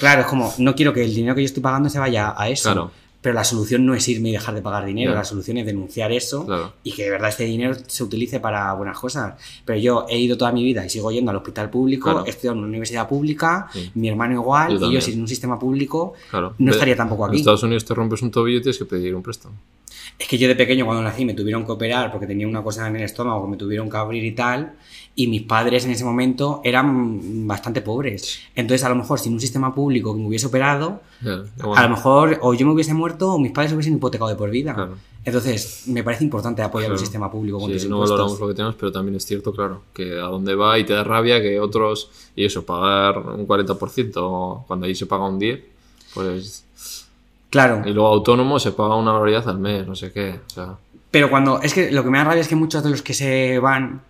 Claro, 0.00 0.22
es 0.22 0.26
como, 0.26 0.52
no 0.58 0.74
quiero 0.74 0.92
que 0.92 1.04
el 1.04 1.14
dinero 1.14 1.36
que 1.36 1.42
yo 1.42 1.46
estoy 1.46 1.62
pagando 1.62 1.88
se 1.88 2.00
vaya 2.00 2.34
a 2.36 2.48
eso. 2.48 2.72
Claro. 2.72 2.90
Pero 3.20 3.34
la 3.36 3.44
solución 3.44 3.86
no 3.86 3.94
es 3.94 4.08
irme 4.08 4.30
y 4.30 4.32
dejar 4.32 4.52
de 4.56 4.62
pagar 4.62 4.84
dinero, 4.84 5.14
la 5.14 5.22
solución 5.22 5.56
es 5.58 5.64
denunciar 5.64 6.10
eso 6.10 6.44
Claro. 6.44 6.72
y 6.82 6.90
que 6.90 7.04
de 7.04 7.10
verdad 7.10 7.28
este 7.28 7.44
dinero 7.44 7.76
se 7.86 8.02
utilice 8.02 8.40
para 8.40 8.72
buenas 8.72 8.98
cosas. 8.98 9.34
Pero 9.64 9.78
yo 9.78 10.06
he 10.08 10.18
ido 10.18 10.36
toda 10.36 10.50
mi 10.50 10.64
vida 10.64 10.84
y 10.84 10.90
sigo 10.90 11.12
yendo 11.12 11.30
al 11.30 11.36
hospital 11.36 11.70
público, 11.70 12.24
he 12.26 12.30
estudiado 12.30 12.54
en 12.54 12.58
una 12.58 12.66
universidad 12.68 13.08
pública, 13.08 13.68
Sí. 13.72 13.92
mi 13.94 14.08
hermano 14.08 14.34
igual, 14.34 14.76
Yo 14.76 14.90
y 14.90 14.94
yo 14.94 15.00
sin 15.00 15.20
un 15.20 15.28
sistema 15.28 15.56
público 15.56 16.14
no 16.58 16.72
estaría 16.72 16.96
tampoco 16.96 17.26
En 17.26 17.30
aquí. 17.30 17.38
Estados 17.38 17.62
Unidos 17.62 17.84
te 17.84 17.94
rompes 17.94 18.22
un 18.22 18.32
tobillo 18.32 18.58
y 18.58 18.62
tienes 18.62 18.78
que 18.78 18.86
pedir 18.86 19.14
un 19.14 19.22
préstamo. 19.22 19.54
Es 20.18 20.28
que 20.28 20.38
yo 20.38 20.46
de 20.48 20.54
pequeño 20.54 20.84
cuando 20.84 21.02
nací 21.02 21.24
me 21.24 21.34
tuvieron 21.34 21.64
que 21.64 21.72
operar 21.72 22.10
porque 22.12 22.26
tenía 22.26 22.46
una 22.46 22.62
cosa 22.62 22.86
en 22.86 22.96
el 22.96 23.02
estómago 23.02 23.44
que 23.44 23.50
me 23.50 23.56
tuvieron 23.56 23.90
que 23.90 23.96
abrir 23.96 24.24
y 24.24 24.32
tal. 24.32 24.74
Y 25.14 25.26
mis 25.26 25.42
padres 25.42 25.84
en 25.84 25.90
ese 25.90 26.04
momento 26.04 26.60
eran 26.64 27.46
bastante 27.46 27.82
pobres. 27.82 28.38
Entonces 28.54 28.84
a 28.84 28.88
lo 28.88 28.94
mejor 28.94 29.18
sin 29.18 29.32
un 29.34 29.40
sistema 29.40 29.74
público 29.74 30.14
que 30.14 30.20
me 30.20 30.28
hubiese 30.28 30.46
operado, 30.46 31.02
Ya, 31.20 31.42
ya, 31.56 31.64
a 31.64 31.66
bueno, 31.66 31.82
lo 31.82 31.88
mejor 31.90 32.38
o 32.40 32.54
yo 32.54 32.66
me 32.66 32.72
hubiese 32.72 32.94
muerto 32.94 33.32
o 33.32 33.38
mis 33.38 33.52
padres 33.52 33.70
se 33.70 33.74
hubiesen 33.76 33.94
hipotecado 33.94 34.30
de 34.30 34.36
por 34.36 34.48
vida. 34.50 34.74
Claro. 34.74 34.96
Entonces 35.24 35.84
me 35.86 36.02
parece 36.02 36.24
importante 36.24 36.62
apoyar 36.62 36.86
claro. 36.88 36.94
el 36.94 37.00
sistema 37.00 37.30
público 37.30 37.58
con 37.60 37.68
Sí, 37.70 37.74
tus 37.74 37.84
no 37.86 37.96
impuestos. 37.96 38.10
valoramos 38.18 38.40
lo 38.40 38.48
que 38.48 38.54
tenemos, 38.54 38.74
pero 38.76 38.90
también 38.90 39.14
es 39.16 39.24
cierto, 39.24 39.52
claro, 39.52 39.82
que 39.92 40.18
a 40.18 40.24
dónde 40.24 40.54
va 40.54 40.78
y 40.78 40.84
te 40.84 40.94
da 40.94 41.04
rabia 41.04 41.40
que 41.40 41.60
otros, 41.60 42.10
y 42.34 42.44
eso, 42.44 42.64
pagar 42.66 43.18
un 43.18 43.46
40% 43.46 44.64
cuando 44.66 44.86
ahí 44.86 44.94
se 44.94 45.06
paga 45.06 45.28
un 45.28 45.38
10%, 45.40 45.62
pues... 46.14 46.64
Claro. 47.52 47.82
Y 47.86 47.92
luego 47.92 48.08
autónomo 48.08 48.58
se 48.58 48.72
paga 48.72 48.96
una 48.96 49.12
barbaridad 49.12 49.48
al 49.48 49.58
mes, 49.60 49.86
no 49.86 49.94
sé 49.94 50.10
qué. 50.10 50.40
O 50.46 50.50
sea, 50.50 50.74
Pero 51.12 51.30
cuando. 51.30 51.60
Es 51.62 51.72
que 51.74 51.92
lo 51.92 52.02
que 52.02 52.10
me 52.10 52.18
da 52.18 52.24
rabia 52.24 52.40
es 52.40 52.48
que 52.48 52.56
muchos 52.56 52.82
de 52.82 52.90
los 52.90 53.02
que 53.02 53.14
se 53.14 53.60
van 53.60 54.00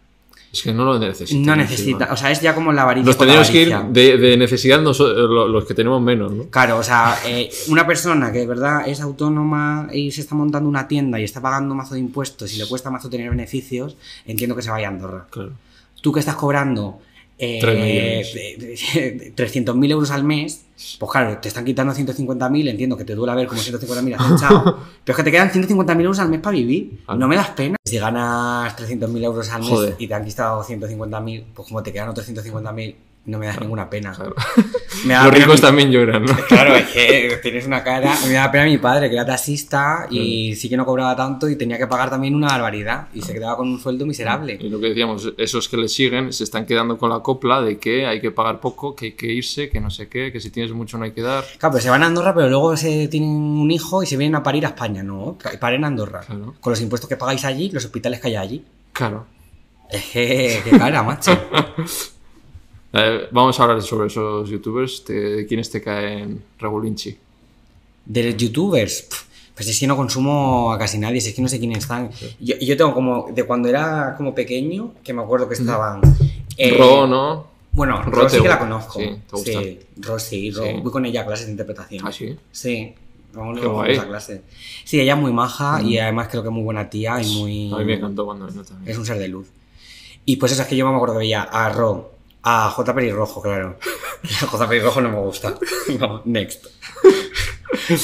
es 0.52 0.62
que 0.62 0.72
no 0.74 0.84
lo 0.84 0.98
necesitan. 0.98 1.42
no 1.46 1.52
encima. 1.54 1.56
necesitan. 1.56 2.12
O 2.12 2.16
sea, 2.16 2.30
es 2.30 2.40
ya 2.42 2.54
como 2.54 2.72
la 2.72 2.82
avaricia. 2.82 3.10
La 3.10 3.18
tenemos 3.18 3.50
que 3.50 3.62
ir 3.62 3.74
de, 3.88 4.16
de 4.18 4.36
necesidad 4.36 4.80
lo- 4.82 5.48
los 5.48 5.64
que 5.64 5.72
tenemos 5.74 6.00
menos, 6.02 6.30
¿no? 6.30 6.44
Claro, 6.50 6.76
o 6.76 6.82
sea, 6.82 7.16
eh, 7.26 7.50
una 7.68 7.86
persona 7.86 8.30
que 8.30 8.40
de 8.40 8.46
verdad 8.46 8.86
es 8.86 9.00
autónoma 9.00 9.88
y 9.92 10.10
se 10.12 10.20
está 10.20 10.34
montando 10.34 10.68
una 10.68 10.86
tienda 10.86 11.18
y 11.18 11.24
está 11.24 11.40
pagando 11.40 11.74
mazo 11.74 11.94
de 11.94 12.00
impuestos 12.00 12.52
y 12.54 12.58
le 12.58 12.66
cuesta 12.68 12.90
mazo 12.90 13.08
tener 13.08 13.30
beneficios, 13.30 13.96
entiendo 14.26 14.54
que 14.54 14.60
se 14.62 14.70
vaya 14.70 14.88
a 14.88 14.90
Andorra. 14.90 15.26
Claro. 15.30 15.52
Tú 16.02 16.12
que 16.12 16.20
estás 16.20 16.34
cobrando 16.36 17.00
eh, 17.44 17.58
Tres 17.60 17.74
millones. 17.76 18.34
de- 18.34 19.10
de- 19.18 19.32
300.000 19.34 19.90
euros 19.90 20.10
al 20.12 20.22
mes, 20.22 20.64
pues 20.98 21.10
claro, 21.10 21.38
te 21.38 21.48
están 21.48 21.64
quitando 21.64 21.92
150.000, 21.92 22.68
entiendo 22.68 22.96
que 22.96 23.04
te 23.04 23.14
duele 23.16 23.34
ver 23.34 23.48
como 23.48 23.60
150.000 23.60 24.14
has 24.16 24.32
echado, 24.40 24.78
pero 25.04 25.12
es 25.12 25.16
que 25.16 25.22
te 25.24 25.30
quedan 25.32 25.50
150.000 25.50 26.00
euros 26.02 26.18
al 26.20 26.28
mes 26.28 26.40
para 26.40 26.56
vivir. 26.56 27.00
No 27.18 27.26
me 27.26 27.34
das 27.36 27.50
pena. 27.50 27.76
Si 27.84 27.98
ganas 27.98 28.76
300.000 28.76 29.24
euros 29.24 29.50
al 29.50 29.60
mes 29.60 29.70
Joder. 29.70 29.96
y 29.98 30.06
te 30.06 30.14
han 30.14 30.24
quitado 30.24 30.62
150.000, 30.62 31.44
pues 31.54 31.68
como 31.68 31.82
te 31.82 31.92
quedan 31.92 32.08
otros 32.10 32.26
150.000, 32.28 32.94
no 33.24 33.38
me 33.38 33.46
das 33.46 33.60
ninguna 33.60 33.88
pena. 33.88 34.12
Claro. 34.12 34.34
Me 35.04 35.14
da 35.14 35.22
Los 35.24 35.32
pena 35.32 35.44
ricos 35.44 35.60
mi- 35.60 35.66
también 35.66 35.90
lloran, 35.92 36.24
¿no? 36.24 36.36
Claro, 36.48 36.74
es 36.76 36.88
que 36.88 37.38
tienes 37.42 37.66
una 37.66 37.82
cara. 37.84 38.12
Me 38.26 38.32
da 38.34 38.50
pena 38.50 38.64
mi 38.64 38.78
padre, 38.78 39.08
que 39.08 39.14
era 39.14 39.24
taxista 39.24 40.06
y 40.10 40.54
sí 40.56 40.68
que 40.68 40.76
no 40.76 40.84
cobraba 40.84 41.14
tanto 41.16 41.48
y 41.48 41.56
tenía 41.56 41.78
que 41.78 41.86
pagar 41.86 42.10
también 42.10 42.34
una 42.34 42.48
barbaridad. 42.48 43.08
Y 43.14 43.22
se 43.22 43.32
quedaba 43.32 43.56
con 43.56 43.68
un 43.68 43.78
sueldo 43.80 44.06
miserable. 44.06 44.58
Y 44.60 44.68
lo 44.68 44.80
que 44.80 44.88
decíamos, 44.88 45.32
esos 45.38 45.68
que 45.68 45.76
le 45.76 45.88
siguen 45.88 46.32
se 46.32 46.44
están 46.44 46.66
quedando 46.66 46.98
con 46.98 47.10
la 47.10 47.20
copla 47.20 47.60
de 47.62 47.78
que 47.78 48.06
hay 48.06 48.20
que 48.20 48.30
pagar 48.32 48.58
poco, 48.60 48.94
que 48.96 49.06
hay 49.06 49.12
que 49.12 49.26
irse, 49.32 49.70
que 49.70 49.80
no 49.80 49.90
sé 49.90 50.08
qué, 50.08 50.32
que 50.32 50.40
si 50.40 50.50
tienes 50.50 50.72
mucho 50.72 50.98
no 50.98 51.04
hay 51.04 51.12
que 51.12 51.22
dar. 51.22 51.44
Claro, 51.58 51.74
pero 51.74 51.82
se 51.82 51.90
van 51.90 52.02
a 52.02 52.06
Andorra, 52.06 52.34
pero 52.34 52.48
luego 52.48 52.76
se 52.76 53.06
tienen 53.08 53.30
un 53.30 53.70
hijo 53.70 54.02
y 54.02 54.06
se 54.06 54.16
vienen 54.16 54.34
a 54.34 54.42
parir 54.42 54.66
a 54.66 54.70
España, 54.70 55.02
¿no? 55.02 55.38
Paren 55.60 55.84
a 55.84 55.86
Andorra. 55.86 56.20
Claro. 56.26 56.54
Con 56.60 56.72
los 56.72 56.80
impuestos 56.80 57.08
que 57.08 57.16
pagáis 57.16 57.44
allí, 57.44 57.70
los 57.70 57.84
hospitales 57.84 58.20
que 58.20 58.28
hay 58.28 58.36
allí. 58.36 58.64
Claro. 58.92 59.26
Es 59.90 60.04
que, 60.06 60.60
qué 60.64 60.70
cara, 60.78 61.02
macho. 61.02 61.32
Eh, 62.92 63.28
vamos 63.30 63.58
a 63.58 63.62
hablar 63.62 63.82
sobre 63.82 64.08
esos 64.08 64.48
youtubers. 64.48 65.04
¿De 65.06 65.46
quiénes 65.48 65.70
te 65.70 65.80
caen 65.80 66.42
Revolinchi? 66.58 67.16
De 68.04 68.24
los 68.24 68.36
youtubers, 68.36 69.06
pues 69.54 69.68
es 69.68 69.78
que 69.78 69.86
no 69.86 69.96
consumo 69.96 70.72
a 70.72 70.78
casi 70.78 70.98
nadie, 70.98 71.18
es 71.18 71.32
que 71.32 71.40
no 71.42 71.48
sé 71.48 71.58
quiénes 71.58 71.78
están. 71.78 72.10
Yo, 72.40 72.56
yo 72.60 72.76
tengo 72.76 72.92
como, 72.92 73.28
de 73.32 73.44
cuando 73.44 73.68
era 73.68 74.14
como 74.16 74.34
pequeño, 74.34 74.92
que 75.04 75.12
me 75.12 75.22
acuerdo 75.22 75.48
que 75.48 75.54
estaban. 75.54 76.00
eh, 76.56 76.76
Ro, 76.76 77.06
¿no? 77.06 77.46
Bueno, 77.72 78.02
Ro 78.02 78.10
Ro 78.22 78.28
sí 78.28 78.40
que 78.42 78.48
la 78.48 78.58
conozco. 78.58 78.98
Sí, 79.00 79.06
¿te 79.06 79.36
gusta? 79.36 79.50
Sí, 79.62 79.78
Ro 79.96 80.18
sí, 80.18 80.50
Ro- 80.50 80.64
Sí. 80.64 80.72
voy 80.82 80.92
con 80.92 81.06
ella 81.06 81.22
a 81.22 81.26
clases 81.26 81.46
de 81.46 81.52
interpretación. 81.52 82.06
Ah, 82.06 82.12
sí. 82.12 82.36
Sí, 82.50 82.92
vamos, 83.32 83.58
vamos 83.62 83.98
a 83.98 84.06
clase. 84.08 84.42
Sí, 84.84 85.00
ella 85.00 85.14
es 85.14 85.20
muy 85.20 85.32
maja 85.32 85.80
y 85.82 85.96
además 85.96 86.28
creo 86.28 86.42
que 86.42 86.48
es 86.50 86.54
muy 86.54 86.64
buena 86.64 86.90
tía 86.90 87.22
y 87.22 87.34
muy... 87.38 87.72
A 87.72 87.78
mí 87.78 87.84
me 87.86 87.94
encantó 87.94 88.26
cuando 88.26 88.46
vino 88.46 88.62
también. 88.62 88.90
Es 88.90 88.98
un 88.98 89.06
ser 89.06 89.16
de 89.18 89.28
luz. 89.28 89.46
Y 90.26 90.36
pues 90.36 90.52
eso 90.52 90.62
es 90.62 90.68
que 90.68 90.76
yo 90.76 90.86
me 90.86 90.94
acuerdo 90.94 91.14
que 91.14 91.20
veía 91.20 91.42
a 91.44 91.70
Ro, 91.70 92.11
a 92.42 92.70
J. 92.70 92.94
Pelirrojo, 92.94 93.40
claro. 93.42 93.78
J. 94.40 94.68
Pelirrojo 94.68 95.00
no 95.00 95.08
me 95.10 95.18
gusta. 95.18 95.54
No, 95.98 96.22
next. 96.24 96.66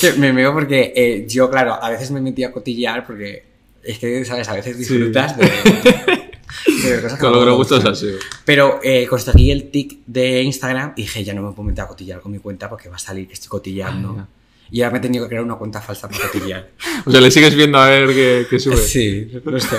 Que 0.01 0.12
me 0.15 0.32
veo 0.32 0.52
porque 0.55 0.93
eh, 0.97 1.27
yo, 1.28 1.48
claro, 1.51 1.74
a 1.81 1.90
veces 1.90 2.10
me 2.10 2.20
metía 2.20 2.48
a 2.48 2.52
cotillear 2.52 3.06
porque 3.06 3.44
es 3.82 3.98
que, 3.98 4.24
¿sabes? 4.24 4.48
A 4.48 4.55
veces 4.55 4.77
disfrutas 4.78 5.36
de, 5.36 5.44
de 5.44 6.90
ver 6.90 7.02
cosas 7.02 7.19
que 7.19 7.24
Con 7.27 7.44
lo 7.47 7.56
gustan. 7.56 7.86
así. 7.86 8.09
Pero 8.44 8.81
eh, 8.82 9.06
conseguí 9.06 9.51
el 9.51 9.70
tic 9.70 9.98
de 10.06 10.43
Instagram 10.43 10.94
y 10.97 11.02
dije, 11.02 11.23
ya 11.23 11.35
no 11.35 11.43
me 11.43 11.52
puedo 11.52 11.69
meter 11.69 11.85
a 11.85 11.86
cotillar 11.89 12.20
con 12.20 12.32
mi 12.32 12.39
cuenta 12.39 12.69
porque 12.69 12.89
va 12.89 12.97
a 12.97 12.98
salir 12.98 13.27
que 13.28 13.35
estoy 13.35 13.48
cotillando. 13.48 14.16
Ah, 14.19 14.27
y 14.70 14.82
ahora 14.82 14.93
me 14.94 14.98
he 14.98 15.02
tenido 15.02 15.24
que 15.24 15.28
crear 15.31 15.44
una 15.44 15.55
cuenta 15.56 15.81
falsa 15.81 16.09
para 16.09 16.28
cotillar. 16.28 16.70
O 17.05 17.10
sea, 17.10 17.20
le 17.20 17.31
sigues 17.31 17.55
viendo 17.55 17.78
a 17.78 17.89
ver 17.89 18.09
qué, 18.09 18.47
qué 18.51 18.59
sube. 18.59 18.77
sí, 18.78 19.31
no 19.44 19.60
sé. 19.60 19.77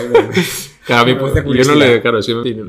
Claro, 0.89 1.03
a 1.03 1.05
mí, 1.43 1.57
yo 1.57 1.63
no 1.65 1.75
le, 1.75 2.01
claro, 2.01 2.19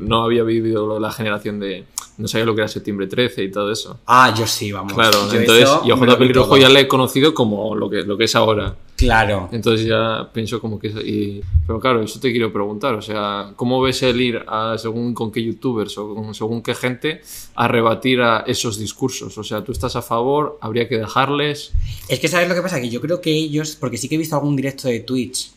no 0.02 0.22
había 0.24 0.42
vivido 0.44 1.00
la 1.00 1.10
generación 1.10 1.58
de, 1.58 1.84
no 2.18 2.28
sabía 2.28 2.44
lo 2.44 2.54
que 2.54 2.60
era 2.60 2.68
septiembre 2.68 3.06
13 3.06 3.44
y 3.44 3.50
todo 3.50 3.72
eso. 3.72 3.98
Ah, 4.06 4.34
yo 4.36 4.46
sí, 4.46 4.70
vamos. 4.72 4.92
Claro, 4.92 5.26
Yo 5.32 5.40
entonces 5.40 5.68
yo 5.86 5.94
a 5.94 6.18
Pelirrojo 6.18 6.56
ya 6.58 6.68
le 6.68 6.80
he 6.80 6.88
conocido 6.88 7.32
como 7.32 7.74
lo 7.74 7.88
que, 7.88 8.02
lo 8.02 8.18
que 8.18 8.24
es 8.24 8.34
ahora. 8.34 8.76
Claro. 8.96 9.48
Entonces 9.52 9.86
ya 9.86 10.28
pienso 10.30 10.60
como 10.60 10.78
que 10.78 10.88
es... 10.88 10.94
Y, 10.96 11.40
pero 11.66 11.80
claro, 11.80 12.02
eso 12.02 12.20
te 12.20 12.30
quiero 12.30 12.52
preguntar, 12.52 12.94
o 12.94 13.00
sea, 13.00 13.52
¿cómo 13.56 13.80
ves 13.80 14.02
el 14.02 14.20
ir 14.20 14.44
a 14.46 14.76
según 14.76 15.14
con 15.14 15.32
qué 15.32 15.42
youtubers 15.42 15.96
o 15.96 16.14
con- 16.14 16.34
según 16.34 16.62
qué 16.62 16.74
gente 16.74 17.22
a 17.54 17.66
rebatir 17.68 18.20
a 18.20 18.44
esos 18.46 18.78
discursos? 18.78 19.38
O 19.38 19.42
sea, 19.42 19.64
¿tú 19.64 19.72
estás 19.72 19.96
a 19.96 20.02
favor? 20.02 20.58
¿Habría 20.60 20.86
que 20.86 20.98
dejarles? 20.98 21.72
Es 22.08 22.20
que 22.20 22.28
sabes 22.28 22.50
lo 22.50 22.54
que 22.54 22.60
pasa, 22.60 22.78
que 22.78 22.90
yo 22.90 23.00
creo 23.00 23.22
que 23.22 23.30
ellos, 23.32 23.76
porque 23.80 23.96
sí 23.96 24.06
que 24.10 24.16
he 24.16 24.18
visto 24.18 24.36
algún 24.36 24.54
directo 24.56 24.88
de 24.88 25.00
Twitch, 25.00 25.52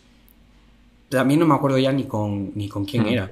también 1.18 1.40
no 1.40 1.45
me 1.48 1.56
acuerdo 1.56 1.77
ya 1.80 1.91
ni 1.91 2.03
con, 2.06 2.52
ni 2.56 2.68
con 2.69 2.85
quién 2.85 3.03
Mm. 3.03 3.07
era. 3.07 3.31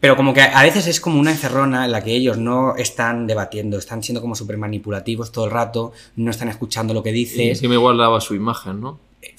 Pero 0.00 0.16
como 0.16 0.32
que 0.32 0.40
a 0.40 0.62
veces 0.62 0.86
es 0.86 1.00
como 1.00 1.20
una 1.20 1.30
encerrona 1.30 1.84
en 1.84 1.92
la 1.92 2.02
que 2.02 2.12
ellos 2.14 2.38
no 2.38 2.74
están 2.76 3.26
debatiendo, 3.26 3.76
están 3.76 4.02
siendo 4.02 4.20
como 4.22 4.34
súper 4.34 4.56
manipulativos 4.56 5.30
todo 5.32 5.44
el 5.44 5.50
rato, 5.50 5.92
no 6.16 6.30
están 6.30 6.48
escuchando 6.48 6.94
lo 6.94 7.02
que 7.02 7.10
Y 7.10 7.12
dices. 7.12 7.38
encima 7.50 7.74
igual 7.74 7.98
daba 7.98 8.20
su 8.22 8.34
imagen, 8.34 8.80
¿no? 8.80 8.98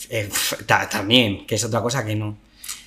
Eh, 0.09 0.29
ta- 0.67 0.87
también, 0.87 1.47
que 1.47 1.55
es 1.55 1.63
otra 1.65 1.81
cosa 1.81 2.05
que 2.05 2.15
no. 2.15 2.37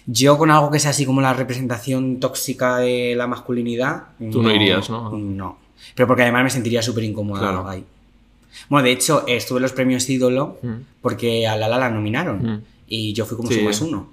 Yo 0.07 0.39
con 0.39 0.51
algo 0.53 0.71
que 0.71 0.79
sea 0.79 0.91
así 0.91 1.05
como 1.07 1.21
la 1.21 1.33
representación 1.33 2.21
tóxica 2.21 2.77
de 2.77 3.15
la 3.17 3.27
masculinidad. 3.27 4.05
Tú 4.31 4.43
no 4.43 4.53
irías, 4.55 4.89
¿no? 4.91 5.11
No. 5.17 5.59
Pero 5.97 6.07
porque 6.07 6.23
además 6.23 6.45
me 6.45 6.51
sentiría 6.51 6.83
súper 6.83 7.03
incómoda 7.05 7.41
Claro. 7.41 7.69
ahí. 7.69 7.85
Bueno, 8.69 8.85
de 8.85 8.93
hecho, 8.93 9.25
estuve 9.27 9.59
en 9.59 9.63
los 9.63 9.73
premios 9.73 10.09
ídolo 10.09 10.59
Mm. 10.63 10.73
porque 11.03 11.47
a 11.49 11.57
Lala 11.57 11.79
la 11.79 11.91
nominaron. 11.91 12.43
Mm. 12.43 12.63
Y 12.87 13.13
yo 13.15 13.25
fui 13.27 13.37
como 13.37 13.49
Sí. 13.51 13.59
su 13.59 13.65
más 13.65 13.81
uno. 13.81 14.11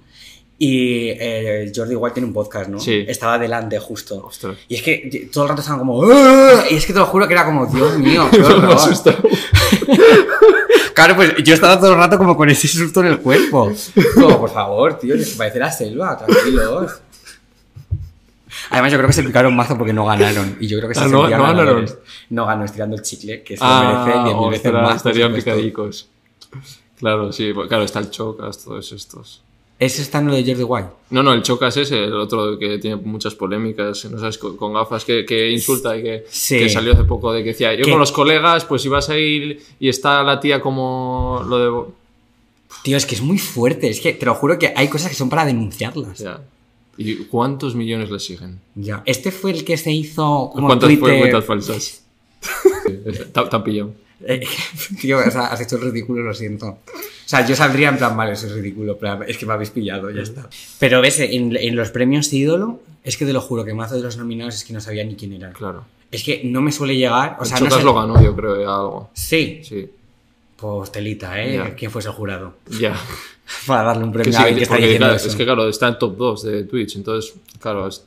Y 0.64 1.08
eh, 1.08 1.72
Jordi 1.74 1.90
igual 1.94 2.12
tiene 2.12 2.28
un 2.28 2.32
podcast, 2.32 2.70
¿no? 2.70 2.78
Sí. 2.78 3.04
Estaba 3.08 3.36
delante 3.36 3.80
justo. 3.80 4.24
Ostras. 4.24 4.56
Y 4.68 4.76
es 4.76 4.82
que 4.82 5.28
todo 5.32 5.42
el 5.42 5.48
rato 5.50 5.60
estaban 5.60 5.80
como. 5.80 6.04
"¡Ah!". 6.08 6.62
Y 6.70 6.76
es 6.76 6.86
que 6.86 6.92
te 6.92 7.00
lo 7.00 7.06
juro 7.06 7.26
que 7.26 7.32
era 7.34 7.44
como, 7.44 7.66
Dios 7.66 7.98
mío, 7.98 8.28
qué 8.30 8.38
Me 8.38 8.44
horror". 8.44 8.78
Claro, 10.94 11.16
pues 11.16 11.34
yo 11.42 11.54
estaba 11.54 11.80
todo 11.80 11.92
el 11.92 11.98
rato 11.98 12.16
como 12.18 12.36
con 12.36 12.48
ese 12.48 12.68
susto 12.68 13.00
en 13.00 13.06
el 13.08 13.18
cuerpo. 13.18 13.72
Como, 14.14 14.38
por 14.38 14.50
favor, 14.50 14.98
tío, 14.98 15.16
les 15.16 15.30
parece 15.34 15.58
la 15.58 15.72
selva, 15.72 16.16
tranquilos. 16.18 17.00
Además, 18.70 18.92
yo 18.92 18.98
creo 18.98 19.08
que 19.08 19.14
se 19.14 19.22
picaron 19.24 19.56
mazo 19.56 19.76
porque 19.76 19.92
no 19.92 20.04
ganaron. 20.04 20.56
Y 20.60 20.68
yo 20.68 20.76
creo 20.78 20.88
que 20.90 20.94
se 20.94 21.00
Ah, 21.00 21.08
no- 21.08 21.28
no 21.28 21.42
ganaron. 21.44 21.86
No 22.30 22.46
ganó 22.46 22.64
estirando 22.64 22.94
el 22.94 23.02
chicle, 23.02 23.42
que 23.42 23.56
se 23.56 23.64
Ah, 23.66 24.04
merecen 24.04 24.24
10.000 24.26 24.50
veces 24.50 24.66
ostras, 24.66 24.82
más. 24.84 24.96
estarían 24.96 25.34
picadicos. 25.34 26.08
Claro, 26.98 27.32
sí, 27.32 27.52
pues, 27.52 27.66
claro, 27.68 27.82
está 27.84 27.98
el 27.98 28.10
Chocas, 28.10 28.62
todos 28.62 28.92
estos. 28.92 29.42
Ese 29.78 30.02
está 30.02 30.18
en 30.20 30.28
lo 30.28 30.34
de 30.34 30.44
Jordi 30.44 30.62
White. 30.62 30.88
No, 31.10 31.22
no, 31.24 31.32
el 31.32 31.42
Chocas 31.42 31.76
es 31.76 31.90
el 31.90 32.12
otro 32.14 32.56
que 32.58 32.78
tiene 32.78 32.96
muchas 32.96 33.34
polémicas, 33.34 34.04
no 34.04 34.18
sabes, 34.18 34.38
con, 34.38 34.56
con 34.56 34.72
gafas 34.72 35.04
que, 35.04 35.24
que 35.26 35.50
insulta 35.50 35.96
y 35.96 36.02
que, 36.02 36.24
Sí. 36.28 36.58
que 36.58 36.68
salió 36.68 36.92
hace 36.92 37.02
poco 37.04 37.32
de 37.32 37.42
que 37.42 37.48
decía, 37.50 37.74
yo 37.74 37.84
¿Qué? 37.84 37.90
con 37.90 37.98
los 37.98 38.12
colegas, 38.12 38.64
pues 38.64 38.84
ibas 38.84 39.08
a 39.10 39.18
ir 39.18 39.60
y 39.80 39.88
está 39.88 40.22
la 40.22 40.38
tía 40.38 40.60
como 40.60 41.44
lo 41.48 41.58
de... 41.58 41.92
Tío, 42.84 42.96
es 42.96 43.06
que 43.06 43.16
es 43.16 43.20
muy 43.22 43.38
fuerte. 43.38 43.88
Es 43.90 44.00
que 44.00 44.12
te 44.12 44.24
lo 44.24 44.34
juro 44.34 44.58
que 44.58 44.72
hay 44.74 44.88
cosas 44.88 45.08
que 45.10 45.14
son 45.16 45.28
para 45.28 45.44
denunciarlas. 45.44 46.18
Ya. 46.18 46.40
¿Y 46.96 47.16
cuántos 47.24 47.74
millones 47.74 48.10
le 48.10 48.18
siguen? 48.20 48.60
Ya. 48.76 49.02
Este 49.04 49.30
fue 49.32 49.50
el 49.50 49.64
que 49.64 49.76
se 49.76 49.90
hizo 49.92 50.50
como 50.54 50.68
¿Cuántas 50.68 50.88
Twitter. 50.88 51.18
cuentas 51.18 51.44
falsas? 51.44 52.04
Pillado. 53.64 53.94
Eh, 54.26 54.46
tío, 55.00 55.18
o 55.18 55.30
sea, 55.30 55.46
has 55.46 55.60
hecho 55.60 55.76
el 55.76 55.82
ridículo, 55.82 56.22
lo 56.22 56.34
siento. 56.34 56.66
O 56.66 56.78
sea, 57.26 57.46
yo 57.46 57.54
saldría 57.56 57.88
en 57.88 57.98
plan, 57.98 58.16
vale, 58.16 58.32
eso 58.32 58.46
es 58.46 58.52
ridículo, 58.52 58.96
pero 58.98 59.22
es 59.24 59.38
que 59.38 59.46
me 59.46 59.52
habéis 59.54 59.70
pillado, 59.70 60.10
ya 60.10 60.22
está. 60.22 60.48
Pero 60.78 61.00
ves, 61.00 61.20
en, 61.20 61.56
en 61.56 61.76
los 61.76 61.90
premios 61.90 62.32
ídolo, 62.32 62.80
es 63.04 63.16
que 63.16 63.24
te 63.26 63.32
lo 63.32 63.40
juro 63.40 63.64
que 63.64 63.74
mazo 63.74 63.94
de 63.96 64.02
los 64.02 64.16
nominados 64.16 64.54
es 64.56 64.64
que 64.64 64.72
no 64.72 64.80
sabía 64.80 65.04
ni 65.04 65.14
quién 65.16 65.32
eran. 65.32 65.52
Claro. 65.52 65.84
Es 66.10 66.22
que 66.24 66.42
no 66.44 66.60
me 66.60 66.72
suele 66.72 66.94
llegar, 66.96 67.36
o 67.38 67.42
El 67.42 67.48
sea, 67.48 67.58
no 67.58 67.66
Chocas 67.66 67.78
sé- 67.78 67.84
lo 67.84 67.94
ganó, 67.94 68.22
yo 68.22 68.36
creo, 68.36 68.60
ya 68.60 68.68
algo. 68.74 69.10
Sí, 69.14 69.60
Sí, 69.64 69.88
pues 70.56 70.92
telita, 70.92 71.42
¿eh? 71.42 71.54
Ya. 71.56 71.74
¿Quién 71.74 71.90
fuese 71.90 72.08
el 72.08 72.14
jurado? 72.14 72.54
ya. 72.78 72.94
Para 73.66 73.82
darle 73.82 74.04
un 74.04 74.12
Que 74.12 74.18
premio 74.20 74.32
sí, 74.32 74.38
a 74.38 74.40
alguien 74.46 74.56
que 74.58 74.62
está 74.64 74.76
diciendo 74.76 74.98
claro, 74.98 75.14
eso. 75.16 75.28
es 75.28 75.34
que 75.36 75.44
claro, 75.44 75.68
está 75.68 75.88
en 75.88 75.98
top 75.98 76.16
2 76.16 76.42
de 76.44 76.64
Twitch, 76.64 76.96
entonces, 76.96 77.34
claro, 77.60 77.88
es, 77.88 78.04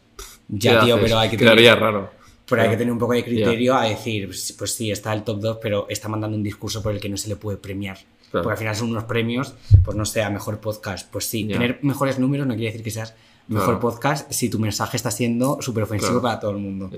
ya, 0.48 0.80
¿qué 0.80 0.86
tío, 0.86 0.96
haces? 0.96 1.04
pero 1.06 1.20
hay 1.20 1.30
que 1.30 1.38
Quedaría 1.38 1.74
tener... 1.76 1.84
raro. 1.84 2.12
Pero 2.48 2.62
hay 2.62 2.70
que 2.70 2.78
tener 2.78 2.92
un 2.92 3.00
poco 3.00 3.14
de 3.14 3.24
criterio 3.24 3.76
a 3.76 3.86
decir, 3.86 4.28
pues, 4.28 4.54
pues 4.58 4.74
sí, 4.76 4.92
está 4.92 5.14
el 5.14 5.24
top 5.24 5.40
2, 5.40 5.58
pero 5.62 5.88
está 5.90 6.08
mandando 6.08 6.38
un 6.38 6.44
discurso 6.44 6.82
por 6.84 6.94
el 6.94 7.00
que 7.00 7.10
no 7.10 7.18
se 7.18 7.28
le 7.30 7.36
puede 7.36 7.58
premiar. 7.58 7.98
Claro. 8.30 8.44
Porque 8.44 8.52
al 8.54 8.58
final 8.60 8.76
son 8.76 8.90
unos 8.92 9.06
premios, 9.06 9.54
pues 9.84 9.96
no 9.98 10.06
sé, 10.06 10.22
a 10.22 10.30
mejor 10.30 10.60
podcast. 10.60 11.10
Pues 11.12 11.26
sí, 11.26 11.48
Ya. 11.48 11.54
tener 11.54 11.80
mejores 11.82 12.20
números 12.20 12.46
no 12.46 12.54
quiere 12.54 12.68
decir 12.68 12.84
que 12.84 12.92
seas 12.92 13.16
mejor 13.48 13.80
podcast 13.80 14.32
si 14.32 14.50
tu 14.50 14.60
mensaje 14.60 14.98
está 14.98 15.10
siendo 15.12 15.58
súper 15.62 15.84
ofensivo 15.84 16.20
Claro. 16.20 16.22
para 16.24 16.40
todo 16.40 16.52
el 16.52 16.58
mundo. 16.58 16.90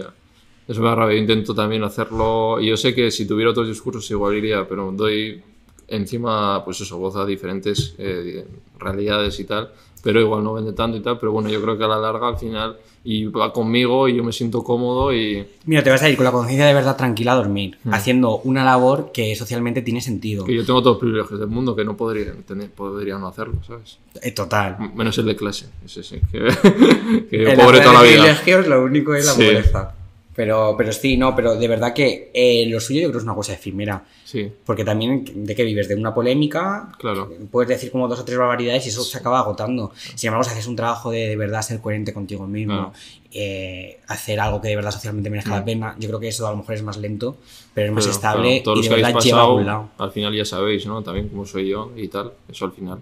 Eso 0.68 0.82
me 0.82 0.90
da 0.90 0.95
rabia. 0.95 1.15
Yo 1.15 1.22
intento 1.22 1.53
también 1.56 1.84
hacerlo. 1.84 2.60
Y 2.60 2.68
yo 2.68 2.76
sé 2.78 2.94
que 2.94 3.10
si 3.11 3.26
tuviera 3.26 3.52
otros 3.52 3.68
discursos 3.69 4.10
igual 4.11 4.36
iría, 4.36 4.68
pero 4.68 4.91
doy 4.91 5.41
encima, 5.88 6.64
pues 6.65 6.82
eso, 6.82 6.98
voz 6.98 7.15
a 7.15 7.26
diferentes 7.26 7.95
eh, 7.98 8.45
realidades 8.80 9.40
y 9.40 9.45
tal. 9.45 9.72
Pero 10.03 10.22
igual 10.22 10.44
no 10.44 10.53
vende 10.53 10.74
tanto 10.74 10.98
y 10.98 11.02
tal. 11.02 11.19
Pero 11.19 11.32
bueno, 11.32 11.49
yo 11.49 11.61
creo 11.61 11.78
que 11.78 11.84
a 11.84 11.88
la 11.88 11.98
larga, 11.98 12.28
al 12.30 12.38
final, 12.38 12.78
y 13.03 13.26
va 13.26 13.52
conmigo 13.52 14.07
y 14.07 14.15
yo 14.15 14.24
me 14.24 14.32
siento 14.32 14.64
cómodo 14.64 15.14
y. 15.14 15.45
Mira, 15.65 15.84
te 15.84 15.90
vas 15.90 16.02
a 16.03 16.10
ir 16.10 16.15
con 16.15 16.24
la 16.26 16.32
conciencia 16.32 16.65
de 16.65 16.74
verdad 16.74 16.95
tranquila 16.95 17.34
a 17.34 17.36
dormir, 17.36 17.78
haciendo 17.91 18.38
una 18.40 18.64
labor 18.64 19.11
que 19.14 19.36
socialmente 19.36 19.82
tiene 19.82 19.99
sentido. 20.02 20.45
que 20.45 20.56
yo 20.56 20.65
tengo 20.65 20.82
todos 20.82 20.95
los 20.95 21.02
privilegios 21.02 21.40
del 21.40 21.49
mundo 21.49 21.76
que 21.76 21.84
no 21.84 21.98
podría, 21.98 22.34
tener, 22.45 22.69
podría 22.72 23.18
no 23.18 23.28
hacerlo, 23.28 23.56
¿sabes? 23.65 23.98
Eh, 24.22 24.32
total. 24.32 24.78
Menos 24.95 25.18
el 25.18 25.26
de 25.26 25.36
clase. 25.36 25.68
Ese 25.86 26.03
sí. 26.03 26.22
Que, 26.32 26.40
que 27.30 27.44
yo 27.44 27.56
pobre 27.56 27.80
toda 27.82 27.94
la 27.95 28.02
vida. 28.03 28.14
privilegios 28.24 28.68
lo 28.68 28.84
único 28.84 29.14
es 29.15 29.26
la 29.26 29.32
Sí. 29.34 29.44
pobreza. 29.44 29.94
Pero, 30.38 30.76
pero 30.77 30.93
sí, 30.93 31.18
no, 31.18 31.35
pero 31.35 31.55
de 31.55 31.68
verdad 31.68 31.93
que 31.93 32.30
eh, 32.31 32.64
lo 32.69 32.80
suyo 32.80 33.01
yo 33.01 33.07
creo 33.07 33.14
que 33.14 33.18
es 33.18 33.23
una 33.23 33.34
cosa 33.34 33.53
efímera. 33.53 34.05
Sí, 34.23 34.47
Porque 34.65 34.85
también, 34.85 35.26
¿de 35.47 35.55
qué 35.55 35.64
vives? 35.64 35.88
De 35.88 35.95
una 35.95 36.14
polémica, 36.14 36.89
claro. 36.99 37.27
puedes 37.51 37.69
decir 37.69 37.91
como 37.91 38.07
dos 38.07 38.19
o 38.19 38.23
tres 38.26 38.38
barbaridades 38.38 38.85
y 38.85 38.89
eso 38.89 39.01
se 39.03 39.18
acaba 39.18 39.39
agotando. 39.39 39.91
Sin 40.15 40.27
embargo, 40.27 40.43
si 40.43 40.51
haces 40.51 40.68
un 40.68 40.76
trabajo 40.76 41.09
de 41.09 41.27
de 41.27 41.35
verdad 41.35 41.64
ser 41.64 41.81
coherente 41.81 42.14
contigo 42.14 42.45
mismo, 42.45 42.76
Claro. 42.76 42.93
eh, 43.34 43.99
hacer 44.07 44.39
algo 44.39 44.61
que 44.61 44.68
de 44.68 44.76
verdad 44.76 44.91
socialmente 44.91 45.30
merezca 45.31 45.55
la 45.55 45.61
Mm. 45.61 45.65
pena, 45.65 45.95
yo 45.97 46.07
creo 46.07 46.19
que 46.19 46.27
eso 46.27 46.45
a 46.47 46.51
lo 46.51 46.57
mejor 46.57 46.76
es 46.76 46.84
más 46.84 46.97
lento, 46.97 47.38
pero 47.73 47.88
es 47.88 47.93
más 47.93 48.03
Pero, 48.05 48.15
estable 48.15 48.61
claro, 48.64 48.80
y 48.80 48.84
de 48.84 48.89
verdad 48.89 49.19
lleva 49.19 49.41
a 49.41 49.43
algún 49.45 49.65
lado. 49.65 49.89
al 49.97 50.11
final 50.11 50.35
ya 50.35 50.45
sabéis, 50.45 50.85
¿no? 50.85 51.01
También 51.01 51.30
cómo 51.30 51.45
soy 51.47 51.68
yo 51.69 51.91
y 51.95 52.07
tal. 52.09 52.31
Eso 52.47 52.65
al 52.65 52.73
final. 52.73 52.99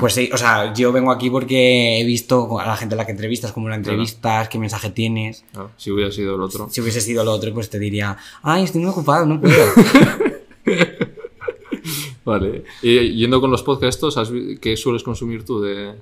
Pues 0.00 0.14
sí, 0.14 0.30
o 0.32 0.36
sea, 0.36 0.72
yo 0.74 0.92
vengo 0.92 1.10
aquí 1.12 1.30
porque 1.30 2.00
he 2.00 2.04
visto 2.04 2.58
a 2.58 2.66
la 2.66 2.76
gente 2.76 2.94
a 2.94 2.98
la 2.98 3.06
que 3.06 3.12
entrevistas, 3.12 3.52
cómo 3.52 3.68
la 3.68 3.76
entrevistas, 3.76 4.48
qué 4.48 4.58
mensaje 4.58 4.90
tienes. 4.90 5.44
Claro, 5.52 5.70
si 5.76 5.90
hubiera 5.90 6.10
sido 6.10 6.34
el 6.36 6.42
otro. 6.42 6.68
Si 6.70 6.80
hubiese 6.80 7.00
sido 7.00 7.24
lo 7.24 7.32
otro, 7.32 7.52
pues 7.54 7.70
te 7.70 7.78
diría, 7.78 8.16
ay, 8.42 8.64
estoy 8.64 8.80
muy 8.82 8.90
ocupado, 8.90 9.26
no 9.26 9.40
puedo. 9.40 9.64
Vale. 12.24 12.64
Y 12.82 13.14
yendo 13.16 13.40
con 13.40 13.50
los 13.50 13.62
podcasts 13.62 13.96
estos, 13.96 14.16
¿has 14.16 14.30
vi- 14.30 14.56
¿qué 14.58 14.76
sueles 14.76 15.02
consumir 15.02 15.44
tú 15.44 15.60
de...? 15.60 15.92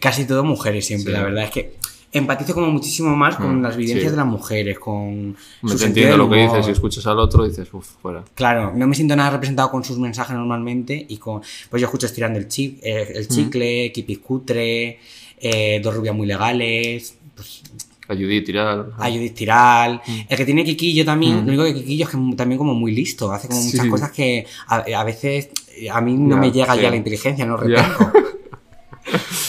Casi 0.00 0.26
todo 0.26 0.44
mujeres 0.44 0.86
siempre, 0.86 1.12
Sí. 1.12 1.18
la 1.18 1.24
verdad 1.24 1.44
es 1.44 1.50
que 1.50 1.74
empatizo 2.12 2.54
como 2.54 2.68
muchísimo 2.70 3.14
más 3.16 3.36
con 3.36 3.58
Mm, 3.60 3.62
las 3.62 3.76
vivencias 3.76 4.04
sí. 4.04 4.10
de 4.10 4.16
las 4.16 4.26
mujeres, 4.26 4.78
con 4.78 5.36
Me 5.62 5.76
su 5.76 5.84
entiendo 5.84 6.16
lo 6.16 6.30
que 6.30 6.36
dices. 6.42 6.64
Si 6.64 6.70
escuchas 6.72 7.06
al 7.06 7.18
otro, 7.18 7.46
dices, 7.46 7.68
uff, 7.72 7.86
fuera. 8.00 8.24
Claro, 8.34 8.72
no 8.74 8.86
me 8.86 8.94
siento 8.94 9.14
nada 9.16 9.30
representado 9.30 9.70
con 9.70 9.84
sus 9.84 9.98
mensajes 9.98 10.34
normalmente 10.36 11.04
y 11.08 11.16
con... 11.18 11.42
Pues 11.68 11.80
yo 11.80 11.86
escucho 11.86 12.06
Estirando 12.06 12.38
el, 12.38 12.46
eh, 12.56 13.12
el 13.16 13.28
chicle, 13.28 13.92
Kipis 13.92 14.18
Cutre, 14.20 14.98
eh, 15.38 15.80
Dos 15.82 15.94
rubias 15.94 16.14
muy 16.14 16.26
legales, 16.26 17.16
pues, 17.34 17.62
A 18.08 18.14
Judith 18.14 18.46
tirar. 18.46 18.86
a 18.98 19.10
Judith 19.10 19.34
Tiral. 19.34 20.00
El 20.28 20.36
que 20.36 20.44
tiene 20.46 20.64
Kikillo 20.64 21.04
también, 21.04 21.34
Mm. 21.42 21.46
lo 21.46 21.48
único 21.48 21.64
que 21.64 21.74
Kikillo 21.74 22.04
es 22.04 22.10
que 22.10 22.18
también 22.36 22.56
como 22.58 22.72
muy 22.74 22.92
listo, 22.94 23.30
hace 23.32 23.48
como 23.48 23.60
Sí. 23.60 23.72
muchas 23.76 23.86
cosas 23.88 24.10
que 24.12 24.46
a, 24.68 24.76
a 24.96 25.04
veces 25.04 25.50
eh, 25.76 25.90
a 25.90 26.00
mí 26.00 26.14
no 26.14 26.36
me 26.38 26.50
llega 26.52 26.74
ya 26.76 26.88
la 26.88 26.96
inteligencia, 26.96 27.44
no 27.44 27.56
retengo. 27.56 27.82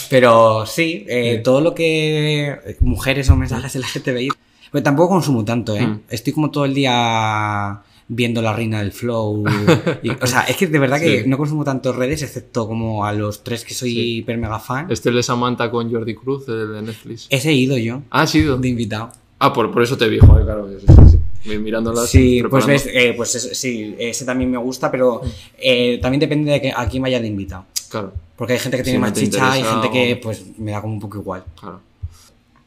Pero 0.10 0.66
sí, 0.66 1.06
eh, 1.08 1.36
Sí. 1.38 1.44
todo 1.44 1.62
lo 1.62 1.74
que 1.76 2.56
mujeres 2.82 3.30
o 3.30 3.36
mensajes 3.36 3.76
LGTBI, 3.76 4.30
pues 4.72 4.84
tampoco 4.84 5.10
consumo 5.10 5.44
tanto, 5.44 5.76
¿eh? 5.76 5.86
Mm. 5.86 6.00
Estoy 6.10 6.34
como 6.34 6.52
todo 6.52 6.66
el 6.66 6.74
día 6.74 7.82
viendo 8.10 8.42
la 8.42 8.54
reina 8.54 8.80
del 8.80 8.92
flow. 8.94 9.44
y- 10.04 10.10
o 10.12 10.28
sea, 10.28 10.42
es 10.42 10.56
que 10.56 10.68
de 10.68 10.80
verdad 10.80 11.00
que 11.00 11.24
Sí. 11.24 11.30
no 11.30 11.38
consumo 11.38 11.64
tanto 11.64 11.92
redes, 11.92 12.22
excepto 12.22 12.68
como 12.68 13.06
a 13.06 13.12
los 13.14 13.44
tres 13.44 13.66
que 13.66 13.74
soy 13.74 13.92
Sí. 13.92 14.18
hiper 14.18 14.38
mega 14.38 14.60
fan. 14.60 14.88
Este 14.90 15.12
de 15.12 15.22
Samantha 15.24 15.70
con 15.70 15.92
Jordi 15.92 16.16
Cruz, 16.16 16.48
el 16.48 16.72
de 16.74 16.82
Netflix. 16.84 17.28
Ese 17.30 17.50
he 17.50 17.54
ido 17.54 17.78
yo, 17.78 18.04
Ah, 18.10 18.22
ha 18.22 18.28
sido. 18.28 18.58
de 18.58 18.68
invitado. 18.70 19.12
Ah, 19.40 19.54
por, 19.54 19.72
por 19.72 19.84
eso 19.84 19.98
te 19.98 20.08
vi, 20.08 20.20
joder, 20.20 20.46
claro. 20.46 20.68
sí, 20.80 20.86
sí, 20.88 20.94
sí. 21.12 21.50
Mi- 21.50 21.60
Mirándolas. 21.60 22.10
Sí, 22.10 22.42
pues 22.50 22.66
ves, 22.66 22.90
eh, 22.92 23.14
pues 23.16 23.36
es- 23.36 23.58
sí, 23.58 23.96
ese 24.00 24.26
también 24.26 24.50
me 24.52 24.58
gusta, 24.58 24.90
pero 24.90 25.22
eh, 25.58 26.00
también 26.02 26.20
depende 26.20 26.52
de 26.52 26.62
que, 26.62 26.72
a 26.76 26.88
quién 26.88 27.04
vaya 27.04 27.20
de 27.20 27.28
invitado. 27.28 27.66
Claro, 27.90 28.14
Porque 28.38 28.54
hay 28.54 28.60
gente 28.60 28.78
que 28.78 28.84
Si 28.84 28.92
tiene 28.92 29.00
no 29.00 29.06
más 29.08 29.14
te 29.14 29.22
chicha 29.22 29.58
y 29.58 29.64
gente 29.64 29.90
que 29.92 30.14
o- 30.14 30.22
pues 30.22 30.58
me 30.60 30.72
da 30.72 30.82
como 30.82 30.94
un 30.94 31.00
poco 31.00 31.18
igual. 31.18 31.44
claro. 31.60 31.82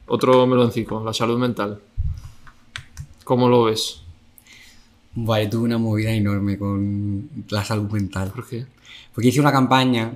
Otro 0.06 0.44
meloncico, 0.46 1.02
la 1.04 1.12
salud 1.14 1.38
mental. 1.38 1.80
¿Cómo 3.24 3.48
lo 3.48 3.64
ves? 3.64 4.02
Vale, 5.14 5.46
tuve 5.46 5.64
una 5.64 5.78
movida 5.78 6.10
enorme 6.10 6.58
con 6.58 7.28
la 7.48 7.64
salud 7.64 7.90
mental. 7.90 8.30
¿Por 8.34 8.48
qué? 8.48 8.66
Porque 9.14 9.28
hice 9.28 9.40
una 9.40 9.52
campaña 9.52 10.12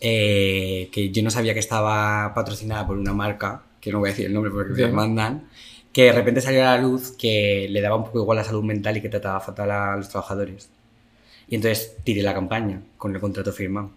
eh, 0.00 0.88
que 0.92 1.10
yo 1.10 1.22
no 1.22 1.30
sabía 1.30 1.52
que 1.54 1.60
estaba 1.60 2.32
patrocinada 2.34 2.86
por 2.86 2.96
una 2.96 3.12
marca, 3.12 3.62
que 3.80 3.90
no 3.92 3.98
voy 3.98 4.08
a 4.08 4.12
decir 4.12 4.26
el 4.26 4.32
nombre 4.32 4.50
porque 4.50 4.70
me 4.70 4.76
Bien. 4.76 4.94
mandan, 4.94 5.48
que 5.92 6.04
de 6.04 6.12
repente 6.12 6.40
salió 6.40 6.62
a 6.62 6.76
la 6.76 6.78
luz 6.82 7.12
que 7.18 7.66
le 7.68 7.80
daba 7.80 7.96
un 7.96 8.04
poco 8.04 8.20
igual 8.20 8.36
la 8.38 8.44
salud 8.44 8.62
mental 8.62 8.96
y 8.96 9.02
que 9.02 9.08
trataba 9.08 9.40
fatal 9.40 9.70
a 9.70 9.96
los 9.96 10.08
trabajadores. 10.08 10.70
Y 11.48 11.56
entonces 11.56 11.96
tiré 12.04 12.22
la 12.22 12.32
campaña 12.34 12.80
con 12.96 13.14
el 13.14 13.20
contrato 13.20 13.52
firmado. 13.52 13.90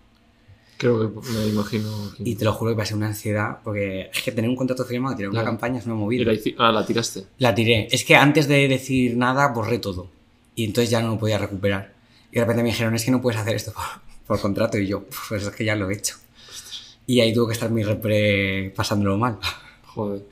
Creo 0.82 1.14
que 1.14 1.30
me 1.32 1.48
imagino. 1.48 2.12
que- 2.18 2.28
Y 2.28 2.34
te 2.34 2.44
lo 2.44 2.53
juro 2.53 2.72
que 2.72 2.78
pasé 2.78 2.95
una 2.95 3.06
ansiedad, 3.06 3.60
porque 3.64 4.10
es 4.12 4.24
que 4.24 4.32
tener 4.32 4.49
un 4.49 4.56
contrato 4.56 4.84
firmado, 4.84 5.16
tirar 5.16 5.30
una 5.30 5.44
campaña 5.45 5.78
es 5.78 5.86
una 5.86 5.94
movida. 5.94 6.24
la, 6.26 6.40
ah, 6.58 6.72
la 6.72 6.84
tiraste. 6.84 7.26
La 7.38 7.53
tiré. 7.53 7.88
Es 7.91 8.03
que 8.03 8.16
antes 8.16 8.48
de 8.48 8.68
decir 8.68 9.16
nada, 9.16 9.49
borré 9.49 9.78
todo. 9.78 10.10
Y 10.56 10.66
entonces 10.66 10.90
ya 10.90 10.99
no 11.03 11.10
lo 11.10 11.20
podía 11.20 11.38
recuperar. 11.38 11.94
Y 12.32 12.36
de 12.36 12.41
repente 12.41 12.64
me 12.64 12.70
dijeron, 12.70 12.95
es 12.95 13.06
que 13.06 13.12
no 13.12 13.22
puedes 13.22 13.40
hacer 13.40 13.56
esto 13.56 13.74
por, 13.74 13.84
por 14.26 14.41
contrato. 14.41 14.80
Y 14.80 14.88
yo, 14.88 15.06
pues 15.30 15.44
es 15.44 15.49
que 15.52 15.64
ya 15.66 15.76
lo 15.76 15.88
he 15.90 15.94
hecho. 15.94 16.16
Y 17.06 17.20
ahí 17.20 17.32
tuvo 17.32 17.45
que 17.45 17.53
estar 17.53 17.70
mi 17.70 17.84
repre 17.84 18.74
pasándolo 18.76 19.18
mal. 19.20 19.38
Joder. 19.86 20.24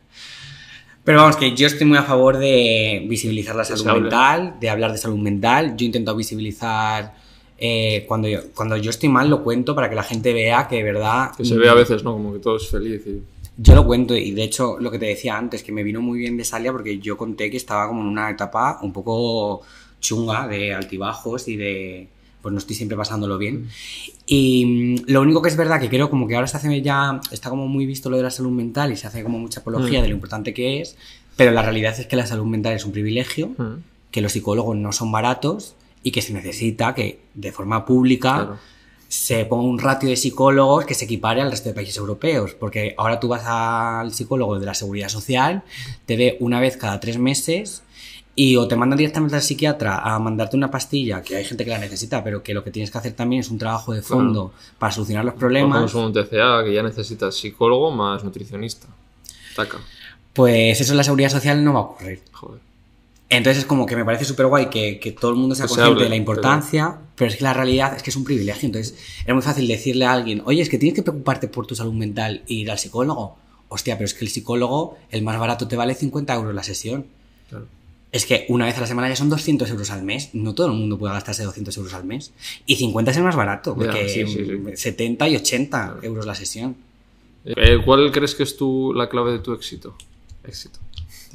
Pero 1.04 1.20
vamos, 1.20 1.36
que 1.38 1.56
yo 1.56 1.68
estoy 1.68 1.86
muy 1.86 1.98
a 2.00 2.04
favor 2.04 2.38
de 2.40 3.06
visibilizar 3.08 3.56
la 3.56 3.66
salud 3.66 3.84
mental, 4.02 4.56
de 4.60 4.70
hablar 4.72 4.92
de 4.94 4.98
salud 4.98 5.18
mental. 5.20 5.76
Yo 5.78 5.86
intento 5.86 6.16
visibilizar 6.16 7.16
eh, 7.60 8.06
cuando, 8.08 8.28
yo, 8.28 8.40
cuando 8.56 8.78
yo 8.78 8.90
estoy 8.90 9.10
mal 9.10 9.30
lo 9.30 9.44
cuento 9.44 9.76
para 9.76 9.90
que 9.90 9.96
la 9.96 10.04
gente 10.04 10.34
vea 10.34 10.68
que 10.68 10.78
de 10.78 10.84
verdad... 10.84 11.32
Que 11.36 11.44
se 11.46 11.56
ve 11.56 11.70
a 11.70 11.74
veces, 11.74 12.04
¿no? 12.04 12.14
Como 12.14 12.34
que 12.34 12.40
todo 12.40 12.58
es 12.58 12.68
feliz 12.68 13.02
y... 13.06 13.22
Yo 13.62 13.76
lo 13.76 13.86
cuento 13.86 14.16
y 14.16 14.32
de 14.32 14.44
hecho 14.44 14.78
lo 14.80 14.90
que 14.90 14.98
te 15.00 15.06
decía 15.08 15.38
antes, 15.38 15.64
que 15.64 15.74
me 15.74 15.84
vino 15.84 16.00
muy 16.02 16.18
bien 16.20 16.38
de 16.38 16.46
Salia 16.46 16.72
porque 16.72 17.00
yo 17.00 17.18
conté 17.18 17.52
que 17.52 17.58
estaba 17.58 17.88
como 17.90 18.02
en 18.02 18.08
una 18.08 18.30
etapa 18.30 18.80
un 18.82 18.94
poco 18.94 19.62
chunga 20.00 20.48
de 20.48 20.74
altibajos 20.74 21.48
y 21.50 21.58
de 21.58 22.08
pues 22.42 22.54
no 22.54 22.58
estoy 22.60 22.74
siempre 22.78 22.96
pasándolo 22.96 23.38
bien. 23.38 23.68
Y 24.26 24.96
mm, 25.06 25.12
lo 25.12 25.22
único 25.22 25.42
que 25.42 25.50
es 25.50 25.58
verdad 25.58 25.82
que 25.82 25.90
creo 25.90 26.10
como 26.10 26.26
que 26.26 26.36
ahora 26.36 26.48
se 26.48 26.56
hace 26.56 26.82
ya, 26.82 27.20
está 27.32 27.50
como 27.50 27.68
muy 27.68 27.86
visto 27.86 28.10
lo 28.10 28.16
de 28.16 28.24
la 28.24 28.32
salud 28.32 28.52
mental 28.52 28.94
y 28.94 28.96
se 28.96 29.08
hace 29.08 29.24
como 29.24 29.38
mucha 29.40 29.60
apología 29.60 30.00
Mm. 30.00 30.04
de 30.04 30.08
lo 30.08 30.14
importante 30.16 30.54
que 30.54 30.80
es, 30.80 30.96
pero 31.36 31.52
la 31.52 31.62
realidad 31.62 32.00
es 32.00 32.06
que 32.08 32.16
la 32.16 32.26
salud 32.26 32.46
mental 32.46 32.74
es 32.76 32.86
un 32.86 32.94
privilegio, 32.94 33.48
Mm. 33.58 33.84
que 34.12 34.22
los 34.22 34.32
psicólogos 34.32 34.78
no 34.78 34.94
son 34.94 35.12
baratos 35.12 35.76
y 36.04 36.12
que 36.12 36.22
se 36.22 36.34
necesita 36.34 36.94
que 36.96 37.20
de 37.34 37.52
forma 37.52 37.86
pública 37.86 38.34
Claro. 38.36 38.58
se 39.08 39.44
ponga 39.46 39.64
un 39.64 39.80
ratio 39.80 40.08
de 40.10 40.16
psicólogos 40.16 40.86
que 40.86 40.94
se 40.94 41.06
equipare 41.06 41.42
al 41.42 41.50
resto 41.52 41.70
de 41.70 41.76
países 41.76 41.98
europeos. 41.98 42.54
Porque 42.54 42.94
ahora 42.98 43.20
tú 43.20 43.28
vas 43.28 43.44
al 43.46 44.14
psicólogo 44.14 44.60
de 44.60 44.66
la 44.66 44.74
seguridad 44.74 45.10
social, 45.10 45.64
te 46.06 46.16
ve 46.16 46.38
una 46.40 46.60
vez 46.60 46.78
cada 46.78 47.00
tres 47.00 47.18
meses 47.18 47.84
y 48.36 48.56
o 48.56 48.68
te 48.70 48.78
mandan 48.78 48.96
directamente 48.98 49.36
al 49.36 49.42
psiquiatra 49.42 49.98
a 49.98 50.18
mandarte 50.20 50.56
una 50.56 50.72
pastilla, 50.72 51.22
que 51.22 51.36
hay 51.36 51.44
gente 51.44 51.66
que 51.66 51.72
la 51.72 51.80
necesita, 51.80 52.24
pero 52.24 52.42
que 52.42 52.54
lo 52.54 52.64
que 52.64 52.72
tienes 52.72 52.90
que 52.92 52.98
hacer 52.98 53.12
también 53.14 53.42
es 53.42 53.50
un 53.50 53.58
trabajo 53.58 53.92
de 53.94 54.02
fondo 54.02 54.54
para 54.78 54.94
solucionar 54.94 55.26
los 55.26 55.34
problemas. 55.34 55.92
como 55.92 56.06
un 56.06 56.14
TCA 56.14 56.64
que 56.64 56.74
ya 56.74 56.82
necesitas 56.84 57.36
psicólogo 57.36 57.92
más 57.92 58.24
nutricionista. 58.24 58.88
Taca. 59.56 59.80
Pues 60.32 60.80
eso 60.80 60.94
en 60.94 60.98
la 60.98 61.04
seguridad 61.04 61.30
social 61.32 61.62
no 61.64 61.74
va 61.74 61.80
a 61.80 61.84
ocurrir. 61.84 62.22
Joder. 62.32 62.62
Entonces 63.30 63.60
es 63.60 63.66
como 63.66 63.86
que 63.86 63.96
me 63.96 64.04
parece 64.04 64.26
súper 64.26 64.48
guay 64.48 64.70
que, 64.70 65.00
que 65.00 65.12
todo 65.12 65.32
el 65.32 65.38
mundo 65.38 65.54
sea 65.54 65.68
consciente 65.68 65.92
hable, 65.92 66.04
de 66.06 66.10
la 66.10 66.16
importancia, 66.16 66.98
pero... 67.16 67.30
es 67.30 67.38
que 67.38 67.44
la 67.44 67.54
realidad 67.54 67.96
es 67.96 68.02
que 68.02 68.10
es 68.10 68.16
un 68.16 68.24
privilegio. 68.24 68.66
Entonces 68.66 68.98
es 69.26 69.34
muy 69.34 69.44
fácil 69.44 69.68
decirle 69.68 70.06
a 70.06 70.14
alguien, 70.14 70.42
oye, 70.46 70.62
es 70.62 70.70
que 70.70 70.80
tienes 70.80 70.96
que 70.96 71.04
preocuparte 71.04 71.48
por 71.48 71.68
tu 71.68 71.76
salud 71.76 71.94
mental 71.94 72.42
e 72.48 72.54
ir 72.56 72.72
al 72.72 72.80
psicólogo. 72.80 73.38
Hostia, 73.68 73.96
pero 73.98 74.06
es 74.06 74.16
que 74.16 74.26
el 74.26 74.32
psicólogo, 74.32 74.98
el 75.12 75.22
más 75.22 75.40
barato 75.40 75.68
te 75.68 75.76
vale 75.76 75.94
50 75.94 76.34
euros 76.34 76.56
la 76.56 76.64
sesión. 76.64 77.06
Claro. 77.50 77.68
Es 78.12 78.26
que 78.26 78.48
una 78.50 78.66
vez 78.66 78.76
a 78.78 78.82
la 78.82 78.88
semana 78.88 79.08
ya 79.08 79.16
son 79.16 79.30
200 79.30 79.70
euros 79.70 79.92
al 79.92 80.02
mes. 80.02 80.32
No 80.34 80.56
todo 80.56 80.66
el 80.66 80.74
mundo 80.74 80.98
puede 80.98 81.14
gastarse 81.14 81.44
200 81.44 81.78
euros 81.78 81.94
al 81.94 82.06
mes. 82.06 82.34
Y 82.66 82.78
50 82.78 83.12
es 83.12 83.18
el 83.18 83.24
más 83.24 83.36
barato, 83.36 83.76
porque 83.76 84.10
sí, 84.10 84.26
sí, 84.26 84.46
sí. 84.46 84.72
70 84.74 85.30
y 85.30 85.36
80 85.36 85.98
euros 86.02 86.26
la 86.26 86.34
sesión. 86.34 86.76
Eh, 87.46 87.78
¿Cuál 87.86 88.12
crees 88.12 88.34
que 88.34 88.42
es 88.42 88.58
tu, 88.58 88.92
la 88.94 89.08
clave 89.08 89.34
de 89.34 89.40
tu 89.40 89.54
éxito? 89.54 89.96
Éxito. 90.44 90.80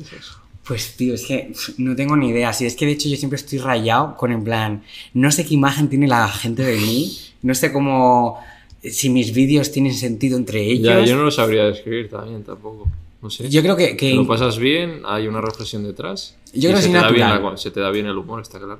Es 0.01 0.12
eso. 0.12 0.44
Pues 0.66 0.97
tío, 0.97 1.15
es 1.15 1.27
que 1.27 1.53
no 1.78 1.95
tengo 1.95 2.16
ni 2.16 2.28
idea. 2.31 2.53
Si 2.53 2.65
es 2.65 2.74
que 2.74 2.86
de 2.86 2.93
hecho 2.93 3.09
yo 3.09 3.16
siempre 3.16 3.36
estoy 3.36 3.59
rayado 3.59 4.16
con 4.16 4.32
en 4.32 4.43
plan, 4.45 4.82
no 5.12 5.31
sé 5.31 5.45
qué 5.45 5.55
imagen 5.55 5.89
tiene 5.89 6.09
la 6.09 6.27
gente 6.28 6.62
de 6.62 6.77
mí, 6.78 7.16
no 7.43 7.55
sé 7.55 7.70
cómo, 7.73 8.39
si 8.82 9.11
mis 9.11 9.35
vídeos 9.35 9.70
tienen 9.73 9.93
sentido 9.95 10.39
entre 10.39 10.62
ellos. 10.62 10.86
Ya, 10.86 11.05
yo 11.05 11.16
no 11.16 11.24
lo 11.24 11.31
sabría 11.31 11.65
describir 11.65 12.09
también 12.09 12.43
tampoco. 12.45 12.89
No 13.20 13.28
sé. 13.31 13.49
Yo 13.51 13.62
creo 13.62 13.77
que, 13.77 13.97
que- 13.97 14.15
lo 14.15 14.27
pasas 14.27 14.59
bien, 14.59 15.03
hay 15.07 15.27
una 15.28 15.41
reflexión 15.41 15.82
detrás. 15.85 16.36
Yo 16.55 16.70
creo 16.70 16.77
que 16.77 16.82
se, 16.82 16.89
te 16.89 16.95
da 16.95 17.11
bien 17.11 17.27
natural. 17.28 17.53
la- 17.53 17.57
se 17.59 17.70
te 17.70 17.81
da 17.81 17.91
bien 17.91 18.07
el 18.07 18.16
humor, 18.16 18.41
está 18.41 18.59
claro. 18.59 18.78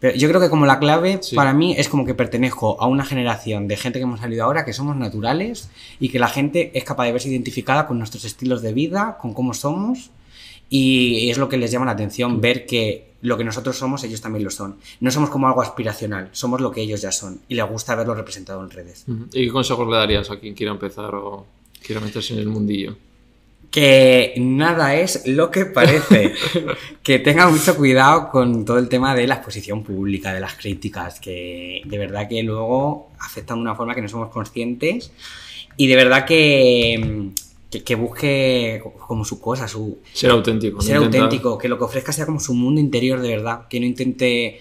pero 0.00 0.16
yo 0.18 0.28
creo 0.28 0.40
que 0.40 0.50
como 0.50 0.66
la 0.66 0.78
clave 0.78 1.18
Sí. 1.22 1.34
para 1.34 1.54
mí 1.54 1.74
es 1.78 1.88
como 1.88 2.04
que 2.04 2.14
pertenezco 2.14 2.76
a 2.80 2.86
una 2.86 3.04
generación 3.06 3.66
de 3.68 3.76
gente 3.76 3.98
que 3.98 4.02
hemos 4.02 4.20
salido 4.20 4.44
ahora, 4.44 4.64
que 4.64 4.72
somos 4.74 4.96
naturales 4.96 5.70
y 5.98 6.10
que 6.10 6.18
la 6.18 6.28
gente 6.28 6.70
es 6.74 6.84
capaz 6.84 7.06
de 7.06 7.12
verse 7.12 7.28
identificada 7.30 7.86
con 7.86 7.98
nuestros 7.98 8.24
estilos 8.24 8.60
de 8.62 8.72
vida, 8.74 9.16
con 9.20 9.32
cómo 9.32 9.54
somos. 9.54 10.10
Y 10.68 11.30
es 11.30 11.38
lo 11.38 11.48
que 11.48 11.56
les 11.56 11.70
llama 11.70 11.86
la 11.86 11.92
atención, 11.92 12.40
ver 12.40 12.66
que 12.66 13.14
lo 13.24 13.38
que 13.38 13.44
nosotros 13.44 13.76
somos, 13.76 14.04
ellos 14.04 14.20
también 14.20 14.44
lo 14.44 14.50
son. 14.50 14.76
No 15.00 15.10
somos 15.10 15.30
como 15.30 15.48
algo 15.48 15.62
aspiracional, 15.62 16.28
somos 16.32 16.60
lo 16.60 16.70
que 16.70 16.82
ellos 16.82 17.00
ya 17.00 17.10
son. 17.10 17.40
Y 17.48 17.54
les 17.54 17.66
gusta 17.66 17.94
verlo 17.94 18.14
representado 18.14 18.62
en 18.62 18.70
redes. 18.70 19.06
¿Y 19.32 19.46
qué 19.46 19.48
consejos 19.50 19.88
le 19.88 19.96
darías 19.96 20.30
a 20.30 20.38
quien 20.38 20.54
quiera 20.54 20.72
empezar 20.72 21.14
o 21.14 21.46
quiera 21.82 22.02
meterse 22.02 22.34
en 22.34 22.40
el 22.40 22.48
mundillo? 22.48 22.96
Que 23.70 24.34
nada 24.36 24.94
es 24.94 25.26
lo 25.26 25.50
que 25.50 25.64
parece. 25.64 26.34
que 27.02 27.18
tenga 27.18 27.48
mucho 27.48 27.74
cuidado 27.76 28.28
con 28.30 28.66
todo 28.66 28.78
el 28.78 28.90
tema 28.90 29.14
de 29.14 29.26
la 29.26 29.36
exposición 29.36 29.82
pública, 29.82 30.34
de 30.34 30.40
las 30.40 30.54
críticas, 30.54 31.18
que 31.18 31.80
de 31.86 31.98
verdad 31.98 32.28
que 32.28 32.42
luego 32.42 33.08
afectan 33.18 33.56
de 33.56 33.62
una 33.62 33.74
forma 33.74 33.94
que 33.94 34.02
no 34.02 34.08
somos 34.08 34.28
conscientes. 34.28 35.10
Y 35.78 35.86
de 35.86 35.96
verdad 35.96 36.26
que, 36.26 37.30
que, 37.78 37.82
que 37.84 37.94
busque 37.96 38.82
como 39.06 39.24
su 39.24 39.40
cosa, 39.40 39.66
su, 39.66 39.98
Ser 40.12 40.30
auténtico. 40.30 40.80
ser 40.80 40.96
intentar- 40.96 41.22
auténtico, 41.22 41.58
que 41.58 41.68
lo 41.68 41.76
que 41.78 41.84
ofrezca 41.84 42.12
sea 42.12 42.24
como 42.26 42.38
su 42.40 42.54
mundo 42.54 42.80
interior 42.80 43.20
de 43.20 43.28
verdad, 43.28 43.66
que 43.68 43.80
no 43.80 43.86
intente 43.86 44.60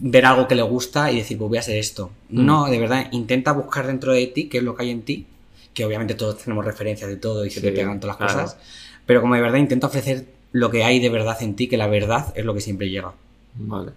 ver 0.00 0.24
algo 0.26 0.46
que 0.48 0.54
le 0.54 0.62
gusta 0.62 1.10
y 1.12 1.16
decir, 1.16 1.36
pues 1.38 1.48
voy 1.48 1.56
a 1.58 1.60
hacer 1.60 1.76
esto. 1.76 2.10
Mm. 2.30 2.44
No, 2.46 2.66
de 2.70 2.78
verdad, 2.78 3.08
intenta 3.12 3.52
buscar 3.52 3.86
dentro 3.86 4.12
de 4.12 4.26
ti 4.28 4.48
qué 4.48 4.58
es 4.58 4.64
lo 4.64 4.74
que 4.74 4.84
hay 4.84 4.90
en 4.90 5.02
ti, 5.02 5.26
que 5.74 5.84
obviamente 5.84 6.14
todos 6.14 6.38
tenemos 6.38 6.64
referencias 6.64 7.10
de 7.10 7.16
todo 7.16 7.44
y 7.44 7.50
se 7.50 7.60
Sí, 7.60 7.66
te 7.66 7.72
pegan 7.72 8.00
todas 8.00 8.18
las 8.18 8.30
claro. 8.32 8.44
cosas, 8.48 8.60
pero 9.06 9.20
como 9.20 9.34
de 9.34 9.40
verdad 9.42 9.58
intenta 9.58 9.86
ofrecer 9.88 10.26
lo 10.52 10.70
que 10.70 10.84
hay 10.84 11.00
de 11.00 11.08
verdad 11.10 11.36
en 11.42 11.54
ti, 11.56 11.66
que 11.68 11.76
la 11.76 11.86
verdad 11.88 12.32
es 12.36 12.44
lo 12.44 12.54
que 12.54 12.60
siempre 12.60 12.88
llega. 12.90 13.12
Vale. 13.56 13.92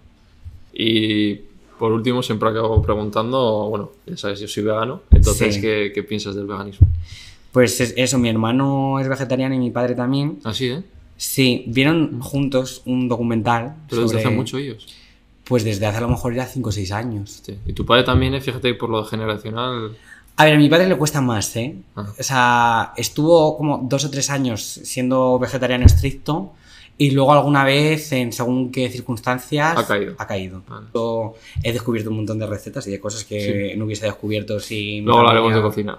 Y 0.74 1.36
por 1.78 1.92
último, 1.92 2.22
siempre 2.22 2.48
acabo 2.48 2.82
preguntando, 2.82 3.68
bueno, 3.68 3.92
ya 4.06 4.16
sabes, 4.16 4.40
yo 4.40 4.48
soy 4.48 4.62
vegano, 4.64 5.02
entonces, 5.10 5.54
Sí. 5.54 5.60
¿qué, 5.60 5.92
qué 5.94 6.02
piensas 6.02 6.34
del 6.34 6.46
veganismo? 6.46 6.88
Pues 7.56 7.80
es- 7.80 7.94
eso, 7.96 8.18
mi 8.18 8.28
hermano 8.28 9.00
es 9.00 9.08
vegetariano 9.08 9.54
y 9.54 9.58
mi 9.58 9.70
padre 9.70 9.94
también. 9.94 10.40
Así, 10.44 10.66
¿eh? 10.66 10.82
Sí, 11.16 11.64
vieron 11.68 12.20
juntos 12.20 12.82
un 12.84 13.08
documental. 13.08 13.76
Pero 13.88 14.02
desde 14.02 14.16
sobre- 14.18 14.26
hace 14.26 14.36
mucho 14.36 14.58
ellos. 14.58 14.86
Pues 15.44 15.64
desde 15.64 15.86
hace 15.86 15.96
a 15.96 16.00
lo 16.02 16.08
mejor 16.08 16.34
ya 16.34 16.44
5 16.44 16.68
o 16.68 16.72
6 16.72 16.92
años. 16.92 17.40
Sí. 17.42 17.56
Y 17.66 17.72
tu 17.72 17.86
padre 17.86 18.02
también, 18.04 18.34
¿eh? 18.34 18.42
fíjate, 18.42 18.74
por 18.74 18.90
lo 18.90 19.02
generacional. 19.06 19.96
A 20.36 20.44
ver, 20.44 20.52
a 20.54 20.58
mi 20.58 20.68
padre 20.68 20.86
le 20.86 20.96
cuesta 20.96 21.22
más, 21.22 21.56
¿eh? 21.56 21.76
Ah. 21.96 22.12
O 22.18 22.22
sea, 22.22 22.92
estuvo 22.98 23.56
como 23.56 23.78
dos 23.88 24.04
o 24.04 24.10
tres 24.10 24.28
años 24.28 24.60
siendo 24.62 25.38
vegetariano 25.38 25.86
estricto 25.86 26.52
y 26.98 27.10
luego 27.10 27.32
alguna 27.32 27.62
vez, 27.64 28.10
en 28.12 28.32
según 28.32 28.72
qué 28.72 28.88
circunstancias, 28.88 29.76
Ha 29.76 29.86
caído. 29.86 30.14
Ha 30.18 30.26
caído. 30.26 30.62
Vale. 30.66 30.86
Yo 30.94 31.34
he 31.62 31.72
descubierto 31.72 32.08
un 32.10 32.16
montón 32.16 32.38
de 32.38 32.46
recetas 32.46 32.86
y 32.86 32.90
de 32.90 32.98
cosas 33.00 33.24
que 33.24 33.74
no 33.76 33.84
hubiese 33.84 34.06
descubierto 34.06 34.58
si... 34.60 35.02
Luego 35.02 35.20
mi 35.22 35.28
hablaremos 35.28 35.54
de 35.54 35.60
cocina. 35.68 35.98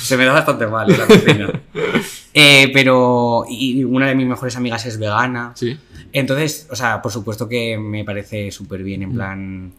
Se 0.00 0.16
me 0.16 0.24
da 0.24 0.32
bastante 0.32 0.66
mal 0.66 0.90
¿eh? 0.90 0.96
la 0.98 1.06
cocina. 1.06 1.62
Eh, 2.36 2.68
pero... 2.72 3.44
Y 3.48 3.84
una 3.84 4.08
de 4.08 4.16
mis 4.16 4.26
mejores 4.26 4.56
amigas 4.56 4.84
es 4.86 4.98
vegana. 4.98 5.52
Sí. 5.54 5.78
Entonces, 6.12 6.66
o 6.68 6.74
sea, 6.74 7.00
por 7.00 7.12
supuesto 7.12 7.48
que 7.48 7.78
me 7.78 8.04
parece 8.04 8.50
súper 8.50 8.82
bien, 8.82 9.04
en 9.04 9.14
plan... 9.14 9.72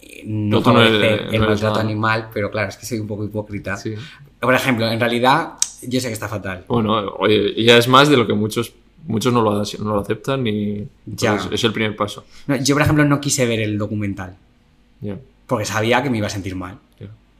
eh, 0.00 0.22
No 0.24 0.60
no 0.60 0.80
el 0.80 0.92
no 1.00 1.04
eres 1.04 1.40
maltrato 1.40 1.80
animal, 1.80 2.28
pero 2.32 2.52
claro, 2.52 2.68
es 2.68 2.76
que 2.76 2.86
soy 2.86 3.00
un 3.00 3.08
poco 3.08 3.24
hipócrita. 3.24 3.76
sí. 3.76 3.94
Por 4.38 4.54
ejemplo, 4.54 4.88
en 4.88 5.00
realidad, 5.00 5.54
yo 5.82 6.00
sé 6.00 6.06
que 6.06 6.12
está 6.12 6.28
fatal. 6.28 6.64
Bueno, 6.68 6.94
oye, 7.18 7.60
ya 7.64 7.76
es 7.76 7.88
más 7.88 8.08
de 8.08 8.16
lo 8.16 8.24
que 8.28 8.34
muchos 8.34 8.72
muchos 9.06 9.32
no 9.32 9.42
lo, 9.42 9.52
no 9.52 9.94
lo 9.94 10.00
aceptan 10.00 10.46
y 10.46 10.86
Ya. 11.06 11.36
pues, 11.36 11.48
es 11.52 11.64
el 11.64 11.72
primer 11.72 11.96
paso. 11.96 12.24
No, 12.46 12.56
yo, 12.56 12.74
por 12.74 12.82
ejemplo, 12.82 13.04
no 13.04 13.20
quise 13.20 13.46
ver 13.46 13.60
el 13.60 13.78
documental, 13.78 14.36
porque 15.46 15.64
sabía 15.64 16.02
que 16.02 16.10
me 16.10 16.18
iba 16.18 16.26
a 16.26 16.30
sentir 16.30 16.54
mal. 16.56 16.78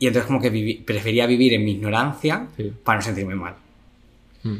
Y 0.01 0.06
entonces 0.06 0.26
como 0.28 0.40
que 0.40 0.52
vivi- 0.52 0.85
prefería 0.85 1.26
vivir 1.26 1.55
en 1.55 1.64
mi 1.64 1.72
ignorancia 1.72 2.47
Sí. 2.56 2.72
para 2.85 3.01
no 3.01 3.05
sentirme 3.05 3.35
mal. 3.35 3.55
Mm. 4.44 4.56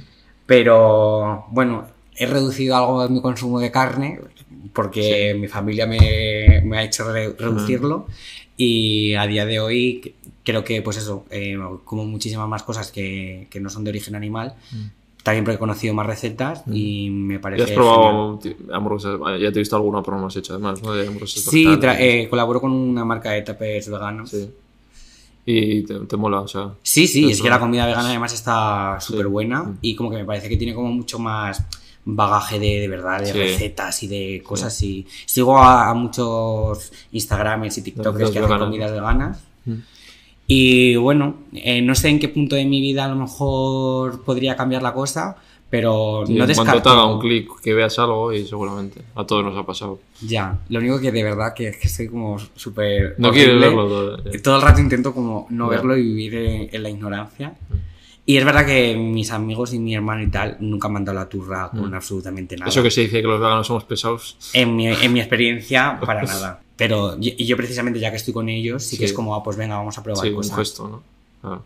Pero, 0.47 1.47
bueno, 1.51 1.87
he 2.17 2.27
reducido 2.27 2.75
algo 2.77 3.03
de 3.05 3.11
mi 3.11 3.21
consumo 3.23 3.61
de 3.61 3.71
carne, 3.71 4.19
porque 4.73 5.37
mi 5.39 5.47
familia 5.47 5.87
me, 5.87 6.63
me 6.65 6.79
ha 6.79 6.83
hecho 6.83 7.13
re- 7.13 7.35
reducirlo. 7.39 8.07
Y 8.57 9.15
a 9.15 9.27
día 9.29 9.47
de 9.47 9.61
hoy 9.61 10.15
creo 10.45 10.65
que, 10.65 10.83
pues 10.83 10.97
eso, 10.97 11.25
eh, 11.31 11.57
como 11.85 12.05
muchísimas 12.05 12.49
más 12.49 12.65
cosas 12.65 12.91
que, 12.91 13.47
que 13.51 13.61
no 13.61 13.71
son 13.71 13.85
de 13.85 13.91
origen 13.91 14.17
animal. 14.17 14.55
Mm. 14.73 14.85
También 15.29 15.45
porque 15.45 15.57
he 15.57 15.59
conocido 15.59 15.95
más 15.95 16.07
recetas 16.07 16.63
y 16.73 17.11
me 17.11 17.39
parece... 17.39 17.61
¿Ya 17.61 17.65
has 17.67 17.71
probado 17.73 18.41
hamburguesas? 18.73 19.19
Vale, 19.19 19.41
Ya 19.41 19.53
te 19.53 19.59
he 19.59 19.61
visto 19.61 19.77
alguna, 19.77 20.03
pero 20.03 20.19
no 20.19 20.27
has 20.27 20.37
hecho 20.37 20.55
además, 20.55 20.83
¿no? 20.83 20.93
De 20.93 21.07
hamburguesas 21.07 21.43
Sí, 21.45 21.67
eh, 21.99 22.27
colaboro 22.31 22.61
con 22.61 22.73
una 22.73 23.05
marca 23.05 23.31
de 23.33 23.43
tapes 23.43 23.89
veganos. 23.91 24.31
Sí, 24.31 24.41
Sí. 24.43 24.51
Y 25.51 25.83
te, 25.85 25.95
te 26.01 26.17
mola, 26.19 26.41
o 26.41 26.49
sea. 26.49 26.73
sí, 26.83 27.05
Eso. 27.05 27.31
es 27.31 27.41
que 27.43 27.49
la 27.49 27.59
comida 27.59 27.87
vegana 27.87 28.09
además 28.11 28.35
está 28.35 28.99
súper 29.01 29.29
buena 29.29 29.63
Mm. 29.63 29.79
y 29.81 29.95
como 29.97 30.11
que 30.11 30.17
me 30.17 30.25
parece 30.27 30.49
que 30.49 30.57
tiene 30.59 30.75
como 30.75 30.89
mucho 30.93 31.19
más 31.19 31.65
bagaje 32.05 32.59
de, 32.59 32.81
de 32.81 32.89
verdad, 32.89 33.21
de 33.21 33.33
Sí. 33.33 33.39
recetas 33.39 34.03
y 34.03 34.09
de 34.09 34.43
cosas 34.43 34.83
y 34.83 35.07
sigo 35.27 35.59
a, 35.59 35.89
a 35.89 35.95
muchos 35.95 36.93
Instagramers 37.13 37.79
y 37.79 37.83
TikTokers 37.83 38.15
Recetas 38.15 38.33
que 38.33 38.39
hacen 38.39 38.49
veganas. 38.49 38.67
comidas 38.69 38.93
veganas 38.93 39.39
Mm. 39.65 39.73
Y 40.51 40.97
bueno, 40.97 41.37
eh, 41.53 41.81
no 41.83 41.95
sé 41.95 42.09
en 42.09 42.19
qué 42.19 42.29
punto 42.29 42.57
de 42.57 42.65
mi 42.65 42.81
vida 42.81 43.05
a 43.05 43.09
lo 43.09 43.15
mejor 43.17 44.25
podría 44.25 44.57
cambiar 44.57 44.83
la 44.83 44.93
cosa, 44.95 45.37
pero 45.71 46.25
Sí, 46.27 46.33
no 46.33 46.45
en 46.45 46.55
cuanto 46.55 46.63
descarto... 46.63 46.83
te 46.83 46.89
haga 46.89 47.05
un 47.07 47.21
clic, 47.21 47.51
que 47.63 47.75
veas 47.75 47.99
algo 47.99 48.33
y 48.33 48.47
seguramente 48.47 49.03
a 49.15 49.25
todos 49.27 49.45
nos 49.45 49.55
ha 49.59 49.67
pasado. 49.67 50.01
Ya, 50.23 50.59
lo 50.71 50.79
único 50.81 50.99
que 50.99 51.13
de 51.13 51.23
verdad 51.23 51.53
que 51.55 51.69
es 51.69 51.77
que 51.77 51.89
estoy 51.89 52.09
como 52.09 52.39
súper... 52.57 53.15
No 53.19 53.29
horrible. 53.29 53.59
verlo 53.67 53.87
todo. 53.87 54.19
eh. 54.33 54.39
Todo 54.39 54.57
el 54.57 54.63
rato 54.63 54.81
intento 54.81 55.13
como 55.15 55.47
no 55.51 55.67
Ya. 55.71 55.77
verlo 55.77 55.97
y 55.99 56.03
vivir 56.03 56.35
en, 56.37 56.69
en 56.73 56.83
la 56.83 56.89
ignorancia. 56.89 57.53
Y 58.31 58.37
es 58.37 58.45
verdad 58.45 58.67
que 58.67 58.95
mis 58.95 59.31
amigos 59.33 59.73
y 59.73 59.79
mi 59.79 59.95
hermano 59.95 60.23
y 60.23 60.27
tal 60.29 60.59
nunca 60.61 60.91
me 60.91 60.99
han 60.99 61.05
dado 61.07 61.19
la 61.19 61.31
turra 61.31 61.71
con 61.71 61.95
absolutamente 61.95 62.57
nada. 62.57 62.67
Mm. 62.67 62.69
Eso 62.69 62.83
que 62.83 62.91
se 62.91 63.01
dice 63.01 63.23
que 63.23 63.27
los 63.27 63.41
veganos 63.41 63.67
somos 63.67 63.85
pesados. 63.85 64.37
En 64.53 64.77
mi, 64.77 64.87
en 64.87 65.13
mi 65.15 65.21
experiencia, 65.21 65.99
para 66.05 66.23
nada. 66.25 66.61
Pero 66.77 67.17
y 67.19 67.43
y 67.43 67.47
yo 67.47 67.57
precisamente 67.57 67.99
ya 67.99 68.11
que 68.11 68.19
estoy 68.19 68.35
con 68.35 68.51
ellos, 68.51 68.85
sí, 68.85 68.99
que 68.99 69.05
Sí. 69.07 69.11
es 69.11 69.13
como, 69.15 69.35
ah, 69.35 69.43
pues 69.43 69.57
venga, 69.57 69.79
vamos 69.79 69.97
a 69.97 70.03
probar 70.03 70.23
Sí, 70.23 70.29
un 70.29 70.37
cosas. 70.37 70.57
gesto, 70.59 70.89
¿no? 70.89 71.03
Claro. 71.41 71.65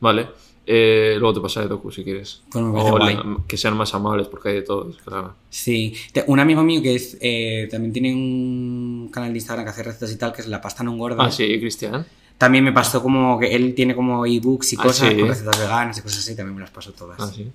Vale. 0.00 0.26
Eh, 0.66 1.14
luego 1.20 1.34
te 1.34 1.40
pasaré 1.42 1.68
Doku 1.68 1.92
si 1.92 2.02
quieres. 2.02 2.42
Pues 2.50 2.64
o 2.64 2.98
la- 2.98 3.36
que 3.46 3.56
sean 3.56 3.76
más 3.76 3.94
amables 3.94 4.26
porque 4.26 4.48
hay 4.48 4.54
de 4.56 4.62
todos, 4.62 4.96
claro. 4.96 5.34
Sí, 5.48 5.94
un 6.26 6.40
amigo 6.40 6.64
mío 6.64 6.82
que 6.82 6.96
es 6.96 7.16
eh, 7.20 7.68
también 7.70 7.92
tiene 7.92 8.12
un 8.12 9.10
canal 9.12 9.30
de 9.32 9.38
Instagram 9.38 9.64
que 9.64 9.70
hace 9.70 9.82
recetas 9.84 10.10
y 10.10 10.16
tal, 10.16 10.32
que 10.32 10.40
es 10.42 10.48
La 10.48 10.60
Pasta 10.60 10.82
No 10.82 10.92
Engorda. 10.92 11.24
Ah, 11.24 11.30
sí, 11.30 11.46
Cristian. 11.60 12.04
También 12.38 12.64
me 12.64 12.72
pasó 12.72 13.02
como 13.02 13.38
que 13.38 13.54
él 13.54 13.74
tiene 13.74 13.94
como 13.94 14.26
ebooks 14.26 14.72
y 14.72 14.76
Ah, 14.78 14.82
cosas 14.82 15.08
sí. 15.10 15.18
con 15.18 15.28
recetas 15.28 15.58
veganas 15.58 15.98
y 15.98 16.02
cosas 16.02 16.18
así, 16.20 16.36
también 16.36 16.56
me 16.56 16.60
las 16.62 16.70
paso 16.70 16.92
todas. 16.92 17.18
Ah, 17.20 17.30
sí. 17.34 17.50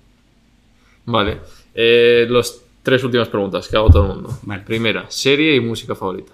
Vale. 1.06 1.38
Eh, 1.74 2.26
los 2.28 2.62
tres 2.82 3.04
últimas 3.04 3.28
preguntas 3.28 3.68
que 3.68 3.76
hago 3.76 3.90
todo 3.90 4.06
el 4.06 4.12
mundo. 4.14 4.38
Vale. 4.42 4.62
Primera, 4.62 5.06
serie 5.10 5.54
y 5.54 5.60
música 5.60 5.94
favorita. 5.94 6.32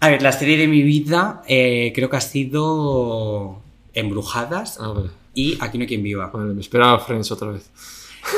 A 0.00 0.08
ver, 0.10 0.22
la 0.22 0.32
serie 0.32 0.56
de 0.56 0.68
mi 0.68 0.82
vida 0.82 1.42
eh, 1.48 1.92
creo 1.94 2.08
que 2.08 2.16
ha 2.16 2.20
sido 2.20 3.60
Embrujadas 3.94 4.78
Ah, 4.80 4.88
vale. 4.88 5.10
y 5.34 5.56
Aquí 5.60 5.76
no 5.78 5.82
hay 5.82 5.88
quien 5.88 6.02
viva. 6.02 6.28
Vale, 6.32 6.54
me 6.54 6.60
esperaba 6.60 7.00
Friends 7.00 7.32
otra 7.32 7.48
vez. 7.48 7.68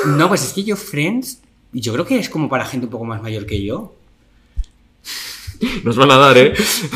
No, 0.07 0.27
pues 0.27 0.43
es 0.43 0.53
que 0.53 0.63
yo 0.63 0.75
Friends, 0.75 1.41
yo 1.73 1.93
creo 1.93 2.05
que 2.05 2.17
es 2.17 2.29
como 2.29 2.49
para 2.49 2.65
gente 2.65 2.85
un 2.87 2.91
poco 2.91 3.05
más 3.05 3.21
mayor 3.21 3.45
que 3.45 3.61
yo. 3.63 3.93
Nos 5.83 5.95
van 5.95 6.11
a 6.11 6.17
dar, 6.17 6.37
¿eh? 6.37 6.53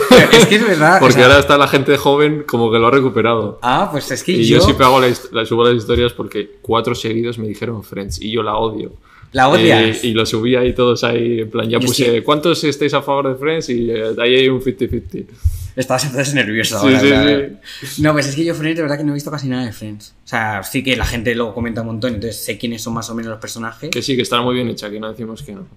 Pero 0.09 0.31
es 0.31 0.45
que 0.47 0.55
es 0.55 0.67
verdad. 0.67 0.97
o 0.97 0.99
Porque 0.99 1.13
sea- 1.15 1.25
ahora 1.25 1.39
está 1.39 1.57
la 1.57 1.67
gente 1.67 1.97
joven 1.97 2.43
como 2.47 2.71
que 2.71 2.79
lo 2.79 2.87
ha 2.87 2.91
recuperado. 2.91 3.59
Ah, 3.61 3.89
pues 3.91 4.09
es 4.11 4.23
que 4.23 4.31
Y 4.33 4.45
yo, 4.45 4.57
yo, 4.57 4.63
siempre 4.63 4.85
hago 4.85 4.99
la, 4.99 5.07
hist- 5.09 5.31
la- 5.31 5.45
subo 5.45 5.63
las 5.65 5.75
historias 5.75 6.13
porque 6.13 6.51
cuatro 6.61 6.95
seguidos 6.95 7.37
me 7.37 7.47
dijeron 7.47 7.83
Friends 7.83 8.21
y 8.21 8.31
yo 8.31 8.41
la 8.43 8.55
odio. 8.57 8.93
la 9.31 9.49
odias. 9.49 10.03
Eh, 10.03 10.07
y 10.07 10.13
lo 10.13 10.25
subí 10.25 10.55
ahí 10.55 10.73
todos 10.73 11.03
ahí, 11.03 11.41
en 11.41 11.49
plan, 11.49 11.69
ya 11.69 11.79
Yo 11.79 11.85
puse, 11.87 12.15
sí. 12.15 12.21
¿cuántos 12.21 12.63
estáis 12.63 12.93
a 12.93 13.01
favor 13.01 13.27
de 13.29 13.35
Friends? 13.35 13.69
Y 13.69 13.91
eh, 13.91 14.03
ahí 14.17 14.35
hay 14.35 14.49
un 14.49 14.61
50-50. 14.61 15.25
Estabas 15.76 16.06
entonces 16.06 16.34
nervioso 16.34 16.80
Sí. 16.89 18.02
No, 18.02 18.14
pues 18.14 18.27
es 18.27 18.35
que 18.35 18.45
yo 18.45 18.56
Friends 18.56 18.77
de 18.77 18.81
verdad 18.81 18.97
que 18.97 19.03
no 19.03 19.11
he 19.11 19.15
visto 19.15 19.30
casi 19.30 19.47
nada 19.47 19.65
de 19.65 19.73
Friends. 19.73 20.15
O 20.23 20.27
sea, 20.27 20.64
sí 20.64 20.84
que 20.84 20.95
la 20.95 21.06
gente 21.06 21.35
luego 21.35 21.53
comenta 21.53 21.81
un 21.81 21.88
montón, 21.88 22.15
entonces 22.15 22.43
sé 22.43 22.57
quiénes 22.57 22.81
son 22.81 22.93
más 22.93 23.10
o 23.10 23.15
menos 23.15 23.31
los 23.31 23.39
personajes. 23.39 23.89
Que 23.89 24.02
sí, 24.02 24.15
que 24.15 24.22
está 24.22 24.41
muy 24.41 24.56
bien 24.56 24.69
hecha, 24.69 24.89
que 24.89 24.99
no 24.99 25.10
decimos 25.10 25.43
que 25.43 25.53
no. 25.53 25.68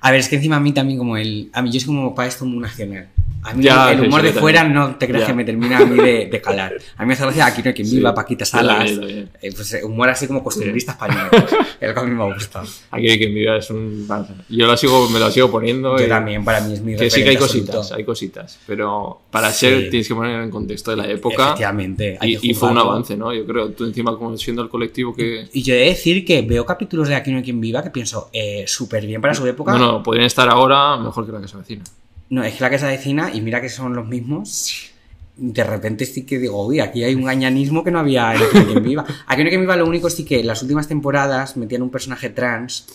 A 0.00 0.10
ver, 0.10 0.20
es 0.20 0.28
que 0.28 0.36
encima 0.36 0.56
a 0.56 0.60
mí 0.60 0.72
también 0.72 0.98
como 0.98 1.16
el... 1.16 1.50
A 1.52 1.62
mí 1.62 1.70
yo 1.70 1.80
soy 1.80 1.86
como 1.86 2.14
para 2.14 2.28
esto 2.28 2.44
muy 2.44 2.58
nacional. 2.58 3.08
A 3.46 3.54
mí 3.54 3.62
Ya, 3.64 3.92
el 3.92 4.00
sí, 4.00 4.06
humor 4.06 4.20
sí, 4.20 4.26
de 4.26 4.32
fuera 4.34 4.60
también. 4.60 4.80
no 4.80 4.96
te 4.96 5.06
creas 5.06 5.22
Ya. 5.22 5.26
que 5.28 5.34
me 5.34 5.44
termina 5.44 5.78
a 5.78 5.84
mí 5.84 5.96
de, 5.96 6.26
de 6.26 6.40
calar. 6.40 6.74
A 6.96 7.02
mí 7.02 7.06
me 7.08 7.14
hace 7.14 7.22
gracia 7.22 7.46
Aquí 7.46 7.62
no 7.62 7.68
hay 7.68 7.74
quien 7.74 7.86
Sí. 7.88 7.96
viva, 7.96 8.14
Paquita 8.14 8.44
Yo 8.44 8.50
Salas. 8.50 8.92
también. 8.92 9.30
eh, 9.40 9.50
pues 9.54 9.72
eh, 9.74 9.84
humor 9.84 10.08
así 10.10 10.26
como 10.26 10.42
costumbrista 10.42 10.92
español. 10.92 11.28
Es 11.80 11.88
lo 11.88 11.94
que 11.94 12.00
a 12.00 12.04
mí 12.04 12.10
me 12.14 12.32
gusta. 12.34 12.62
Aquí 12.90 13.08
hay 13.08 13.18
quien 13.18 13.34
viva 13.34 13.56
es 13.56 13.68
un... 13.70 14.08
Yo 14.48 14.66
la 14.66 14.76
sigo, 14.76 15.08
me 15.10 15.20
la 15.20 15.30
sigo 15.30 15.50
poniendo. 15.50 15.96
Yo 15.98 16.06
y- 16.06 16.08
también, 16.08 16.44
para 16.44 16.60
mí 16.62 16.72
es 16.72 16.80
mi 16.80 16.96
Que 16.96 17.10
sí 17.10 17.22
que 17.22 17.30
hay 17.30 17.36
cositas, 17.36 17.92
hay 17.92 18.02
cositas. 18.04 18.58
Pero 18.66 19.20
para 19.30 19.52
Sí. 19.52 19.66
ser 19.66 19.90
tienes 19.90 20.08
que 20.08 20.14
poner 20.14 20.40
en 20.42 20.50
contexto 20.50 20.90
de 20.92 20.96
la 20.96 21.06
época. 21.08 21.44
Efectivamente. 21.44 22.16
hay 22.20 22.34
Y, 22.34 22.38
que 22.38 22.46
y 22.48 22.54
fue 22.54 22.70
un 22.70 22.78
avance, 22.78 23.16
¿no? 23.16 23.32
Yo 23.34 23.46
creo, 23.46 23.70
tú 23.70 23.84
encima 23.84 24.16
como 24.16 24.36
siendo 24.38 24.62
el 24.62 24.68
colectivo 24.68 25.14
que... 25.14 25.48
Y 25.52 25.62
yo 25.62 25.74
he 25.74 25.78
de 25.78 25.84
decir 25.86 26.24
que 26.24 26.42
veo 26.42 26.64
capítulos 26.64 27.08
de 27.08 27.14
Aquí 27.14 27.30
no 27.30 27.38
hay 27.38 27.42
quien 27.44 27.60
viva 27.60 27.82
que 27.82 27.90
pienso 27.90 28.30
eh, 28.32 28.64
súper 28.66 29.06
bien 29.06 29.20
para 29.20 29.34
su 29.34 29.46
época. 29.46 29.72
Bueno, 29.72 30.02
podrían 30.02 30.26
estar 30.26 30.48
ahora 30.48 30.96
mejor 30.96 31.26
que 31.26 31.32
la 31.32 31.40
que 31.40 31.48
se 31.48 31.56
avecina. 31.56 31.84
No, 32.30 32.42
es 32.42 32.54
que 32.54 32.60
la 32.62 32.70
casa 32.70 32.88
vecina, 32.88 33.30
y 33.32 33.40
mira 33.40 33.60
que 33.60 33.68
son 33.68 33.94
los 33.94 34.06
mismos. 34.06 34.90
De 35.36 35.62
repente 35.64 36.06
sí 36.06 36.24
que 36.24 36.38
digo, 36.38 36.66
uy, 36.66 36.80
aquí 36.80 37.04
hay 37.04 37.14
un 37.14 37.24
gañanismo 37.24 37.84
que 37.84 37.90
no 37.90 37.98
había 37.98 38.34
en 38.34 38.64
quien 38.66 38.82
viva. 38.82 39.04
Aquí 39.26 39.42
hay 39.42 39.48
quien 39.48 39.60
viva, 39.60 39.76
lo 39.76 39.86
único 39.86 40.08
sí 40.10 40.24
que 40.24 40.40
en 40.40 40.46
las 40.46 40.62
últimas 40.62 40.88
temporadas 40.88 41.56
metían 41.56 41.82
un 41.82 41.90
personaje 41.90 42.30
trans. 42.30 42.86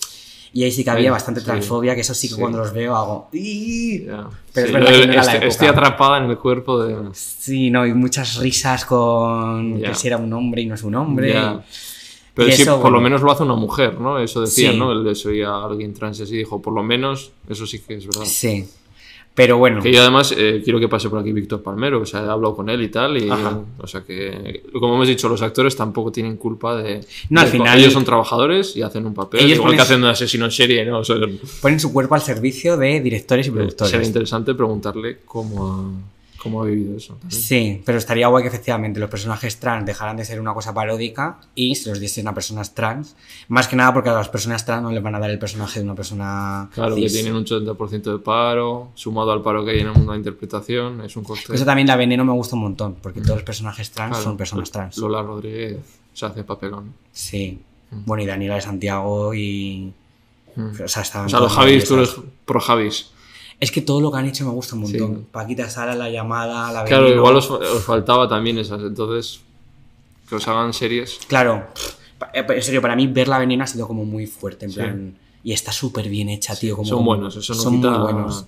Y 0.54 0.64
ahí 0.64 0.70
sí 0.70 0.84
que 0.84 0.90
había 0.90 1.08
Sí, 1.08 1.12
bastante 1.12 1.40
sí. 1.40 1.46
transfobia, 1.46 1.94
que 1.94 2.02
eso 2.02 2.12
sí 2.12 2.28
que 2.28 2.34
Sí. 2.34 2.40
cuando 2.40 2.58
los 2.58 2.74
veo 2.74 2.94
hago. 2.94 3.28
Pero 3.32 4.66
es 4.66 4.72
verdad 4.72 4.90
yo 4.92 5.00
que 5.00 5.06
no 5.06 5.12
era 5.12 5.14
la 5.14 5.20
estoy, 5.22 5.34
época. 5.36 5.46
estoy 5.48 5.68
atrapada 5.68 6.18
en 6.18 6.30
el 6.30 6.36
cuerpo 6.36 6.82
de... 6.82 6.96
Sí, 7.14 7.70
no, 7.70 7.86
y 7.86 7.94
muchas 7.94 8.36
risas 8.36 8.84
con 8.84 9.80
que 9.80 9.94
si 9.94 10.08
era 10.08 10.18
un 10.18 10.30
hombre 10.32 10.60
y 10.62 10.66
no 10.66 10.74
es 10.74 10.82
un 10.82 10.94
hombre. 10.96 11.32
Ya. 11.32 11.64
Pero 12.34 12.50
sí, 12.50 12.62
eso, 12.62 12.80
por 12.82 12.92
lo 12.92 13.00
menos 13.00 13.22
lo 13.22 13.30
hace 13.30 13.44
una 13.44 13.54
mujer, 13.54 13.98
¿no? 14.00 14.18
Eso 14.18 14.40
decía. 14.42 14.72
¿no? 14.72 14.92
Él 14.92 15.14
se 15.16 15.28
oía 15.28 15.48
a 15.48 15.64
alguien 15.66 15.94
trans 15.94 16.18
y 16.20 16.24
así 16.24 16.36
dijo, 16.36 16.60
por 16.60 16.74
lo 16.74 16.82
menos, 16.82 17.32
eso 17.48 17.66
sí 17.66 17.78
que 17.78 17.94
es 17.94 18.06
verdad. 18.06 18.24
Sí. 18.26 18.68
Pero 19.34 19.56
bueno. 19.56 19.80
Que 19.82 19.90
yo 19.90 20.02
además 20.02 20.34
eh, 20.36 20.60
quiero 20.62 20.78
que 20.78 20.88
pase 20.88 21.08
por 21.08 21.18
aquí 21.18 21.32
Víctor 21.32 21.62
Palmero, 21.62 22.02
o 22.02 22.06
sea, 22.06 22.20
he 22.20 22.28
hablado 22.28 22.54
con 22.54 22.68
él 22.68 22.82
y 22.82 22.88
tal, 22.88 23.16
y 23.16 23.30
Ajá. 23.30 23.60
o 23.78 23.86
sea 23.86 24.02
que, 24.02 24.62
como 24.78 24.94
hemos 24.96 25.08
dicho, 25.08 25.26
los 25.28 25.40
actores 25.40 25.74
tampoco 25.74 26.12
tienen 26.12 26.36
culpa 26.36 26.76
de... 26.76 27.00
No, 27.30 27.40
al 27.40 27.48
final- 27.48 27.78
Ellos 27.78 27.94
son 27.94 28.04
trabajadores 28.04 28.76
y 28.76 28.82
hacen 28.82 29.06
un 29.06 29.14
papel, 29.14 29.40
Ellos 29.40 29.56
igual 29.56 29.72
ponen- 29.72 29.76
que 29.76 29.82
hacen 29.82 30.00
un 30.00 30.10
asesino 30.10 30.44
en 30.44 30.50
serie, 30.50 30.84
¿no? 30.84 30.98
O 30.98 31.04
sea, 31.04 31.16
Ponen 31.62 31.80
su 31.80 31.92
cuerpo 31.94 32.14
al 32.14 32.20
servicio 32.20 32.76
de 32.76 33.00
directores 33.00 33.46
y 33.46 33.50
productores. 33.50 33.90
sería 33.90 34.06
interesante 34.06 34.54
preguntarle 34.54 35.20
cómo 35.24 35.66
ha, 35.66 35.84
cómo 36.42 36.62
ha 36.62 36.66
vivido 36.66 36.96
eso. 36.96 37.14
también. 37.14 37.40
Sí, 37.40 37.82
pero 37.84 37.98
estaría 37.98 38.26
guay 38.26 38.42
que 38.42 38.48
efectivamente 38.48 38.98
los 38.98 39.08
personajes 39.08 39.60
trans 39.60 39.86
dejaran 39.86 40.16
de 40.16 40.24
ser 40.24 40.40
una 40.40 40.52
cosa 40.52 40.74
paródica 40.74 41.38
y 41.54 41.76
se 41.76 41.90
los 41.90 42.00
diesen 42.00 42.26
a 42.26 42.34
personas 42.34 42.74
trans. 42.74 43.14
Más 43.48 43.68
que 43.68 43.76
nada 43.76 43.92
porque 43.92 44.08
a 44.08 44.14
las 44.14 44.28
personas 44.28 44.64
trans 44.64 44.82
no 44.82 44.90
les 44.90 45.02
van 45.02 45.14
a 45.14 45.20
dar 45.20 45.30
el 45.30 45.38
personaje 45.38 45.78
de 45.78 45.84
una 45.84 45.94
persona. 45.94 46.68
Claro, 46.74 46.96
que 46.96 47.08
tienen 47.08 47.34
un 47.34 47.44
80% 47.44 48.12
de 48.12 48.18
paro, 48.18 48.90
sumado 48.94 49.30
al 49.30 49.42
paro 49.42 49.64
que 49.64 49.72
hay 49.72 49.80
en 49.80 49.88
el 49.88 49.92
mundo 49.92 50.12
de 50.12 50.18
interpretación, 50.18 51.00
es 51.02 51.16
un 51.16 51.24
coste. 51.24 51.54
Eso 51.54 51.64
también 51.64 51.86
la 51.86 51.96
veneno 51.96 52.24
me 52.24 52.32
gusta 52.32 52.56
un 52.56 52.62
montón, 52.62 52.96
porque 53.00 53.20
todos 53.20 53.36
los 53.36 53.44
personajes 53.44 53.90
trans 53.90 54.10
Claro, 54.10 54.24
son 54.24 54.36
personas 54.36 54.70
trans. 54.70 54.98
Lola 54.98 55.22
Rodríguez 55.22 55.78
se 56.12 56.26
hace 56.26 56.44
papelón. 56.44 56.92
Sí. 57.12 57.60
Bueno, 57.90 58.22
y 58.22 58.26
Daniela 58.26 58.56
de 58.56 58.62
Santiago 58.62 59.34
y. 59.34 59.92
Mm. 60.56 60.82
O 60.84 60.88
sea, 60.88 61.02
estaban 61.02 61.26
O 61.26 61.30
sea, 61.30 61.40
los 61.40 61.52
Javis, 61.52 61.84
tú 61.86 61.94
eres 61.94 62.16
pro 62.44 62.60
Javis. 62.60 63.10
Es 63.62 63.70
que 63.70 63.80
todo 63.80 64.00
lo 64.00 64.10
que 64.10 64.18
han 64.18 64.26
hecho 64.26 64.44
me 64.44 64.50
gusta 64.50 64.74
un 64.74 64.80
montón. 64.82 65.16
Sí. 65.18 65.26
Paquita 65.30 65.70
Sala, 65.70 65.94
La 65.94 66.10
Llamada, 66.10 66.72
La 66.72 66.82
Claro, 66.84 67.04
Veneno. 67.04 67.20
igual 67.22 67.36
os, 67.36 67.48
os 67.48 67.84
faltaba 67.84 68.28
también 68.28 68.58
esas, 68.58 68.80
entonces 68.82 69.38
que 70.28 70.34
os 70.34 70.48
hagan 70.48 70.72
series. 70.72 71.20
Claro. 71.28 71.68
En 72.34 72.60
serio, 72.62 72.82
para 72.82 72.96
mí 72.96 73.06
ver 73.06 73.28
La 73.28 73.38
Veneno 73.38 73.62
ha 73.62 73.66
sido 73.68 73.86
como 73.86 74.04
muy 74.04 74.26
fuerte, 74.26 74.64
en 74.64 74.70
Sí. 74.72 74.76
plan. 74.78 75.16
Y 75.44 75.52
está 75.52 75.70
súper 75.70 76.08
bien 76.08 76.28
hecha, 76.28 76.56
tío. 76.56 76.74
Como, 76.74 76.88
Son 76.88 77.04
buenos, 77.04 77.36
eso 77.36 77.54
no 77.54 77.60
son 77.62 77.76
quita... 77.76 77.90
muy 77.90 78.12
buenos. 78.12 78.46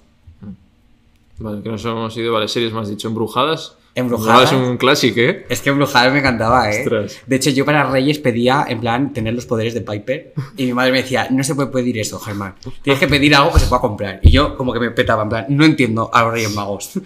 Vale, 1.39 1.63
que 1.63 1.69
nos 1.69 1.85
hemos 1.85 2.17
ido, 2.17 2.33
vale, 2.33 2.49
series 2.49 2.73
más 2.73 2.89
dicho, 2.89 3.09
Embrujadas. 3.09 3.77
Embrujadas. 3.97 4.53
es 4.53 4.59
un 4.59 4.77
clásico, 4.77 5.21
¿eh? 5.21 5.47
Es 5.49 5.61
que 5.61 5.71
Embrujadas 5.71 6.13
me 6.13 6.21
encantaba, 6.21 6.71
¿eh? 6.71 6.81
Ostras. 6.83 7.21
De 7.27 7.37
hecho, 7.37 7.51
yo 7.51 7.65
para 7.65 7.85
Reyes 7.91 8.19
pedía, 8.19 8.65
en 8.69 8.81
plan, 8.81 9.13
tener 9.13 9.35
los 9.35 9.47
poderes 9.47 9.75
de 9.75 9.81
Piper. 9.81 10.33
Y 10.57 10.67
mi 10.67 10.73
madre 10.75 10.93
me 10.93 11.03
decía, 11.03 11.29
no 11.31 11.43
se 11.45 11.55
puede 11.55 11.69
pedir 11.69 11.99
eso, 11.99 12.19
Germán. 12.19 12.55
Tienes 12.83 13.01
que 13.01 13.09
pedir 13.09 13.35
algo 13.35 13.53
que 13.53 13.61
se 13.61 13.67
pueda 13.67 13.81
comprar. 13.81 14.21
Y 14.23 14.31
yo, 14.31 14.57
como 14.57 14.73
que 14.73 14.81
me 14.81 14.91
petaba, 14.91 15.23
en 15.25 15.29
plan, 15.29 15.47
no 15.49 15.65
entiendo 15.65 16.11
a 16.13 16.23
los 16.23 16.33
Reyes 16.33 16.55
Magos. 16.55 17.01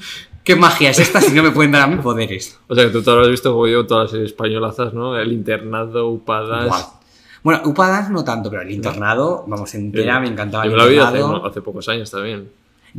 ¿Qué 0.45 0.57
magia 0.57 0.89
es 0.89 0.99
esta 0.99 1.21
si 1.21 1.35
no 1.35 1.43
me 1.43 1.51
pueden 1.51 1.73
dar 1.73 1.83
a 1.83 1.87
mí 1.87 1.97
poderes? 1.97 2.59
O 2.69 2.75
sea, 2.75 2.87
que 2.87 2.91
tú 2.91 3.03
te 3.03 3.11
habrás 3.11 3.29
visto 3.29 3.53
como 3.53 3.67
yo 3.67 3.87
todas 3.87 4.05
las 4.05 4.11
series 4.13 4.31
españolazas, 4.31 4.95
¿no? 4.95 5.19
El 5.19 5.33
internado, 5.33 6.09
Upadas... 6.09 6.95
Bueno, 7.43 7.61
Upadas 7.67 8.09
no 8.09 8.25
tanto, 8.25 8.49
pero 8.49 8.63
el 8.63 8.71
internado, 8.71 9.45
vamos, 9.47 9.75
entera, 9.75 10.19
me 10.21 10.29
encantaba 10.29 10.65
Yo 10.65 10.71
el 10.71 10.77
me 10.77 10.83
la 10.83 10.89
vi 10.89 10.99
hace, 10.99 11.23
hace 11.47 11.61
pocos 11.61 11.87
años 11.91 12.11
también. 12.11 12.49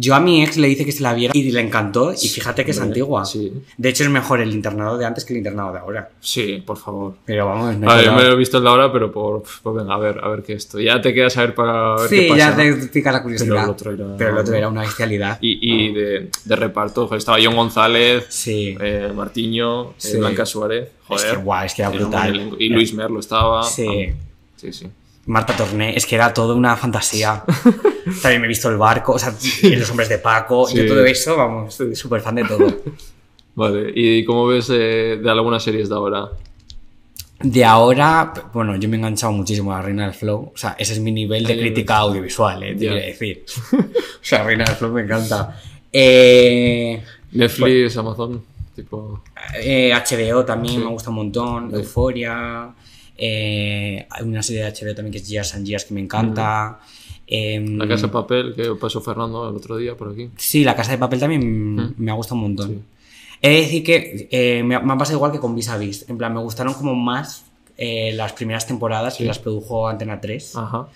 Yo 0.01 0.15
a 0.15 0.21
mi 0.21 0.41
ex 0.41 0.55
le 0.55 0.69
hice 0.69 0.85
que 0.85 0.93
se 0.93 1.03
la 1.03 1.13
viera 1.13 1.34
y 1.35 1.51
le 1.51 1.59
encantó. 1.59 2.13
Y 2.13 2.30
fíjate 2.30 2.63
que 2.63 2.71
es 2.71 2.80
antigua. 2.80 3.26
sí. 3.26 3.51
De 3.77 3.89
hecho, 3.89 4.03
es 4.05 4.09
mejor 4.09 4.39
el 4.39 4.53
internado 4.53 4.97
de 4.97 5.05
antes 5.05 5.26
que 5.26 5.34
el 5.34 5.39
internado 5.39 5.73
de 5.73 5.80
ahora. 5.80 6.09
Sí, 6.21 6.63
por 6.65 6.77
favor. 6.77 7.15
Pero 7.26 7.47
vamos, 7.47 7.76
no 7.76 7.88
yo 8.01 8.05
nada. 8.11 8.15
me 8.15 8.23
lo 8.23 8.31
he 8.31 8.35
visto 8.38 8.59
en 8.59 8.63
la 8.63 8.71
hora, 8.71 8.93
pero 8.93 9.11
por, 9.11 9.43
pues 9.61 9.76
venga, 9.76 9.93
a 9.93 9.97
ver, 9.97 10.19
a 10.23 10.30
ver 10.30 10.41
qué 10.43 10.53
esto. 10.53 10.80
Ya 10.80 11.01
te 11.01 11.13
quedas 11.13 11.35
a 11.35 11.41
ver 11.41 11.53
para 11.53 11.95
ver 11.97 12.09
qué 12.09 12.15
Sí, 12.23 12.27
pasa. 12.30 12.38
ya 12.38 12.55
te 12.55 12.73
pica 12.88 13.11
la 13.11 13.21
curiosidad. 13.21 13.49
Pero 13.55 13.63
el 13.65 13.69
otro 13.69 13.91
era- 13.91 14.17
Pero 14.17 14.30
el 14.30 14.38
otro 14.38 14.55
era 14.55 14.69
una 14.69 14.81
bestialidad. 14.81 15.38
Y, 15.41 15.59
y 15.89 15.93
de, 15.93 16.30
de 16.45 16.55
reparto, 16.55 17.05
joder, 17.05 17.17
estaba 17.17 17.38
John 17.43 17.57
González, 17.57 18.26
Sí. 18.30 18.77
eh, 18.80 19.11
Martiño, 19.13 19.91
eh. 20.01 20.17
Blanca 20.17 20.45
Suárez, 20.45 20.88
joder. 21.07 21.26
Es 21.26 21.31
que 21.34 21.38
guau, 21.43 21.65
es 21.65 21.73
que 21.73 21.81
era 21.81 21.91
brutal. 21.91 22.55
Y 22.57 22.69
Luis 22.69 22.93
Merlo 22.93 23.19
estaba. 23.19 23.63
Sí. 23.63 24.11
Sí, 24.55 24.71
sí. 24.71 24.88
Marta 25.30 25.56
Torné, 25.56 25.95
es 25.95 26.06
que 26.06 26.15
era 26.15 26.34
todo 26.34 26.56
una 26.56 26.76
fantasía. 26.76 27.43
También 28.22 28.41
me 28.41 28.47
he 28.47 28.49
visto 28.49 28.68
el 28.69 28.77
barco, 28.77 29.14
o 29.14 29.19
sea, 29.19 29.31
los 29.64 29.89
hombres 29.91 30.10
de 30.10 30.18
Paco, 30.18 30.68
Sí. 30.68 30.77
yo 30.77 30.88
todo 30.88 31.06
eso, 31.06 31.38
vamos, 31.38 31.77
súper 31.93 32.19
fan 32.22 32.35
de 32.35 32.45
todo. 32.45 32.68
Vale, 33.56 33.91
¿y 33.93 34.23
cómo 34.26 34.47
ves 34.47 34.69
eh, 34.72 35.19
de 35.22 35.30
algunas 35.30 35.61
series 35.64 35.88
de 35.89 35.95
ahora? 35.95 36.30
De 37.41 37.64
ahora, 37.64 38.34
bueno, 38.53 38.76
yo 38.76 38.89
me 38.89 38.95
he 38.95 38.99
enganchado 38.99 39.31
muchísimo 39.31 39.72
a 39.72 39.77
la 39.77 39.81
Reina 39.84 40.06
del 40.06 40.14
Flow, 40.14 40.51
o 40.53 40.57
sea, 40.57 40.76
ese 40.80 40.93
es 40.93 40.99
mi 40.99 41.11
nivel 41.11 41.45
de 41.45 41.57
crítica 41.60 41.97
audiovisual, 41.97 42.64
eh, 42.64 42.73
te 42.73 42.77
quiero 42.80 42.95
decir. 42.95 43.45
o 43.73 43.77
sea, 44.22 44.43
Reina 44.43 44.65
del 44.65 44.76
Flow 44.76 44.91
me 44.91 45.01
encanta. 45.03 45.60
Eh, 45.93 47.01
Netflix, 47.31 47.95
Amazon, 47.97 48.43
tipo. 48.76 49.23
eh, 49.61 49.91
HBO 49.93 50.43
también 50.43 50.76
Sí. 50.76 50.84
me 50.84 50.89
gusta 50.91 51.10
un 51.11 51.15
montón. 51.18 51.73
Euforia, 51.76 52.69
eh, 53.19 54.07
hay 54.09 54.23
una 54.25 54.41
serie 54.43 54.63
de 54.63 54.69
HBO 54.71 54.95
también 54.95 55.11
que 55.11 55.17
es 55.19 55.27
Years 55.27 55.53
and 55.55 55.65
Years 55.65 55.85
que 55.85 55.93
me 55.93 56.01
encanta. 56.01 56.79
em, 57.27 57.77
La 57.77 57.87
Casa 57.87 58.07
de 58.07 58.13
Papel, 58.13 58.55
que 58.55 58.63
pasó 58.79 59.01
Fernando 59.01 59.47
el 59.49 59.55
otro 59.55 59.77
día 59.77 59.95
por 59.95 60.11
aquí. 60.11 60.29
Sí, 60.35 60.63
la 60.63 60.75
casa 60.75 60.91
de 60.91 60.97
papel 60.97 61.19
también 61.19 61.75
Mm. 61.75 61.93
me 61.97 62.09
ha 62.11 62.15
gustado 62.15 62.35
un 62.37 62.41
montón. 62.41 62.67
Sí. 62.69 62.79
He 63.41 63.49
de 63.49 63.55
decir 63.61 63.83
que 63.83 64.27
eh, 64.31 64.63
me, 64.63 64.79
me 64.79 64.93
ha 64.93 64.97
pasado 64.97 65.17
igual 65.17 65.31
que 65.31 65.39
con 65.39 65.55
Vis 65.55 65.69
a 65.69 65.77
Vis. 65.77 66.05
En 66.09 66.17
plan, 66.17 66.33
me 66.33 66.39
gustaron 66.41 66.73
como 66.73 66.95
más 66.95 67.45
eh, 67.77 68.11
las 68.13 68.33
primeras 68.33 68.65
temporadas 68.67 69.13
que 69.13 69.23
Sí. 69.23 69.27
las 69.27 69.39
produjo 69.39 69.87
Antena 69.87 70.19
3. 70.19 70.55
Ajá. 70.55 70.87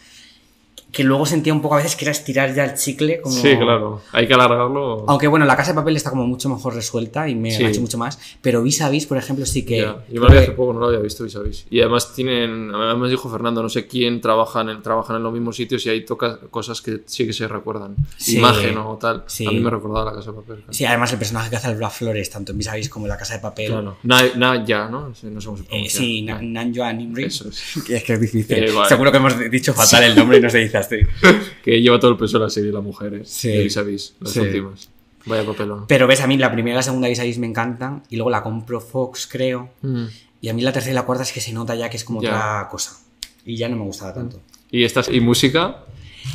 Que 0.93 1.03
luego 1.03 1.25
sentía 1.25 1.51
un 1.53 1.61
poco 1.61 1.73
a 1.73 1.77
veces 1.79 1.95
que 1.95 2.05
era 2.05 2.11
estirar 2.11 2.53
ya 2.53 2.63
el 2.65 2.75
chicle. 2.75 3.19
Como... 3.19 3.35
Sí, 3.35 3.57
claro. 3.57 4.01
Hay 4.11 4.27
que 4.27 4.33
alargarlo. 4.35 5.03
Aunque 5.07 5.27
bueno, 5.27 5.43
la 5.45 5.55
casa 5.57 5.71
de 5.71 5.75
papel 5.75 5.95
está 5.97 6.11
como 6.11 6.25
mucho 6.27 6.47
mejor 6.49 6.75
resuelta 6.75 7.27
y 7.27 7.33
me 7.33 7.49
Sí. 7.51 7.63
ha 7.63 7.69
hecho 7.69 7.81
mucho 7.81 7.97
más. 7.97 8.19
Pero 8.41 8.61
Vis 8.61 8.79
a 8.81 8.89
Vis, 8.89 9.07
por 9.07 9.17
ejemplo, 9.17 9.43
sí 9.45 9.65
que. 9.65 9.77
Ya, 9.81 10.05
Yo 10.07 10.21
me 10.21 10.27
lo 10.27 10.31
vi 10.33 10.37
hace 10.37 10.51
poco, 10.51 10.71
no 10.71 10.79
lo 10.79 10.85
había 10.87 10.99
visto, 10.99 11.23
vis 11.23 11.35
a 11.35 11.39
vis. 11.41 11.65
Y 11.71 11.79
además 11.81 12.13
tienen, 12.13 12.71
además 12.73 13.09
dijo 13.09 13.27
Fernando, 13.29 13.63
no 13.63 13.69
sé 13.69 13.87
quién 13.87 14.21
trabajan 14.21 14.69
en, 14.69 14.81
trabajan 14.83 15.15
en 15.15 15.23
los 15.23 15.33
mismos 15.33 15.55
sitios 15.55 15.83
y 15.87 15.89
hay 15.89 16.05
toca, 16.05 16.39
cosas 16.51 16.79
que 16.81 17.01
sí 17.07 17.25
que 17.25 17.33
se 17.33 17.47
recuerdan. 17.47 17.95
Sí. 18.17 18.37
Imagen 18.37 18.77
o 18.77 18.95
tal. 18.97 19.23
Sí. 19.25 19.47
A 19.47 19.51
mí 19.51 19.59
me 19.59 19.71
recordaba 19.71 20.05
la 20.11 20.13
casa 20.17 20.29
de 20.29 20.37
papel. 20.37 20.57
claro. 20.57 20.73
Sí, 20.73 20.85
además 20.85 21.11
el 21.11 21.17
personaje 21.17 21.49
que 21.49 21.55
hace 21.55 21.67
Alba 21.69 21.89
Flores, 21.89 22.29
tanto 22.29 22.51
en 22.51 22.59
Vis 22.59 22.67
a 22.67 22.75
Vis 22.75 22.89
como 22.89 23.07
en 23.07 23.09
la 23.09 23.17
casa 23.17 23.33
de 23.33 23.39
papel. 23.39 23.71
Claro. 23.71 23.97
Na, 24.03 24.21
na- 24.35 24.63
ya, 24.63 24.87
¿no? 24.89 25.07
No 25.09 25.15
sé 25.15 25.27
cómo 25.47 25.57
se 25.57 25.63
Eh, 25.71 25.89
sí, 25.89 26.21
Na- 26.21 26.35
Na- 26.39 26.63
Nanjoa 26.63 26.93
Nimri. 26.93 27.23
Eso 27.23 27.49
es. 27.49 27.81
Que 27.87 27.95
es 27.97 28.03
que 28.03 28.13
es 28.13 28.21
difícil. 28.21 28.63
Eh, 28.63 28.71
vale. 28.71 28.87
Seguro 28.87 29.11
que 29.11 29.17
hemos 29.17 29.39
dicho 29.49 29.73
fatal 29.73 30.03
el 30.03 30.15
nombre 30.15 30.37
y 30.37 30.41
no 30.41 30.49
se 30.51 30.59
dice 30.59 30.82
así. 30.85 30.97
Que 31.63 31.81
lleva 31.81 31.99
todo 31.99 32.11
el 32.11 32.17
peso 32.17 32.37
de 32.39 32.43
la 32.45 32.49
serie, 32.49 32.71
la 32.71 32.81
mujer, 32.81 33.13
¿eh? 33.15 33.21
Sí. 33.25 33.49
De 33.49 33.63
vis 33.63 33.77
a 33.77 33.81
vis, 33.83 34.15
las 34.19 34.31
Sí. 34.31 34.39
últimas. 34.39 34.89
Vaya 35.25 35.45
papelón. 35.45 35.85
Pero 35.87 36.05
ves, 36.07 36.19
a 36.21 36.27
mí 36.27 36.37
la 36.37 36.51
primera 36.51 36.75
y 36.75 36.77
la 36.77 36.83
segunda 36.83 37.07
Vis 37.07 37.19
a 37.19 37.23
Vis 37.23 37.37
me 37.37 37.47
encantan. 37.47 38.03
Y 38.09 38.17
luego 38.17 38.29
la 38.29 38.43
compro 38.43 38.81
Fox, 38.81 39.25
creo. 39.31 39.69
Mm. 39.81 40.05
Y 40.41 40.49
a 40.49 40.53
mí 40.53 40.61
la 40.61 40.73
tercera 40.73 40.91
y 40.91 40.95
la 40.95 41.03
cuarta 41.03 41.23
es 41.23 41.31
que 41.31 41.39
se 41.39 41.53
nota 41.53 41.75
ya 41.75 41.89
que 41.89 41.95
es 41.95 42.03
como 42.03 42.21
Ya. 42.21 42.29
otra 42.29 42.67
cosa. 42.69 42.99
Y 43.45 43.55
ya 43.55 43.69
no 43.69 43.77
me 43.77 43.83
gustaba 43.83 44.13
tanto. 44.13 44.41
¿Y, 44.69 44.83
estas, 44.83 45.07
¿Y 45.09 45.21
música? 45.21 45.85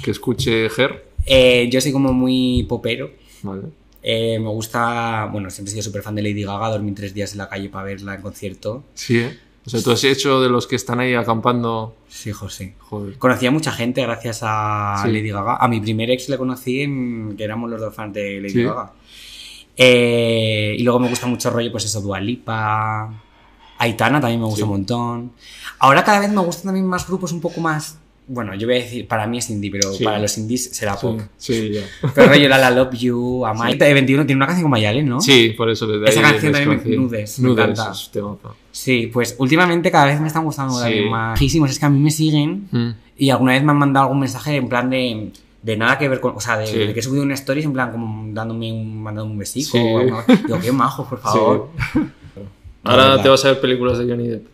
Que 0.03 0.11
escuche 0.11 0.70
Ger. 0.70 1.05
Eh, 1.27 1.69
yo 1.70 1.81
soy 1.83 1.93
como 1.93 2.15
muy 2.15 2.65
popero. 2.66 3.11
Vale. 3.43 3.62
Eh, 4.03 4.39
me 4.39 4.49
gusta, 4.49 5.29
bueno, 5.31 5.51
siempre 5.51 5.70
he 5.70 5.73
sido 5.73 5.83
súper 5.83 6.01
fan 6.03 6.15
de 6.15 6.23
Lady 6.23 6.45
Gaga, 6.45 6.70
dormí 6.70 6.93
tres 6.93 7.12
días 7.12 7.33
en 7.33 7.39
la 7.39 7.49
calle 7.51 7.69
para 7.69 7.85
verla 7.85 8.15
en 8.15 8.23
concierto. 8.23 8.85
Sí, 8.95 9.19
¿eh? 9.19 9.39
O 9.69 9.70
sea, 9.70 9.82
tú 9.82 9.90
has 9.90 10.03
hecho 10.03 10.40
de 10.40 10.49
los 10.49 10.66
que 10.66 10.77
están 10.77 10.99
ahí 10.99 11.12
acampando. 11.12 11.95
Sí, 12.09 12.32
José. 12.32 12.74
Joder. 12.78 13.19
Conocí 13.19 13.47
a 13.47 13.51
mucha 13.51 13.70
gente 13.70 14.01
gracias 14.01 14.40
a 14.43 14.99
Sí. 15.05 15.09
Lady 15.12 15.28
Gaga. 15.28 15.57
A 15.57 15.69
mi 15.69 15.78
primer 15.78 16.11
ex 16.11 16.31
le 16.31 16.39
conocí 16.39 16.81
en 16.81 17.35
que 17.36 17.45
éramos 17.45 17.69
los 17.69 17.78
dos 17.78 17.95
fans 17.95 18.15
de 18.15 18.36
Lady 18.40 18.49
Sí. 18.51 18.62
Gaga. 18.65 18.93
Eh, 19.77 20.74
y 20.78 20.82
luego 20.82 20.99
me 20.99 21.09
gusta 21.11 21.27
mucho 21.27 21.49
el 21.51 21.55
rollo, 21.55 21.70
pues 21.70 21.85
eso, 21.85 22.01
Dualipa. 22.01 23.12
Aitana 23.78 24.20
también 24.20 24.40
me 24.40 24.47
gusta 24.47 24.57
Sí. 24.57 24.62
un 24.62 24.70
montón. 24.70 25.32
Ahora 25.81 26.03
cada 26.03 26.19
vez 26.20 26.31
me 26.31 26.40
gustan 26.40 26.65
también 26.65 26.86
más 26.86 27.07
grupos 27.07 27.32
un 27.32 27.40
poco 27.43 27.61
más. 27.61 27.99
Bueno, 28.31 28.55
yo 28.55 28.67
voy 28.67 28.77
a 28.77 28.81
decir, 28.81 29.09
para 29.09 29.27
mí 29.27 29.39
es 29.39 29.49
indie, 29.49 29.71
pero 29.71 29.91
Sí. 29.93 30.05
para 30.05 30.19
los 30.19 30.37
indies 30.37 30.71
será 30.77 30.95
Sí, 30.97 31.07
pop. 31.07 31.21
sí, 31.39 31.71
ya. 31.73 31.81
Pero 32.15 32.29
rollo 32.29 32.49
La 32.49 32.59
La 32.59 32.71
Love 32.71 32.95
You, 32.95 33.47
Amai. 33.47 33.79
De 33.79 33.95
21 33.95 34.27
tiene 34.27 34.37
una 34.39 34.47
canción 34.47 34.65
con 34.65 34.71
Mayalen, 34.73 35.09
¿no? 35.09 35.21
Sí, 35.21 35.55
por 35.57 35.71
eso 35.71 35.87
desde 35.87 36.11
Esa 36.11 36.21
ahí 36.21 36.33
canción 36.33 36.53
también 36.53 36.69
me- 36.69 36.77
conocí. 36.83 36.97
Nudes, 36.99 37.39
me 37.39 37.49
Nudes, 37.49 37.65
encanta. 37.65 37.91
es. 37.93 38.11
Sí, 38.71 39.07
pues 39.13 39.35
últimamente 39.39 39.91
cada 39.91 40.05
vez 40.07 40.21
me 40.21 40.27
están 40.27 40.45
gustando 40.45 40.75
Sí. 40.75 40.81
también 40.83 41.11
más. 41.11 41.41
Es 41.41 41.79
que 41.79 41.87
a 41.87 41.89
mí 41.89 41.99
me 42.01 42.11
siguen 42.11 42.69
Mm. 42.71 42.91
y 43.17 43.31
alguna 43.31 43.53
vez 43.53 43.65
me 43.65 43.73
han 43.73 43.79
mandado 43.79 44.05
algún 44.07 44.21
mensaje 44.21 44.57
en 44.57 44.69
plan 44.69 44.91
de, 44.91 45.33
de 45.63 45.77
nada 45.79 45.97
que 45.99 46.09
ver 46.09 46.21
con. 46.21 46.37
O 46.37 46.41
sea, 46.41 46.59
de, 46.59 46.67
Sí. 46.67 46.77
de 46.79 46.93
que 46.93 47.01
he 47.01 47.03
subido 47.03 47.23
una 47.23 47.33
story 47.35 47.63
en 47.63 47.73
plan 47.73 47.91
como 47.91 48.31
dándome 48.35 48.71
un, 48.73 49.03
mandando 49.03 49.31
un 49.33 49.39
besico. 49.39 49.71
Sí. 49.73 49.79
o 49.79 49.99
alguna- 50.01 50.25
Digo, 50.47 50.59
qué 50.61 50.71
majos, 50.71 51.09
por 51.09 51.19
favor. 51.23 51.71
Sí. 51.95 52.01
Ahora 52.85 53.21
te 53.23 53.29
vas 53.29 53.45
a 53.45 53.49
ver 53.53 53.61
películas 53.61 53.99
de 53.99 54.05
Johnny 54.07 54.29
Depp. 54.29 54.47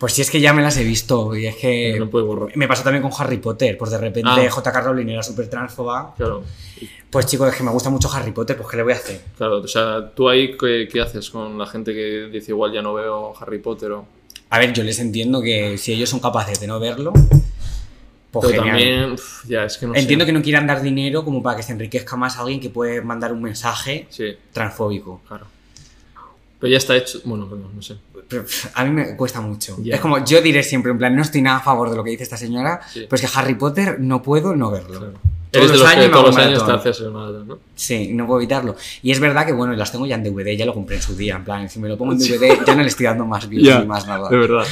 Pues 0.00 0.14
sí, 0.14 0.22
es 0.22 0.30
que 0.30 0.40
ya 0.40 0.52
me 0.54 0.62
las 0.62 0.76
he 0.78 0.82
visto 0.84 1.36
y 1.36 1.46
es 1.46 1.56
que. 1.56 1.94
No 1.98 2.06
borrar. 2.06 2.56
Me 2.56 2.66
pasó 2.66 2.82
también 2.82 3.02
con 3.02 3.12
Harry 3.18 3.36
Potter, 3.36 3.76
pues 3.78 3.90
de 3.90 3.98
repente 3.98 4.30
Ah. 4.32 4.50
J.K. 4.50 4.80
Rowling 4.80 5.08
era 5.10 5.22
súper 5.22 5.48
transfoba. 5.48 6.14
Claro, 6.16 6.42
Pues 7.10 7.26
chicos, 7.26 7.50
es 7.50 7.54
que 7.56 7.62
me 7.62 7.70
gusta 7.70 7.90
mucho 7.90 8.10
Harry 8.10 8.32
Potter, 8.32 8.56
pues 8.56 8.68
¿qué 8.70 8.76
le 8.78 8.82
voy 8.82 8.94
a 8.94 8.96
hacer? 8.96 9.20
claro. 9.36 9.58
O 9.58 9.68
sea, 9.68 10.10
tú 10.14 10.28
ahí, 10.30 10.56
¿qué, 10.56 10.88
qué 10.90 11.00
haces 11.02 11.28
con 11.28 11.58
la 11.58 11.66
gente 11.66 11.92
que 11.92 12.28
dice 12.32 12.52
igual 12.52 12.72
ya 12.72 12.80
no 12.82 12.94
veo 12.94 13.34
Harry 13.40 13.58
Potter 13.58 13.92
o...? 13.92 14.06
A 14.48 14.58
ver, 14.58 14.72
yo 14.72 14.82
les 14.82 14.98
entiendo 14.98 15.42
que 15.42 15.76
si 15.76 15.92
ellos 15.92 16.08
son 16.08 16.18
capaces 16.20 16.58
de 16.58 16.66
no 16.66 16.80
verlo, 16.80 17.12
pues 18.32 18.46
Pero 18.48 18.62
genial. 18.62 18.66
también, 18.78 19.12
uf, 19.12 19.44
ya, 19.46 19.64
es 19.64 19.76
que 19.76 19.86
no 19.86 19.94
Entiendo 19.94 20.24
sé. 20.24 20.26
que 20.26 20.32
no 20.32 20.42
quieran 20.42 20.66
dar 20.66 20.80
dinero 20.82 21.24
como 21.24 21.42
para 21.42 21.56
que 21.58 21.62
se 21.62 21.72
enriquezca 21.72 22.16
más 22.16 22.38
alguien 22.38 22.58
que 22.58 22.70
puede 22.70 23.02
mandar 23.02 23.32
un 23.32 23.42
mensaje 23.42 24.06
Sí, 24.08 24.34
transfóbico. 24.52 25.20
claro. 25.28 25.46
Pero 26.58 26.70
ya 26.70 26.76
está 26.78 26.96
hecho... 26.96 27.20
Bueno, 27.24 27.48
perdón, 27.48 27.70
no 27.74 27.80
sé. 27.82 27.96
Pero, 28.30 28.44
a 28.74 28.84
mí 28.84 28.90
me 28.92 29.16
cuesta 29.16 29.40
mucho. 29.42 29.76
Es 29.84 30.00
como, 30.00 30.24
yo 30.24 30.40
diré 30.40 30.62
siempre, 30.62 30.90
en 30.92 30.96
plan, 30.98 31.14
no 31.14 31.20
estoy 31.22 31.42
nada 31.42 31.58
a 31.58 31.60
favor 31.60 31.90
de 31.90 31.96
lo 31.96 32.02
que 32.04 32.10
dice 32.12 32.22
esta 32.22 32.36
señora, 32.38 32.80
Sí. 32.90 33.06
pero 33.10 33.22
es 33.22 33.30
que 33.30 33.38
Harry 33.38 33.54
Potter 33.56 33.98
no 34.00 34.22
puedo 34.22 34.56
no 34.56 34.70
verlo. 34.70 34.98
Claro. 35.00 35.14
Todos 35.50 35.64
Eres 35.64 35.72
de 35.72 35.78
los 35.78 35.88
años 35.88 36.04
que 36.06 36.10
todos 36.12 36.26
los 36.26 36.36
años 36.36 36.64
te 36.64 36.70
haces 36.72 37.00
el 37.00 37.10
maratón, 37.10 37.48
¿no? 37.48 37.58
Sí, 37.74 38.10
no 38.12 38.24
puedo 38.24 38.38
evitarlo. 38.38 38.76
Y 39.02 39.10
es 39.10 39.18
verdad 39.18 39.44
que, 39.44 39.52
bueno, 39.52 39.72
las 39.74 39.90
tengo 39.90 40.06
ya 40.06 40.14
en 40.14 40.22
DVD, 40.22 40.56
ya 40.56 40.64
lo 40.64 40.72
compré 40.72 40.94
en 40.94 41.02
su 41.02 41.16
día, 41.16 41.34
en 41.34 41.42
plan, 41.44 41.68
si 41.68 41.80
me 41.80 41.88
lo 41.88 41.98
pongo 41.98 42.12
en 42.12 42.18
DVD, 42.20 42.64
ya 42.64 42.74
no 42.76 42.82
le 42.82 42.86
estoy 42.88 43.06
dando 43.06 43.26
más 43.26 43.48
views 43.48 43.80
ni 43.80 43.84
más 43.86 44.06
nada. 44.06 44.28
de 44.30 44.36
verdad. 44.36 44.64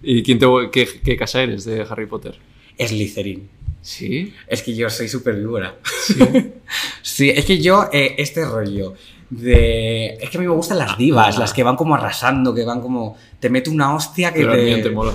¿Y 0.00 0.22
quién 0.22 0.38
te, 0.38 0.46
qué, 0.70 0.88
qué 1.04 1.16
casa 1.16 1.42
eres 1.42 1.64
de 1.64 1.82
Harry 1.82 2.06
Potter? 2.06 2.38
Slytherin. 2.78 3.48
Sí. 3.80 4.32
Es 4.46 4.62
que 4.62 4.72
yo 4.76 4.88
soy 4.88 5.08
súper 5.08 5.34
víbora. 5.34 5.74
Sí. 7.02 7.28
es 7.30 7.44
que 7.44 7.58
yo, 7.60 7.88
eh, 7.92 8.14
este 8.18 8.44
rollo 8.44 8.94
de... 9.36 10.14
Es 10.20 10.28
que 10.30 10.36
a 10.36 10.40
mí 10.40 10.46
me 10.46 10.52
gustan 10.52 10.78
las 10.78 10.96
divas, 10.98 11.36
Ah. 11.36 11.40
las 11.40 11.52
que 11.52 11.62
van 11.62 11.76
como 11.76 11.94
arrasando, 11.94 12.54
que 12.54 12.64
van 12.64 12.80
como... 12.80 13.16
Te 13.40 13.48
meto 13.48 13.70
una 13.70 13.94
hostia 13.94 14.32
que 14.32 14.40
Pero 14.40 14.52
te... 14.52 14.58
Hermione 14.60 14.82
te 14.82 14.90
mola. 14.90 15.12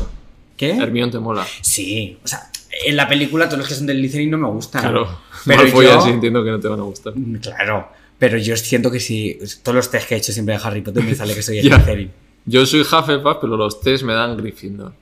¿Qué? 0.58 0.72
Hermione 0.76 1.12
te 1.12 1.20
mola. 1.20 1.46
Sí, 1.62 2.18
o 2.24 2.28
sea, 2.28 2.50
en 2.86 2.96
la 2.96 3.08
película 3.08 3.46
todos 3.46 3.60
los 3.60 3.68
que 3.68 3.76
son 3.76 3.86
del 3.86 3.98
Slytherin 4.00 4.32
no 4.32 4.38
me 4.40 4.48
gustan. 4.48 4.82
Claro. 4.82 5.08
Pero 5.46 5.82
yo- 5.84 6.00
así 6.00 6.10
entiendo 6.10 6.44
que 6.44 6.52
no 6.52 6.60
te 6.60 6.68
van 6.68 6.80
a 6.80 6.84
gustar. 6.84 7.14
Mm, 7.16 7.36
Claro, 7.38 7.90
pero 8.18 8.38
yo 8.40 8.58
siento 8.58 8.90
que 8.90 9.00
si... 9.00 9.38
Todos 9.62 9.76
los 9.76 9.92
test 9.92 10.08
que 10.10 10.16
he 10.16 10.18
hecho 10.18 10.32
siempre 10.34 10.58
de 10.58 10.62
Harry 10.64 10.82
Potter 10.82 11.04
me 11.04 11.14
sale 11.14 11.36
que 11.36 11.44
soy 11.44 11.62
Ya. 11.62 11.76
Slytherin. 11.76 12.12
Yo 12.46 12.66
soy 12.66 12.82
Hufflepuff, 12.82 13.38
pero 13.42 13.56
los 13.58 13.80
test 13.82 14.04
me 14.04 14.14
dan 14.14 14.36
Gryffindor. 14.38 14.94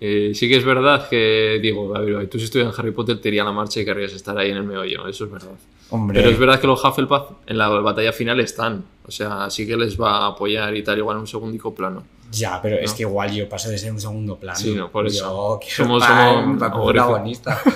Eh, 0.00 0.32
sí 0.34 0.48
que 0.48 0.56
es 0.58 0.64
verdad 0.64 1.08
que, 1.08 1.58
digo, 1.62 1.88
Gabriel, 1.88 2.28
tú 2.28 2.38
si 2.38 2.44
estuvieras 2.44 2.74
en 2.74 2.80
Harry 2.80 2.90
Potter 2.92 3.20
te 3.20 3.28
iría 3.28 3.42
a 3.42 3.46
la 3.46 3.52
marcha 3.52 3.80
y 3.80 3.84
querrías 3.86 4.12
estar 4.12 4.36
ahí 4.36 4.50
en 4.50 4.58
el 4.58 4.64
meollo, 4.64 5.08
eso 5.08 5.24
es 5.24 5.30
verdad. 5.30 5.48
Hombre, 5.94 6.18
Pero 6.18 6.30
es 6.30 6.38
verdad 6.38 6.60
que 6.60 6.66
los 6.66 6.84
Hufflepuff 6.84 7.22
en 7.46 7.56
la 7.56 7.68
batalla 7.68 8.12
final 8.12 8.40
están, 8.40 8.84
o 9.06 9.10
sea, 9.12 9.48
sí 9.48 9.64
que 9.66 9.76
les 9.76 10.00
va 10.00 10.24
a 10.24 10.26
apoyar 10.28 10.74
y 10.76 10.82
tal, 10.82 10.98
igual 10.98 11.16
en 11.16 11.20
un 11.20 11.26
segundico 11.28 11.72
plano. 11.72 12.02
ya, 12.32 12.60
pero 12.60 12.76
es 12.76 12.92
que 12.94 13.02
igual 13.02 13.30
yo 13.32 13.48
paso 13.48 13.68
de 13.68 13.78
ser 13.78 13.92
un 13.92 14.00
segundo 14.00 14.36
plano. 14.36 14.58
Sí, 14.58 14.74
no, 14.74 14.90
por 14.90 15.06
eso. 15.06 15.60
Yo 15.62 15.84
Somos- 15.84 16.02
estar 16.02 16.34
somos 16.42 16.84
protagonista. 16.84 17.60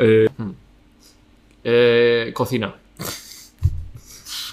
Eh, 0.00 0.28
hmm. 0.36 0.50
Eh, 1.64 2.32
cocina. 2.34 2.74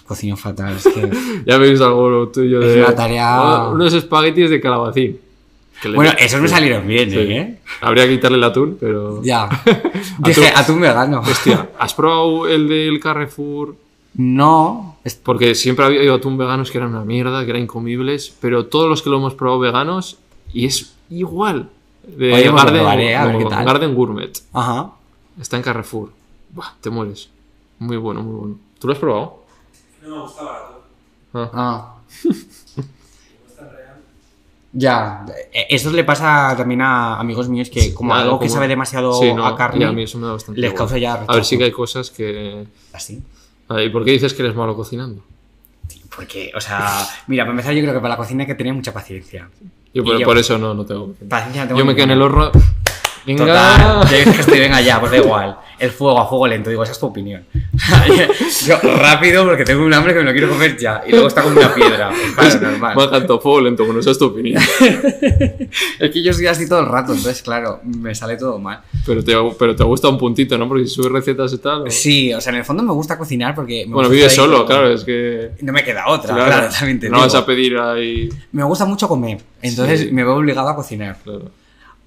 Cocino 0.08 0.38
fatal, 0.38 0.76
es 0.76 0.84
que... 0.84 1.10
Ya 1.46 1.58
visto 1.58 1.86
algo 1.86 2.30
tuyo 2.30 2.62
Es 2.62 2.76
de... 2.76 2.84
una 2.84 2.96
tarea- 2.96 3.70
Unos 3.70 3.94
espaguetis 3.94 4.50
de 4.50 4.62
calabacín. 4.62 5.20
Que 5.86 5.90
le- 5.90 5.96
Bueno, 5.98 6.14
esos 6.18 6.42
me 6.42 6.48
salieron 6.48 6.88
bien, 6.88 7.12
Sí. 7.12 7.18
¿eh? 7.20 7.60
Habría 7.80 8.06
que 8.06 8.16
quitarle 8.16 8.38
el 8.40 8.44
atún, 8.44 8.76
pero... 8.80 9.22
Ya. 9.22 9.48
Dije, 10.18 10.52
atún 10.56 10.82
vegano. 10.82 11.20
Hostia, 11.20 11.70
¿has 11.80 11.94
probado 11.94 12.48
el 12.48 12.68
del 12.68 13.00
Carrefour? 13.00 13.76
No. 14.16 14.98
es- 15.04 15.14
Porque 15.14 15.54
siempre 15.54 15.86
había 15.86 16.12
atún 16.12 16.40
veganos 16.40 16.72
que 16.72 16.80
eran 16.80 16.90
una 16.90 17.06
mierda, 17.06 17.46
que 17.46 17.52
eran 17.52 17.62
incomibles, 17.62 18.34
pero 18.42 18.66
todos 18.66 18.90
los 18.90 19.04
que 19.04 19.12
lo 19.12 19.18
hemos 19.18 19.36
probado 19.36 19.60
veganos, 19.60 20.18
y 20.54 20.66
es 20.66 20.96
igual. 21.12 21.70
De 22.08 22.34
Oye, 22.34 22.50
pues 22.50 22.64
Garden, 22.64 22.82
probaré, 22.82 23.16
a 23.16 23.26
ver 23.26 23.34
no, 23.34 23.40
qué 23.40 23.46
tal. 23.46 23.66
Garden 23.66 23.94
Gourmet. 23.94 24.32
Ajá. 24.54 24.90
Está 25.40 25.58
en 25.58 25.62
Carrefour. 25.64 26.10
Buah, 26.50 26.74
te 26.82 26.90
mueres. 26.90 27.30
Muy 27.78 27.98
bueno, 27.98 28.24
muy 28.24 28.36
bueno. 28.40 28.56
¿Tú 28.80 28.88
lo 28.88 28.94
has 28.94 29.00
probado? 29.00 29.44
No 30.04 30.16
me 30.16 30.22
gustaba. 30.24 30.72
Ah. 31.36 31.50
Ah. 31.54 31.96
Ya. 34.78 35.26
Eh, 35.54 35.68
Eso 35.70 35.90
le 35.92 36.04
pasa 36.04 36.54
también 36.58 36.82
a 36.82 37.18
amigos 37.18 37.48
míos 37.48 37.70
que 37.70 37.94
como 37.94 38.14
algo 38.14 38.38
que 38.40 38.48
como- 38.48 38.56
sabe 38.56 38.68
demasiado 38.68 39.14
Sí, 39.14 39.34
no, 39.34 39.46
a 39.48 39.56
carne, 39.56 39.86
a 39.86 39.92
mí 39.94 40.04
eso 40.04 40.18
me 40.18 40.28
da 40.28 40.34
bastante 40.34 40.60
les 40.60 40.74
causa 40.74 40.98
ya 40.98 41.14
A 41.14 41.18
ver, 41.20 41.28
rechazo. 41.30 41.44
sí 41.46 41.58
que 41.58 41.64
hay 41.64 41.72
cosas 41.72 42.12
que... 42.12 42.66
así. 42.92 43.24
Ah, 43.70 43.82
¿Y 43.82 43.90
por 43.90 44.04
qué 44.04 44.12
dices 44.12 44.34
que 44.34 44.42
eres 44.44 44.54
malo 44.56 44.76
cocinando? 44.76 45.24
Porque, 46.16 46.52
o 46.56 46.60
sea, 46.62 47.08
mira, 47.28 47.44
para 47.44 47.52
empezar 47.52 47.74
yo 47.74 47.82
creo 47.82 47.94
que 47.94 48.00
para 48.00 48.14
la 48.14 48.18
cocina 48.18 48.44
hay 48.44 48.48
que 48.48 48.56
tener 48.56 48.74
mucha 48.74 48.94
paciencia. 48.94 49.50
Yo 49.94 50.02
Y 50.02 50.06
por, 50.06 50.20
yo- 50.20 50.26
por 50.26 50.38
eso 50.38 50.58
no, 50.58 50.74
no 50.74 50.86
tengo... 50.86 51.14
Paciencia 51.30 51.64
no 51.64 51.68
tengo 51.70 51.80
Yo 51.80 51.86
me 51.86 51.96
quedo 51.96 52.04
en 52.06 52.12
el 52.12 52.22
horno... 52.22 52.52
Venga. 53.26 53.46
Total, 53.46 54.08
que 54.10 54.30
estoy, 54.42 54.60
venga 54.60 54.82
ya, 54.82 55.00
pues 55.00 55.12
da 55.12 55.18
igual. 55.18 55.58
El 55.80 55.90
fuego 55.92 56.20
a 56.20 56.28
fuego 56.28 56.48
lento, 56.48 56.70
digo, 56.70 56.84
esa 56.84 56.92
es 56.94 57.00
tu 57.00 57.08
opinión. 57.08 57.44
Yo 58.66 58.78
rápido 58.98 59.44
porque 59.46 59.66
tengo 59.66 59.84
un 59.84 59.94
hambre 59.94 60.14
que 60.14 60.20
me 60.20 60.26
lo 60.26 60.32
quiero 60.32 60.50
comer 60.50 60.78
ya. 60.78 61.02
Y 61.06 61.12
luego 61.12 61.28
está 61.28 61.42
como 61.44 61.58
una 61.58 61.74
piedra. 61.74 62.12
Pues 62.36 62.56
claro, 62.56 62.72
normal. 62.72 62.96
Más 62.96 63.12
alto 63.12 63.40
fuego 63.40 63.62
lento, 63.62 63.84
bueno, 63.84 64.00
esa 64.00 64.12
es 64.12 64.18
tu 64.20 64.26
opinión. 64.26 64.62
Es 66.00 66.12
que 66.12 66.24
yo 66.24 66.34
soy 66.34 66.48
así 66.48 66.68
todo 66.68 66.80
el 66.82 66.86
rato, 66.88 67.14
entonces 67.14 67.42
claro, 67.42 67.82
me 67.84 68.14
sale 68.16 68.38
todo 68.38 68.60
mal. 68.60 68.82
Pero 69.06 69.24
te, 69.24 69.34
pero 69.58 69.76
te 69.76 69.84
gusta 69.84 70.08
un 70.10 70.18
puntito, 70.18 70.58
¿no? 70.58 70.68
Porque 70.68 70.86
si 70.86 70.94
subes 70.96 71.12
recetas 71.12 71.52
y 71.54 71.58
tal... 71.58 71.82
o- 71.88 71.92
Sí, 71.92 72.34
o 72.34 72.40
sea, 72.42 72.52
en 72.54 72.60
el 72.60 72.66
fondo 72.66 72.84
me 72.84 72.92
gusta 72.94 73.18
cocinar 73.18 73.54
porque... 73.56 73.86
me 73.88 73.94
Bueno, 73.94 74.10
vives 74.10 74.34
solo, 74.34 74.58
como- 74.58 74.66
claro, 74.68 74.90
es 74.94 75.04
que... 75.04 75.52
No 75.62 75.74
me 75.74 75.84
queda 75.84 76.08
otra, 76.08 76.34
Claro, 76.36 76.52
claro, 76.52 76.70
también 76.70 77.00
te 77.00 77.10
no 77.10 77.18
digo. 77.18 77.26
vas 77.28 77.36
a 77.36 77.46
pedir 77.46 77.78
ahí... 77.78 78.30
Me 78.52 78.64
gusta 78.64 78.86
mucho 78.86 79.08
comer, 79.08 79.40
entonces 79.62 80.02
Sí. 80.02 80.10
me 80.12 80.24
veo 80.24 80.36
obligado 80.36 80.70
a 80.70 80.76
cocinar. 80.76 81.18
Claro. 81.24 81.52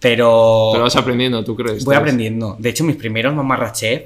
Pero... 0.01 0.71
Pero 0.73 0.85
vas 0.85 0.97
aprendiendo, 0.97 1.43
¿tú 1.45 1.57
crees? 1.57 1.85
Voy 1.85 1.95
aprendiendo. 1.97 2.57
De 2.59 2.69
hecho, 2.69 2.85
mis 2.85 2.97
primeros 2.97 3.35
mamarrachef 3.35 4.03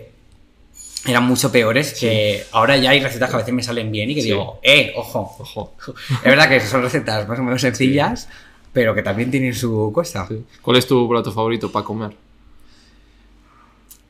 eran 1.07 1.25
mucho 1.25 1.51
peores 1.53 1.95
que 1.99 2.45
ahora 2.53 2.77
ya 2.77 2.91
hay 2.91 3.01
recetas 3.01 3.29
que 3.29 3.35
a 3.37 3.39
veces 3.41 3.53
me 3.53 3.63
salen 3.63 3.91
bien 3.91 4.09
y 4.11 4.15
que 4.15 4.23
Sí. 4.23 4.29
digo, 4.29 4.59
eh, 4.63 4.93
ojo. 4.97 5.37
Ojo. 5.41 5.75
Es 6.11 6.23
verdad 6.25 6.49
que 6.49 6.61
son 6.61 6.83
recetas 6.83 7.29
más 7.29 7.39
o 7.39 7.43
menos 7.43 7.61
sencillas, 7.61 8.29
pero 8.73 8.95
que 8.95 9.03
también 9.03 9.31
tienen 9.31 9.55
su 9.55 9.91
cosa. 9.95 10.27
¿Cuál 10.63 10.77
es 10.77 10.87
tu 10.87 11.09
plato 11.09 11.31
favorito 11.33 11.71
para 11.71 11.85
comer? 11.85 12.13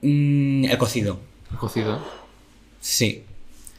Mm, 0.02 0.64
el 0.66 0.78
cocido. 0.78 1.18
El 1.50 1.59
cocido. 1.59 1.98
Sí. 2.80 3.24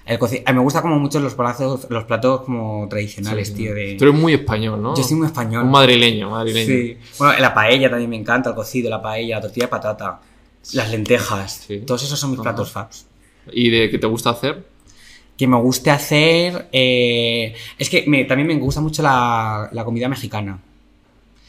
El 0.05 0.19
coci- 0.19 0.43
a 0.45 0.51
mí 0.51 0.57
me 0.57 0.63
gusta 0.63 0.81
como 0.81 0.99
mucho 0.99 1.19
los 1.21 1.33
platos, 1.33 1.87
los 1.89 2.03
platos 2.03 2.41
como 2.41 2.87
tradicionales, 2.89 3.47
Sí. 3.49 3.53
tío. 3.53 3.73
De... 3.73 3.95
Tú 3.97 4.03
eres 4.05 4.19
muy 4.19 4.33
español, 4.33 4.81
¿no? 4.81 4.95
Yo 4.95 5.03
soy 5.03 5.15
muy 5.15 5.27
español. 5.27 5.63
Un 5.63 5.71
madrileño, 5.71 6.29
madrileño. 6.29 6.67
Sí. 6.67 6.97
Bueno, 7.19 7.39
la 7.39 7.53
paella 7.53 7.89
también 7.89 8.09
me 8.09 8.17
encanta, 8.17 8.49
el 8.49 8.55
cocido, 8.55 8.89
la 8.89 9.01
paella, 9.01 9.37
la 9.37 9.41
tortilla 9.43 9.67
de 9.67 9.69
patata, 9.69 10.19
las 10.73 10.91
lentejas. 10.91 11.63
Sí. 11.67 11.79
Todos 11.87 12.03
esos 12.03 12.19
son 12.19 12.31
mis 12.31 12.39
Ajá. 12.39 12.49
platos 12.49 12.71
faps. 12.71 13.05
¿Y 13.53 13.69
de 13.69 13.89
qué 13.89 13.97
te 13.97 14.07
gusta 14.07 14.31
hacer? 14.31 14.65
Que 15.37 15.47
me 15.47 15.57
guste 15.57 15.89
hacer. 15.89 16.67
eh, 16.73 17.55
Es 17.79 17.89
que 17.89 18.03
me- 18.05 18.25
también 18.25 18.47
me 18.47 18.55
gusta 18.55 18.81
mucho 18.81 19.01
la, 19.01 19.69
la 19.71 19.85
comida 19.85 20.09
mexicana. 20.09 20.59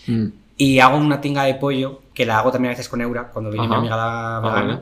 Mm. 0.06 0.26
Y 0.56 0.78
hago 0.78 0.96
una 0.96 1.20
tinga 1.20 1.42
de 1.44 1.54
pollo, 1.56 2.02
que 2.14 2.24
la 2.24 2.38
hago 2.38 2.52
también 2.52 2.70
a 2.70 2.74
veces 2.76 2.88
con 2.88 3.00
Eura, 3.00 3.28
cuando 3.32 3.50
viene 3.50 3.66
mi 3.66 3.74
amiga 3.74 3.96
la 3.96 4.40
vegana. 4.42 4.66
vale. 4.76 4.80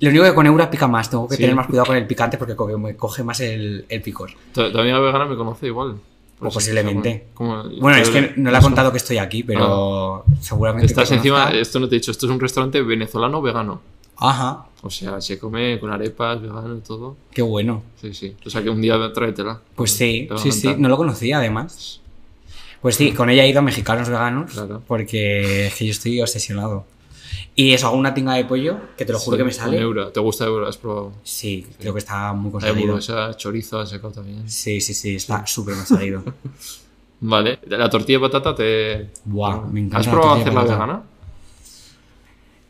Lo 0.00 0.08
único 0.10 0.24
que 0.24 0.34
con 0.34 0.46
Eura 0.46 0.70
pica 0.70 0.86
más, 0.88 1.10
tengo 1.10 1.28
que 1.28 1.36
Sí. 1.36 1.42
tener 1.42 1.54
más 1.56 1.66
cuidado 1.66 1.86
con 1.86 1.96
el 1.96 2.06
picante 2.06 2.38
porque 2.38 2.54
me 2.78 2.96
coge 2.96 3.22
más 3.22 3.40
el, 3.40 3.84
el 3.88 4.02
picor. 4.02 4.30
Tu, 4.52 4.72
tu 4.72 4.78
amiga 4.78 4.98
vegana 4.98 5.26
me 5.26 5.36
conoce 5.36 5.66
igual. 5.66 5.96
O 6.42 6.46
eso, 6.46 6.54
posiblemente. 6.54 7.26
¿cómo- 7.34 7.64
Bueno, 7.80 7.98
es 7.98 8.08
que 8.08 8.32
no 8.36 8.50
le 8.50 8.56
he 8.56 8.58
eso. 8.58 8.66
contado 8.66 8.90
que 8.90 8.96
estoy 8.96 9.18
aquí, 9.18 9.42
pero 9.42 10.24
seguramente. 10.40 10.86
Estás 10.86 11.10
encima, 11.12 11.50
esto 11.50 11.78
no 11.80 11.88
te 11.88 11.96
he 11.96 11.98
dicho, 11.98 12.10
esto 12.10 12.24
es 12.26 12.32
un 12.32 12.40
restaurante 12.40 12.80
venezolano 12.80 13.42
vegano. 13.42 13.82
Ajá, 14.16 14.66
O 14.82 14.88
sea, 14.90 15.20
se 15.20 15.38
come 15.38 15.78
con 15.78 15.90
arepas, 15.92 16.40
vegano 16.40 16.76
y 16.76 16.80
todo. 16.80 17.16
qué 17.32 17.42
bueno. 17.42 17.82
Sí, 18.00 18.14
sí. 18.14 18.34
O 18.46 18.48
sea, 18.48 18.62
que 18.62 18.70
un 18.70 18.80
día 18.80 18.96
tráetela. 19.12 19.60
Pues 19.74 19.92
sí, 19.92 20.28
sí, 20.38 20.50
sí, 20.52 20.74
no 20.78 20.88
lo 20.88 20.96
conocía 20.96 21.36
además. 21.38 22.00
Pues 22.80 22.96
sí, 22.96 23.12
con 23.12 23.28
ella 23.28 23.44
he 23.44 23.48
ido 23.50 23.58
a 23.58 23.62
mexicanos 23.62 24.08
veganos 24.08 24.52
Claro. 24.52 24.82
porque 24.86 25.66
es 25.66 25.74
que 25.74 25.84
yo 25.84 25.90
estoy 25.90 26.20
obsesionado. 26.22 26.86
Y 27.62 27.74
eso, 27.74 27.88
hago 27.88 27.96
una 27.96 28.14
tinga 28.14 28.34
de 28.34 28.44
pollo 28.46 28.78
que 28.96 29.04
te 29.04 29.12
lo 29.12 29.18
juro 29.18 29.36
Sí, 29.36 29.40
que 29.40 29.44
me 29.44 29.52
sale. 29.52 29.78
Eura. 29.78 30.10
¿Te 30.10 30.20
gusta 30.20 30.46
Eura? 30.46 30.68
¿Has 30.68 30.78
probado? 30.78 31.12
Sí, 31.22 31.66
creo 31.78 31.92
que 31.92 31.98
está 31.98 32.32
muy 32.32 32.50
conseguido. 32.50 32.80
hamburguesa, 32.80 33.36
chorizo, 33.36 33.80
has 33.80 33.90
sacado 33.90 34.12
también. 34.14 34.48
Sí, 34.48 34.80
sí, 34.80 34.94
sí, 34.94 35.16
está 35.16 35.46
súper 35.46 35.74
conseguido. 35.74 36.22
Vale. 37.20 37.58
La 37.68 37.90
tortilla 37.90 38.18
de 38.18 38.28
patata 38.28 38.54
te... 38.54 39.10
Buah, 39.26 39.60
me 39.66 39.80
encanta. 39.80 39.98
¿Has 39.98 40.08
probado 40.08 40.40
hacerla 40.40 40.62
vegana? 40.64 41.02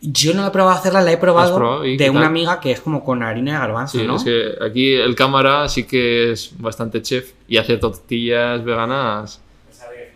Yo 0.02 0.34
no 0.34 0.40
la 0.42 0.48
he 0.48 0.50
probado 0.50 0.78
hacerla, 0.78 1.02
la 1.02 1.10
he 1.10 1.14
¿La 1.14 1.20
probado, 1.20 1.82
de 1.82 2.10
una 2.10 2.26
amiga 2.26 2.58
que 2.58 2.72
es 2.72 2.80
como 2.80 3.04
con 3.04 3.22
harina 3.22 3.52
de 3.52 3.58
garbanzo, 3.58 3.98
Sí, 3.98 4.06
¿no? 4.06 4.16
es 4.16 4.24
que 4.24 4.54
aquí 4.64 4.94
el 4.94 5.14
cámara 5.14 5.68
sí 5.68 5.84
que 5.84 6.32
es 6.32 6.52
bastante 6.58 7.02
chef 7.02 7.32
y 7.46 7.58
hace 7.58 7.76
tortillas 7.76 8.64
veganas. 8.64 9.40
Me 9.68 9.74
sabe 9.74 10.12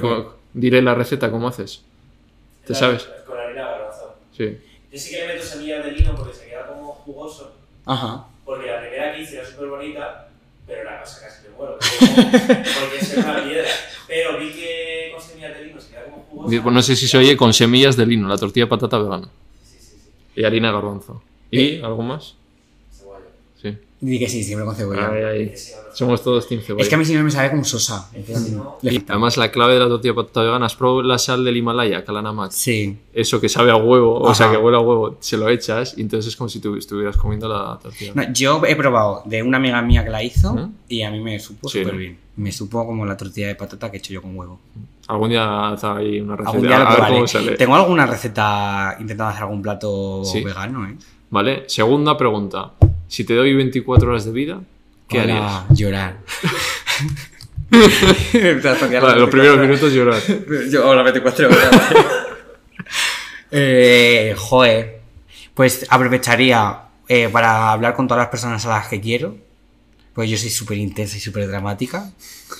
que 0.00 0.26
Diré 0.52 0.82
la 0.82 0.94
receta, 0.94 1.30
¿cómo 1.30 1.48
haces? 1.48 1.82
¿Te 2.66 2.74
La- 2.74 2.78
sabes? 2.78 3.08
Con 3.26 3.38
harina 3.38 3.40
garbanzo. 3.40 3.41
Sí. 4.36 4.58
Yo 4.92 4.98
sí 4.98 5.10
que 5.10 5.18
le 5.18 5.34
meto 5.34 5.44
semillas 5.44 5.84
de 5.84 5.92
lino 5.92 6.14
porque 6.14 6.34
se 6.34 6.46
queda 6.46 6.66
como 6.66 6.92
jugoso. 6.92 7.52
Ajá. 7.86 8.26
Porque 8.44 8.66
la 8.66 8.80
primera 8.80 9.14
que 9.14 9.22
hice 9.22 9.38
era 9.38 9.46
súper 9.46 9.68
bonita, 9.68 10.28
pero 10.66 10.84
la 10.84 11.00
cosa 11.00 11.20
casi 11.20 11.48
me 11.48 11.56
muero. 11.56 11.78
Porque, 11.78 12.98
es 13.00 13.16
una 13.16 13.44
piedra. 13.44 13.68
Pero 14.06 14.38
vi 14.38 14.52
que 14.52 15.10
con 15.12 15.22
semillas 15.22 15.56
de 15.56 15.64
lino 15.64 15.80
se 15.80 15.90
queda 15.90 16.04
como 16.04 16.24
jugoso. 16.30 16.62
Pues 16.62 16.74
no 16.74 16.82
sé 16.82 16.96
si 16.96 17.08
se 17.08 17.18
oye 17.18 17.36
con 17.36 17.54
semillas 17.54 17.96
de 17.96 18.06
lino, 18.06 18.28
la 18.28 18.36
tortilla 18.36 18.66
de 18.66 18.70
patata 18.70 18.98
vegana. 18.98 19.28
Sí, 19.64 19.78
sí, 19.80 19.96
sí. 20.02 20.10
Y 20.40 20.44
harina 20.44 20.68
de 20.68 20.74
garbanzo. 20.74 21.22
¿Y 21.50 21.82
algo 21.82 22.02
más? 22.02 22.36
Di 24.04 24.18
que 24.18 24.28
sí, 24.28 24.42
siempre 24.42 24.66
con 24.66 24.74
cebolla. 24.74 25.08
No, 25.12 25.52
Somos 25.94 26.24
todos 26.24 26.48
team 26.48 26.60
cebolla. 26.60 26.82
Es 26.82 26.88
que 26.88 26.96
a 26.96 26.98
mí 26.98 27.04
siempre 27.04 27.22
me 27.22 27.30
sabe 27.30 27.50
como 27.50 27.62
sosa. 27.62 28.10
entonces 28.12 28.52
No. 28.52 28.76
Y 28.82 28.96
además 29.08 29.36
la 29.36 29.52
clave 29.52 29.74
de 29.74 29.78
la 29.78 29.86
tortilla 29.86 30.10
de 30.12 30.16
patata 30.16 30.42
vegana, 30.42 30.66
¿has 30.66 30.74
probado 30.74 31.02
la 31.04 31.18
sal 31.18 31.44
del 31.44 31.56
Himalaya, 31.56 32.04
Kalanamak? 32.04 32.50
Sí. 32.50 32.98
Eso 33.12 33.40
que 33.40 33.48
sabe 33.48 33.70
a 33.70 33.76
huevo, 33.76 34.18
o 34.18 34.34
sea 34.34 34.50
que 34.50 34.56
huele 34.56 34.76
a 34.76 34.80
huevo, 34.80 35.18
se 35.20 35.36
lo 35.36 35.48
echas 35.48 35.94
y 35.96 36.00
entonces 36.00 36.32
es 36.32 36.36
como 36.36 36.48
si 36.48 36.58
tú 36.58 36.74
estuvieras 36.74 37.16
comiendo 37.16 37.46
la 37.48 37.78
tortilla. 37.80 38.10
No, 38.16 38.24
yo 38.32 38.60
he 38.66 38.74
probado 38.74 39.22
de 39.24 39.40
una 39.40 39.58
amiga 39.58 39.80
mía 39.82 40.02
que 40.02 40.10
la 40.10 40.20
hizo 40.24 40.70
y 40.88 41.02
a 41.02 41.10
mí 41.12 41.20
me 41.20 41.38
supo 41.38 41.68
Sí, 41.68 41.78
súper 41.78 41.92
¿no? 41.94 41.98
bien. 42.00 42.18
Me 42.34 42.50
supo 42.50 42.84
como 42.84 43.06
la 43.06 43.16
tortilla 43.16 43.46
de 43.46 43.54
patata 43.54 43.88
que 43.88 43.98
he 43.98 44.00
hecho 44.00 44.12
yo 44.14 44.20
con 44.20 44.36
huevo. 44.36 44.58
Algún 45.06 45.28
día 45.28 45.68
haz 45.68 45.84
ahí 45.84 46.20
una 46.20 46.34
receta. 46.34 46.50
Algún 46.50 46.66
día 46.66 46.78
lo 46.78 46.84
a 46.84 46.88
ver 46.88 46.94
probaré. 46.96 47.14
cómo 47.14 47.26
sale. 47.28 47.52
Tengo 47.56 47.76
alguna 47.76 48.06
receta 48.06 48.96
intentando 48.98 49.30
hacer 49.30 49.42
algún 49.44 49.62
plato 49.62 50.24
Sí. 50.24 50.42
vegano, 50.42 50.88
¿eh? 50.88 50.96
Vale, 51.30 51.64
segunda 51.68 52.16
pregunta. 52.16 52.72
Si 53.12 53.24
te 53.24 53.34
doy 53.34 53.52
24 53.52 54.08
horas 54.08 54.24
de 54.24 54.32
vida, 54.32 54.62
¿qué 55.06 55.20
harías? 55.20 55.64
llorar. 55.68 56.16
Vale, 57.70 59.20
los 59.20 59.28
primeros 59.28 59.58
minutos 59.58 59.92
llorar. 59.92 60.18
Yo 60.70 60.82
ahora 60.86 61.02
24 61.02 61.46
horas. 61.46 61.70
eh, 63.50 64.34
joder. 64.38 65.02
Pues 65.52 65.84
aprovecharía 65.90 66.84
eh, 67.06 67.28
para 67.28 67.72
hablar 67.72 67.94
con 67.94 68.08
todas 68.08 68.22
las 68.22 68.30
personas 68.30 68.64
a 68.64 68.70
las 68.70 68.88
que 68.88 68.98
quiero. 68.98 69.36
Pues 70.14 70.30
yo 70.30 70.38
soy 70.38 70.48
súper 70.48 70.78
intensa 70.78 71.18
y 71.18 71.20
súper 71.20 71.46
dramática. 71.48 72.10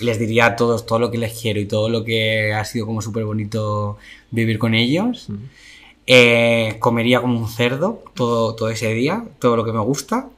Les 0.02 0.18
diría 0.18 0.44
a 0.44 0.56
todos 0.56 0.84
todo 0.84 0.98
lo 0.98 1.10
que 1.10 1.16
les 1.16 1.32
quiero 1.32 1.60
y 1.60 1.64
todo 1.64 1.88
lo 1.88 2.04
que 2.04 2.52
ha 2.52 2.66
sido 2.66 2.84
como 2.84 3.00
súper 3.00 3.24
bonito 3.24 3.96
vivir 4.30 4.58
con 4.58 4.74
ellos. 4.74 5.30
Mm. 5.30 5.34
Eh, 6.06 6.76
comería 6.78 7.22
como 7.22 7.38
un 7.38 7.48
cerdo 7.48 8.04
todo, 8.12 8.54
todo 8.54 8.68
ese 8.68 8.92
día, 8.92 9.24
todo 9.38 9.56
lo 9.56 9.64
que 9.64 9.72
me 9.72 9.80
gusta. 9.80 10.28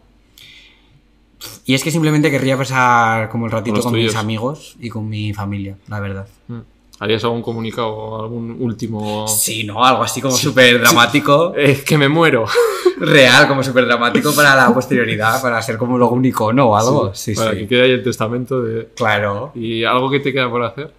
Y 1.64 1.74
es 1.74 1.82
que 1.82 1.90
simplemente 1.90 2.30
querría 2.30 2.56
pasar 2.56 3.28
como 3.30 3.46
el 3.46 3.52
ratito 3.52 3.76
los 3.76 3.84
con, 3.84 3.94
mis 3.94 4.14
amigos 4.16 4.76
y 4.80 4.88
con 4.88 5.08
mi 5.08 5.32
familia, 5.32 5.76
la 5.88 6.00
verdad. 6.00 6.28
Mm. 6.48 6.58
¿Harías 7.00 7.24
algún 7.24 7.42
comunicado 7.42 8.22
algún 8.22 8.56
último...? 8.60 9.26
Sí, 9.26 9.64
¿no? 9.64 9.84
Algo 9.84 10.04
así 10.04 10.20
como 10.20 10.36
súper 10.36 10.80
dramático. 10.80 11.52
Es 11.56 11.82
que 11.82 11.98
me 11.98 12.08
muero. 12.08 12.46
Real, 12.98 13.48
como 13.48 13.62
súper 13.64 13.86
dramático 13.86 14.32
para 14.34 14.54
la 14.54 14.72
posterioridad, 14.72 15.42
para 15.42 15.60
ser 15.60 15.76
como 15.76 15.98
luego 15.98 16.14
un 16.14 16.24
icono 16.24 16.66
o 16.70 16.76
algo. 16.76 17.14
Sí, 17.14 17.34
Para 17.34 17.50
sí. 17.50 17.58
que 17.58 17.66
quede 17.68 17.82
ahí 17.82 17.90
el 17.90 18.02
testamento 18.04 18.62
de... 18.62 18.88
Claro. 18.94 19.50
¿Y 19.56 19.82
algo 19.84 20.08
que 20.08 20.20
te 20.20 20.32
queda 20.32 20.48
por 20.48 20.62
hacer? 20.62 20.92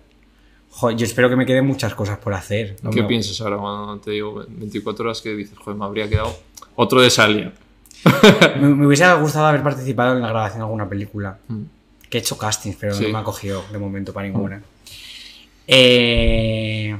Jo, 0.71 0.91
yo 0.91 1.05
espero 1.05 1.29
que 1.29 1.37
me 1.37 1.45
queden 1.45 1.65
muchas 1.65 1.95
cosas 1.95 2.17
por 2.17 2.33
hacer. 2.33 2.75
No 2.81 2.89
¿Qué 2.91 3.01
me- 3.01 3.07
piensas 3.07 3.39
ahora 3.39 3.57
cuando 3.57 3.97
te 3.99 4.11
digo 4.11 4.43
24 4.47 5.05
horas 5.05 5.21
que 5.21 5.33
dices, 5.33 5.57
joder, 5.57 5.79
me 5.79 5.85
habría 5.85 6.09
quedado 6.09 6.35
otro 6.75 7.01
de 7.01 7.09
Salia? 7.09 7.53
Me, 8.61 8.67
me 8.69 8.87
hubiese 8.87 9.11
gustado 9.15 9.47
haber 9.47 9.63
participado 9.63 10.15
en 10.15 10.21
la 10.21 10.29
grabación 10.29 10.59
de 10.59 10.63
alguna 10.65 10.87
película. 10.87 11.37
Mm. 11.47 11.61
Que 12.09 12.17
he 12.19 12.21
hecho 12.21 12.37
castings, 12.37 12.75
pero 12.79 12.93
Sí. 12.93 13.03
no 13.05 13.09
me 13.13 13.17
ha 13.19 13.23
cogido 13.23 13.63
de 13.71 13.77
momento 13.79 14.13
para 14.13 14.27
ninguna. 14.27 14.61
Eh, 15.67 16.95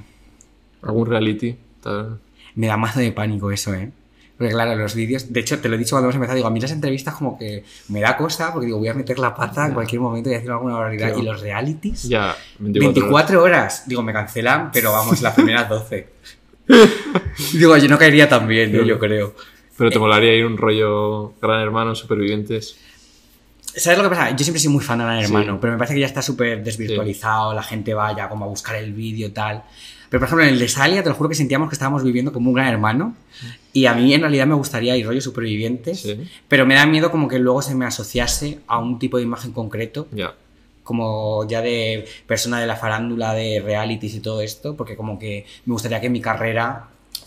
¿Algún 0.82 1.06
reality? 1.07 1.56
Tal- 1.82 2.19
me 2.56 2.68
da 2.68 2.77
mazo 2.77 2.99
de 2.99 3.11
pánico 3.11 3.52
eso, 3.52 3.73
¿eh? 3.73 3.91
Porque 4.38 4.52
claro, 4.52 4.76
los 4.76 4.95
vídeos, 4.95 5.32
de 5.32 5.40
hecho 5.40 5.60
te 5.60 5.69
lo 5.69 5.76
he 5.76 5.77
dicho 5.77 5.91
cuando 5.91 6.07
hemos 6.07 6.15
empezado, 6.15 6.36
digo, 6.36 6.48
a 6.48 6.52
mí 6.52 6.60
las 6.60 6.72
entrevistas 6.72 7.14
como 7.15 7.38
que 7.38 7.64
me 7.90 8.02
da 8.02 8.18
cosa, 8.18 8.52
porque 8.52 8.65
digo, 8.65 8.80
voy 8.80 8.88
a 8.90 8.94
meter 8.94 9.18
la 9.19 9.34
pata 9.34 9.65
en 9.68 9.73
cualquier 9.73 10.02
momento 10.02 10.30
y 10.30 10.34
decir 10.34 10.52
alguna 10.52 10.73
barbaridad. 10.76 11.07
Claro. 11.10 11.22
Y 11.22 11.26
los 11.26 11.40
realities, 11.41 12.03
Ya, 12.03 12.36
24, 12.60 13.02
24 13.02 13.44
horas. 13.44 13.84
Digo, 13.88 14.02
me 14.03 14.11
cancelan, 14.11 14.72
pero 14.73 14.91
vamos, 14.91 15.22
las 15.22 15.36
primeras 15.36 15.69
12. 15.69 16.07
digo, 17.53 17.77
yo 17.77 17.88
no 17.88 17.98
caería 17.98 18.27
tan 18.27 18.45
bien, 18.48 18.76
¿eh? 18.76 18.86
yo 18.86 18.99
creo. 18.99 19.36
Pero 19.77 19.89
te 19.89 19.99
molaría 19.99 20.34
ir 20.34 20.45
un 20.45 20.57
rollo 20.57 21.34
Gran 21.41 21.61
Hermano, 21.61 21.95
Supervivientes. 21.95 22.77
¿Sabes 23.76 23.97
lo 23.97 24.06
que 24.06 24.15
pasa? 24.15 24.31
Yo 24.35 24.43
siempre 24.45 24.61
soy 24.61 24.72
muy 24.72 24.81
fan 24.84 24.99
de 24.99 25.03
Gran 25.06 25.19
Sí. 25.19 25.26
Hermano, 25.26 25.60
pero 25.60 25.73
me 25.73 25.80
parece 25.80 25.95
que 25.95 25.99
ya 25.99 26.06
está 26.06 26.22
súper 26.22 26.64
desvirtualizado, 26.64 27.53
la 27.53 27.64
gente 27.64 27.93
vaya 27.93 28.30
como 28.30 28.45
a 28.45 28.47
buscar 28.47 28.77
el 28.77 28.93
vídeo 28.93 29.27
y 29.27 29.31
tal. 29.31 29.64
Pero 30.10 30.19
por 30.22 30.27
ejemplo, 30.27 30.45
en 30.45 30.53
el 30.53 30.60
de 30.60 30.68
Salia, 30.69 31.03
te 31.03 31.10
lo 31.10 31.15
juro 31.15 31.27
que 31.30 31.35
sentíamos 31.35 31.68
que 31.68 31.76
estábamos 31.76 32.03
viviendo 32.03 32.31
como 32.31 32.49
un 32.52 32.56
gran 32.56 32.68
hermano. 32.69 33.15
Y 33.73 33.88
a 33.88 33.93
mí 33.95 34.14
en 34.14 34.22
realidad 34.22 34.47
me 34.47 34.53
gustaría 34.56 34.95
ir 34.95 35.06
rollo 35.06 35.19
supervivientes, 35.19 35.99
Sí. 36.03 36.18
pero 36.47 36.65
me 36.65 36.76
da 36.76 36.85
miedo 36.85 37.11
como 37.11 37.27
que 37.27 37.38
luego 37.39 37.61
se 37.61 37.76
me 37.76 37.85
asociase 37.85 38.60
a 38.68 38.77
un 38.80 38.97
tipo 38.97 39.18
de 39.18 39.23
imagen 39.23 39.52
concreto, 39.52 40.07
Ya. 40.14 40.34
como 40.84 41.45
ya 41.49 41.61
de 41.61 42.06
persona 42.27 42.61
de 42.61 42.68
la 42.68 42.77
farándula, 42.77 43.34
de 43.34 43.60
realities 43.65 44.15
y 44.15 44.19
todo 44.22 44.39
esto, 44.41 44.77
porque 44.77 44.95
como 44.95 45.19
que 45.19 45.45
me 45.65 45.73
gustaría 45.73 45.99
que 45.99 46.10
mi 46.10 46.22
carrera 46.22 46.85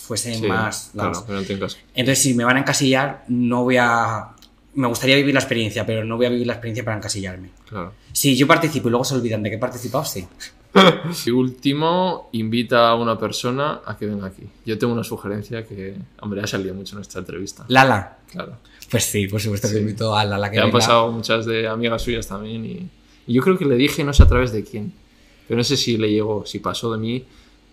fuese 0.09 0.35
Sí, 0.35 0.47
más... 0.47 0.91
Claro, 0.93 1.23
pero 1.27 1.41
no 1.41 1.47
tengo 1.47 1.61
caso. 1.61 1.77
Entonces, 1.95 2.23
si 2.23 2.35
me 2.35 2.45
van 2.45 2.57
a 2.57 2.61
encasillar, 2.61 3.25
no 3.29 3.63
voy 3.63 3.77
a... 3.79 4.31
Me 4.75 4.87
gustaría 4.89 5.17
vivir 5.17 5.35
la 5.35 5.41
experiencia, 5.41 5.85
pero 5.87 6.05
no 6.05 6.17
voy 6.17 6.27
a 6.27 6.29
vivir 6.31 6.47
la 6.47 6.55
experiencia 6.55 6.85
para 6.85 6.97
encasillarme. 6.97 7.51
Claro. 7.69 7.93
Si 8.13 8.37
yo 8.37 8.47
participo 8.47 8.89
y 8.89 8.91
luego 8.91 9.05
se 9.05 9.15
olvidan 9.15 9.43
de 9.43 9.51
que 9.51 9.57
he 9.57 9.59
participado, 9.59 10.05
sí. 10.05 10.27
Y 11.27 11.31
último, 11.31 12.29
invita 12.33 12.89
a 12.91 12.95
una 12.95 13.19
persona 13.19 13.81
a 13.85 13.97
que 13.97 14.07
venga 14.07 14.27
aquí. 14.27 14.43
Yo 14.67 14.79
tengo 14.79 14.93
una 14.93 15.05
sugerencia 15.05 15.65
que, 15.65 15.97
hombre, 16.21 16.43
ha 16.43 16.47
salido 16.47 16.75
mucho 16.75 16.97
en 16.97 17.03
esta 17.03 17.19
entrevista. 17.21 17.65
Lala. 17.69 18.19
Claro. 18.31 18.57
Pues 18.91 19.05
sí, 19.05 19.27
por 19.27 19.41
supuesto 19.41 19.69
que 19.69 19.75
Sí. 19.75 19.81
invito 19.81 20.15
a 20.17 20.25
Lala 20.25 20.51
que 20.51 20.57
Que 20.57 20.63
han 20.63 20.71
pasado 20.71 21.11
muchas 21.11 21.45
de 21.47 21.67
amigas 21.69 22.03
suyas 22.03 22.27
también 22.27 22.65
y, 22.65 22.89
y 23.27 23.33
yo 23.35 23.43
creo 23.43 23.59
que 23.59 23.65
le 23.65 23.77
dije, 23.77 24.05
no 24.05 24.13
sé 24.13 24.23
a 24.23 24.27
través 24.27 24.53
de 24.53 24.65
quién, 24.65 24.93
pero 25.47 25.59
no 25.59 25.65
sé 25.65 25.77
si 25.77 25.97
le 25.99 26.11
llegó, 26.11 26.45
si 26.47 26.59
pasó 26.59 26.93
de 26.93 26.99
mí, 26.99 27.25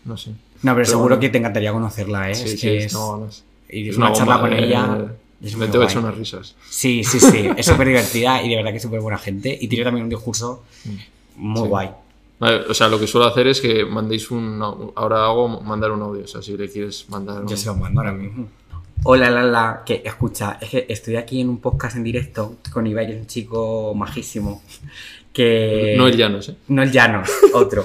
no 0.05 0.17
sé. 0.17 0.29
No, 0.31 0.35
pero, 0.61 0.75
Pero 0.75 0.85
seguro 0.85 1.07
bueno. 1.15 1.19
que 1.19 1.29
te 1.29 1.37
encantaría 1.37 1.71
conocerla, 1.71 2.29
¿eh? 2.31 2.35
Sí, 2.35 2.43
es 2.45 2.51
sí, 2.51 2.57
que 2.67 2.77
es... 2.77 2.93
no, 2.93 3.17
no. 3.17 3.29
Y 3.69 3.89
Es 3.89 3.97
una, 3.97 4.07
una 4.07 4.15
charla 4.15 4.39
con 4.39 4.53
eh, 4.53 4.63
ella. 4.65 5.05
Es 5.41 5.55
Me 5.57 5.65
muy 5.67 5.75
guay. 5.75 5.87
echar 5.87 6.03
unas 6.03 6.15
risas. 6.17 6.55
Sí, 6.69 7.03
sí, 7.03 7.19
sí. 7.19 7.49
Es 7.57 7.65
súper 7.65 7.87
divertida 7.87 8.41
y 8.41 8.49
de 8.49 8.55
verdad 8.55 8.71
que 8.71 8.77
es 8.77 8.83
súper 8.83 9.01
buena 9.01 9.17
gente. 9.17 9.55
Y 9.59 9.67
tiene 9.67 9.83
también 9.83 10.03
un 10.05 10.09
discurso 10.09 10.63
muy 11.35 11.59
Mm. 11.59 11.63
Sí. 11.63 11.67
guay. 11.69 11.89
O 12.69 12.73
sea, 12.73 12.87
lo 12.87 12.99
que 12.99 13.07
suelo 13.07 13.27
hacer 13.27 13.47
es 13.47 13.59
que 13.61 13.85
mandéis 13.85 14.29
un. 14.31 14.61
Ahora 14.95 15.25
hago 15.25 15.47
mandar 15.61 15.91
un 15.91 16.01
audio. 16.01 16.23
O 16.23 16.27
sea, 16.27 16.41
si 16.41 16.55
le 16.57 16.69
quieres 16.69 17.05
mandar 17.09 17.41
un. 17.41 17.47
Yo 17.47 17.57
se 17.57 17.65
lo 17.67 17.75
mando 17.75 18.01
ahora 18.01 18.13
mismo. 18.13 18.47
Hola, 19.03 19.29
Lala, 19.29 19.83
que 19.85 20.01
escucha, 20.05 20.57
es 20.61 20.69
que 20.69 20.85
estoy 20.89 21.15
aquí 21.17 21.41
en 21.41 21.49
un 21.49 21.59
podcast 21.59 21.95
en 21.97 22.03
directo 22.03 22.57
con 22.71 22.87
Ibai, 22.87 23.05
que 23.07 23.13
es 23.13 23.19
un 23.19 23.27
chico 23.27 23.93
majísimo. 23.93 24.63
Que... 25.33 25.95
No 25.97 26.07
el 26.07 26.15
Llanos, 26.15 26.49
¿eh? 26.49 26.55
No 26.69 26.81
el 26.81 26.91
Llanos, 26.91 27.29
otro. 27.53 27.83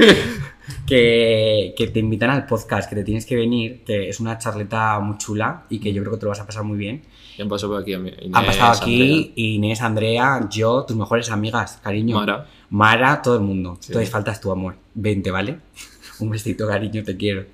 que, 0.86 1.74
que 1.76 1.86
te 1.88 1.98
invitan 1.98 2.30
al 2.30 2.46
podcast, 2.46 2.88
que 2.88 2.96
te 2.96 3.04
tienes 3.04 3.26
que 3.26 3.36
venir, 3.36 3.82
que 3.84 4.08
es 4.08 4.20
una 4.20 4.38
charleta 4.38 4.98
muy 5.00 5.18
chula 5.18 5.64
y 5.68 5.78
que 5.78 5.92
yo 5.92 6.02
creo 6.02 6.14
que 6.14 6.18
te 6.18 6.24
lo 6.24 6.30
vas 6.30 6.40
a 6.40 6.46
pasar 6.46 6.64
muy 6.64 6.78
bien. 6.78 7.02
Han 7.38 7.48
pasado 7.48 7.72
por 7.72 7.82
aquí. 7.82 7.92
Inés, 7.92 8.14
Han 8.32 8.46
pasado 8.46 8.72
aquí 8.72 9.02
Andrea. 9.02 9.32
Inés, 9.36 9.80
Andrea, 9.82 10.48
yo, 10.50 10.84
tus 10.84 10.96
mejores 10.96 11.30
amigas, 11.30 11.78
cariño. 11.82 12.16
Mara. 12.16 12.46
Mara, 12.70 13.22
todo 13.22 13.36
el 13.36 13.42
mundo. 13.42 13.76
Sí. 13.80 13.88
Entonces 13.88 14.10
faltas 14.10 14.40
tu 14.40 14.50
amor. 14.50 14.76
Vente, 14.94 15.30
¿vale? 15.30 15.58
Un 16.20 16.30
besito, 16.30 16.66
cariño, 16.66 17.04
te 17.04 17.16
quiero. 17.16 17.44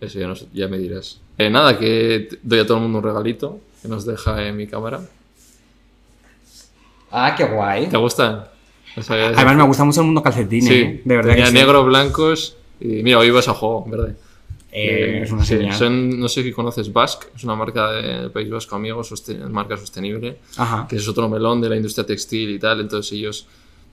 Eso 0.00 0.18
ya, 0.52 0.68
me 0.68 0.78
dirás. 0.78 1.20
Eh, 1.38 1.48
nada, 1.48 1.78
que 1.78 2.28
doy 2.42 2.58
a 2.60 2.66
todo 2.66 2.76
el 2.76 2.82
mundo 2.82 2.98
un 2.98 3.04
regalito 3.04 3.60
que 3.80 3.88
nos 3.88 4.04
deja 4.04 4.46
en 4.46 4.56
mi 4.56 4.66
cámara. 4.66 5.00
Ah, 7.10 7.34
qué 7.34 7.44
guay. 7.44 7.88
¿Te 7.88 7.96
gustan? 7.96 8.44
O 8.96 9.02
sea, 9.02 9.30
es- 9.30 9.36
Además 9.36 9.56
me 9.56 9.62
gusta 9.64 9.84
mucho 9.84 10.00
el 10.00 10.06
mundo 10.06 10.22
calcetines, 10.22 10.68
sí, 10.68 10.74
¿eh? 10.74 11.02
De 11.04 11.16
verdad 11.16 11.30
tenía 11.30 11.44
que 11.46 11.50
sí. 11.50 11.56
negros, 11.56 11.86
blancos. 11.86 12.56
Y 12.80 13.02
mira, 13.02 13.18
hoy 13.18 13.30
vas 13.30 13.48
a 13.48 13.54
juego, 13.54 13.84
verde. 13.88 14.14
Eh, 14.72 15.20
es 15.22 15.32
una 15.32 15.42
sí, 15.44 15.56
señal. 15.56 15.74
son- 15.74 16.20
no 16.20 16.28
sé 16.28 16.42
si 16.42 16.52
conoces 16.52 16.92
Basque, 16.92 17.28
es 17.34 17.44
una 17.44 17.54
marca 17.54 17.92
del 17.92 18.30
País 18.30 18.50
Vasco, 18.50 18.76
sosten- 19.04 19.48
marca 19.50 19.76
sostenible, 19.76 20.36
Ajá. 20.58 20.86
que 20.88 20.96
es 20.96 21.08
otro 21.08 21.28
melón 21.30 21.60
de 21.62 21.70
la 21.70 21.76
industria 21.76 22.04
textil 22.04 22.50
y 22.50 22.58
tal, 22.58 22.80
entonces 22.80 23.10
ellos 23.12 23.46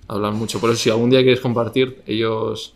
hablan 0.10 0.36
mucho. 0.36 0.60
Por 0.60 0.72
eso, 0.72 0.80
si 0.80 0.90
algún 0.90 1.10
día 1.10 1.22
quieres 1.22 1.40
compartir, 1.40 2.02
ellos, 2.06 2.74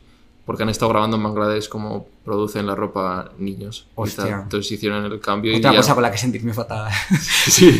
porque 0.48 0.64
han 0.64 0.70
estado 0.70 0.90
grabando 0.90 1.18
en 1.18 1.24
Bangladesh 1.24 1.68
cómo 1.70 2.08
producen 2.26 2.66
la 2.66 2.74
ropa 2.74 3.32
niños. 3.38 3.86
y 3.90 3.92
Hostia. 3.96 4.40
Entonces 4.44 4.72
hicieron 4.72 5.06
el 5.06 5.20
cambio 5.20 5.52
y 5.52 5.58
Otra 5.58 5.72
ya- 5.72 5.78
cosa 5.78 5.94
con 5.94 6.02
la 6.04 6.10
que 6.12 6.18
sentirme 6.18 6.54
fatal. 6.54 6.92
Sí. 7.20 7.80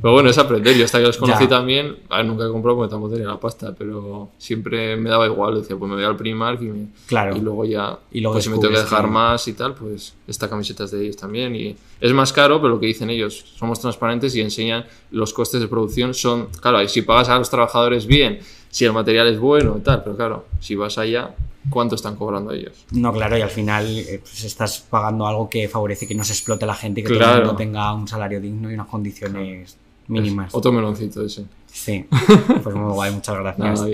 Pero 0.00 0.12
bueno, 0.14 0.30
es 0.30 0.38
aprender. 0.38 0.76
Yo 0.76 0.84
hasta 0.84 0.98
que 0.98 1.04
los 1.06 1.16
conocí 1.16 1.44
Ya. 1.44 1.48
también, 1.48 1.96
a 2.10 2.18
ver, 2.18 2.26
nunca 2.26 2.44
he 2.44 2.48
comprado 2.48 2.76
porque 2.78 2.90
tampoco 2.90 3.14
tenía 3.14 3.28
la 3.28 3.40
pasta, 3.40 3.74
pero 3.76 4.30
siempre 4.38 4.96
me 4.96 5.10
daba 5.10 5.26
igual. 5.26 5.60
Decía, 5.60 5.76
pues 5.76 5.88
me 5.88 5.96
voy 5.96 6.04
al 6.04 6.16
Primark 6.16 6.60
y, 6.62 6.66
me- 6.66 6.86
Claro. 7.06 7.36
y 7.36 7.40
luego 7.40 7.64
ya, 7.64 7.98
Y 8.12 8.20
luego 8.20 8.34
pues 8.34 8.44
si 8.44 8.50
me 8.50 8.58
tengo 8.58 8.72
que 8.74 8.80
dejar 8.80 9.08
más 9.08 9.48
y 9.48 9.54
tal, 9.54 9.74
pues 9.74 10.14
esta 10.28 10.48
camiseta 10.48 10.84
es 10.84 10.90
de 10.90 11.02
ellos 11.02 11.16
también. 11.16 11.54
Y 11.56 11.76
es 12.00 12.12
más 12.12 12.32
caro, 12.32 12.60
pero 12.60 12.74
lo 12.74 12.80
que 12.80 12.86
dicen 12.86 13.10
ellos, 13.10 13.44
somos 13.58 13.80
transparentes 13.80 14.34
y 14.36 14.40
enseñan 14.42 14.84
los 15.10 15.32
costes 15.32 15.60
de 15.60 15.68
producción. 15.68 16.12
Son, 16.14 16.48
claro, 16.60 16.78
ahí 16.78 16.88
si 16.88 17.02
pagas 17.02 17.28
a 17.30 17.38
los 17.38 17.48
trabajadores 17.50 18.06
bien, 18.06 18.40
si 18.76 18.84
el 18.84 18.92
material 18.92 19.26
es 19.28 19.38
bueno 19.38 19.76
y 19.78 19.80
tal, 19.80 20.02
pero 20.04 20.16
claro, 20.16 20.44
si 20.60 20.74
vas 20.74 20.98
allá, 20.98 21.34
¿cuánto 21.70 21.94
están 21.94 22.14
cobrando 22.14 22.52
ellos? 22.52 22.84
No, 22.92 23.10
claro, 23.10 23.38
y 23.38 23.40
al 23.40 23.48
final 23.48 23.86
eh, 23.86 24.20
pues 24.22 24.44
estás 24.44 24.80
pagando 24.90 25.26
algo 25.26 25.48
que 25.48 25.66
favorece 25.66 26.06
que 26.06 26.14
no 26.14 26.24
se 26.24 26.34
explote 26.34 26.66
a 26.66 26.68
la 26.68 26.74
gente 26.74 27.00
y 27.00 27.04
que 27.04 27.08
todo 27.08 27.18
Claro. 27.20 27.36
el 27.36 27.40
mundo 27.46 27.56
tenga 27.56 27.94
un 27.94 28.06
salario 28.06 28.38
digno 28.38 28.70
y 28.70 28.74
unas 28.74 28.88
condiciones 28.88 29.78
mínimas. 30.08 30.48
Es 30.48 30.54
otro 30.54 30.72
meloncito 30.72 31.24
ese. 31.24 31.46
Sí. 31.72 32.04
Pues 32.62 32.76
muy 32.76 32.92
guay, 32.92 33.12
muchas 33.14 33.34
gracias. 33.38 33.80
Nada. 33.80 33.88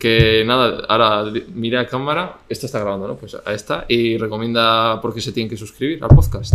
Que 0.00 0.42
nada, 0.44 0.82
ahora 0.88 1.30
mira 1.54 1.82
a 1.82 1.86
cámara, 1.86 2.38
esta 2.48 2.66
está 2.66 2.80
grabando, 2.80 3.06
¿no? 3.06 3.14
Pues 3.14 3.36
a 3.36 3.52
esta 3.52 3.84
y 3.88 4.16
recomienda 4.18 5.00
por 5.00 5.14
qué 5.14 5.20
se 5.20 5.30
tienen 5.30 5.48
que 5.48 5.56
suscribir 5.56 6.02
al 6.02 6.10
podcast. 6.10 6.54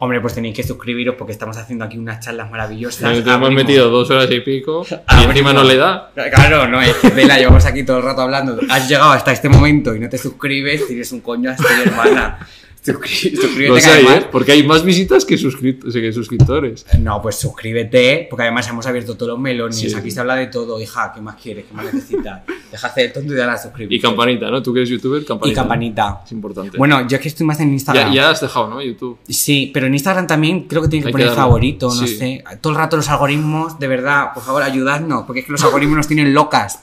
Hombre, 0.00 0.20
pues 0.20 0.32
tenéis 0.34 0.54
que 0.54 0.62
suscribiros 0.62 1.16
porque 1.16 1.32
estamos 1.32 1.56
haciendo 1.56 1.84
aquí 1.84 1.98
unas 1.98 2.24
charlas 2.24 2.48
maravillosas. 2.50 3.02
Nos 3.02 3.26
hemos 3.26 3.50
metido 3.50 3.90
dos 3.90 4.08
horas 4.10 4.30
y 4.30 4.40
pico 4.40 4.86
y 4.88 4.94
Abrimos- 5.06 5.30
encima 5.30 5.52
no 5.52 5.64
le 5.64 5.76
da. 5.76 6.12
Claro, 6.34 6.68
no, 6.68 6.80
es 6.80 6.94
que 6.96 7.10
tela, 7.10 7.36
llevamos 7.36 7.64
aquí 7.66 7.82
todo 7.82 7.98
el 7.98 8.04
rato 8.04 8.22
hablando. 8.22 8.58
Has 8.70 8.88
llegado 8.88 9.10
hasta 9.10 9.32
este 9.32 9.48
momento 9.48 9.94
y 9.96 10.00
no 10.00 10.08
te 10.08 10.16
suscribes, 10.16 10.86
tienes 10.86 11.10
un 11.10 11.20
coño 11.20 11.50
hasta 11.50 11.64
ahí, 11.68 11.82
hermana. 11.86 12.38
Suscríbete 12.82 13.86
además- 13.86 14.16
¿eh? 14.18 14.26
Porque 14.30 14.52
hay 14.52 14.62
más 14.66 14.82
visitas 14.84 15.24
que, 15.24 15.36
que 15.36 16.12
suscriptores. 16.12 16.86
No, 17.00 17.20
pues 17.20 17.36
suscríbete, 17.36 18.26
porque 18.30 18.42
además 18.44 18.68
hemos 18.68 18.86
abierto 18.86 19.14
todos 19.16 19.30
los 19.32 19.38
melones. 19.40 19.76
Sí. 19.76 19.92
Aquí 19.94 20.10
se 20.10 20.20
habla 20.20 20.36
de 20.36 20.46
todo, 20.46 20.80
hija. 20.80 21.12
¿Qué 21.14 21.20
más 21.20 21.36
quieres? 21.36 21.64
¿Qué 21.68 21.74
más 21.74 21.92
necesitas? 21.92 22.42
Deja 22.70 22.86
hacer 22.86 23.06
el 23.06 23.12
tonto 23.12 23.32
y 23.32 23.36
dale 23.36 23.52
a 23.52 23.58
suscribir. 23.58 23.92
Y 23.92 24.00
campanita, 24.00 24.50
¿no? 24.50 24.62
Tú 24.62 24.72
que 24.72 24.80
eres 24.80 24.90
youtuber, 24.90 25.24
campanita. 25.24 25.52
Y 25.52 25.62
campanita. 25.62 26.20
Es 26.24 26.32
importante. 26.32 26.76
Bueno, 26.78 27.06
yo 27.08 27.16
es 27.16 27.22
que 27.22 27.28
estoy 27.28 27.46
más 27.46 27.58
en 27.60 27.68
ya, 27.68 27.72
Instagram. 27.74 28.12
ya 28.12 28.30
has 28.30 28.40
dejado, 28.40 28.68
¿no? 28.68 28.82
YouTube. 28.82 29.18
Sí, 29.28 29.70
pero 29.72 29.86
en 29.86 29.94
Instagram 29.94 30.26
también 30.26 30.62
creo 30.68 30.82
que 30.82 30.88
tiene 30.88 31.02
que 31.04 31.08
Hay 31.08 31.12
poner 31.12 31.30
favorito, 31.30 31.86
no 31.88 32.06
Sí. 32.06 32.16
sé. 32.16 32.44
Todo 32.60 32.72
el 32.74 32.78
rato 32.78 32.96
los 32.96 33.08
algoritmos, 33.08 33.78
de 33.78 33.88
verdad, 33.88 34.32
por 34.34 34.42
favor, 34.42 34.62
ayudadnos, 34.62 35.24
porque 35.26 35.40
es 35.40 35.46
que 35.46 35.52
los 35.52 35.62
algoritmos 35.64 35.96
nos 35.96 36.08
tienen 36.08 36.32
locas. 36.34 36.80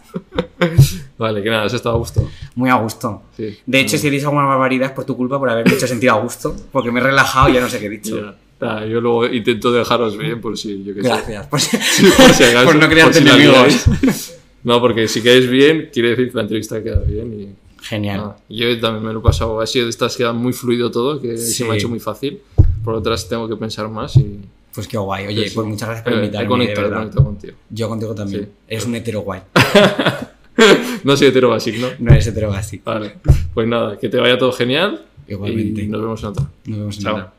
Vale, 1.18 1.42
que 1.42 1.50
nada, 1.50 1.64
has 1.64 1.74
estado 1.74 1.96
a 1.96 1.98
gusto. 1.98 2.28
Muy 2.56 2.70
a 2.70 2.76
gusto. 2.76 3.22
Sí. 3.38 3.58
De 3.66 3.80
hecho, 3.80 3.98
si 3.98 4.08
he 4.08 4.10
dicho 4.12 4.28
alguna 4.28 4.46
barbaridad 4.46 4.88
es 4.90 4.94
por 4.94 5.06
tu 5.06 5.16
culpa, 5.16 5.40
por 5.40 5.50
haberme 5.50 5.74
hecho 5.74 5.88
sentir 5.88 6.10
a 6.10 6.14
gusto, 6.16 6.56
porque 6.72 6.92
me 6.92 7.00
he 7.00 7.04
relajado 7.04 7.50
y 7.50 7.54
ya 7.54 7.62
no 7.62 7.70
sé 7.70 7.80
qué 7.80 7.86
he 7.86 7.90
dicho. 7.90 8.34
Yo 8.60 9.02
luego 9.02 9.26
intento 9.28 9.72
dejaros 9.72 10.18
bien 10.18 10.42
por 10.42 10.58
si 10.58 10.84
yo 10.84 10.94
sé. 10.94 11.02
Gracias. 11.02 11.48
Por, 11.48 11.60
si- 11.62 11.78
por 12.18 12.30
si 12.34 12.44
acaso, 12.44 12.66
por 12.72 12.76
no 12.76 12.90
crearte 12.90 13.20
si 13.20 13.24
la 13.24 13.36
enemigos. 13.36 13.86
No, 14.66 14.82
porque 14.82 15.08
si 15.08 15.22
quedáis 15.22 15.48
bien, 15.48 15.92
quiere 15.94 16.10
decir 16.10 16.30
que 16.32 16.36
la 16.38 16.42
entrevista 16.42 16.82
queda 16.82 17.00
bien. 17.02 17.40
Y, 17.40 17.84
Genial. 17.84 18.18
nada. 18.18 18.38
Yo 18.50 18.80
también 18.80 19.06
me 19.06 19.14
lo 19.14 19.20
he 19.20 19.22
pasado. 19.22 19.62
Ha 19.62 19.68
sido 19.68 19.86
de 19.86 19.92
estas 19.92 20.14
que 20.18 20.24
queda 20.24 20.34
muy 20.34 20.54
fluido 20.54 20.90
todo, 20.90 21.22
que 21.22 21.38
Sí. 21.38 21.54
se 21.54 21.66
me 21.66 21.74
ha 21.74 21.76
hecho 21.76 21.88
muy 21.88 22.00
fácil. 22.00 22.42
Por 22.84 22.96
otras 22.96 23.30
tengo 23.30 23.48
que 23.48 23.56
pensar 23.58 23.88
más 23.90 24.16
y. 24.18 24.40
Pues 24.74 24.88
qué 24.88 24.98
guay. 24.98 25.28
Oye, 25.28 25.44
Sí, 25.44 25.50
sí. 25.50 25.56
pues 25.56 25.68
muchas 25.68 25.88
gracias 25.90 26.04
por 26.04 26.14
Eh, 26.14 26.16
invitarme. 26.16 26.40
He 26.40 26.44
de 26.46 26.50
conectado, 26.50 26.88
he 26.88 26.90
conectado 26.94 27.24
contigo. 27.26 27.54
Yo 27.70 27.88
contigo 27.90 28.16
también. 28.16 28.42
Sí. 28.46 28.50
Eres 28.68 28.86
un 28.88 28.96
hetero 28.96 29.20
guay. 29.22 29.42
No 31.04 31.16
soy 31.18 31.28
hetero 31.28 31.50
basic, 31.50 31.78
¿no? 31.78 31.88
No 32.00 32.12
eres 32.12 32.28
hetero 32.28 32.50
básico. 32.50 32.90
Vale. 32.92 33.14
Pues 33.54 33.68
nada, 33.68 33.98
que 34.00 34.10
te 34.10 34.18
vaya 34.18 34.38
todo 34.38 34.52
genial. 34.52 35.06
Igualmente. 35.28 35.84
Y 35.84 35.88
nos 35.88 36.02
vemos 36.02 36.24
en 36.24 36.30
otra. 36.30 36.44
Nos 36.66 36.80
vemos 36.80 36.98
en 36.98 37.04
Chao. 37.04 37.14
otra. 37.16 37.34